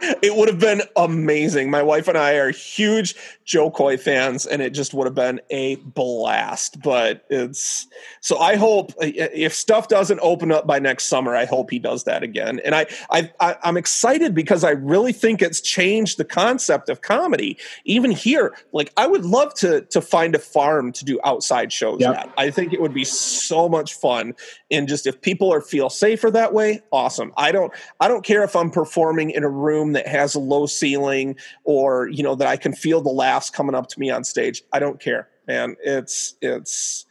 it 0.00 0.36
would 0.36 0.48
have 0.48 0.58
been 0.58 0.82
amazing. 0.96 1.70
My 1.70 1.82
wife 1.82 2.08
and 2.08 2.16
I 2.16 2.34
are 2.34 2.50
huge 2.50 3.14
Jo 3.44 3.70
Koy 3.70 3.96
fans, 3.96 4.46
and 4.46 4.62
it 4.62 4.70
just 4.70 4.94
would 4.94 5.06
have 5.06 5.14
been 5.14 5.40
a 5.50 5.74
blast. 5.76 6.80
But 6.82 7.24
it's 7.30 7.88
so 8.20 8.38
I 8.38 8.56
hope 8.56 8.90
uh, 9.02 9.06
if 9.06 9.52
stuff 9.52 9.88
doesn't 9.88 10.20
open 10.22 10.52
up 10.52 10.66
by 10.66 10.78
next 10.78 11.06
summer, 11.06 11.34
I 11.34 11.46
hope 11.46 11.70
he 11.70 11.78
does 11.78 12.04
that 12.04 12.22
again. 12.22 12.60
And 12.64 12.74
I, 12.74 12.86
I, 13.10 13.30
I 13.40 13.56
am 13.64 13.76
excited 13.76 14.34
because 14.34 14.62
I 14.62 14.70
really 14.70 15.12
think 15.12 15.42
it's 15.42 15.60
changed 15.60 16.16
the 16.16 16.24
concept 16.24 16.88
of 16.88 17.02
comedy. 17.02 17.58
Even 17.84 18.10
here, 18.10 18.54
like 18.72 18.92
I 18.96 19.06
would 19.06 19.24
love 19.24 19.54
to 19.54 19.80
to 19.82 20.00
find 20.00 20.34
a 20.34 20.38
farm 20.38 20.92
to 20.92 21.04
do 21.04 21.18
outside 21.24 21.72
shows 21.72 22.00
yep. 22.00 22.16
at. 22.16 22.32
I 22.38 22.50
think 22.50 22.72
it 22.72 22.80
would 22.80 22.94
be 22.94 23.04
so 23.04 23.68
much 23.68 23.94
fun. 23.94 24.34
And 24.70 24.86
just 24.86 25.06
if 25.06 25.20
people 25.20 25.52
are 25.52 25.60
feel 25.60 25.90
safer 25.90 26.30
that 26.30 26.54
way, 26.54 26.82
awesome. 26.92 27.32
I 27.36 27.50
don't 27.50 27.72
I 27.98 28.08
don't 28.08 28.24
care 28.24 28.44
if 28.44 28.54
I'm 28.54 28.70
performing 28.70 29.30
in 29.30 29.42
a 29.42 29.48
room 29.48 29.89
that 29.92 30.06
has 30.06 30.34
a 30.34 30.38
low 30.38 30.66
ceiling 30.66 31.36
or 31.64 32.08
you 32.08 32.22
know 32.22 32.34
that 32.34 32.48
I 32.48 32.56
can 32.56 32.72
feel 32.72 33.00
the 33.00 33.10
laughs 33.10 33.50
coming 33.50 33.74
up 33.74 33.88
to 33.88 34.00
me 34.00 34.10
on 34.10 34.24
stage. 34.24 34.62
I 34.72 34.78
don't 34.78 35.00
care, 35.00 35.28
man. 35.46 35.76
It's 35.82 36.34
it's 36.40 37.06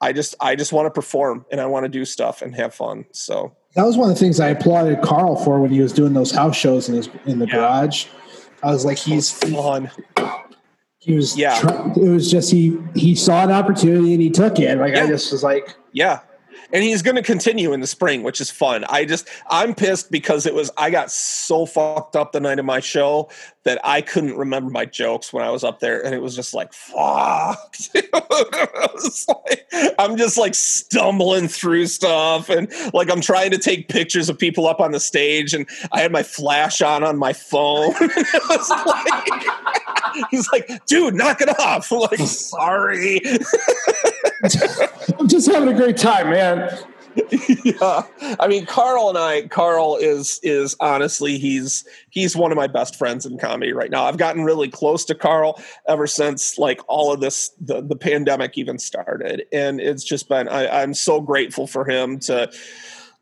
I 0.00 0.12
just 0.12 0.34
I 0.40 0.56
just 0.56 0.72
want 0.72 0.86
to 0.86 0.90
perform 0.90 1.46
and 1.50 1.60
I 1.60 1.66
want 1.66 1.84
to 1.84 1.88
do 1.88 2.04
stuff 2.04 2.42
and 2.42 2.54
have 2.54 2.74
fun. 2.74 3.06
So 3.12 3.54
that 3.74 3.84
was 3.84 3.96
one 3.96 4.10
of 4.10 4.16
the 4.16 4.20
things 4.20 4.40
I 4.40 4.48
applauded 4.48 5.02
Carl 5.02 5.36
for 5.36 5.60
when 5.60 5.70
he 5.70 5.80
was 5.80 5.92
doing 5.92 6.12
those 6.12 6.30
house 6.30 6.56
shows 6.56 6.88
in 6.88 6.94
his 6.96 7.08
in 7.26 7.38
the 7.38 7.46
yeah. 7.46 7.54
garage. 7.54 8.06
I 8.62 8.70
was 8.70 8.84
like, 8.84 8.98
he's 8.98 9.30
fun. 9.30 9.90
He 10.98 11.14
was 11.14 11.36
yeah. 11.36 11.60
It 11.96 12.08
was 12.08 12.30
just 12.30 12.50
he 12.50 12.78
he 12.94 13.14
saw 13.14 13.44
an 13.44 13.50
opportunity 13.50 14.14
and 14.14 14.22
he 14.22 14.30
took 14.30 14.58
it. 14.58 14.78
Like 14.78 14.94
yeah. 14.94 15.04
I 15.04 15.06
just 15.06 15.32
was 15.32 15.42
like, 15.42 15.76
yeah 15.92 16.20
and 16.72 16.82
he's 16.82 17.02
going 17.02 17.16
to 17.16 17.22
continue 17.22 17.72
in 17.72 17.80
the 17.80 17.86
spring, 17.86 18.22
which 18.22 18.40
is 18.40 18.50
fun. 18.50 18.84
I 18.88 19.04
just 19.04 19.28
I'm 19.50 19.74
pissed 19.74 20.10
because 20.10 20.46
it 20.46 20.54
was 20.54 20.70
I 20.76 20.90
got 20.90 21.10
so 21.10 21.66
fucked 21.66 22.16
up 22.16 22.32
the 22.32 22.40
night 22.40 22.58
of 22.58 22.64
my 22.64 22.80
show 22.80 23.28
that 23.64 23.80
I 23.82 24.00
couldn't 24.00 24.36
remember 24.36 24.70
my 24.70 24.84
jokes 24.84 25.32
when 25.32 25.44
I 25.44 25.50
was 25.50 25.64
up 25.64 25.80
there, 25.80 26.04
and 26.04 26.14
it 26.14 26.22
was 26.22 26.36
just 26.36 26.54
like 26.54 26.72
fuck. 26.72 27.74
like, 29.28 29.94
I'm 29.98 30.16
just 30.16 30.38
like 30.38 30.54
stumbling 30.54 31.48
through 31.48 31.86
stuff, 31.86 32.48
and 32.48 32.72
like 32.92 33.10
I'm 33.10 33.20
trying 33.20 33.50
to 33.50 33.58
take 33.58 33.88
pictures 33.88 34.28
of 34.28 34.38
people 34.38 34.66
up 34.66 34.80
on 34.80 34.92
the 34.92 35.00
stage, 35.00 35.54
and 35.54 35.66
I 35.92 36.00
had 36.00 36.12
my 36.12 36.22
flash 36.22 36.82
on 36.82 37.02
on 37.02 37.18
my 37.18 37.32
phone. 37.32 37.94
like, 38.00 39.44
he's 40.30 40.50
like, 40.52 40.84
dude, 40.86 41.14
knock 41.14 41.40
it 41.40 41.48
off. 41.58 41.90
I'm 41.92 41.98
like, 42.00 42.18
sorry. 42.20 43.20
I'm 45.18 45.28
just 45.28 45.50
having 45.50 45.68
a 45.68 45.76
great 45.76 45.96
time, 45.96 46.30
man. 46.30 46.78
yeah. 47.64 48.02
I 48.40 48.46
mean 48.48 48.66
carl 48.66 49.08
and 49.08 49.18
i 49.18 49.46
carl 49.48 49.96
is 49.96 50.40
is 50.42 50.76
honestly 50.80 51.38
he's 51.38 51.84
he's 52.10 52.36
one 52.36 52.50
of 52.50 52.56
my 52.56 52.66
best 52.66 52.96
friends 52.96 53.26
in 53.26 53.38
comedy 53.38 53.72
right 53.72 53.90
now. 53.90 54.04
I've 54.04 54.18
gotten 54.18 54.44
really 54.44 54.68
close 54.68 55.04
to 55.06 55.14
carl 55.14 55.60
ever 55.88 56.06
since 56.06 56.58
like 56.58 56.80
all 56.88 57.12
of 57.12 57.20
this 57.20 57.50
the, 57.60 57.80
the 57.82 57.96
pandemic 57.96 58.58
even 58.58 58.78
started. 58.78 59.44
And 59.52 59.80
it's 59.80 60.04
just 60.04 60.28
been 60.28 60.48
I, 60.48 60.82
i'm 60.82 60.94
so 60.94 61.20
grateful 61.20 61.66
for 61.66 61.88
him 61.88 62.18
to 62.20 62.50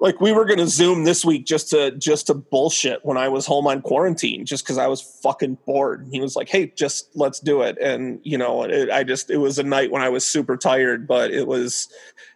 like 0.03 0.21
we 0.21 0.33
were 0.33 0.45
going 0.45 0.59
to 0.59 0.67
zoom 0.67 1.05
this 1.05 1.25
week 1.25 1.47
just 1.47 1.71
to 1.71 1.93
just 1.93 2.27
to 2.27 2.35
bullshit 2.35 3.03
when 3.05 3.17
i 3.17 3.29
was 3.29 3.47
home 3.47 3.67
on 3.67 3.81
quarantine 3.81 4.45
just 4.45 4.65
because 4.65 4.77
i 4.77 4.87
was 4.87 5.01
fucking 5.23 5.57
bored. 5.65 6.07
He 6.11 6.21
was 6.21 6.37
like 6.37 6.49
hey 6.49 6.73
just 6.77 7.09
let's 7.15 7.41
do 7.41 7.63
it. 7.63 7.79
And 7.79 8.21
you 8.25 8.37
know 8.37 8.65
it, 8.65 8.91
i 8.91 9.05
just 9.05 9.31
it 9.31 9.39
was 9.39 9.59
a 9.59 9.63
night 9.63 9.91
when 9.91 10.03
i 10.03 10.11
was 10.11 10.27
super 10.27 10.57
tired 10.57 11.07
but 11.07 11.31
it 11.31 11.47
was 11.47 11.89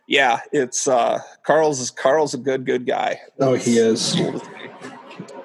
yeah 0.06 0.40
it's 0.52 0.88
uh 0.88 1.18
carl's 1.44 1.90
carl's 1.90 2.32
a 2.32 2.38
good 2.38 2.64
good 2.64 2.86
guy. 2.86 3.20
Oh 3.40 3.54
he 3.54 3.76
is. 3.76 4.16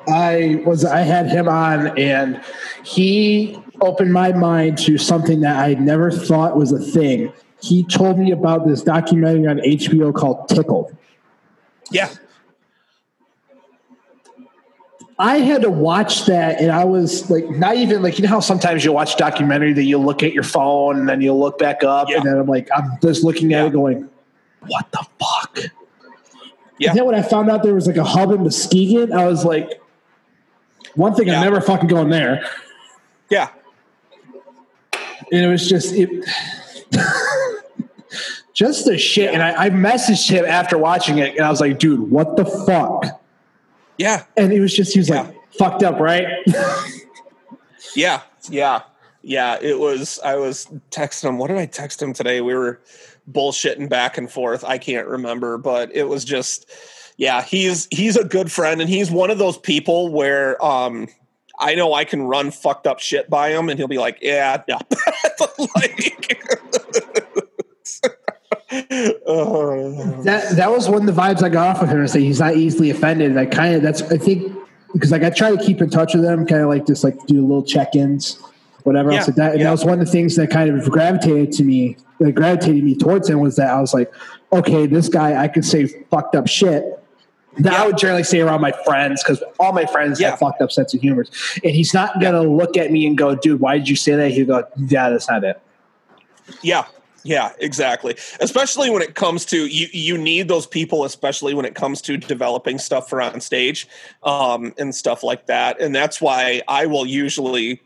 I 0.08 0.62
was 0.66 0.86
i 0.86 1.00
had 1.00 1.28
him 1.28 1.50
on 1.50 1.98
and 1.98 2.42
he 2.84 3.60
opened 3.82 4.14
my 4.14 4.32
mind 4.32 4.78
to 4.80 5.00
something 5.00 5.42
that 5.42 5.58
i 5.58 5.74
never 5.74 6.12
thought 6.12 6.56
was 6.56 6.72
a 6.72 6.80
thing. 6.80 7.34
He 7.62 7.84
told 7.84 8.18
me 8.18 8.32
about 8.32 8.68
this 8.68 8.84
documentary 8.84 9.48
on 9.48 9.58
hbo 9.58 10.14
called 10.14 10.48
tickled 10.50 10.96
yeah. 11.92 12.10
I 15.20 15.38
had 15.38 15.62
to 15.62 15.70
watch 15.70 16.26
that, 16.26 16.60
and 16.60 16.72
I 16.72 16.84
was 16.84 17.30
like, 17.30 17.48
not 17.50 17.76
even 17.76 18.02
like 18.02 18.18
you 18.18 18.24
know 18.24 18.30
how 18.30 18.40
sometimes 18.40 18.84
you 18.84 18.92
watch 18.92 19.18
documentary 19.18 19.74
that 19.74 19.84
you 19.84 20.00
look 20.00 20.24
at 20.24 20.34
your 20.34 20.44
phone 20.44 20.98
and 20.98 21.08
then 21.08 21.22
you 21.22 21.32
look 21.34 21.60
back 21.60 21.84
up, 21.84 22.10
yeah. 22.10 22.18
and 22.18 22.26
then 22.26 22.38
I'm 22.38 22.48
like, 22.48 22.68
I'm 22.76 22.98
just 23.04 23.24
looking 23.24 23.54
at 23.54 23.62
yeah. 23.62 23.68
it 23.68 23.74
going, 23.74 24.10
what 24.62 24.92
the 24.92 25.06
fuck? 25.20 25.60
Yeah. 26.80 26.90
And 26.90 26.98
then 26.98 27.06
when 27.06 27.14
I 27.14 27.22
found 27.22 27.52
out 27.52 27.62
there 27.62 27.76
was 27.76 27.86
like 27.86 27.98
a 27.98 28.04
hub 28.04 28.32
in 28.32 28.42
Muskegon, 28.42 29.14
I 29.14 29.28
was 29.28 29.46
like, 29.46 29.80
one 30.96 31.14
thing, 31.14 31.28
yeah. 31.28 31.40
I'm 31.40 31.44
never 31.44 31.62
fucking 31.62 31.88
going 31.88 32.10
there. 32.10 32.44
Yeah. 33.30 33.50
And 35.32 35.46
it 35.46 35.48
was 35.48 35.70
just 35.70 35.94
it. 35.94 36.10
Just 38.62 38.86
the 38.86 38.96
shit. 38.96 39.34
And 39.34 39.42
I, 39.42 39.66
I 39.66 39.70
messaged 39.72 40.30
him 40.30 40.46
after 40.46 40.78
watching 40.78 41.18
it, 41.18 41.36
and 41.36 41.44
I 41.44 41.50
was 41.50 41.60
like, 41.60 41.80
dude, 41.80 42.12
what 42.12 42.38
the 42.38 42.46
fuck? 42.46 43.20
Yeah. 43.98 44.24
And 44.38 44.54
it 44.54 44.60
was 44.60 44.72
just, 44.72 44.94
he 44.94 45.00
was 45.00 45.10
yeah. 45.10 45.24
like, 45.24 45.36
fucked 45.58 45.82
up, 45.82 46.00
right? 46.00 46.28
yeah. 47.96 48.22
Yeah. 48.52 48.84
Yeah. 49.24 49.58
It 49.60 49.80
was, 49.80 50.20
I 50.24 50.36
was 50.36 50.68
texting 50.92 51.30
him. 51.30 51.40
What 51.40 51.48
did 51.48 51.58
I 51.58 51.66
text 51.66 52.00
him 52.00 52.14
today? 52.14 52.42
We 52.42 52.54
were 52.54 52.80
bullshitting 53.32 53.90
back 53.90 54.20
and 54.20 54.32
forth. 54.32 54.64
I 54.64 54.78
can't 54.78 55.08
remember, 55.08 55.58
but 55.58 55.96
it 55.96 56.08
was 56.08 56.24
just, 56.24 56.70
yeah, 57.18 57.42
he's, 57.42 57.88
he's 57.90 58.16
a 58.16 58.24
good 58.24 58.52
friend. 58.52 58.80
And 58.80 58.90
he's 58.90 59.10
one 59.10 59.32
of 59.32 59.40
those 59.40 59.58
people 59.58 60.10
where, 60.10 60.64
um, 60.64 61.08
I 61.58 61.74
know 61.74 61.94
I 61.94 62.06
can 62.06 62.24
run 62.24 62.52
fucked 62.52 62.86
up 62.86 63.00
shit 63.00 63.30
by 63.30 63.50
him, 63.50 63.70
and 63.70 63.78
he'll 63.78 63.88
be 63.88 64.00
like, 64.00 64.18
"Yeah, 64.20 64.64
no." 64.68 64.80
like, 65.76 66.11
Oh. 69.26 70.22
that 70.24 70.56
that 70.58 70.70
was 70.70 70.90
one 70.90 71.08
of 71.08 71.16
the 71.16 71.22
vibes 71.22 71.42
I 71.42 71.50
got 71.50 71.76
off 71.76 71.84
of 71.84 71.90
him. 71.90 72.04
Is 72.04 72.14
that 72.14 72.20
he's 72.20 72.40
not 72.40 72.58
easily 72.58 72.90
offended. 72.90 73.38
I 73.38 73.46
kind 73.46 73.76
of 73.76 73.82
that's 73.82 74.02
I 74.02 74.18
think 74.18 74.54
because 74.94 75.12
like 75.12 75.24
I 75.24 75.30
try 75.30 75.56
to 75.56 75.64
keep 75.64 75.82
in 75.82 75.90
touch 75.90 76.14
with 76.14 76.24
them, 76.24 76.46
kind 76.46 76.62
of 76.62 76.68
like 76.68 76.86
just 76.86 77.04
like 77.04 77.16
do 77.26 77.42
little 77.42 77.64
check 77.64 77.96
ins, 77.96 78.42
whatever 78.84 79.12
yeah, 79.12 79.20
else 79.20 79.28
like 79.28 79.38
that. 79.38 79.52
And 79.52 79.60
yeah. 79.60 79.66
that 79.68 79.72
was 79.72 79.86
one 79.86 80.00
of 80.00 80.06
the 80.06 80.12
things 80.12 80.36
that 80.36 80.50
kind 80.50 80.70
of 80.70 80.90
gravitated 80.90 81.54
to 81.54 81.64
me, 81.64 81.98
that 82.20 82.34
gravitated 82.34 82.84
me 82.84 82.96
towards 82.96 83.30
him 83.30 83.40
was 83.40 83.56
that 83.56 83.70
I 83.70 83.80
was 83.80 83.94
like, 83.94 84.12
okay, 84.52 84.86
this 84.88 85.08
guy 85.08 85.42
I 85.42 85.48
could 85.48 85.66
say 85.66 85.88
fucked 86.10 86.36
up 86.36 86.48
shit. 86.48 86.84
That 87.60 87.74
yeah. 87.74 87.84
I 87.84 87.86
would 87.86 87.98
generally 87.98 88.24
say 88.24 88.40
around 88.40 88.62
my 88.62 88.72
friends 88.86 89.24
because 89.24 89.44
all 89.60 89.74
my 89.74 89.86
friends 89.86 90.20
have 90.20 90.40
fucked 90.40 90.62
up 90.62 90.72
sense 90.72 90.94
of 90.94 91.02
humor, 91.02 91.26
and 91.64 91.74
he's 91.74 91.94
not 91.94 92.22
gonna 92.22 92.44
look 92.44 92.78
at 92.78 92.92
me 92.92 93.06
and 93.06 93.18
go, 93.18 93.36
"Dude, 93.36 93.60
why 93.60 93.78
did 93.78 93.90
you 93.90 93.98
say 93.98 94.16
that?" 94.16 94.32
He'll 94.32 94.46
go, 94.46 94.64
"Yeah, 94.78 95.10
that's 95.10 95.30
not 95.30 95.44
it." 95.44 95.62
Yeah, 96.62 96.86
yeah, 97.24 97.52
exactly. 97.60 98.16
Especially 98.40 98.90
when 98.90 99.02
it 99.02 99.16
comes 99.16 99.46
to 99.46 99.68
you, 99.68 99.88
you 99.92 100.18
need 100.18 100.48
those 100.48 100.66
people, 100.66 101.06
especially 101.06 101.54
when 101.54 101.66
it 101.66 101.76
comes 101.76 102.02
to 102.04 102.18
developing 102.18 102.78
stuff 102.78 103.10
for 103.10 103.22
on 103.22 103.42
stage 103.42 103.88
um, 104.24 104.74
and 104.78 104.94
stuff 104.96 105.24
like 105.24 105.46
that. 105.48 105.80
And 105.80 105.94
that's 105.94 106.20
why 106.22 106.62
I 106.68 106.86
will 106.86 107.06
usually 107.06 107.82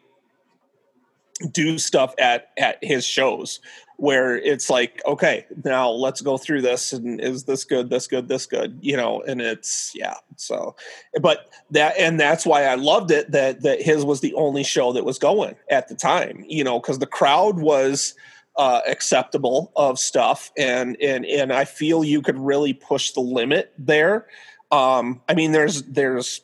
do 1.51 1.77
stuff 1.77 2.13
at 2.17 2.51
at 2.57 2.77
his 2.81 3.05
shows 3.05 3.59
where 3.97 4.35
it's 4.35 4.69
like, 4.69 5.01
okay, 5.05 5.45
now 5.63 5.89
let's 5.89 6.21
go 6.21 6.37
through 6.37 6.61
this, 6.61 6.91
and 6.91 7.19
is 7.21 7.45
this 7.45 7.63
good, 7.63 7.89
this 7.89 8.07
good, 8.07 8.27
this 8.27 8.45
good, 8.45 8.77
you 8.81 8.97
know? 8.97 9.21
And 9.21 9.41
it's 9.41 9.91
yeah. 9.95 10.15
So, 10.35 10.75
but 11.21 11.49
that 11.71 11.95
and 11.97 12.19
that's 12.19 12.45
why 12.45 12.65
I 12.65 12.75
loved 12.75 13.11
it 13.11 13.31
that 13.31 13.61
that 13.61 13.81
his 13.81 14.03
was 14.03 14.21
the 14.21 14.33
only 14.33 14.63
show 14.63 14.93
that 14.93 15.05
was 15.05 15.17
going 15.17 15.55
at 15.69 15.87
the 15.87 15.95
time, 15.95 16.45
you 16.47 16.63
know, 16.63 16.79
because 16.79 16.99
the 16.99 17.05
crowd 17.05 17.59
was 17.59 18.15
uh, 18.57 18.81
acceptable 18.87 19.71
of 19.75 19.99
stuff, 19.99 20.51
and 20.57 20.97
and 21.01 21.25
and 21.25 21.51
I 21.51 21.65
feel 21.65 22.03
you 22.03 22.21
could 22.21 22.37
really 22.37 22.73
push 22.73 23.11
the 23.11 23.21
limit 23.21 23.73
there. 23.77 24.27
Um, 24.71 25.21
I 25.27 25.33
mean, 25.33 25.51
there's 25.51 25.83
there's 25.83 26.41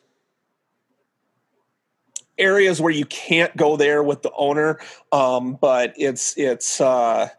areas 2.38 2.82
where 2.82 2.92
you 2.92 3.06
can't 3.06 3.56
go 3.56 3.78
there 3.78 4.04
with 4.04 4.24
the 4.24 4.32
owner, 4.34 4.80
um, 5.12 5.58
but 5.62 5.94
it's 5.96 6.38
it's 6.38 6.82
uh, 6.82 7.30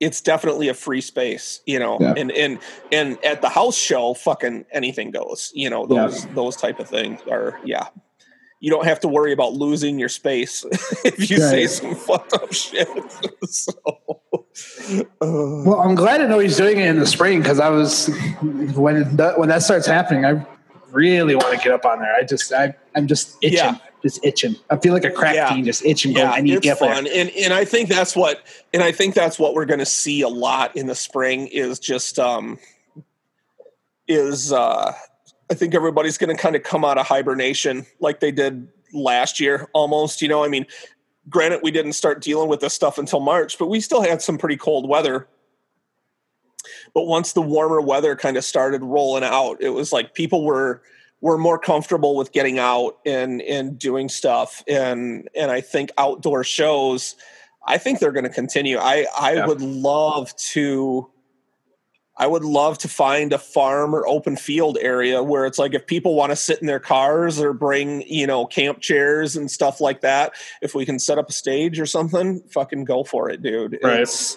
it's 0.00 0.20
definitely 0.20 0.68
a 0.68 0.74
free 0.74 1.00
space, 1.00 1.60
you 1.66 1.78
know. 1.78 1.98
Yeah. 2.00 2.14
And 2.16 2.32
and 2.32 2.58
and 2.92 3.22
at 3.24 3.42
the 3.42 3.48
house 3.48 3.76
show, 3.76 4.14
fucking 4.14 4.64
anything 4.72 5.10
goes. 5.10 5.52
You 5.54 5.68
know, 5.68 5.86
those 5.86 6.24
yeah. 6.24 6.32
those 6.34 6.56
type 6.56 6.80
of 6.80 6.88
things 6.88 7.20
are 7.30 7.60
yeah 7.64 7.88
you 8.60 8.70
don't 8.70 8.86
have 8.86 9.00
to 9.00 9.08
worry 9.08 9.32
about 9.32 9.52
losing 9.52 9.98
your 9.98 10.08
space 10.08 10.64
if 11.04 11.30
you 11.30 11.38
say 11.38 11.66
some 11.66 11.94
fucked 11.94 12.32
up 12.32 12.52
shit. 12.52 12.88
so, 13.44 13.72
uh, 13.82 15.02
well, 15.20 15.80
I'm 15.80 15.94
glad 15.94 16.18
to 16.18 16.28
know 16.28 16.38
he's 16.38 16.56
doing 16.56 16.78
it 16.78 16.88
in 16.88 16.98
the 16.98 17.06
spring 17.06 17.40
because 17.40 17.60
I 17.60 17.68
was 17.68 18.08
when 18.74 19.16
that, 19.16 19.38
when 19.38 19.48
that 19.48 19.62
starts 19.62 19.86
happening, 19.86 20.24
I 20.24 20.46
really 20.90 21.34
want 21.34 21.56
to 21.56 21.62
get 21.62 21.72
up 21.72 21.84
on 21.84 22.00
there. 22.00 22.14
I 22.14 22.22
just 22.22 22.52
I 22.52 22.74
I'm 22.94 23.06
just 23.06 23.36
itching, 23.42 23.58
yeah. 23.58 23.78
just 24.02 24.24
itching. 24.24 24.56
I 24.70 24.78
feel 24.78 24.94
like 24.94 25.04
a 25.04 25.10
crack 25.10 25.34
yeah. 25.34 25.60
just 25.62 25.84
itching. 25.84 26.12
Yeah, 26.12 26.30
I 26.30 26.40
need 26.40 26.54
to 26.54 26.60
get 26.60 26.78
fun, 26.78 27.04
there. 27.04 27.12
and 27.14 27.30
and 27.30 27.52
I 27.52 27.64
think 27.64 27.90
that's 27.90 28.16
what 28.16 28.42
and 28.72 28.82
I 28.82 28.92
think 28.92 29.14
that's 29.14 29.38
what 29.38 29.54
we're 29.54 29.66
going 29.66 29.80
to 29.80 29.86
see 29.86 30.22
a 30.22 30.28
lot 30.28 30.76
in 30.76 30.86
the 30.86 30.94
spring 30.94 31.48
is 31.48 31.78
just 31.78 32.18
um 32.18 32.58
is 34.08 34.52
uh, 34.52 34.92
I 35.50 35.54
think 35.54 35.74
everybody's 35.74 36.18
going 36.18 36.34
to 36.34 36.40
kind 36.40 36.56
of 36.56 36.62
come 36.62 36.84
out 36.84 36.98
of 36.98 37.06
hibernation 37.06 37.86
like 38.00 38.20
they 38.20 38.32
did 38.32 38.68
last 38.92 39.40
year 39.40 39.68
almost. 39.72 40.22
You 40.22 40.28
know, 40.28 40.44
I 40.44 40.48
mean, 40.48 40.66
granted, 41.28 41.60
we 41.62 41.70
didn't 41.70 41.92
start 41.92 42.22
dealing 42.22 42.48
with 42.48 42.60
this 42.60 42.74
stuff 42.74 42.98
until 42.98 43.20
March, 43.20 43.58
but 43.58 43.66
we 43.66 43.80
still 43.80 44.02
had 44.02 44.22
some 44.22 44.38
pretty 44.38 44.56
cold 44.56 44.88
weather. 44.88 45.28
But 46.94 47.04
once 47.06 47.32
the 47.32 47.42
warmer 47.42 47.80
weather 47.80 48.16
kind 48.16 48.36
of 48.36 48.44
started 48.44 48.82
rolling 48.82 49.22
out, 49.22 49.58
it 49.60 49.70
was 49.70 49.92
like 49.92 50.14
people 50.14 50.44
were 50.44 50.82
were 51.20 51.38
more 51.38 51.58
comfortable 51.58 52.16
with 52.16 52.32
getting 52.32 52.58
out 52.58 52.98
and 53.06 53.40
and 53.42 53.78
doing 53.78 54.08
stuff 54.08 54.62
and 54.68 55.28
and 55.34 55.50
I 55.50 55.60
think 55.62 55.90
outdoor 55.96 56.44
shows 56.44 57.16
I 57.66 57.78
think 57.78 57.98
they're 57.98 58.12
going 58.12 58.24
to 58.24 58.30
continue. 58.30 58.78
I 58.78 59.06
I 59.18 59.34
yeah. 59.34 59.46
would 59.46 59.60
love 59.60 60.34
to 60.52 61.10
I 62.18 62.26
would 62.26 62.44
love 62.44 62.78
to 62.78 62.88
find 62.88 63.32
a 63.32 63.38
farm 63.38 63.94
or 63.94 64.06
open 64.06 64.36
field 64.36 64.78
area 64.80 65.22
where 65.22 65.44
it's 65.44 65.58
like 65.58 65.74
if 65.74 65.86
people 65.86 66.14
want 66.14 66.30
to 66.30 66.36
sit 66.36 66.60
in 66.60 66.66
their 66.66 66.80
cars 66.80 67.38
or 67.40 67.52
bring, 67.52 68.02
you 68.08 68.26
know, 68.26 68.46
camp 68.46 68.80
chairs 68.80 69.36
and 69.36 69.50
stuff 69.50 69.80
like 69.80 70.00
that, 70.00 70.32
if 70.62 70.74
we 70.74 70.86
can 70.86 70.98
set 70.98 71.18
up 71.18 71.28
a 71.28 71.32
stage 71.32 71.78
or 71.78 71.84
something, 71.84 72.40
fucking 72.48 72.84
go 72.84 73.04
for 73.04 73.28
it, 73.28 73.42
dude. 73.42 73.78
Right. 73.82 74.00
It's 74.00 74.36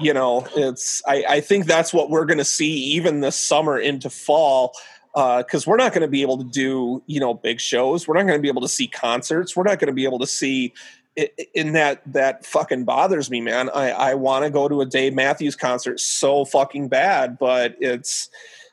you 0.00 0.12
know, 0.12 0.46
it's 0.56 1.02
I, 1.06 1.24
I 1.28 1.40
think 1.40 1.66
that's 1.66 1.92
what 1.94 2.10
we're 2.10 2.24
gonna 2.24 2.44
see 2.44 2.72
even 2.94 3.20
this 3.20 3.36
summer 3.36 3.78
into 3.78 4.10
fall. 4.10 4.74
because 5.14 5.66
uh, 5.66 5.70
we're 5.70 5.76
not 5.76 5.92
going 5.92 6.00
to 6.00 6.08
be 6.08 6.22
able 6.22 6.38
to 6.38 6.44
do 6.44 7.02
you 7.06 7.20
know 7.20 7.34
big 7.34 7.60
shows 7.60 8.08
we're 8.08 8.14
not 8.14 8.22
going 8.22 8.38
to 8.38 8.40
be 8.40 8.48
able 8.48 8.62
to 8.62 8.68
see 8.68 8.88
concerts 8.88 9.54
we're 9.54 9.62
not 9.62 9.78
going 9.78 9.88
to 9.88 9.92
be 9.92 10.06
able 10.06 10.18
to 10.18 10.26
see 10.26 10.72
in 11.54 11.72
that 11.72 12.02
that 12.06 12.46
fucking 12.46 12.84
bothers 12.84 13.30
me, 13.30 13.40
man. 13.40 13.68
I 13.70 13.90
I 13.90 14.14
want 14.14 14.44
to 14.44 14.50
go 14.50 14.68
to 14.68 14.80
a 14.80 14.86
Dave 14.86 15.14
Matthews 15.14 15.56
concert 15.56 16.00
so 16.00 16.44
fucking 16.44 16.88
bad, 16.88 17.38
but 17.38 17.76
it's 17.80 18.30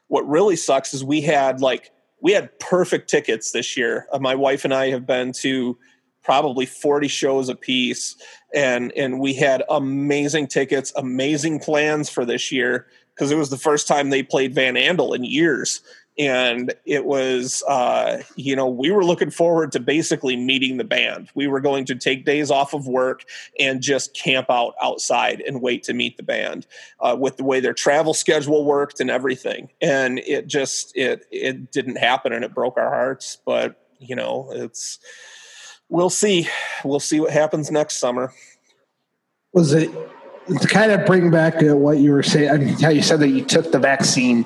what 0.08 0.28
really 0.28 0.56
sucks 0.56 0.94
is 0.94 1.04
we 1.04 1.22
had 1.22 1.62
like 1.62 1.92
we 2.22 2.32
had 2.32 2.58
perfect 2.60 3.10
tickets 3.10 3.52
this 3.52 3.76
year. 3.76 4.08
Uh, 4.12 4.20
my 4.20 4.36
wife 4.36 4.66
and 4.66 4.74
I 4.74 4.90
have 4.90 5.06
been 5.06 5.32
to 5.34 5.78
probably 6.24 6.66
40 6.66 7.08
shows 7.08 7.50
a 7.50 7.56
piece 7.56 8.16
and 8.54 8.92
and 8.94 9.20
we 9.20 9.34
had 9.34 9.64
amazing 9.70 10.48
tickets, 10.48 10.94
amazing 10.96 11.60
plans 11.60 12.10
for 12.10 12.26
this 12.26 12.52
year 12.52 12.88
because 13.14 13.32
it 13.32 13.38
was 13.38 13.50
the 13.50 13.58
first 13.58 13.88
time 13.88 14.10
they 14.10 14.24
played 14.24 14.54
Van 14.54 14.76
Andel 14.76 15.16
in 15.16 15.24
years 15.24 15.82
and 16.20 16.74
it 16.86 17.06
was 17.06 17.64
uh, 17.68 18.22
you 18.36 18.56
know 18.56 18.68
we 18.68 18.92
were 18.92 19.04
looking 19.04 19.32
forward 19.32 19.72
to 19.72 19.80
basically 19.80 20.36
meeting 20.36 20.78
the 20.78 20.84
band. 20.84 21.30
We 21.34 21.48
were 21.48 21.62
going 21.62 21.86
to 21.86 21.96
take 21.96 22.26
days 22.26 22.52
off 22.52 22.74
of 22.74 22.88
work 22.88 23.24
and 23.60 23.82
just 23.82 24.14
camp 24.14 24.48
out 24.50 24.76
outside 24.82 25.42
and 25.42 25.62
wait 25.62 25.82
to 25.84 25.94
meet 25.94 26.18
the 26.18 26.24
band 26.24 26.68
uh, 27.00 27.16
with 27.20 27.38
the 27.38 27.44
way 27.44 27.60
their 27.60 27.74
travel 27.74 28.14
schedule 28.14 28.66
worked 28.66 29.00
and 29.00 29.10
everything. 29.10 29.70
And 29.82 30.20
it 30.20 30.48
just 30.48 30.96
it 30.96 31.26
it 31.32 31.72
didn't 31.72 31.98
happen 31.98 32.34
and 32.34 32.44
it 32.44 32.54
broke 32.54 32.78
our 32.78 32.90
hearts 32.90 33.38
but 33.46 33.88
you 34.00 34.16
know 34.16 34.50
it's 34.52 35.00
we'll 35.90 36.10
see. 36.10 36.48
We'll 36.84 37.00
see 37.00 37.20
what 37.20 37.32
happens 37.32 37.72
next 37.72 37.98
summer. 37.98 38.32
Was 39.54 39.74
it 39.74 39.92
to 40.48 40.68
kind 40.68 40.92
of 40.92 41.06
bring 41.06 41.30
back 41.30 41.56
what 41.60 41.98
you 41.98 42.12
were 42.12 42.24
saying 42.24 42.50
I 42.50 42.58
mean, 42.58 42.80
how 42.80 42.90
you 42.90 43.02
said 43.02 43.20
that 43.20 43.30
you 43.30 43.44
took 43.44 43.72
the 43.72 43.80
vaccine 43.80 44.46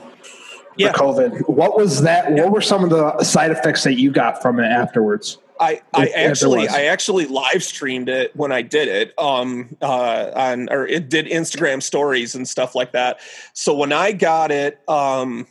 yeah. 0.77 0.91
COVID. 0.93 1.47
What 1.49 1.77
was 1.77 2.01
that? 2.01 2.31
What 2.31 2.51
were 2.51 2.61
some 2.61 2.83
of 2.83 2.89
the 2.89 3.23
side 3.23 3.51
effects 3.51 3.83
that 3.83 3.95
you 3.95 4.11
got 4.11 4.41
from 4.41 4.59
it 4.59 4.65
afterwards? 4.65 5.37
I, 5.59 5.81
I 5.93 6.07
actually 6.09 6.67
I 6.67 6.85
actually 6.85 7.25
live 7.25 7.63
streamed 7.63 8.09
it 8.09 8.35
when 8.35 8.51
I 8.51 8.61
did 8.61 8.87
it 8.87 9.13
um 9.19 9.75
uh 9.81 10.31
on 10.35 10.67
or 10.69 10.87
it 10.87 11.09
did 11.09 11.27
Instagram 11.27 11.81
stories 11.81 12.35
and 12.35 12.47
stuff 12.47 12.75
like 12.75 12.91
that. 12.93 13.19
So 13.53 13.75
when 13.75 13.93
I 13.93 14.11
got 14.11 14.51
it 14.51 14.81
um 14.89 15.47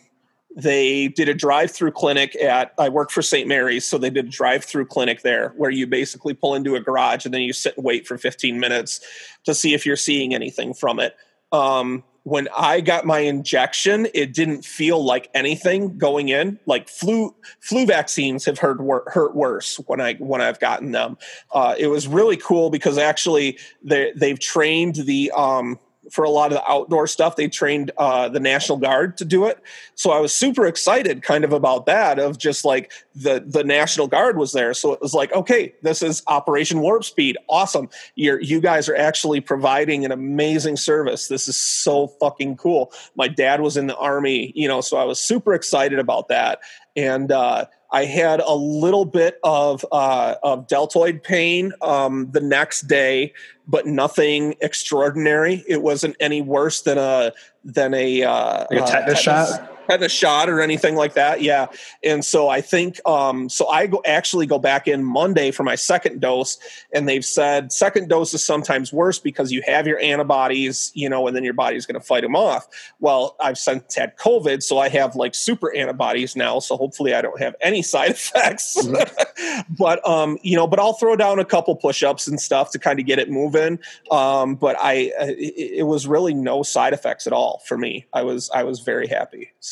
they 0.55 1.09
did 1.09 1.31
a 1.31 1.35
drive-through 1.35 1.93
clinic 1.93 2.37
at 2.37 2.75
I 2.79 2.91
work 2.91 3.11
for 3.11 3.23
St. 3.23 3.49
Mary's, 3.49 3.87
so 3.87 3.97
they 3.97 4.11
did 4.11 4.27
a 4.27 4.29
drive-through 4.29 4.87
clinic 4.87 5.23
there 5.23 5.55
where 5.57 5.71
you 5.71 5.87
basically 5.87 6.35
pull 6.35 6.55
into 6.55 6.75
a 6.75 6.81
garage 6.81 7.25
and 7.25 7.33
then 7.33 7.41
you 7.41 7.55
sit 7.55 7.77
and 7.77 7.85
wait 7.85 8.07
for 8.07 8.19
15 8.19 8.61
minutes 8.61 9.01
to 9.45 9.55
see 9.55 9.73
if 9.73 9.87
you're 9.87 9.97
seeing 9.97 10.35
anything 10.35 10.75
from 10.75 11.01
it. 11.01 11.17
Um, 11.53 12.05
when 12.25 12.49
I 12.57 12.81
got 12.81 13.05
my 13.05 13.21
injection, 13.21 14.07
it 14.15 14.33
didn't 14.33 14.65
feel 14.65 15.05
like 15.05 15.29
anything 15.35 15.99
going 15.99 16.29
in. 16.29 16.59
Like 16.67 16.89
flu 16.89 17.35
flu 17.61 17.87
vaccines 17.87 18.45
have 18.45 18.59
hurt 18.59 18.79
hurt 19.09 19.35
worse 19.35 19.77
when 19.87 20.01
I 20.01 20.15
when 20.15 20.41
I've 20.41 20.61
gotten 20.61 20.93
them. 20.93 21.19
Uh, 21.53 21.75
it 21.79 21.89
was 21.89 22.07
really 22.07 22.37
cool 22.37 22.71
because 22.71 22.99
actually 22.99 23.59
they 23.83 24.13
they've 24.15 24.39
trained 24.39 24.97
the 24.97 25.33
um, 25.33 25.79
for 26.13 26.25
a 26.25 26.31
lot 26.31 26.53
of 26.53 26.59
the 26.59 26.71
outdoor 26.71 27.07
stuff. 27.07 27.37
They 27.37 27.49
trained 27.49 27.91
uh, 27.97 28.29
the 28.29 28.39
National 28.39 28.77
Guard 28.77 29.17
to 29.17 29.25
do 29.25 29.47
it, 29.47 29.59
so 29.95 30.11
I 30.11 30.21
was 30.21 30.35
super 30.35 30.67
excited, 30.67 31.23
kind 31.23 31.43
of 31.43 31.55
about 31.55 31.87
that. 31.87 32.19
Of 32.19 32.37
just 32.37 32.67
like 32.67 32.93
the 33.15 33.43
the 33.45 33.65
National 33.65 34.07
Guard 34.07 34.37
was 34.37 34.53
there, 34.53 34.75
so 34.75 34.93
it 34.93 35.01
was 35.01 35.15
like, 35.15 35.33
okay, 35.33 35.75
this 35.81 36.03
is 36.03 36.23
Operation 36.27 36.81
Warp 36.81 37.03
Speed, 37.03 37.39
awesome. 37.49 37.89
You're 38.15 38.41
you 38.41 38.61
guys 38.61 38.91
are 38.91 38.97
actually 38.97 39.41
providing 39.41 40.05
an 40.05 40.13
amazing 40.13 40.77
service. 40.77 41.29
This 41.29 41.49
is 41.49 41.57
so 41.57 42.09
fucking 42.21 42.59
cool. 42.59 42.93
My 43.17 43.29
dad 43.29 43.63
was 43.63 43.79
in 43.79 43.87
the 43.87 43.97
army, 43.97 44.53
you 44.55 44.69
know, 44.69 44.83
so 44.83 44.99
I 44.99 45.05
was 45.05 45.19
super 45.19 45.55
excited 45.55 45.99
about 45.99 46.29
that, 46.29 46.61
and. 46.95 47.33
uh 47.33 47.65
I 47.93 48.07
had 48.07 48.41
a 48.41 48.55
little 48.55 49.05
bit 49.05 49.39
of 49.45 49.85
uh, 49.93 50.37
of 50.43 50.67
deltoid 50.67 51.23
pain 51.23 51.73
um, 51.83 52.31
the 52.33 52.41
next 52.41 52.83
day, 52.83 53.35
but 53.69 53.87
nothing 53.87 54.55
extraordinary. 54.61 55.63
It 55.69 55.83
wasn't 55.83 56.17
any 56.19 56.41
worse 56.41 56.83
than 56.83 56.99
a 56.99 57.33
than 57.65 57.95
a, 57.95 58.23
uh, 58.23 58.67
like 58.71 58.81
a 58.81 58.87
tetanus, 58.87 59.27
uh, 59.29 59.57
shot 59.57 59.72
had 59.89 60.03
a 60.03 60.09
shot 60.09 60.49
or 60.49 60.61
anything 60.61 60.95
like 60.95 61.15
that. 61.15 61.43
Yeah. 61.43 61.67
And 62.03 62.25
so 62.25 62.49
I 62.49 62.61
think, 62.61 63.01
um, 63.07 63.49
so 63.49 63.69
I 63.69 63.87
go 63.87 64.03
actually 64.07 64.47
go 64.47 64.59
back 64.59 64.87
in 64.87 65.05
Monday 65.05 65.51
for 65.51 65.63
my 65.63 65.75
second 65.75 66.21
dose 66.21 66.59
and 66.93 67.09
they've 67.09 67.25
said 67.25 67.73
second 67.73 68.09
dose 68.09 68.33
is 68.35 68.45
sometimes 68.45 68.93
worse 68.93 69.19
because 69.19 69.53
you 69.53 69.63
have 69.67 69.87
your 69.87 69.99
antibodies, 70.01 70.93
you 70.95 71.09
know, 71.09 71.27
and 71.27 71.37
then 71.37 71.45
your 71.45 71.55
body's 71.55 71.87
going 71.87 72.01
to 72.01 72.07
fight 72.07 72.23
them 72.23 72.37
off. 72.37 72.67
Well, 73.01 73.37
I've 73.41 73.59
since 73.59 73.95
had 73.95 74.17
COVID, 74.17 74.63
so 74.63 74.79
I 74.79 74.89
have 74.89 75.17
like 75.17 75.35
super 75.35 75.75
antibodies 75.75 76.37
now. 76.37 76.59
So 76.59 76.77
hopefully 76.77 77.15
I 77.15 77.23
don't 77.23 77.41
have 77.41 77.55
any 77.61 77.83
side 77.83 78.11
effects, 78.13 78.77
mm-hmm. 78.79 79.73
but, 79.79 80.07
um, 80.07 80.39
you 80.43 80.57
know, 80.57 80.67
but 80.67 80.79
I'll 80.79 80.95
throw 80.95 81.17
down 81.17 81.39
a 81.39 81.45
couple 81.45 81.75
push-ups 81.77 82.29
and 82.29 82.41
stuff 82.41 82.71
to 82.73 82.79
kind 82.79 83.01
of 83.01 83.07
get 83.07 83.19
it 83.19 83.31
moving. 83.31 83.79
Um, 84.11 84.55
but 84.55 84.77
I, 84.79 85.13
uh, 85.21 85.27
it, 85.27 85.79
it 85.79 85.87
was 85.87 86.07
really 86.07 86.35
no 86.35 86.63
side 86.63 86.93
effects 86.93 87.27
at 87.27 87.33
all 87.33 87.63
for 87.67 87.77
me. 87.77 88.07
I 88.13 88.23
was, 88.23 88.51
I 88.55 88.65
was 88.65 88.81
very 88.81 89.07
happy. 89.07 89.51
So 89.61 89.72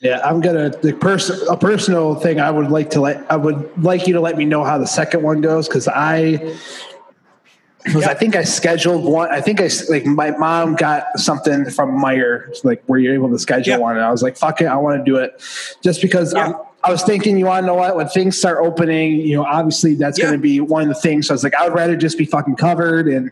yeah, 0.00 0.20
I'm 0.24 0.40
gonna 0.40 0.70
the 0.70 0.94
person 0.94 1.38
a 1.48 1.56
personal 1.56 2.14
thing. 2.14 2.40
I 2.40 2.50
would 2.50 2.70
like 2.70 2.90
to 2.90 3.00
let 3.00 3.30
I 3.30 3.36
would 3.36 3.70
like 3.82 4.06
you 4.06 4.14
to 4.14 4.20
let 4.20 4.38
me 4.38 4.46
know 4.46 4.64
how 4.64 4.78
the 4.78 4.86
second 4.86 5.22
one 5.22 5.42
goes 5.42 5.68
because 5.68 5.88
I 5.88 6.56
because 7.84 8.02
yeah. 8.02 8.10
I 8.10 8.14
think 8.14 8.34
I 8.34 8.44
scheduled 8.44 9.04
one. 9.04 9.30
I 9.30 9.42
think 9.42 9.60
I 9.60 9.68
like 9.90 10.06
my 10.06 10.30
mom 10.32 10.74
got 10.74 11.04
something 11.16 11.68
from 11.70 12.02
Meijer, 12.02 12.64
like 12.64 12.82
where 12.86 12.98
you're 12.98 13.14
able 13.14 13.28
to 13.30 13.38
schedule 13.38 13.74
yeah. 13.74 13.78
one, 13.78 13.96
and 13.96 14.04
I 14.04 14.10
was 14.10 14.22
like, 14.22 14.38
"Fuck 14.38 14.62
it, 14.62 14.66
I 14.66 14.76
want 14.76 14.98
to 14.98 15.04
do 15.04 15.16
it," 15.16 15.38
just 15.82 16.00
because 16.00 16.32
yeah. 16.34 16.52
i 16.82 16.90
was 16.90 17.02
thinking, 17.02 17.38
you 17.38 17.44
want 17.46 17.64
to 17.64 17.66
know 17.66 17.74
what? 17.74 17.94
When 17.94 18.08
things 18.08 18.38
start 18.38 18.64
opening, 18.64 19.20
you 19.20 19.36
know, 19.36 19.44
obviously 19.44 19.94
that's 19.96 20.18
going 20.18 20.32
to 20.32 20.38
be 20.38 20.60
one 20.60 20.82
of 20.82 20.88
the 20.88 20.94
things. 20.94 21.26
So 21.26 21.32
I 21.32 21.34
was 21.34 21.44
like, 21.44 21.54
I 21.54 21.68
would 21.68 21.74
rather 21.74 21.96
just 21.96 22.16
be 22.16 22.24
fucking 22.24 22.56
covered 22.56 23.06
and 23.06 23.30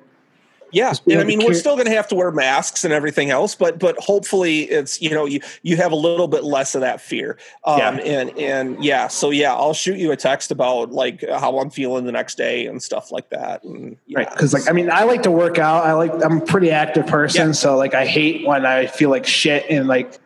yeah, 0.71 0.93
and 1.09 1.21
I 1.21 1.25
mean 1.25 1.45
we're 1.45 1.55
still 1.55 1.75
going 1.75 1.87
to 1.87 1.93
have 1.93 2.09
to 2.09 2.15
wear 2.15 2.31
masks 2.31 2.85
and 2.85 2.93
everything 2.93 3.31
else, 3.31 3.55
but 3.55 3.79
but 3.79 3.97
hopefully 3.99 4.63
it's 4.63 5.01
you 5.01 5.11
know 5.11 5.25
you 5.25 5.41
you 5.63 5.77
have 5.77 5.93
a 5.93 5.97
little 5.97 6.29
bit 6.29 6.45
less 6.45 6.75
of 6.75 6.83
that 6.83 7.01
fear. 7.01 7.39
Um, 7.65 7.79
yeah. 7.79 7.91
and 7.91 8.39
and 8.39 8.85
yeah, 8.85 9.09
so 9.09 9.31
yeah, 9.31 9.55
I'll 9.55 9.75
shoot 9.75 9.99
you 9.99 10.13
a 10.13 10.17
text 10.17 10.51
about 10.51 10.93
like 10.93 11.25
how 11.29 11.59
I'm 11.59 11.71
feeling 11.71 12.05
the 12.05 12.13
next 12.13 12.37
day 12.37 12.67
and 12.67 12.83
stuff 12.83 13.11
like 13.11 13.31
that. 13.31 13.65
And, 13.65 13.97
yeah, 14.07 14.19
right, 14.19 14.31
because 14.31 14.53
like 14.53 14.69
I 14.69 14.73
mean 14.73 14.91
I 14.91 15.05
like 15.05 15.23
to 15.23 15.31
work 15.31 15.59
out. 15.59 15.85
I 15.85 15.93
like 15.93 16.13
I'm 16.23 16.39
a 16.39 16.45
pretty 16.45 16.71
active 16.71 17.07
person, 17.07 17.49
yeah. 17.49 17.53
so 17.53 17.77
like 17.77 17.95
I 17.95 18.07
hate 18.07 18.47
when 18.47 18.67
I 18.67 18.87
feel 18.87 19.11
like 19.11 19.27
shit 19.27 19.65
and 19.71 19.89
like 19.89 20.19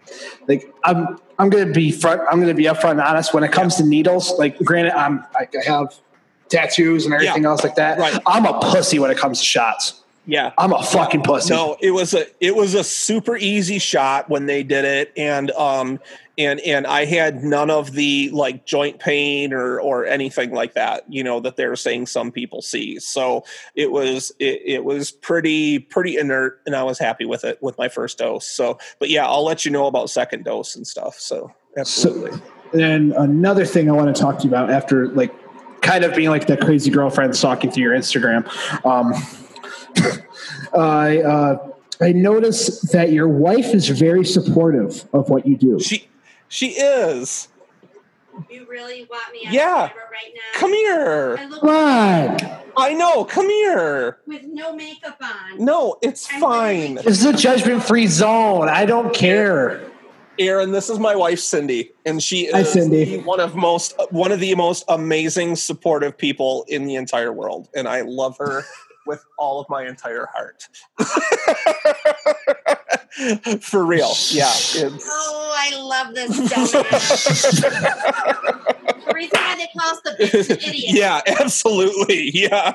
like 0.48 0.72
I'm 0.84 1.18
I'm 1.38 1.50
gonna 1.50 1.72
be 1.72 1.92
front. 1.92 2.20
I'm 2.30 2.40
gonna 2.40 2.54
be 2.54 2.64
upfront 2.64 2.92
and 2.92 3.00
honest 3.00 3.32
when 3.32 3.44
it 3.44 3.52
comes 3.52 3.76
to 3.76 3.84
needles. 3.84 4.32
Like 4.38 4.58
granted, 4.58 4.94
I'm 4.94 5.24
I 5.36 5.46
have 5.64 5.94
tattoos 6.48 7.04
and 7.04 7.14
everything 7.14 7.44
else 7.44 7.64
like 7.64 7.76
that. 7.76 7.98
Right. 7.98 8.16
I'm 8.26 8.44
a 8.44 8.60
pussy 8.60 8.98
when 8.98 9.10
it 9.10 9.18
comes 9.18 9.38
to 9.38 9.44
shots. 9.44 10.01
Yeah, 10.24 10.52
I'm 10.56 10.72
a 10.72 10.82
fucking 10.82 11.22
pussy. 11.22 11.52
No, 11.52 11.76
it 11.80 11.90
was 11.90 12.14
a 12.14 12.26
it 12.38 12.54
was 12.54 12.74
a 12.74 12.84
super 12.84 13.36
easy 13.36 13.80
shot 13.80 14.30
when 14.30 14.46
they 14.46 14.62
did 14.62 14.84
it, 14.84 15.12
and 15.16 15.50
um 15.52 15.98
and 16.38 16.60
and 16.60 16.86
I 16.86 17.06
had 17.06 17.42
none 17.42 17.70
of 17.70 17.92
the 17.92 18.30
like 18.30 18.64
joint 18.64 19.00
pain 19.00 19.52
or 19.52 19.80
or 19.80 20.06
anything 20.06 20.52
like 20.52 20.74
that. 20.74 21.04
You 21.12 21.24
know 21.24 21.40
that 21.40 21.56
they're 21.56 21.74
saying 21.74 22.06
some 22.06 22.30
people 22.30 22.62
see. 22.62 23.00
So 23.00 23.44
it 23.74 23.90
was 23.90 24.32
it, 24.38 24.62
it 24.64 24.84
was 24.84 25.10
pretty 25.10 25.80
pretty 25.80 26.16
inert, 26.16 26.60
and 26.66 26.76
I 26.76 26.84
was 26.84 27.00
happy 27.00 27.24
with 27.24 27.44
it 27.44 27.60
with 27.60 27.76
my 27.76 27.88
first 27.88 28.18
dose. 28.18 28.46
So, 28.46 28.78
but 29.00 29.10
yeah, 29.10 29.26
I'll 29.26 29.44
let 29.44 29.64
you 29.64 29.72
know 29.72 29.86
about 29.86 30.08
second 30.08 30.44
dose 30.44 30.76
and 30.76 30.86
stuff. 30.86 31.18
So 31.18 31.52
absolutely. 31.76 32.38
So, 32.72 32.78
and 32.78 33.12
another 33.12 33.66
thing 33.66 33.90
I 33.90 33.92
want 33.92 34.14
to 34.14 34.22
talk 34.22 34.38
to 34.38 34.44
you 34.44 34.50
about 34.50 34.70
after 34.70 35.08
like 35.08 35.34
kind 35.82 36.04
of 36.04 36.14
being 36.14 36.30
like 36.30 36.46
that 36.46 36.60
crazy 36.60 36.90
girlfriend 36.90 37.36
stalking 37.36 37.70
through 37.70 37.82
your 37.82 37.94
Instagram. 37.94 38.46
Um, 38.86 39.12
I 40.74 41.18
uh, 41.22 41.68
I 42.00 42.12
notice 42.12 42.80
that 42.92 43.12
your 43.12 43.28
wife 43.28 43.74
is 43.74 43.88
very 43.88 44.24
supportive 44.24 45.08
of 45.12 45.28
what 45.30 45.46
you 45.46 45.56
do. 45.56 45.78
She 45.80 46.08
She 46.48 46.70
is. 46.70 47.48
You 48.50 48.66
really 48.68 49.06
want 49.10 49.32
me 49.32 49.46
on 49.46 49.52
Yeah. 49.52 49.88
camera 49.88 50.04
right 50.10 50.32
now? 50.34 50.58
Come 50.58 50.72
here. 50.72 51.36
I 51.38 51.44
look 51.46 51.62
What? 51.62 52.64
I 52.76 52.94
know. 52.94 53.24
Come 53.24 53.48
here. 53.48 54.18
with 54.26 54.42
no 54.44 54.74
makeup 54.74 55.18
on. 55.22 55.62
No, 55.62 55.96
it's 56.02 56.26
I'm 56.32 56.40
fine. 56.40 56.94
This 56.96 57.06
is 57.20 57.24
a 57.26 57.34
judgment 57.34 57.82
free 57.82 58.06
zone. 58.06 58.68
I 58.70 58.86
don't 58.86 59.14
care. 59.14 59.82
Aaron, 60.38 60.72
this 60.72 60.88
is 60.88 60.98
my 60.98 61.14
wife 61.14 61.38
Cindy, 61.40 61.92
and 62.06 62.22
she 62.22 62.50
Hi, 62.50 62.60
is 62.60 62.70
Cindy. 62.72 63.18
one 63.18 63.38
of 63.38 63.54
most 63.54 63.94
one 64.10 64.32
of 64.32 64.40
the 64.40 64.54
most 64.54 64.82
amazing 64.88 65.56
supportive 65.56 66.16
people 66.16 66.64
in 66.68 66.86
the 66.86 66.94
entire 66.94 67.30
world, 67.34 67.68
and 67.74 67.86
I 67.86 68.00
love 68.00 68.38
her 68.38 68.64
with 69.06 69.24
all 69.38 69.60
of 69.60 69.68
my 69.68 69.86
entire 69.86 70.26
heart. 70.32 70.66
For 73.60 73.84
real, 73.84 74.12
yeah. 74.30 74.48
It's, 74.50 75.06
Oh, 75.08 75.52
I 75.54 75.78
love 75.80 76.14
this 76.14 76.30
dumbass. 76.40 77.60
the 79.06 79.12
reason 79.14 79.38
why 79.38 79.54
they 79.56 79.68
call 79.78 79.90
us 79.90 80.00
the 80.02 80.10
bitch 80.18 80.50
idiot. 80.68 80.94
yeah, 80.94 81.20
absolutely, 81.40 82.30
yeah, 82.32 82.74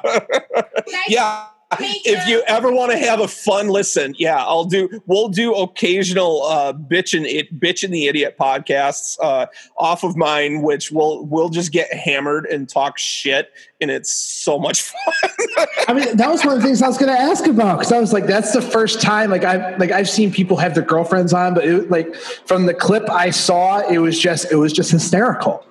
yeah. 1.07 1.47
If 1.79 2.27
you 2.29 2.41
ever 2.47 2.71
want 2.71 2.91
to 2.93 2.97
have 2.97 3.19
a 3.19 3.27
fun 3.27 3.67
listen, 3.67 4.15
yeah, 4.17 4.37
I'll 4.37 4.63
do. 4.63 5.01
We'll 5.05 5.27
do 5.27 5.53
occasional 5.53 6.43
uh, 6.43 6.71
bitch 6.71 7.15
and 7.15 7.25
it, 7.25 7.59
bitch 7.59 7.83
and 7.83 7.93
the 7.93 8.07
idiot 8.07 8.37
podcasts 8.39 9.17
uh, 9.21 9.47
off 9.77 10.05
of 10.05 10.15
mine, 10.15 10.61
which 10.61 10.91
we'll 10.91 11.25
we'll 11.25 11.49
just 11.49 11.73
get 11.73 11.93
hammered 11.93 12.45
and 12.45 12.69
talk 12.69 12.97
shit, 12.97 13.51
and 13.81 13.91
it's 13.91 14.13
so 14.13 14.57
much 14.57 14.81
fun. 14.81 15.67
I 15.89 15.93
mean, 15.93 16.15
that 16.15 16.29
was 16.29 16.45
one 16.45 16.55
of 16.55 16.61
the 16.61 16.65
things 16.65 16.81
I 16.81 16.87
was 16.87 16.97
going 16.97 17.13
to 17.13 17.21
ask 17.21 17.45
about 17.45 17.79
because 17.79 17.91
I 17.91 17.99
was 17.99 18.13
like, 18.13 18.27
that's 18.27 18.53
the 18.53 18.61
first 18.61 19.01
time 19.01 19.29
like 19.29 19.43
I've 19.43 19.77
like 19.77 19.91
I've 19.91 20.09
seen 20.09 20.31
people 20.31 20.55
have 20.55 20.73
their 20.73 20.85
girlfriends 20.85 21.33
on, 21.33 21.53
but 21.53 21.65
it, 21.65 21.91
like 21.91 22.15
from 22.15 22.65
the 22.65 22.73
clip 22.73 23.09
I 23.09 23.29
saw, 23.29 23.79
it 23.79 23.97
was 23.97 24.17
just 24.17 24.49
it 24.53 24.55
was 24.55 24.71
just 24.71 24.91
hysterical. 24.91 25.65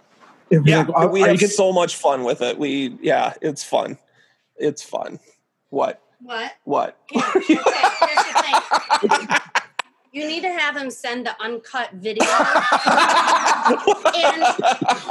It'd 0.51 0.67
yeah, 0.67 0.83
like, 0.83 1.11
we 1.11 1.23
are 1.23 1.27
you 1.27 1.31
have 1.33 1.41
get- 1.41 1.51
so 1.51 1.73
much 1.73 1.97
fun 1.97 2.23
with 2.23 2.43
it. 2.43 2.59
We 2.59 2.99
yeah, 3.01 3.33
it's 3.41 3.65
fun. 3.65 3.97
It's 4.59 4.83
fun. 4.83 5.21
What? 5.71 6.01
What? 6.21 6.53
What? 6.65 6.99
Okay, 7.15 7.41
here's 7.45 8.25
the 8.25 9.09
thing. 9.09 9.29
You 10.13 10.27
need 10.27 10.43
to 10.45 10.51
have 10.51 10.75
him 10.77 10.91
send 10.91 11.27
the 11.27 11.37
uncut 11.43 11.93
video. 11.93 12.25
and, 12.25 12.39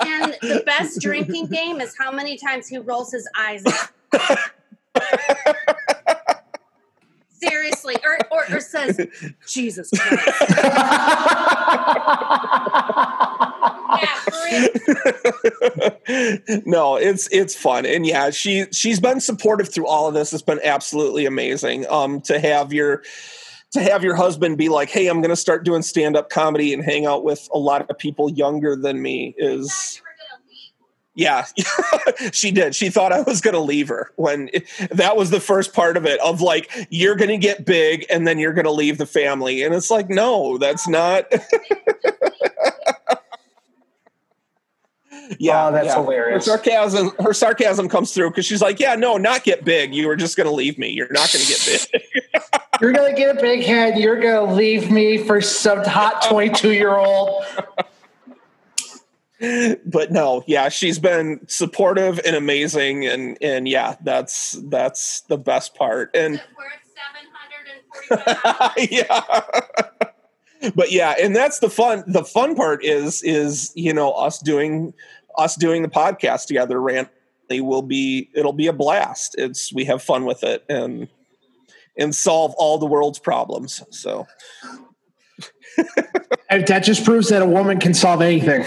and 0.02 0.36
the 0.42 0.64
best 0.66 1.00
drinking 1.00 1.46
game 1.48 1.80
is 1.80 1.96
how 1.96 2.12
many 2.12 2.38
times 2.38 2.68
he 2.68 2.80
rolls 2.80 3.12
his 3.12 3.30
eyes 3.38 3.64
up. 3.68 3.92
Seriously, 7.30 7.96
or, 8.04 8.18
or, 8.32 8.46
or 8.56 8.60
says, 8.60 9.00
Jesus 9.48 9.92
Christ. 9.92 10.28
Yeah, 14.06 14.20
for 14.22 14.38
real. 16.50 16.62
no, 16.66 16.96
it's 16.96 17.28
it's 17.32 17.56
fun, 17.56 17.86
and 17.86 18.06
yeah, 18.06 18.30
she 18.30 18.66
she's 18.72 19.00
been 19.00 19.20
supportive 19.20 19.74
through 19.74 19.88
all 19.88 20.08
of 20.08 20.14
this. 20.14 20.34
It's 20.34 20.42
been 20.42 20.60
absolutely 20.64 21.26
amazing. 21.26 21.86
Um, 21.90 22.22
to 22.22 22.40
have 22.40 22.72
your 22.74 23.04
to 23.72 23.82
have 23.82 24.04
your 24.04 24.16
husband 24.16 24.58
be 24.58 24.70
like, 24.70 24.90
"Hey, 24.90 25.08
I'm 25.08 25.22
going 25.22 25.30
to 25.30 25.36
start 25.36 25.66
doing 25.66 25.82
stand 25.82 26.16
up 26.16 26.30
comedy 26.30 26.74
and 26.74 26.84
hang 26.84 27.06
out 27.06 27.24
with 27.24 27.48
a 27.54 27.58
lot 27.58 27.90
of 27.90 27.98
people 27.98 28.30
younger 28.30 28.76
than 28.76 29.02
me," 29.02 29.34
is 29.38 30.02
yeah, 31.16 31.46
she 32.34 32.52
did. 32.52 32.76
She 32.76 32.90
thought 32.90 33.14
I 33.14 33.22
was 33.22 33.42
going 33.42 33.54
to 33.54 33.60
leave 33.60 33.88
her 33.88 34.12
when 34.18 34.50
it, 34.54 34.68
that 34.92 35.16
was 35.16 35.32
the 35.32 35.40
first 35.40 35.74
part 35.74 35.96
of 35.96 36.06
it 36.06 36.20
of 36.20 36.42
like, 36.42 36.70
you're 36.90 37.16
going 37.16 37.30
to 37.30 37.38
get 37.38 37.66
big 37.66 38.06
and 38.10 38.28
then 38.28 38.38
you're 38.38 38.54
going 38.54 38.66
to 38.66 38.72
leave 38.72 38.98
the 38.98 39.06
family. 39.06 39.64
And 39.64 39.74
it's 39.74 39.90
like, 39.90 40.10
no, 40.10 40.58
that's 40.58 40.88
not. 40.88 41.32
yeah, 45.40 45.68
Oh, 45.68 45.72
that's 45.72 45.88
yeah. 45.88 45.96
hilarious. 45.96 46.46
Her 46.46 46.52
sarcasm, 46.52 47.12
her 47.20 47.34
sarcasm 47.34 47.90
comes 47.90 48.14
through 48.14 48.30
because 48.32 48.46
she's 48.46 48.62
like, 48.62 48.80
yeah, 48.80 48.96
no, 48.96 49.18
not 49.18 49.44
get 49.44 49.66
big. 49.66 49.94
You 49.94 50.08
were 50.08 50.16
just 50.16 50.38
going 50.38 50.48
to 50.48 50.54
leave 50.54 50.78
me. 50.78 50.90
You're 50.90 51.12
not 51.12 51.32
going 51.32 51.46
to 51.46 51.52
get 51.52 51.90
big. 51.92 52.02
You're 52.82 52.92
gonna 52.92 53.16
get 53.16 53.38
a 53.38 53.42
big 53.42 53.64
head. 53.64 53.98
You're 53.98 54.20
gonna 54.20 54.54
leave 54.54 54.92
me 54.92 55.18
for 55.18 55.40
some 55.40 55.86
hot 55.86 56.26
22 56.28 56.74
year 56.74 56.98
old. 56.98 57.46
but 59.86 60.12
no, 60.12 60.44
yeah, 60.48 60.70
she's 60.70 61.00
been 61.00 61.40
supportive 61.48 62.20
and 62.26 62.36
amazing. 62.36 63.06
And, 63.06 63.38
and 63.42 63.68
yeah, 63.68 63.96
that's, 64.04 64.54
that's 64.70 65.22
the 65.22 65.38
best 65.38 65.76
part. 65.76 66.14
And, 66.14 66.34
Worth 66.58 66.74
745 68.10 68.72
yeah 68.92 69.42
but 70.74 70.92
yeah 70.92 71.14
and 71.22 71.36
that's 71.36 71.60
the 71.60 71.70
fun 71.70 72.04
the 72.08 72.24
fun 72.24 72.56
part 72.56 72.84
is 72.84 73.22
is 73.24 73.72
you 73.76 73.94
know 73.94 74.12
us 74.12 74.40
doing 74.40 74.94
us 75.38 75.56
doing 75.56 75.82
the 75.82 75.88
podcast 75.90 76.46
together 76.48 76.80
randomly 76.82 77.62
will 77.62 77.82
be 77.82 78.30
it'll 78.34 78.54
be 78.54 78.68
a 78.68 78.74
blast 78.74 79.36
it's 79.38 79.74
we 79.74 79.86
have 79.86 80.02
fun 80.02 80.26
with 80.26 80.44
it 80.44 80.64
and 80.70 81.08
and 81.98 82.14
solve 82.16 82.54
all 82.58 82.78
the 82.78 82.86
world's 82.86 83.20
problems 83.20 83.84
so 83.92 84.26
And 86.50 86.66
that 86.68 86.84
just 86.84 87.04
proves 87.04 87.28
that 87.30 87.42
a 87.42 87.46
woman 87.46 87.80
can 87.80 87.94
solve 87.94 88.22
anything. 88.22 88.64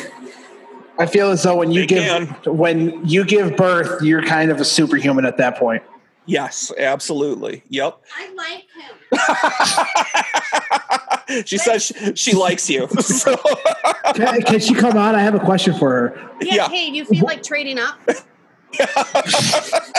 I 0.98 1.06
feel 1.06 1.30
as 1.30 1.42
though 1.44 1.56
when 1.56 1.70
you 1.70 1.82
They 1.82 1.86
give 1.86 2.02
can. 2.04 2.26
when 2.56 3.06
you 3.06 3.24
give 3.24 3.56
birth, 3.56 4.02
you're 4.02 4.22
kind 4.22 4.50
of 4.50 4.60
a 4.60 4.64
superhuman 4.64 5.24
at 5.24 5.36
that 5.38 5.56
point. 5.56 5.82
yes 6.26 6.70
absolutely 6.76 7.62
yep 7.68 8.02
I 8.16 8.32
like 8.34 8.66
him. 8.76 8.94
she 11.44 11.58
says 11.58 11.84
she, 11.84 12.14
she 12.14 12.32
likes 12.34 12.68
you 12.70 12.88
so 13.00 13.36
Can, 14.14 14.40
can 14.42 14.60
she 14.60 14.74
come 14.74 14.96
on? 14.96 15.14
I 15.14 15.20
have 15.22 15.34
a 15.34 15.40
question 15.40 15.74
for 15.74 15.90
her. 15.90 16.30
Yeah, 16.40 16.54
Yeah. 16.54 16.68
hey, 16.68 16.90
do 16.90 16.96
you 16.96 17.04
feel 17.04 17.24
like 17.24 17.42
trading 17.42 17.78
up? 17.78 17.98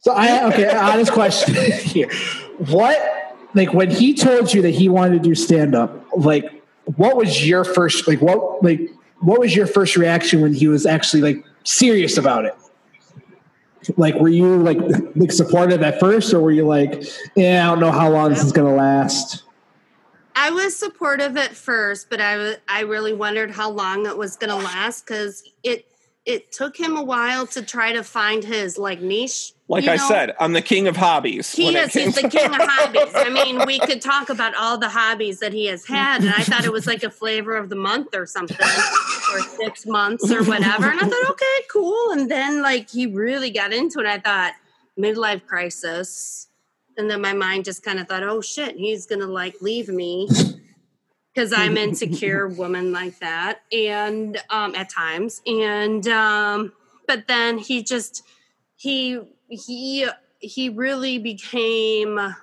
So 0.00 0.12
I 0.14 0.46
okay, 0.48 0.68
honest 0.74 1.12
question 1.12 1.54
here. 1.80 2.08
What 2.70 2.96
like 3.54 3.74
when 3.74 3.90
he 3.90 4.14
told 4.14 4.54
you 4.54 4.62
that 4.62 4.70
he 4.70 4.88
wanted 4.88 5.22
to 5.22 5.28
do 5.28 5.34
stand 5.34 5.74
up, 5.74 6.06
like 6.16 6.62
what 6.96 7.16
was 7.16 7.46
your 7.46 7.64
first 7.64 8.06
like 8.08 8.22
what 8.22 8.62
like 8.62 8.80
what 9.20 9.40
was 9.40 9.54
your 9.54 9.66
first 9.66 9.96
reaction 9.96 10.40
when 10.40 10.54
he 10.54 10.68
was 10.68 10.86
actually 10.86 11.20
like 11.20 11.44
serious 11.64 12.16
about 12.16 12.44
it? 12.44 12.54
Like 13.96 14.14
were 14.16 14.28
you 14.28 14.56
like 14.56 14.78
like 15.16 15.32
supportive 15.32 15.82
at 15.82 16.00
first 16.00 16.32
or 16.34 16.40
were 16.40 16.50
you 16.50 16.66
like, 16.66 17.04
yeah, 17.34 17.66
I 17.66 17.70
don't 17.70 17.80
know 17.80 17.92
how 17.92 18.10
long 18.10 18.30
this 18.30 18.44
is 18.44 18.52
gonna 18.52 18.74
last? 18.74 19.44
I 20.40 20.50
was 20.50 20.76
supportive 20.76 21.36
at 21.36 21.56
first, 21.56 22.08
but 22.08 22.20
I 22.20 22.56
I 22.68 22.82
really 22.82 23.12
wondered 23.12 23.50
how 23.50 23.70
long 23.70 24.06
it 24.06 24.16
was 24.16 24.36
going 24.36 24.50
to 24.50 24.64
last 24.64 25.04
because 25.04 25.42
it 25.64 25.84
it 26.28 26.52
took 26.52 26.76
him 26.76 26.94
a 26.94 27.02
while 27.02 27.46
to 27.46 27.62
try 27.62 27.94
to 27.94 28.04
find 28.04 28.44
his 28.44 28.76
like 28.76 29.00
niche. 29.00 29.54
like 29.66 29.84
you 29.84 29.90
i 29.90 29.96
know? 29.96 30.08
said 30.08 30.34
i'm 30.38 30.52
the 30.52 30.60
king 30.60 30.86
of 30.86 30.94
hobbies 30.94 31.50
He 31.52 31.74
is. 31.74 31.92
He's 31.94 32.14
the 32.14 32.28
king 32.28 32.46
of 32.46 32.56
hobbies. 32.60 33.12
I 33.14 33.30
mean, 33.30 33.64
we 33.66 33.78
could 33.80 34.02
talk 34.02 34.28
about 34.28 34.54
all 34.54 34.76
the 34.76 34.90
hobbies 34.90 35.40
that 35.40 35.52
he 35.54 35.66
has 35.66 35.86
had, 35.86 36.20
and 36.20 36.30
I 36.30 36.42
thought 36.44 36.64
it 36.64 36.72
was 36.72 36.86
like 36.86 37.02
a 37.02 37.10
flavor 37.10 37.56
of 37.56 37.70
the 37.70 37.76
month 37.76 38.14
or 38.14 38.26
something, 38.26 38.56
or 39.32 39.40
six 39.40 39.86
months 39.86 40.30
or 40.30 40.44
whatever. 40.44 40.90
And 40.90 41.00
I 41.00 41.08
thought, 41.08 41.30
okay, 41.30 41.58
cool. 41.72 42.12
And 42.12 42.30
then 42.30 42.62
like 42.62 42.90
he 42.90 43.06
really 43.06 43.50
got 43.50 43.72
into 43.72 44.00
it. 44.00 44.06
I 44.06 44.18
thought 44.18 44.52
midlife 44.98 45.46
crisis, 45.46 46.48
and 46.98 47.10
then 47.10 47.20
my 47.22 47.32
mind 47.32 47.64
just 47.64 47.82
kind 47.82 47.98
of 47.98 48.06
thought, 48.06 48.22
oh 48.22 48.40
shit, 48.42 48.76
he's 48.76 49.06
gonna 49.06 49.26
like 49.26 49.56
leave 49.62 49.88
me 49.88 50.28
because 51.38 51.52
I'm 51.52 51.76
insecure 51.76 52.48
woman 52.48 52.90
like 52.90 53.20
that, 53.20 53.60
and 53.72 54.36
um, 54.50 54.74
at 54.74 54.90
times, 54.90 55.40
and 55.46 56.06
um, 56.08 56.72
but 57.06 57.28
then 57.28 57.58
he 57.58 57.84
just 57.84 58.24
he 58.76 59.20
he 59.48 60.08
he 60.40 60.68
really 60.68 61.18
became 61.18 62.34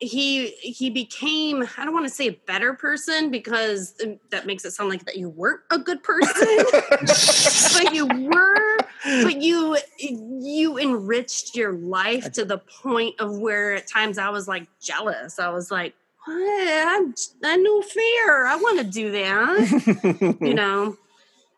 he 0.00 0.48
he 0.48 0.90
became 0.90 1.62
i 1.78 1.84
don't 1.84 1.94
want 1.94 2.06
to 2.06 2.12
say 2.12 2.26
a 2.26 2.32
better 2.46 2.74
person 2.74 3.30
because 3.30 3.94
that 4.30 4.44
makes 4.44 4.64
it 4.64 4.72
sound 4.72 4.90
like 4.90 5.04
that 5.04 5.16
you 5.16 5.30
weren't 5.30 5.60
a 5.70 5.78
good 5.78 6.02
person 6.02 6.28
but 7.72 7.94
you 7.94 8.06
were 8.06 8.76
but 9.22 9.40
you 9.40 9.78
you 9.98 10.78
enriched 10.78 11.54
your 11.54 11.72
life 11.72 12.32
to 12.32 12.44
the 12.44 12.58
point 12.58 13.14
of 13.18 13.38
where 13.38 13.76
at 13.76 13.86
times 13.86 14.18
i 14.18 14.28
was 14.28 14.46
like 14.48 14.66
jealous. 14.80 15.38
I 15.38 15.48
was 15.48 15.70
like 15.70 15.94
what? 16.24 16.88
I'm 16.88 17.14
i 17.44 17.56
know 17.56 17.82
fair 17.82 18.46
i 18.46 18.56
want 18.56 18.78
to 18.78 18.84
do 18.84 19.12
that 19.12 20.38
you 20.40 20.54
know? 20.54 20.96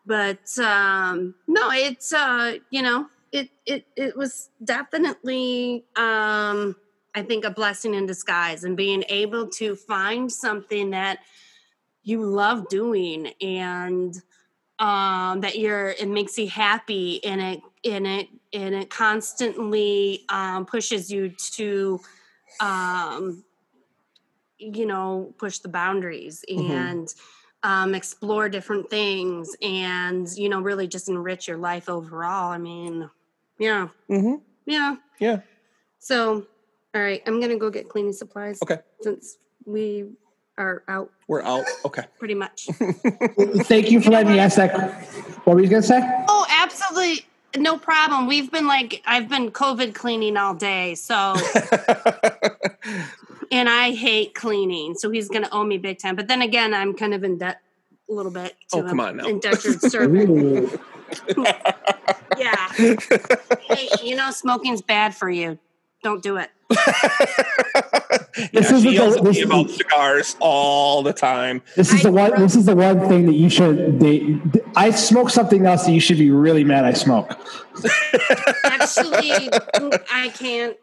But 0.05 0.57
um 0.59 1.35
no 1.47 1.69
it's 1.71 2.13
uh 2.13 2.57
you 2.69 2.81
know 2.81 3.07
it 3.31 3.49
it 3.65 3.85
it 3.95 4.15
was 4.15 4.49
definitely 4.63 5.83
um 5.95 6.75
i 7.13 7.21
think 7.21 7.43
a 7.43 7.51
blessing 7.51 7.93
in 7.93 8.05
disguise 8.05 8.63
and 8.63 8.77
being 8.77 9.03
able 9.09 9.49
to 9.49 9.75
find 9.75 10.31
something 10.31 10.91
that 10.91 11.19
you 12.03 12.23
love 12.23 12.69
doing 12.69 13.27
and 13.41 14.21
um 14.79 15.41
that 15.41 15.57
you're 15.57 15.89
it 15.89 16.07
makes 16.07 16.37
you 16.37 16.47
happy 16.47 17.23
and 17.25 17.41
it 17.41 17.61
and 17.83 18.07
it 18.07 18.27
and 18.53 18.75
it 18.75 18.89
constantly 18.89 20.23
um 20.29 20.65
pushes 20.65 21.11
you 21.11 21.29
to 21.29 21.99
um 22.61 23.43
you 24.59 24.85
know 24.85 25.33
push 25.37 25.59
the 25.59 25.69
boundaries 25.69 26.43
Mhm. 26.49 26.69
and 26.69 27.13
um, 27.63 27.95
explore 27.95 28.49
different 28.49 28.89
things 28.89 29.55
and 29.61 30.27
you 30.37 30.47
know 30.49 30.61
really 30.61 30.87
just 30.87 31.09
enrich 31.09 31.47
your 31.47 31.57
life 31.57 31.89
overall 31.89 32.51
i 32.51 32.57
mean 32.57 33.09
yeah 33.59 33.87
hmm 34.07 34.35
yeah 34.65 34.95
Yeah. 35.19 35.39
so 35.99 36.45
all 36.95 37.01
right 37.01 37.21
i'm 37.25 37.41
gonna 37.41 37.57
go 37.57 37.69
get 37.69 37.89
cleaning 37.89 38.13
supplies 38.13 38.59
Okay. 38.63 38.77
since 39.01 39.37
we 39.65 40.05
are 40.57 40.83
out 40.87 41.11
We're 41.27 41.43
out. 41.43 41.65
Okay. 41.85 42.03
pretty 42.19 42.35
much 42.35 42.67
Thank 43.65 43.91
you 43.91 44.01
for 44.01 44.09
letting 44.11 44.31
me 44.31 44.39
ask 44.39 44.55
that. 44.57 44.73
What 45.45 45.55
were 45.55 45.61
you 45.61 45.69
gonna 45.69 45.81
say? 45.83 45.99
oh 46.29 46.45
absolutely 46.49 47.25
no 47.55 47.77
problem 47.77 48.27
we've 48.27 48.51
been 48.51 48.67
like 48.67 49.01
i've 49.05 49.29
been 49.29 49.49
covid 49.51 49.95
cleaning 49.95 50.35
all 50.37 50.53
day 50.53 50.93
so 50.95 51.33
and 53.51 53.69
I 53.69 53.91
hate 53.91 54.35
cleaning, 54.35 54.95
so 54.95 55.09
he's 55.09 55.29
going 55.29 55.43
to 55.43 55.51
owe 55.53 55.63
me 55.63 55.77
big 55.77 55.99
time. 55.99 56.15
But 56.15 56.27
then 56.27 56.41
again, 56.41 56.73
I'm 56.73 56.93
kind 56.93 57.13
of 57.13 57.23
in 57.23 57.37
debt 57.37 57.61
a 58.09 58.13
little 58.13 58.31
bit. 58.31 58.55
To 58.71 58.77
Oh, 58.79 58.83
come 58.83 58.99
on 58.99 59.17
now. 59.17 59.27
indentured 59.27 59.81
servant. 59.91 60.79
Yeah. 62.37 62.67
Hey, 62.73 63.87
you 64.03 64.15
know, 64.15 64.29
smoking's 64.31 64.81
bad 64.81 65.15
for 65.15 65.29
you. 65.29 65.57
Don't 66.03 66.21
do 66.23 66.37
it. 66.37 66.49
yeah, 66.69 66.77
This 68.53 68.69
she 68.69 68.75
isn't 68.75 68.91
yells 68.91 69.13
the- 69.15 69.19
at 69.19 69.23
me 69.25 69.31
this- 69.31 69.43
about 69.45 69.69
cigars 69.69 70.35
all 70.39 71.01
the 71.01 71.13
time. 71.13 71.61
This 71.75 71.91
is 71.93 72.01
I 72.01 72.09
the 72.09 72.11
one. 72.11 72.39
This 72.39 72.55
is 72.55 72.65
the 72.65 72.75
one 72.75 73.07
thing 73.07 73.25
that 73.25 73.33
you 73.35 73.49
should. 73.49 73.99
They, 73.99 74.37
I 74.75 74.91
smoke 74.91 75.29
something 75.29 75.65
else 75.65 75.85
that 75.85 75.91
you 75.93 75.99
should 75.99 76.17
be 76.17 76.29
really 76.29 76.63
mad. 76.63 76.85
I 76.85 76.93
smoke. 76.93 77.31
Actually, 78.63 79.31
I 80.11 80.31
can't. 80.37 80.75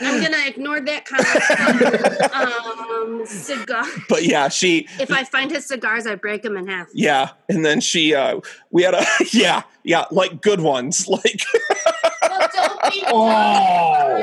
I'm 0.00 0.20
going 0.20 0.32
to 0.32 0.46
ignore 0.48 0.80
that 0.80 1.04
comment. 1.06 2.32
Um, 2.34 3.26
cigar. 3.26 3.84
But 4.08 4.24
yeah, 4.24 4.48
she 4.48 4.86
If 5.00 5.10
I 5.10 5.24
find 5.24 5.50
his 5.50 5.66
cigars, 5.66 6.06
I 6.06 6.14
break 6.14 6.42
them 6.42 6.56
in 6.56 6.66
half. 6.68 6.88
yeah, 6.94 7.30
and 7.48 7.64
then 7.64 7.80
she 7.80 8.14
uh 8.14 8.40
we 8.70 8.82
had 8.82 8.94
a 8.94 9.04
yeah, 9.32 9.62
yeah, 9.82 10.04
like 10.10 10.40
good 10.42 10.60
ones. 10.60 11.08
Like 11.08 11.40
Don't 12.52 12.92
be 12.92 13.04
Oh, 13.08 14.22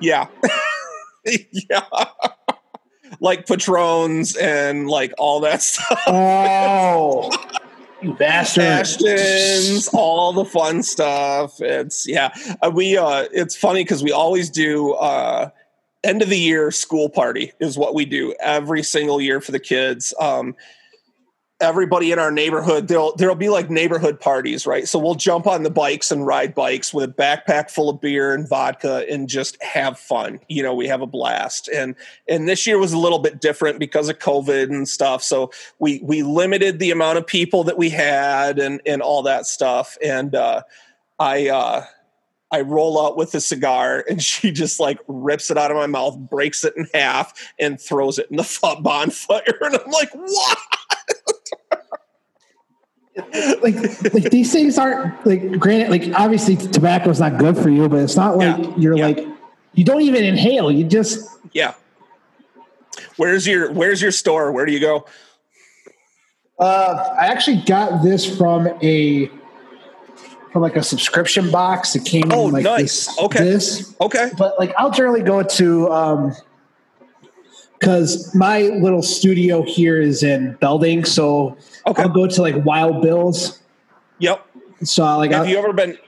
yeah. 0.00 0.26
yeah. 1.52 2.04
like 3.20 3.46
Padrons 3.46 4.36
and 4.40 4.88
like 4.88 5.12
all 5.18 5.40
that 5.40 5.62
stuff. 5.62 6.00
oh, 6.06 7.30
you 8.02 8.14
bastard! 8.14 8.86
All 9.94 10.32
the 10.32 10.44
fun 10.44 10.82
stuff. 10.82 11.60
It's 11.60 12.06
yeah. 12.06 12.34
Uh, 12.60 12.70
we 12.72 12.96
uh 12.96 13.26
it's 13.32 13.56
funny 13.56 13.82
because 13.84 14.02
we 14.02 14.12
always 14.12 14.50
do 14.50 14.92
uh 14.94 15.50
end 16.02 16.20
of 16.20 16.28
the 16.28 16.38
year 16.38 16.70
school 16.70 17.08
party 17.08 17.52
is 17.60 17.78
what 17.78 17.94
we 17.94 18.04
do 18.04 18.34
every 18.40 18.82
single 18.82 19.20
year 19.20 19.40
for 19.40 19.52
the 19.52 19.60
kids. 19.60 20.12
Um 20.20 20.54
everybody 21.60 22.10
in 22.10 22.18
our 22.18 22.32
neighborhood 22.32 22.88
there'll 22.88 23.14
there'll 23.16 23.34
be 23.34 23.48
like 23.48 23.70
neighborhood 23.70 24.18
parties 24.18 24.66
right? 24.66 24.88
So 24.88 24.98
we'll 24.98 25.14
jump 25.14 25.46
on 25.46 25.62
the 25.62 25.70
bikes 25.70 26.10
and 26.10 26.26
ride 26.26 26.54
bikes 26.54 26.92
with 26.92 27.04
a 27.04 27.12
backpack 27.12 27.70
full 27.70 27.88
of 27.88 28.00
beer 28.00 28.34
and 28.34 28.48
vodka 28.48 29.06
and 29.08 29.28
just 29.28 29.60
have 29.62 29.98
fun. 29.98 30.40
You 30.48 30.62
know 30.62 30.74
we 30.74 30.88
have 30.88 31.00
a 31.00 31.06
blast. 31.06 31.68
And 31.68 31.94
and 32.28 32.48
this 32.48 32.66
year 32.66 32.78
was 32.78 32.92
a 32.92 32.98
little 32.98 33.20
bit 33.20 33.40
different 33.40 33.78
because 33.78 34.08
of 34.08 34.18
covid 34.18 34.64
and 34.64 34.88
stuff. 34.88 35.22
So 35.22 35.50
we 35.78 36.00
we 36.02 36.22
limited 36.22 36.78
the 36.78 36.90
amount 36.90 37.18
of 37.18 37.26
people 37.26 37.64
that 37.64 37.78
we 37.78 37.88
had 37.88 38.58
and 38.58 38.80
and 38.84 39.00
all 39.00 39.22
that 39.22 39.46
stuff. 39.46 39.96
And 40.02 40.34
uh 40.34 40.62
i 41.20 41.48
uh 41.48 41.84
I 42.50 42.60
roll 42.60 43.04
out 43.04 43.16
with 43.16 43.34
a 43.34 43.40
cigar 43.40 44.04
and 44.08 44.22
she 44.30 44.52
just 44.52 44.78
like 44.78 44.98
rips 45.08 45.50
it 45.50 45.58
out 45.58 45.70
of 45.70 45.76
my 45.76 45.86
mouth, 45.86 46.16
breaks 46.18 46.64
it 46.64 46.74
in 46.76 46.86
half, 46.94 47.32
and 47.58 47.80
throws 47.80 48.18
it 48.18 48.28
in 48.30 48.36
the 48.36 48.76
bonfire. 48.80 49.42
And 49.60 49.76
I'm 49.76 49.90
like, 49.90 50.10
what? 50.14 50.58
like, 53.62 53.74
like 54.14 54.30
these 54.30 54.52
things 54.52 54.76
aren't 54.78 55.24
like. 55.26 55.58
Granted, 55.58 55.90
like 55.90 56.18
obviously 56.18 56.56
tobacco 56.56 57.10
is 57.10 57.20
not 57.20 57.38
good 57.38 57.56
for 57.56 57.68
you, 57.70 57.88
but 57.88 58.00
it's 58.00 58.16
not 58.16 58.36
like 58.36 58.58
Yeah, 58.58 58.72
you're 58.76 58.96
yeah. 58.96 59.06
like 59.06 59.26
you 59.74 59.84
don't 59.84 60.02
even 60.02 60.24
inhale. 60.24 60.70
You 60.70 60.84
just 60.84 61.28
Yeah. 61.52 61.74
Where's 63.16 63.46
your 63.46 63.72
Where's 63.72 64.02
your 64.02 64.10
store? 64.12 64.50
Where 64.52 64.66
do 64.66 64.72
you 64.72 64.80
go? 64.80 65.06
Uh, 66.58 67.14
I 67.20 67.26
actually 67.26 67.62
got 67.66 68.02
this 68.02 68.24
from 68.36 68.68
a 68.82 69.30
from 70.52 70.62
like 70.62 70.76
a 70.76 70.82
subscription 70.82 71.50
box. 71.50 71.96
It 71.96 72.04
came 72.04 72.30
Oh, 72.32 72.46
in 72.48 72.52
like 72.52 72.64
nice. 72.64 73.06
this, 73.06 73.18
Okay. 73.18 73.44
this, 73.44 73.94
Okay. 74.00 74.30
but 74.38 74.58
like 74.58 74.72
I'll 74.78 74.90
generally 74.92 75.22
go 75.22 75.42
to 75.42 75.90
um 75.92 76.32
because 77.84 78.34
my 78.34 78.62
little 78.62 79.02
studio 79.02 79.62
here 79.62 80.00
is 80.00 80.22
in 80.22 80.54
Belding, 80.60 81.04
so 81.04 81.56
Okay. 81.86 82.02
I'll 82.02 82.08
go 82.08 82.26
to 82.26 82.40
like 82.42 82.64
Wild 82.64 83.02
Bills. 83.02 83.60
Yep. 84.18 84.46
So 84.84 85.04
like 85.18 85.32
Have 85.32 85.42
I'll, 85.42 85.48
you 85.48 85.58
ever 85.58 85.72
been 85.72 85.98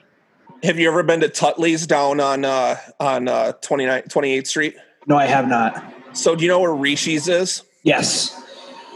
Have 0.63 0.79
you 0.79 0.89
ever 0.89 1.03
been 1.03 1.21
to 1.21 1.29
Tutley's 1.29 1.87
down 1.87 2.19
on 2.21 2.45
uh 2.45 2.77
on 2.99 3.29
uh 3.29 3.53
29 3.53 4.03
28th 4.05 4.47
Street? 4.47 4.77
no, 5.07 5.17
I 5.17 5.27
have 5.27 5.49
not. 5.49 5.85
So 6.13 6.35
do 6.35 6.43
you 6.45 6.49
know 6.49 6.61
where 6.61 6.75
Rishi's 6.75 7.29
is? 7.29 7.63
Yes. 7.83 8.43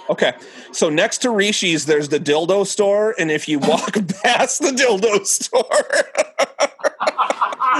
Okay. 0.09 0.33
So 0.73 0.89
next 0.89 1.19
to 1.19 1.31
Rishi's, 1.31 1.87
there's 1.87 2.09
the 2.09 2.19
dildo 2.19 2.67
store, 2.67 3.15
and 3.19 3.31
if 3.31 3.49
you 3.49 3.59
walk 3.59 3.93
past 4.23 4.61
the 4.61 4.71
dildo 4.71 5.27
store 5.27 5.63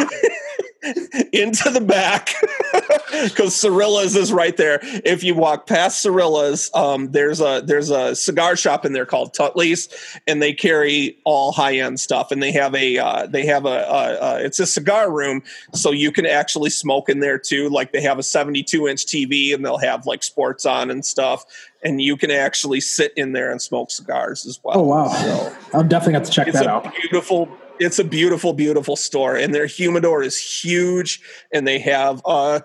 into 1.33 1.69
the 1.69 1.81
back, 1.81 2.33
because 2.73 3.55
Cirilla's 3.55 4.17
is 4.17 4.33
right 4.33 4.57
there. 4.57 4.79
If 4.83 5.23
you 5.23 5.35
walk 5.35 5.67
past 5.67 6.05
Cirilla's, 6.05 6.71
um, 6.73 7.11
there's 7.13 7.41
a 7.41 7.63
there's 7.63 7.91
a 7.91 8.17
cigar 8.17 8.57
shop 8.57 8.87
in 8.87 8.95
there 8.95 9.05
called 9.05 9.35
Tutley's, 9.35 9.89
and 10.27 10.41
they 10.41 10.55
carry 10.55 11.19
all 11.25 11.53
high 11.53 11.77
end 11.77 12.01
stuff. 12.01 12.31
And 12.33 12.43
they 12.43 12.53
have 12.53 12.75
a 12.75 12.97
uh, 12.97 13.27
they 13.27 13.45
have 13.45 13.67
a, 13.67 13.69
a, 13.69 14.19
a 14.21 14.45
it's 14.45 14.59
a 14.59 14.67
cigar 14.67 15.13
room, 15.13 15.43
so 15.75 15.91
you 15.91 16.11
can 16.11 16.25
actually 16.25 16.71
smoke 16.71 17.11
in 17.11 17.21
there 17.21 17.39
too. 17.39 17.69
Like 17.69 17.93
they 17.93 18.01
have 18.01 18.19
a 18.19 18.23
72 18.23 18.89
inch 18.89 19.05
TV, 19.05 19.55
and 19.55 19.63
they'll 19.63 19.79
have 19.79 20.07
like 20.07 20.23
sports 20.23 20.65
on 20.65 20.91
and 20.91 21.05
stuff 21.05 21.45
and 21.83 22.03
you 22.03 22.15
can 22.15 22.31
actually 22.31 22.79
sit 22.79 23.11
in 23.17 23.33
there 23.33 23.51
and 23.51 23.61
smoke 23.63 23.91
cigars 23.91 24.45
as 24.45 24.61
well. 24.63 24.79
Oh 24.79 24.83
wow. 24.83 25.09
So 25.09 25.57
I'm 25.73 25.89
definitely 25.89 26.13
have 26.15 26.25
to 26.25 26.31
check 26.31 26.53
that 26.53 26.67
out. 26.67 26.95
beautiful 26.95 27.49
it's 27.81 27.99
a 27.99 28.05
beautiful 28.05 28.53
beautiful 28.53 28.95
store 28.95 29.35
and 29.35 29.55
their 29.55 29.67
humidor 29.67 30.23
is 30.23 30.39
huge 30.39 31.21
and 31.53 31.67
they 31.67 31.79
have 31.79 32.23
a 32.27 32.63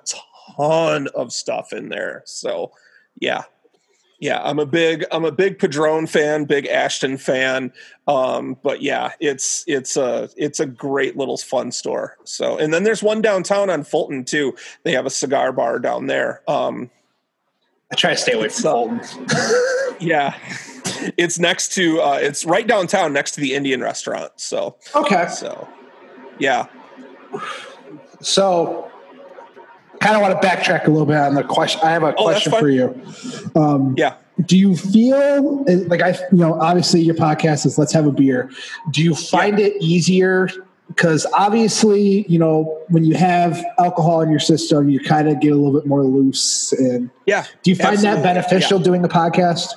ton 0.55 1.07
of 1.15 1.33
stuff 1.33 1.73
in 1.73 1.89
there. 1.89 2.21
So 2.25 2.71
yeah. 3.19 3.43
Yeah, 4.19 4.41
I'm 4.41 4.59
a 4.59 4.65
big 4.65 5.03
I'm 5.11 5.25
a 5.25 5.31
big 5.31 5.59
Padron 5.59 6.07
fan, 6.07 6.45
big 6.45 6.67
Ashton 6.67 7.17
fan. 7.17 7.73
Um, 8.07 8.57
but 8.63 8.81
yeah, 8.81 9.11
it's 9.19 9.65
it's 9.67 9.97
a 9.97 10.29
it's 10.37 10.59
a 10.61 10.65
great 10.65 11.17
little 11.17 11.37
fun 11.37 11.71
store. 11.71 12.17
So 12.23 12.57
and 12.57 12.73
then 12.73 12.83
there's 12.83 13.03
one 13.03 13.21
downtown 13.21 13.69
on 13.69 13.83
Fulton 13.83 14.23
too. 14.23 14.55
They 14.83 14.93
have 14.93 15.05
a 15.05 15.09
cigar 15.09 15.51
bar 15.51 15.79
down 15.79 16.07
there. 16.07 16.41
Um, 16.47 16.89
I 17.91 17.95
try 17.95 18.11
to 18.11 18.17
stay 18.17 18.33
away 18.33 18.49
from 18.49 18.99
Fulton. 18.99 19.27
Yeah. 19.99 20.33
It's 21.17 21.39
next 21.39 21.73
to 21.75 21.99
uh 22.01 22.19
it's 22.21 22.45
right 22.45 22.65
downtown 22.67 23.13
next 23.13 23.31
to 23.33 23.41
the 23.41 23.53
Indian 23.53 23.81
restaurant. 23.81 24.31
So 24.37 24.75
Okay. 24.95 25.27
so 25.29 25.67
yeah. 26.39 26.65
So, 28.21 28.89
kind 29.99 30.15
of 30.15 30.21
want 30.21 30.39
to 30.41 30.47
backtrack 30.47 30.87
a 30.87 30.89
little 30.91 31.05
bit 31.05 31.17
on 31.17 31.35
the 31.35 31.43
question. 31.43 31.81
I 31.83 31.91
have 31.91 32.03
a 32.03 32.13
Oh, 32.17 32.23
question 32.23 32.51
for 32.53 32.69
you. 32.69 32.99
Um, 33.55 33.93
Yeah. 33.97 34.15
do 34.45 34.57
you 34.57 34.75
feel 34.75 35.63
like 35.87 36.01
I, 36.01 36.09
you 36.31 36.37
know, 36.37 36.59
obviously 36.59 37.01
your 37.01 37.15
podcast 37.15 37.65
is 37.65 37.77
let's 37.77 37.93
have 37.93 38.05
a 38.07 38.11
beer. 38.11 38.49
Do 38.91 39.01
you 39.03 39.15
find 39.15 39.59
it 39.59 39.73
easier? 39.81 40.49
Because 40.87 41.25
obviously, 41.33 42.25
you 42.29 42.37
know, 42.37 42.77
when 42.89 43.03
you 43.03 43.15
have 43.15 43.63
alcohol 43.79 44.21
in 44.21 44.29
your 44.29 44.39
system, 44.39 44.87
you 44.89 44.99
kind 44.99 45.27
of 45.27 45.39
get 45.39 45.51
a 45.51 45.55
little 45.55 45.73
bit 45.73 45.87
more 45.87 46.03
loose. 46.03 46.71
And 46.73 47.09
Yeah. 47.25 47.45
do 47.63 47.71
you 47.71 47.75
find 47.75 47.93
absolutely. 47.93 48.21
that 48.23 48.33
beneficial 48.35 48.79
doing 48.79 49.01
the 49.01 49.09
podcast? 49.09 49.73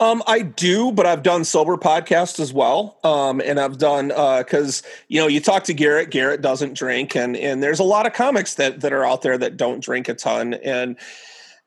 Um, 0.00 0.22
I 0.26 0.40
do, 0.40 0.90
but 0.90 1.06
I've 1.06 1.22
done 1.22 1.44
sober 1.44 1.76
podcasts 1.76 2.40
as 2.40 2.52
well. 2.52 2.98
Um, 3.04 3.40
and 3.40 3.60
I've 3.60 3.78
done 3.78 4.08
because 4.08 4.82
you 5.08 5.20
know 5.20 5.28
you 5.28 5.40
talk 5.40 5.64
to 5.64 5.74
Garrett. 5.74 6.10
Garrett 6.10 6.42
doesn't 6.42 6.74
drink, 6.74 7.14
and 7.14 7.36
and 7.36 7.62
there's 7.62 7.78
a 7.78 7.84
lot 7.84 8.06
of 8.06 8.12
comics 8.12 8.54
that 8.54 8.80
that 8.80 8.92
are 8.92 9.04
out 9.04 9.22
there 9.22 9.38
that 9.38 9.56
don't 9.56 9.82
drink 9.82 10.08
a 10.08 10.14
ton, 10.14 10.54
and 10.54 10.96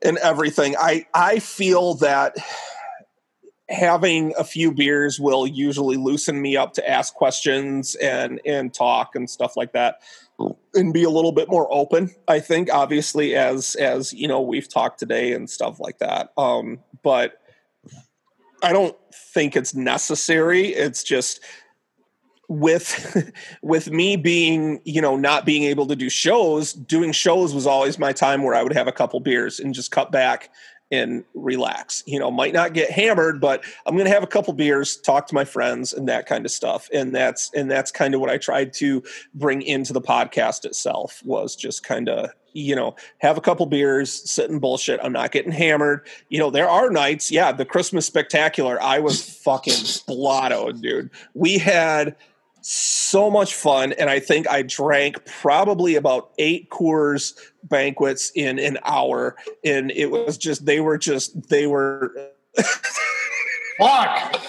and 0.02 0.18
everything. 0.18 0.76
I 0.78 1.06
I 1.14 1.40
feel 1.40 1.96
that 1.96 2.38
having 3.70 4.34
a 4.38 4.44
few 4.44 4.72
beers 4.72 5.20
will 5.20 5.46
usually 5.46 5.98
loosen 5.98 6.42
me 6.42 6.56
up 6.56 6.74
to 6.74 6.90
ask 6.90 7.14
questions 7.14 7.96
and 7.96 8.40
and 8.46 8.74
talk 8.74 9.16
and 9.16 9.30
stuff 9.30 9.58
like 9.58 9.74
that 9.74 10.00
and 10.74 10.94
be 10.94 11.04
a 11.04 11.10
little 11.10 11.34
bit 11.34 11.50
more 11.50 11.68
open 11.70 12.10
i 12.30 12.40
think 12.40 12.72
obviously 12.72 13.36
as 13.36 13.76
as 13.76 14.14
you 14.14 14.26
know 14.26 14.40
we've 14.40 14.70
talked 14.70 15.00
today 15.00 15.34
and 15.34 15.50
stuff 15.50 15.82
like 15.82 15.98
that 15.98 16.32
um 16.38 16.80
but 17.04 17.42
I 18.64 18.74
don't 18.74 18.96
think 19.34 19.56
it's 19.56 19.76
necessary. 19.76 20.68
It's 20.68 21.04
just 21.04 21.42
with 22.50 23.32
with 23.62 23.92
me 23.92 24.16
being 24.16 24.82
you 24.86 25.02
know 25.02 25.18
not 25.18 25.46
being 25.46 25.64
able 25.64 25.86
to 25.88 25.96
do 25.96 26.10
shows 26.10 26.74
doing 26.74 27.12
shows 27.12 27.54
was 27.54 27.68
always 27.68 28.00
my 28.00 28.14
time 28.14 28.42
where 28.42 28.56
i 28.56 28.64
would 28.64 28.72
have 28.72 28.88
a 28.88 28.92
couple 28.92 29.20
beers 29.20 29.60
and 29.60 29.74
just 29.74 29.92
cut 29.92 30.12
back 30.12 30.50
and 30.92 31.24
relax. 31.34 32.04
You 32.06 32.20
know 32.20 32.32
might 32.32 32.54
not 32.54 32.74
get 32.74 32.92
hammered 32.92 33.42
but 33.42 33.64
i'm 33.86 33.96
going 33.96 34.06
to 34.06 34.14
have 34.14 34.24
a 34.24 34.28
couple 34.28 34.54
beers 34.54 34.98
talk 34.98 35.28
to 35.28 35.36
my 35.36 35.46
friends 35.46 35.94
and 35.94 36.08
that 36.08 36.26
kind 36.26 36.46
of 36.46 36.52
stuff. 36.52 36.90
And 36.94 37.14
that's 37.14 37.52
and 37.54 37.70
that's 37.70 37.92
kind 37.92 38.14
of 38.14 38.22
what 38.22 38.30
i 38.30 38.38
tried 38.38 38.74
to 38.74 39.04
bring 39.34 39.62
into 39.62 39.94
the 39.94 40.02
podcast 40.02 40.66
itself 40.66 41.22
was 41.26 41.56
just 41.56 41.84
kind 41.84 42.10
of 42.10 42.32
you 42.54 42.76
know 42.76 42.96
have 43.20 43.38
a 43.38 43.42
couple 43.42 43.66
beers 43.66 44.12
sit 44.30 44.50
and 44.50 44.62
bullshit. 44.62 45.00
I'm 45.04 45.14
not 45.14 45.32
getting 45.32 45.52
hammered. 45.52 46.08
You 46.30 46.40
know 46.40 46.50
there 46.50 46.70
are 46.70 46.90
nights 46.90 47.32
yeah 47.32 47.52
the 47.52 47.66
christmas 47.66 48.06
spectacular 48.06 48.82
i 48.82 49.00
was 49.00 49.22
fucking 49.22 49.84
blotto 50.08 50.72
dude. 50.72 51.10
We 51.34 51.58
had 51.58 52.16
so 52.70 53.32
much 53.32 53.56
fun. 53.56 53.94
And 53.94 54.10
I 54.10 54.20
think 54.20 54.50
I 54.50 54.62
drank 54.62 55.24
probably 55.26 55.96
about 55.96 56.32
eight 56.38 56.70
Coors 56.70 57.34
banquets 57.64 58.30
in 58.36 58.60
an 58.60 58.78
hour. 58.84 59.38
And 59.64 59.90
it 59.92 60.12
was 60.12 60.38
just, 60.38 60.66
they 60.66 60.82
were 60.82 60.98
just, 60.98 61.50
they 61.50 61.66
were. 61.68 62.14
Fuck. 63.80 64.42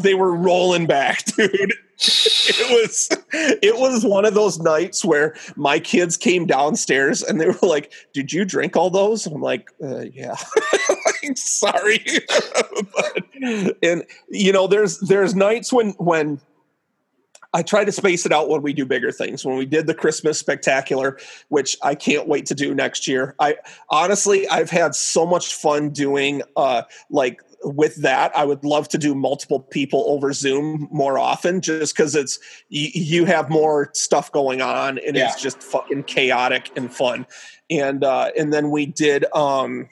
They 0.00 0.14
were 0.14 0.34
rolling 0.34 0.86
back, 0.86 1.24
dude. 1.36 1.74
It 2.04 2.70
was 2.70 3.08
it 3.32 3.76
was 3.78 4.04
one 4.04 4.24
of 4.24 4.34
those 4.34 4.58
nights 4.58 5.04
where 5.04 5.36
my 5.54 5.78
kids 5.78 6.16
came 6.16 6.46
downstairs 6.46 7.22
and 7.22 7.40
they 7.40 7.46
were 7.46 7.54
like, 7.62 7.92
"Did 8.12 8.32
you 8.32 8.44
drink 8.44 8.76
all 8.76 8.90
those?" 8.90 9.24
I'm 9.26 9.40
like, 9.40 9.70
uh, 9.80 10.06
"Yeah." 10.12 10.34
like, 10.88 11.36
sorry, 11.36 12.02
but, 12.96 13.24
and 13.82 14.04
you 14.28 14.52
know, 14.52 14.66
there's 14.66 14.98
there's 15.00 15.36
nights 15.36 15.72
when 15.72 15.90
when 15.90 16.40
I 17.54 17.62
try 17.62 17.84
to 17.84 17.92
space 17.92 18.24
it 18.24 18.32
out 18.32 18.48
when 18.48 18.62
we 18.62 18.72
do 18.72 18.86
bigger 18.86 19.12
things. 19.12 19.44
When 19.44 19.56
we 19.56 19.66
did 19.66 19.86
the 19.86 19.94
Christmas 19.94 20.38
spectacular, 20.38 21.18
which 21.48 21.76
I 21.82 21.94
can't 21.94 22.26
wait 22.26 22.46
to 22.46 22.54
do 22.54 22.74
next 22.74 23.06
year. 23.06 23.34
I 23.38 23.56
honestly, 23.90 24.48
I've 24.48 24.70
had 24.70 24.94
so 24.94 25.26
much 25.26 25.54
fun 25.54 25.90
doing 25.90 26.42
uh, 26.56 26.82
like 27.10 27.40
with 27.64 27.96
that 27.96 28.36
i 28.36 28.44
would 28.44 28.64
love 28.64 28.88
to 28.88 28.98
do 28.98 29.14
multiple 29.14 29.60
people 29.60 30.04
over 30.08 30.32
zoom 30.32 30.88
more 30.90 31.18
often 31.18 31.60
just 31.60 31.96
because 31.96 32.14
it's 32.14 32.38
you, 32.68 32.90
you, 32.92 33.24
have 33.24 33.48
more 33.48 33.90
stuff 33.94 34.32
going 34.32 34.60
on 34.60 34.98
and 34.98 35.16
yeah. 35.16 35.28
it's 35.28 35.40
just 35.40 35.62
fucking 35.62 36.02
chaotic 36.04 36.70
and 36.76 36.92
fun 36.92 37.26
and 37.70 38.04
uh 38.04 38.30
and 38.36 38.52
then 38.52 38.70
we 38.70 38.86
did 38.86 39.24
um 39.34 39.88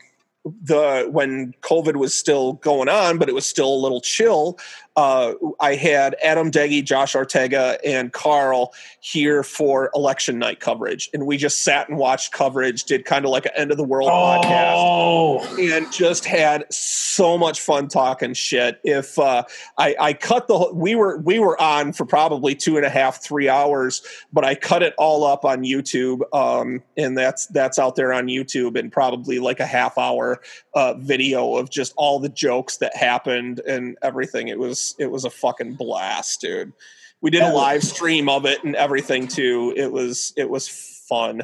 the 0.62 1.06
when 1.10 1.54
covid 1.60 1.96
was 1.96 2.14
still 2.14 2.54
going 2.54 2.88
on 2.88 3.18
but 3.18 3.28
it 3.28 3.34
was 3.34 3.46
still 3.46 3.72
a 3.72 3.76
little 3.76 4.00
chill 4.00 4.58
uh, 4.96 5.34
I 5.60 5.76
had 5.76 6.16
Adam 6.22 6.50
Deggy, 6.50 6.84
Josh 6.84 7.14
Ortega, 7.14 7.78
and 7.84 8.12
Carl 8.12 8.74
here 8.98 9.42
for 9.42 9.90
election 9.94 10.38
night 10.38 10.58
coverage, 10.58 11.08
and 11.14 11.26
we 11.26 11.36
just 11.36 11.62
sat 11.62 11.88
and 11.88 11.96
watched 11.96 12.32
coverage. 12.32 12.84
Did 12.84 13.04
kind 13.04 13.24
of 13.24 13.30
like 13.30 13.46
an 13.46 13.52
end 13.56 13.70
of 13.70 13.76
the 13.76 13.84
world 13.84 14.10
oh. 14.12 14.40
podcast, 14.42 15.76
and 15.76 15.92
just 15.92 16.24
had 16.24 16.66
so 16.72 17.38
much 17.38 17.60
fun 17.60 17.86
talking 17.86 18.34
shit. 18.34 18.80
If 18.82 19.18
uh, 19.18 19.44
I, 19.78 19.94
I 20.00 20.12
cut 20.12 20.48
the, 20.48 20.70
we 20.74 20.96
were 20.96 21.18
we 21.18 21.38
were 21.38 21.60
on 21.60 21.92
for 21.92 22.04
probably 22.04 22.56
two 22.56 22.76
and 22.76 22.84
a 22.84 22.90
half, 22.90 23.22
three 23.22 23.48
hours, 23.48 24.02
but 24.32 24.44
I 24.44 24.56
cut 24.56 24.82
it 24.82 24.94
all 24.98 25.24
up 25.24 25.44
on 25.44 25.62
YouTube, 25.62 26.22
um, 26.34 26.82
and 26.96 27.16
that's 27.16 27.46
that's 27.46 27.78
out 27.78 27.94
there 27.94 28.12
on 28.12 28.26
YouTube, 28.26 28.76
and 28.76 28.90
probably 28.90 29.38
like 29.38 29.60
a 29.60 29.66
half 29.66 29.96
hour 29.98 30.40
uh, 30.74 30.94
video 30.94 31.54
of 31.54 31.70
just 31.70 31.92
all 31.96 32.18
the 32.18 32.28
jokes 32.28 32.78
that 32.78 32.96
happened 32.96 33.60
and 33.60 33.96
everything. 34.02 34.48
It 34.48 34.58
was 34.58 34.79
it 34.98 35.10
was 35.10 35.24
a 35.24 35.30
fucking 35.30 35.74
blast, 35.74 36.40
dude. 36.40 36.72
We 37.20 37.30
did 37.30 37.42
a 37.42 37.52
live 37.52 37.82
stream 37.82 38.28
of 38.28 38.46
it 38.46 38.64
and 38.64 38.74
everything 38.74 39.28
too. 39.28 39.74
It 39.76 39.92
was 39.92 40.32
it 40.36 40.48
was 40.48 40.68
fun. 40.68 41.42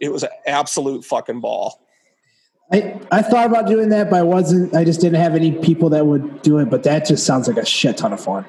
It 0.00 0.10
was 0.10 0.22
an 0.22 0.30
absolute 0.46 1.04
fucking 1.04 1.40
ball. 1.40 1.80
I, 2.72 2.98
I 3.12 3.22
thought 3.22 3.46
about 3.46 3.66
doing 3.66 3.90
that, 3.90 4.08
but 4.10 4.16
I 4.16 4.22
wasn't. 4.22 4.74
I 4.74 4.84
just 4.84 5.00
didn't 5.00 5.20
have 5.20 5.34
any 5.34 5.52
people 5.52 5.90
that 5.90 6.06
would 6.06 6.42
do 6.42 6.58
it. 6.58 6.70
But 6.70 6.82
that 6.84 7.06
just 7.06 7.26
sounds 7.26 7.46
like 7.46 7.58
a 7.58 7.66
shit 7.66 7.98
ton 7.98 8.12
of 8.12 8.20
fun. 8.20 8.46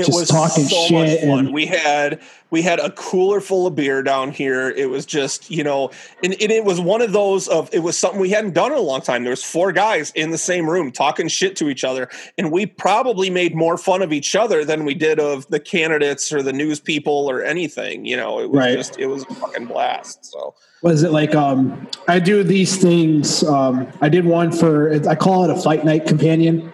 It 0.00 0.06
just 0.06 0.18
was 0.18 0.28
talking 0.28 0.64
so 0.64 0.86
shit. 0.86 1.22
And, 1.22 1.52
we 1.52 1.66
had 1.66 2.20
we 2.50 2.62
had 2.62 2.78
a 2.78 2.90
cooler 2.92 3.40
full 3.40 3.66
of 3.66 3.74
beer 3.74 4.02
down 4.02 4.30
here. 4.30 4.70
It 4.70 4.90
was 4.90 5.04
just 5.04 5.50
you 5.50 5.64
know, 5.64 5.90
and, 6.22 6.32
and, 6.40 6.52
it 6.52 6.64
was 6.64 6.80
one 6.80 7.02
of 7.02 7.12
those 7.12 7.48
of 7.48 7.72
it 7.72 7.80
was 7.80 7.96
something 7.96 8.20
we 8.20 8.30
hadn't 8.30 8.54
done 8.54 8.72
in 8.72 8.78
a 8.78 8.82
long 8.82 9.00
time. 9.00 9.24
There 9.24 9.30
was 9.30 9.44
four 9.44 9.72
guys 9.72 10.12
in 10.14 10.30
the 10.30 10.38
same 10.38 10.68
room 10.68 10.92
talking 10.92 11.28
shit 11.28 11.56
to 11.56 11.68
each 11.68 11.84
other, 11.84 12.08
and 12.38 12.52
we 12.52 12.66
probably 12.66 13.30
made 13.30 13.54
more 13.54 13.76
fun 13.76 14.02
of 14.02 14.12
each 14.12 14.36
other 14.36 14.64
than 14.64 14.84
we 14.84 14.94
did 14.94 15.18
of 15.18 15.46
the 15.48 15.60
candidates 15.60 16.32
or 16.32 16.42
the 16.42 16.52
news 16.52 16.80
people 16.80 17.28
or 17.30 17.42
anything. 17.42 18.04
You 18.04 18.16
know, 18.16 18.40
it 18.40 18.50
was 18.50 18.58
right. 18.58 18.76
just 18.76 18.98
it 18.98 19.06
was 19.06 19.22
a 19.24 19.34
fucking 19.34 19.66
blast. 19.66 20.24
So 20.26 20.54
was 20.82 21.02
it 21.02 21.10
like 21.10 21.34
um 21.34 21.88
I 22.08 22.18
do 22.18 22.42
these 22.42 22.76
things. 22.76 23.42
Um 23.44 23.88
I 24.00 24.08
did 24.08 24.24
one 24.24 24.52
for 24.52 24.92
I 25.08 25.14
call 25.14 25.44
it 25.44 25.50
a 25.50 25.60
fight 25.60 25.84
night 25.84 26.06
companion. 26.06 26.72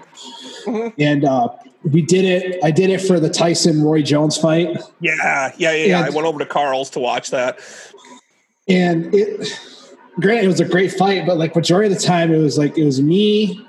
Mm-hmm. 0.65 1.01
And 1.01 1.24
uh 1.24 1.49
we 1.85 2.03
did 2.03 2.25
it. 2.25 2.63
I 2.63 2.71
did 2.71 2.91
it 2.91 3.01
for 3.01 3.19
the 3.19 3.29
Tyson 3.31 3.83
Roy 3.83 4.03
Jones 4.03 4.37
fight. 4.37 4.77
Yeah, 5.01 5.53
yeah, 5.57 5.73
yeah. 5.73 5.73
yeah. 5.73 6.01
I 6.01 6.11
went 6.11 6.27
over 6.27 6.39
to 6.39 6.47
Carl's 6.47 6.91
to 6.91 7.01
watch 7.01 7.31
that, 7.31 7.59
and 8.69 9.15
it. 9.15 9.49
Granted, 10.21 10.45
it 10.45 10.49
was 10.49 10.61
a 10.61 10.67
great 10.67 10.93
fight, 10.93 11.25
but 11.25 11.39
like 11.39 11.57
majority 11.57 11.91
of 11.91 11.99
the 11.99 12.07
time, 12.07 12.35
it 12.35 12.39
was 12.39 12.59
like 12.59 12.77
it 12.77 12.85
was 12.85 13.01
me, 13.01 13.67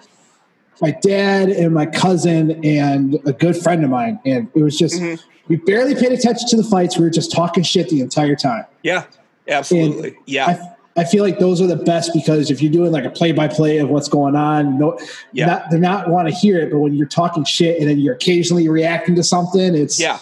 my 0.82 0.92
dad, 0.92 1.48
and 1.48 1.74
my 1.74 1.86
cousin, 1.86 2.64
and 2.66 3.18
a 3.26 3.32
good 3.32 3.56
friend 3.56 3.82
of 3.86 3.90
mine, 3.90 4.20
and 4.26 4.52
it 4.54 4.62
was 4.62 4.78
just 4.78 5.02
mm-hmm. 5.02 5.26
we 5.48 5.56
barely 5.56 5.96
paid 5.96 6.12
attention 6.12 6.50
to 6.50 6.58
the 6.58 6.64
fights. 6.66 6.98
We 6.98 7.06
were 7.06 7.10
just 7.10 7.32
talking 7.32 7.64
shit 7.64 7.88
the 7.88 8.02
entire 8.02 8.36
time. 8.36 8.66
Yeah, 8.82 9.06
absolutely. 9.48 10.10
And 10.10 10.18
yeah. 10.26 10.48
I, 10.48 10.73
I 10.96 11.06
feel 11.06 11.24
like 11.24 11.40
those 11.40 11.60
are 11.60 11.68
the 11.68 11.76
best 11.76 12.12
because 12.14 12.52
if 12.52 12.62
you're 12.62 12.72
doing 12.72 12.92
like 12.92 13.06
a 13.06 13.10
play 13.10 13.32
by 13.32 13.48
play 13.48 13.80
of 13.80 13.90
what's 13.90 14.08
going 14.08 14.36
on, 14.36 14.78
no, 14.78 15.00
yeah. 15.32 15.48
not, 15.48 15.72
they're 15.72 15.80
not 15.80 16.10
want 16.10 16.28
to 16.28 16.34
hear 16.34 16.60
it, 16.60 16.72
but 16.72 16.80
when 16.80 16.94
you're 16.94 17.08
talking 17.08 17.44
shit 17.44 17.80
and 17.80 17.90
then 17.90 18.00
you're 18.00 18.14
occasionally 18.14 18.70
reacting 18.70 19.16
to 19.16 19.24
something, 19.24 19.76
it's 19.76 20.00
yeah. 20.00 20.20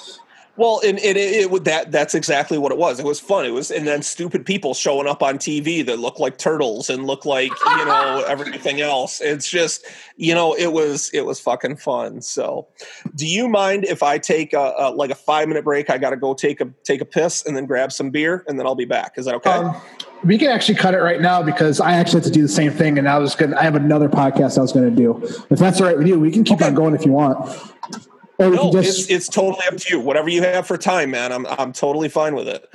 Well, 0.58 0.82
and, 0.86 1.00
and 1.00 1.18
it, 1.18 1.52
it, 1.52 1.64
that 1.64 1.92
that's 1.92 2.14
exactly 2.14 2.58
what 2.58 2.72
it 2.72 2.78
was. 2.78 3.00
It 3.00 3.06
was 3.06 3.20
fun. 3.20 3.46
It 3.46 3.52
was, 3.52 3.72
and 3.72 3.88
then 3.88 4.04
stupid 4.04 4.46
people 4.46 4.74
showing 4.74 5.08
up 5.08 5.24
on 5.24 5.38
TV 5.38 5.84
that 5.86 5.98
look 5.98 6.20
like 6.20 6.38
turtles 6.38 6.90
and 6.90 7.08
look 7.08 7.26
like 7.26 7.52
you 7.66 7.86
know 7.86 8.24
everything 8.28 8.82
else. 8.82 9.22
It's 9.22 9.50
just 9.50 9.86
you 10.18 10.36
know 10.36 10.54
it 10.54 10.68
was 10.68 11.10
it 11.14 11.26
was 11.26 11.40
fucking 11.40 11.78
fun. 11.78 12.22
So, 12.22 12.68
do 13.16 13.26
you 13.26 13.48
mind 13.48 13.86
if 13.86 14.04
I 14.04 14.18
take 14.18 14.54
a, 14.54 14.74
a 14.78 14.92
like 14.92 15.10
a 15.10 15.16
five 15.16 15.48
minute 15.48 15.64
break? 15.64 15.90
I 15.90 15.98
got 15.98 16.12
to 16.12 16.18
go 16.18 16.34
take 16.34 16.62
a 16.62 16.70
take 16.84 17.02
a 17.02 17.06
piss 17.06 17.46
and 17.46 17.56
then 17.56 17.66
grab 17.66 17.92
some 17.92 18.10
beer 18.10 18.44
and 18.48 18.60
then 18.60 18.68
I'll 18.68 18.76
be 18.76 18.86
back. 18.86 19.14
Is 19.18 19.26
that 19.26 19.36
okay? 19.36 19.50
Um, 19.52 19.82
we 20.24 20.38
can 20.38 20.50
actually 20.50 20.76
cut 20.76 20.94
it 20.94 21.00
right 21.00 21.22
now 21.22 21.42
because 21.42 21.80
I 21.80 21.94
actually 21.94 22.20
have 22.20 22.26
to 22.26 22.32
do 22.32 22.42
the 22.42 22.48
same 22.48 22.72
thing, 22.72 22.98
and 22.98 23.08
I 23.08 23.18
was 23.18 23.36
going. 23.36 23.52
To, 23.52 23.60
I 23.60 23.64
have 23.64 23.76
another 23.76 24.10
podcast 24.10 24.58
I 24.58 24.62
was 24.62 24.72
going 24.72 24.90
to 24.90 24.96
do. 24.96 25.22
If 25.50 25.60
that's 25.60 25.82
all 25.82 25.88
right 25.88 25.98
with 25.98 26.08
you, 26.08 26.20
we 26.20 26.32
can 26.32 26.44
keep 26.44 26.58
okay. 26.58 26.68
on 26.68 26.76
going 26.76 26.94
if 26.94 27.06
you 27.06 27.12
want. 27.12 27.40
Or 28.38 28.50
no, 28.50 28.72
just, 28.72 29.02
it's, 29.02 29.10
it's 29.10 29.30
totally 29.30 29.66
up 29.68 29.78
to 29.78 29.94
you. 29.94 30.00
Whatever 30.00 30.30
you 30.30 30.42
have 30.42 30.66
for 30.66 30.78
time, 30.78 31.12
man. 31.12 31.32
I'm 31.32 31.46
I'm 31.48 31.74
totally 31.74 32.10
fine 32.10 32.36
with 32.36 32.48
it. 32.48 32.72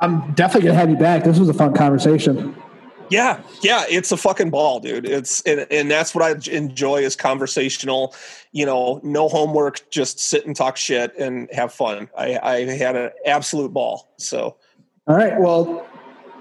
I'm 0.00 0.32
definitely 0.32 0.68
gonna 0.68 0.78
have 0.78 0.90
you 0.90 0.96
back. 0.96 1.24
This 1.24 1.38
was 1.38 1.48
a 1.48 1.54
fun 1.54 1.74
conversation. 1.74 2.56
Yeah, 3.10 3.42
yeah, 3.60 3.84
it's 3.88 4.12
a 4.12 4.16
fucking 4.16 4.50
ball, 4.50 4.78
dude. 4.78 5.04
It's 5.04 5.42
and, 5.42 5.66
and 5.70 5.90
that's 5.90 6.14
what 6.14 6.22
I 6.22 6.50
enjoy 6.50 6.98
is 6.98 7.16
conversational. 7.16 8.14
You 8.52 8.66
know, 8.66 9.00
no 9.02 9.28
homework, 9.28 9.90
just 9.90 10.20
sit 10.20 10.46
and 10.46 10.54
talk 10.54 10.76
shit 10.76 11.16
and 11.18 11.48
have 11.52 11.72
fun. 11.72 12.08
I, 12.16 12.38
I 12.38 12.60
had 12.66 12.94
an 12.94 13.10
absolute 13.26 13.72
ball. 13.72 14.08
So, 14.16 14.56
all 15.08 15.16
right, 15.16 15.38
well, 15.40 15.84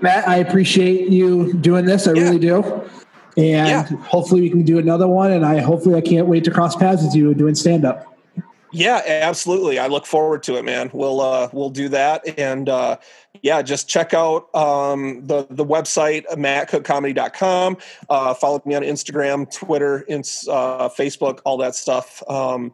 Matt, 0.01 0.27
I 0.27 0.38
appreciate 0.38 1.09
you 1.09 1.53
doing 1.53 1.85
this. 1.85 2.07
I 2.07 2.13
yeah. 2.13 2.23
really 2.23 2.39
do. 2.39 2.63
And 3.38 3.67
yeah. 3.67 3.84
hopefully 4.03 4.41
we 4.41 4.49
can 4.49 4.63
do 4.63 4.80
another 4.80 5.07
one. 5.07 5.31
And 5.31 5.45
I 5.45 5.59
hopefully 5.59 5.95
I 5.95 6.01
can't 6.01 6.27
wait 6.27 6.43
to 6.45 6.51
cross 6.51 6.76
paths 6.76 7.03
with 7.03 7.15
you 7.15 7.34
doing 7.34 7.55
stand 7.55 7.85
up. 7.85 8.05
Yeah, 8.71 9.01
absolutely. 9.05 9.80
I 9.80 9.88
look 9.88 10.05
forward 10.05 10.43
to 10.43 10.55
it, 10.57 10.63
man. 10.63 10.91
We'll 10.93 11.21
uh, 11.21 11.49
we'll 11.51 11.71
do 11.71 11.89
that, 11.89 12.38
and 12.38 12.69
uh, 12.69 12.97
yeah, 13.41 13.63
just 13.63 13.89
check 13.89 14.13
out 14.13 14.53
um, 14.55 15.26
the 15.26 15.47
the 15.49 15.65
website 15.65 16.27
mattcookcomedy.com. 16.27 17.77
Uh, 18.09 18.34
follow 18.35 18.61
me 18.65 18.76
on 18.76 18.84
Instagram, 18.84 19.51
Twitter, 19.51 20.05
uh, 20.07 20.89
Facebook, 20.89 21.39
all 21.45 21.57
that 21.57 21.73
stuff. 21.73 22.21
Um, 22.30 22.73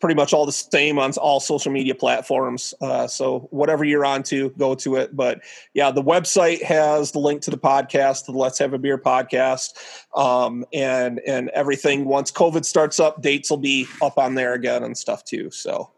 pretty 0.00 0.14
much 0.14 0.32
all 0.32 0.44
the 0.44 0.52
same 0.52 0.98
on 0.98 1.12
all 1.12 1.40
social 1.40 1.72
media 1.72 1.94
platforms. 1.94 2.74
Uh, 2.80 3.06
so 3.06 3.48
whatever 3.50 3.84
you're 3.84 4.04
on 4.04 4.22
to, 4.24 4.50
go 4.50 4.74
to 4.74 4.96
it. 4.96 5.16
But 5.16 5.40
yeah, 5.74 5.90
the 5.90 6.02
website 6.02 6.62
has 6.62 7.12
the 7.12 7.18
link 7.18 7.42
to 7.42 7.50
the 7.50 7.58
podcast, 7.58 8.26
the 8.26 8.32
Let's 8.32 8.58
Have 8.58 8.74
a 8.74 8.78
Beer 8.78 8.98
podcast, 8.98 9.74
um, 10.14 10.64
and 10.72 11.20
and 11.26 11.48
everything. 11.50 12.04
Once 12.04 12.30
COVID 12.30 12.64
starts 12.64 13.00
up, 13.00 13.22
dates 13.22 13.50
will 13.50 13.56
be 13.56 13.86
up 14.02 14.18
on 14.18 14.34
there 14.34 14.54
again 14.54 14.82
and 14.82 14.96
stuff 14.96 15.24
too. 15.24 15.50
So. 15.50 15.90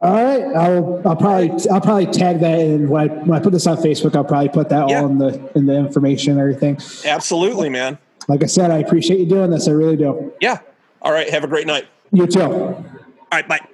All 0.00 0.12
right, 0.12 0.42
I'll, 0.54 1.00
I'll 1.08 1.16
probably 1.16 1.50
I'll 1.70 1.80
probably 1.80 2.06
tag 2.06 2.40
that 2.40 2.58
in 2.58 2.90
when 2.90 3.10
I, 3.10 3.14
when 3.14 3.38
I 3.38 3.42
put 3.42 3.52
this 3.52 3.66
on 3.66 3.78
Facebook. 3.78 4.14
I'll 4.14 4.24
probably 4.24 4.50
put 4.50 4.68
that 4.68 4.90
yeah. 4.90 5.00
all 5.00 5.06
in 5.06 5.16
the 5.16 5.50
in 5.54 5.64
the 5.64 5.74
information 5.74 6.32
and 6.32 6.40
everything. 6.40 6.78
Absolutely, 7.06 7.70
man. 7.70 7.96
Like 8.28 8.42
I 8.42 8.46
said, 8.46 8.70
I 8.70 8.78
appreciate 8.78 9.20
you 9.20 9.26
doing 9.26 9.50
this. 9.50 9.66
I 9.66 9.70
really 9.70 9.96
do. 9.96 10.34
Yeah. 10.40 10.58
All 11.00 11.12
right. 11.12 11.30
Have 11.30 11.44
a 11.44 11.46
great 11.46 11.66
night. 11.66 11.86
You 12.12 12.26
too. 12.26 12.84
Right, 13.34 13.48
bye. 13.48 13.73